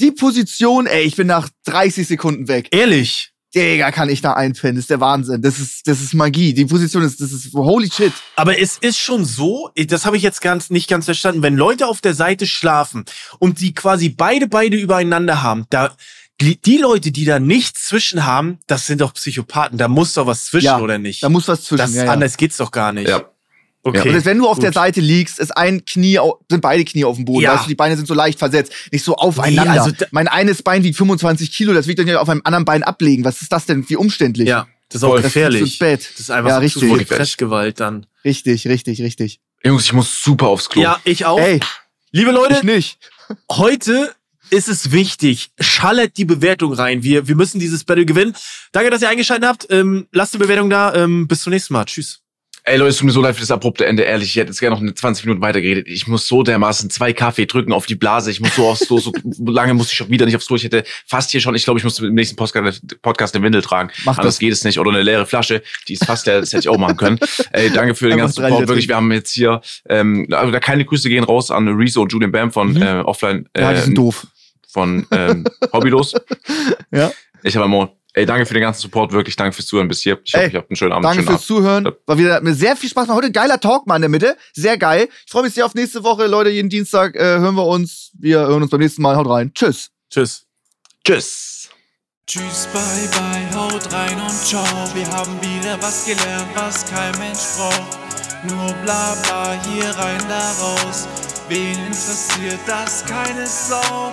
Die 0.00 0.10
Position, 0.10 0.86
ey, 0.86 1.02
ich 1.02 1.14
bin 1.16 1.26
nach 1.28 1.48
30 1.66 2.06
Sekunden 2.08 2.48
weg. 2.48 2.68
Ehrlich. 2.72 3.31
Digga, 3.54 3.90
kann 3.90 4.08
ich 4.08 4.22
da 4.22 4.32
einpennen. 4.32 4.76
Das 4.76 4.84
ist 4.84 4.90
der 4.90 5.00
Wahnsinn. 5.00 5.42
Das 5.42 5.58
ist, 5.58 5.86
das 5.86 6.00
ist 6.00 6.14
Magie. 6.14 6.54
Die 6.54 6.64
Position 6.64 7.02
ist, 7.02 7.20
das 7.20 7.32
ist 7.32 7.52
holy 7.52 7.90
shit. 7.90 8.12
Aber 8.36 8.58
es 8.58 8.78
ist 8.78 8.98
schon 8.98 9.24
so, 9.24 9.70
das 9.76 10.06
habe 10.06 10.16
ich 10.16 10.22
jetzt 10.22 10.40
ganz 10.40 10.70
nicht 10.70 10.88
ganz 10.88 11.04
verstanden, 11.04 11.42
wenn 11.42 11.56
Leute 11.56 11.86
auf 11.86 12.00
der 12.00 12.14
Seite 12.14 12.46
schlafen 12.46 13.04
und 13.38 13.60
die 13.60 13.74
quasi 13.74 14.08
beide 14.08 14.48
beide 14.48 14.76
übereinander 14.76 15.42
haben, 15.42 15.66
da 15.70 15.94
die 16.40 16.60
die 16.60 16.78
Leute, 16.78 17.12
die 17.12 17.24
da 17.24 17.38
nichts 17.38 17.86
zwischen 17.86 18.24
haben, 18.24 18.58
das 18.66 18.86
sind 18.86 19.00
doch 19.00 19.14
Psychopathen. 19.14 19.78
Da 19.78 19.88
muss 19.88 20.14
doch 20.14 20.26
was 20.26 20.46
zwischen 20.46 20.66
Ja, 20.66 20.80
oder 20.80 20.98
nicht? 20.98 21.22
Da 21.22 21.28
muss 21.28 21.46
was 21.46 21.62
zwischen. 21.62 21.82
das 21.82 21.94
ja, 21.94 22.04
ja. 22.04 22.12
anders 22.12 22.36
geht's 22.36 22.56
doch 22.56 22.70
gar 22.70 22.92
nicht. 22.92 23.08
Ja. 23.08 23.28
Okay. 23.84 24.08
Und 24.14 24.24
wenn 24.24 24.38
du 24.38 24.46
auf 24.48 24.56
gut. 24.58 24.64
der 24.64 24.72
Seite 24.72 25.00
liegst, 25.00 25.40
ist 25.40 25.56
ein 25.56 25.84
Knie, 25.84 26.18
sind 26.48 26.60
beide 26.60 26.84
Knie 26.84 27.04
auf 27.04 27.16
dem 27.16 27.24
Boden. 27.24 27.42
Ja. 27.42 27.54
Weißt 27.54 27.64
du, 27.64 27.68
die 27.68 27.74
Beine 27.74 27.96
sind 27.96 28.06
so 28.06 28.14
leicht 28.14 28.38
versetzt. 28.38 28.72
Nicht 28.92 29.04
so 29.04 29.16
aufeinander. 29.16 29.72
Nee, 29.72 29.78
also 29.78 29.92
mein 30.12 30.28
eines 30.28 30.62
Bein 30.62 30.84
wiegt 30.84 30.96
25 30.96 31.50
Kilo, 31.52 31.72
das 31.72 31.88
wiegt 31.88 31.98
doch 31.98 32.04
nicht 32.04 32.14
auf 32.14 32.28
einem 32.28 32.42
anderen 32.44 32.64
Bein 32.64 32.84
ablegen. 32.84 33.24
Was 33.24 33.42
ist 33.42 33.50
das 33.52 33.66
denn? 33.66 33.88
Wie 33.88 33.96
umständlich. 33.96 34.48
ja, 34.48 34.68
das 34.88 34.96
ist 35.00 35.04
auch. 35.04 35.14
Das 35.16 35.24
gefährlich. 35.24 35.60
ins 35.62 35.78
Bett. 35.78 36.08
Das 36.12 36.20
ist 36.20 36.30
einfach 36.30 36.50
Ja, 36.50 36.54
so 36.56 36.60
richtig. 36.60 36.82
zu 36.88 36.94
viel. 36.96 37.06
Fressgewalt 37.06 37.80
dann. 37.80 38.06
Richtig, 38.24 38.68
richtig, 38.68 39.02
richtig. 39.02 39.40
Jungs, 39.64 39.84
ich 39.86 39.92
muss 39.92 40.22
super 40.22 40.46
aufs 40.48 40.68
Klo. 40.68 40.82
Ja, 40.82 41.00
ich 41.04 41.24
auch. 41.26 41.38
Ey, 41.40 41.58
Liebe 42.12 42.30
ich 42.30 42.36
Leute, 42.36 42.64
nicht. 42.64 42.98
heute 43.50 44.14
ist 44.50 44.68
es 44.68 44.92
wichtig. 44.92 45.50
Schallet 45.58 46.16
die 46.18 46.24
Bewertung 46.24 46.72
rein. 46.72 47.02
Wir, 47.02 47.26
wir 47.26 47.34
müssen 47.36 47.58
dieses 47.58 47.82
Battle 47.84 48.04
gewinnen. 48.04 48.34
Danke, 48.70 48.90
dass 48.90 49.02
ihr 49.02 49.08
eingeschaltet 49.08 49.48
habt. 49.48 49.66
Ähm, 49.70 50.06
lasst 50.12 50.34
eine 50.34 50.44
Bewertung 50.44 50.68
da. 50.70 50.94
Ähm, 50.94 51.26
bis 51.26 51.42
zum 51.42 51.52
nächsten 51.52 51.72
Mal. 51.72 51.84
Tschüss. 51.86 52.21
Ey 52.64 52.76
Leute, 52.76 52.90
es 52.90 52.98
tut 52.98 53.06
mir 53.06 53.12
so 53.12 53.20
leid 53.20 53.34
für 53.34 53.40
das 53.40 53.50
abrupte 53.50 53.84
Ende, 53.86 54.04
ehrlich. 54.04 54.28
Ich 54.28 54.36
hätte 54.36 54.50
jetzt 54.50 54.60
gerne 54.60 54.76
noch 54.76 54.80
eine 54.82 54.94
20 54.94 55.24
Minuten 55.24 55.42
weitergeredet. 55.42 55.88
Ich 55.88 56.06
muss 56.06 56.28
so 56.28 56.44
dermaßen 56.44 56.90
zwei 56.90 57.12
Kaffee 57.12 57.46
drücken 57.46 57.72
auf 57.72 57.86
die 57.86 57.96
Blase. 57.96 58.30
Ich 58.30 58.40
muss 58.40 58.54
so 58.54 58.68
aufs 58.68 58.86
Klo. 58.86 59.00
So 59.00 59.12
lange 59.46 59.74
muss 59.74 59.88
ich 59.90 59.96
schon 59.96 60.10
wieder 60.10 60.26
nicht 60.26 60.36
aufs 60.36 60.46
Klo. 60.46 60.54
Ich 60.54 60.62
hätte 60.62 60.84
fast 61.04 61.32
hier 61.32 61.40
schon, 61.40 61.56
ich 61.56 61.64
glaube, 61.64 61.78
ich 61.80 61.84
muss 61.84 61.98
im 61.98 62.14
nächsten 62.14 62.36
Podcast, 62.36 62.80
Podcast 63.02 63.34
eine 63.34 63.44
Windel 63.44 63.62
tragen. 63.62 63.90
Mach 64.04 64.16
Anders 64.16 64.34
das. 64.34 64.38
geht 64.38 64.52
es 64.52 64.62
nicht. 64.62 64.78
Oder 64.78 64.90
eine 64.90 65.02
leere 65.02 65.26
Flasche. 65.26 65.60
Die 65.88 65.94
ist 65.94 66.04
fast 66.04 66.26
leer. 66.26 66.38
Das 66.38 66.52
hätte 66.52 66.60
ich 66.60 66.68
auch 66.68 66.78
machen 66.78 66.96
können. 66.96 67.18
Ey, 67.50 67.68
danke 67.70 67.96
für 67.96 68.08
den 68.08 68.18
ganzen 68.18 68.42
Support. 68.44 68.68
Wirklich, 68.68 68.86
wir 68.86 68.94
haben 68.94 69.10
jetzt 69.10 69.32
hier, 69.32 69.60
ähm, 69.88 70.28
also 70.30 70.52
da 70.52 70.60
keine 70.60 70.84
Grüße 70.84 71.08
gehen 71.08 71.24
raus 71.24 71.50
an 71.50 71.66
Rezo 71.66 72.02
und 72.02 72.12
Julian 72.12 72.30
Bam 72.30 72.52
von 72.52 72.74
Mhm. 72.74 72.82
äh, 72.82 73.00
Offline. 73.00 73.48
Äh, 73.54 73.60
Ja, 73.62 73.72
die 73.72 73.80
sind 73.80 73.98
doof. 73.98 74.24
von 74.68 75.04
ähm, 75.10 75.44
Hobbylos. 75.72 76.14
Ja. 76.92 77.10
Ich 77.42 77.56
habe 77.56 77.66
immer, 77.66 77.90
ey, 78.14 78.26
danke 78.26 78.46
für 78.46 78.54
den 78.54 78.62
ganzen 78.62 78.82
Support, 78.82 79.12
wirklich, 79.12 79.36
danke 79.36 79.54
fürs 79.54 79.66
Zuhören 79.66 79.88
bis 79.88 80.00
hier. 80.00 80.20
Ich 80.24 80.34
hoffe, 80.34 80.46
ihr 80.46 80.58
habt 80.58 80.70
einen 80.70 80.76
schönen 80.76 80.92
Abend. 80.92 81.04
Danke 81.04 81.22
schönen 81.22 81.28
fürs 81.28 81.46
Zuhören. 81.46 81.84
Ja. 81.84 81.92
War 82.06 82.18
wieder 82.18 82.40
mir 82.40 82.54
sehr 82.54 82.76
viel 82.76 82.90
Spaß 82.90 83.04
gemacht. 83.04 83.16
Heute 83.16 83.26
ein 83.28 83.32
geiler 83.32 83.60
Talk 83.60 83.86
mal 83.86 83.96
in 83.96 84.02
der 84.02 84.08
Mitte. 84.10 84.36
Sehr 84.52 84.76
geil. 84.78 85.08
Ich 85.26 85.32
freue 85.32 85.44
mich 85.44 85.54
sehr 85.54 85.66
auf 85.66 85.74
nächste 85.74 86.04
Woche, 86.04 86.26
Leute. 86.26 86.50
Jeden 86.50 86.68
Dienstag 86.68 87.16
äh, 87.16 87.20
hören 87.20 87.54
wir 87.54 87.66
uns. 87.66 88.12
Wir 88.18 88.40
hören 88.40 88.62
uns 88.62 88.70
beim 88.70 88.80
nächsten 88.80 89.02
Mal. 89.02 89.16
Haut 89.16 89.28
rein. 89.28 89.52
Tschüss. 89.54 89.90
Tschüss. 90.10 90.46
Abend. 91.04 91.12
Tschüss. 91.14 91.52
Tschüss, 92.24 92.68
bye 92.72 93.08
bye, 93.10 93.58
haut 93.58 93.92
rein 93.92 94.18
und 94.20 94.30
ciao. 94.30 94.64
Wir 94.94 95.06
haben 95.10 95.38
wieder 95.42 95.76
was 95.82 96.06
gelernt, 96.06 96.48
was 96.54 96.86
kein 96.86 97.12
Mensch 97.18 97.40
braucht. 97.56 97.98
Nur 98.48 98.72
bla 98.84 99.16
bla, 99.22 99.60
hier 99.64 99.90
rein, 99.90 100.22
da 100.28 100.52
raus. 100.52 101.08
Wen 101.48 101.76
interessiert 101.86 102.60
das? 102.66 103.04
Keine 103.04 103.46
Sau. 103.46 104.12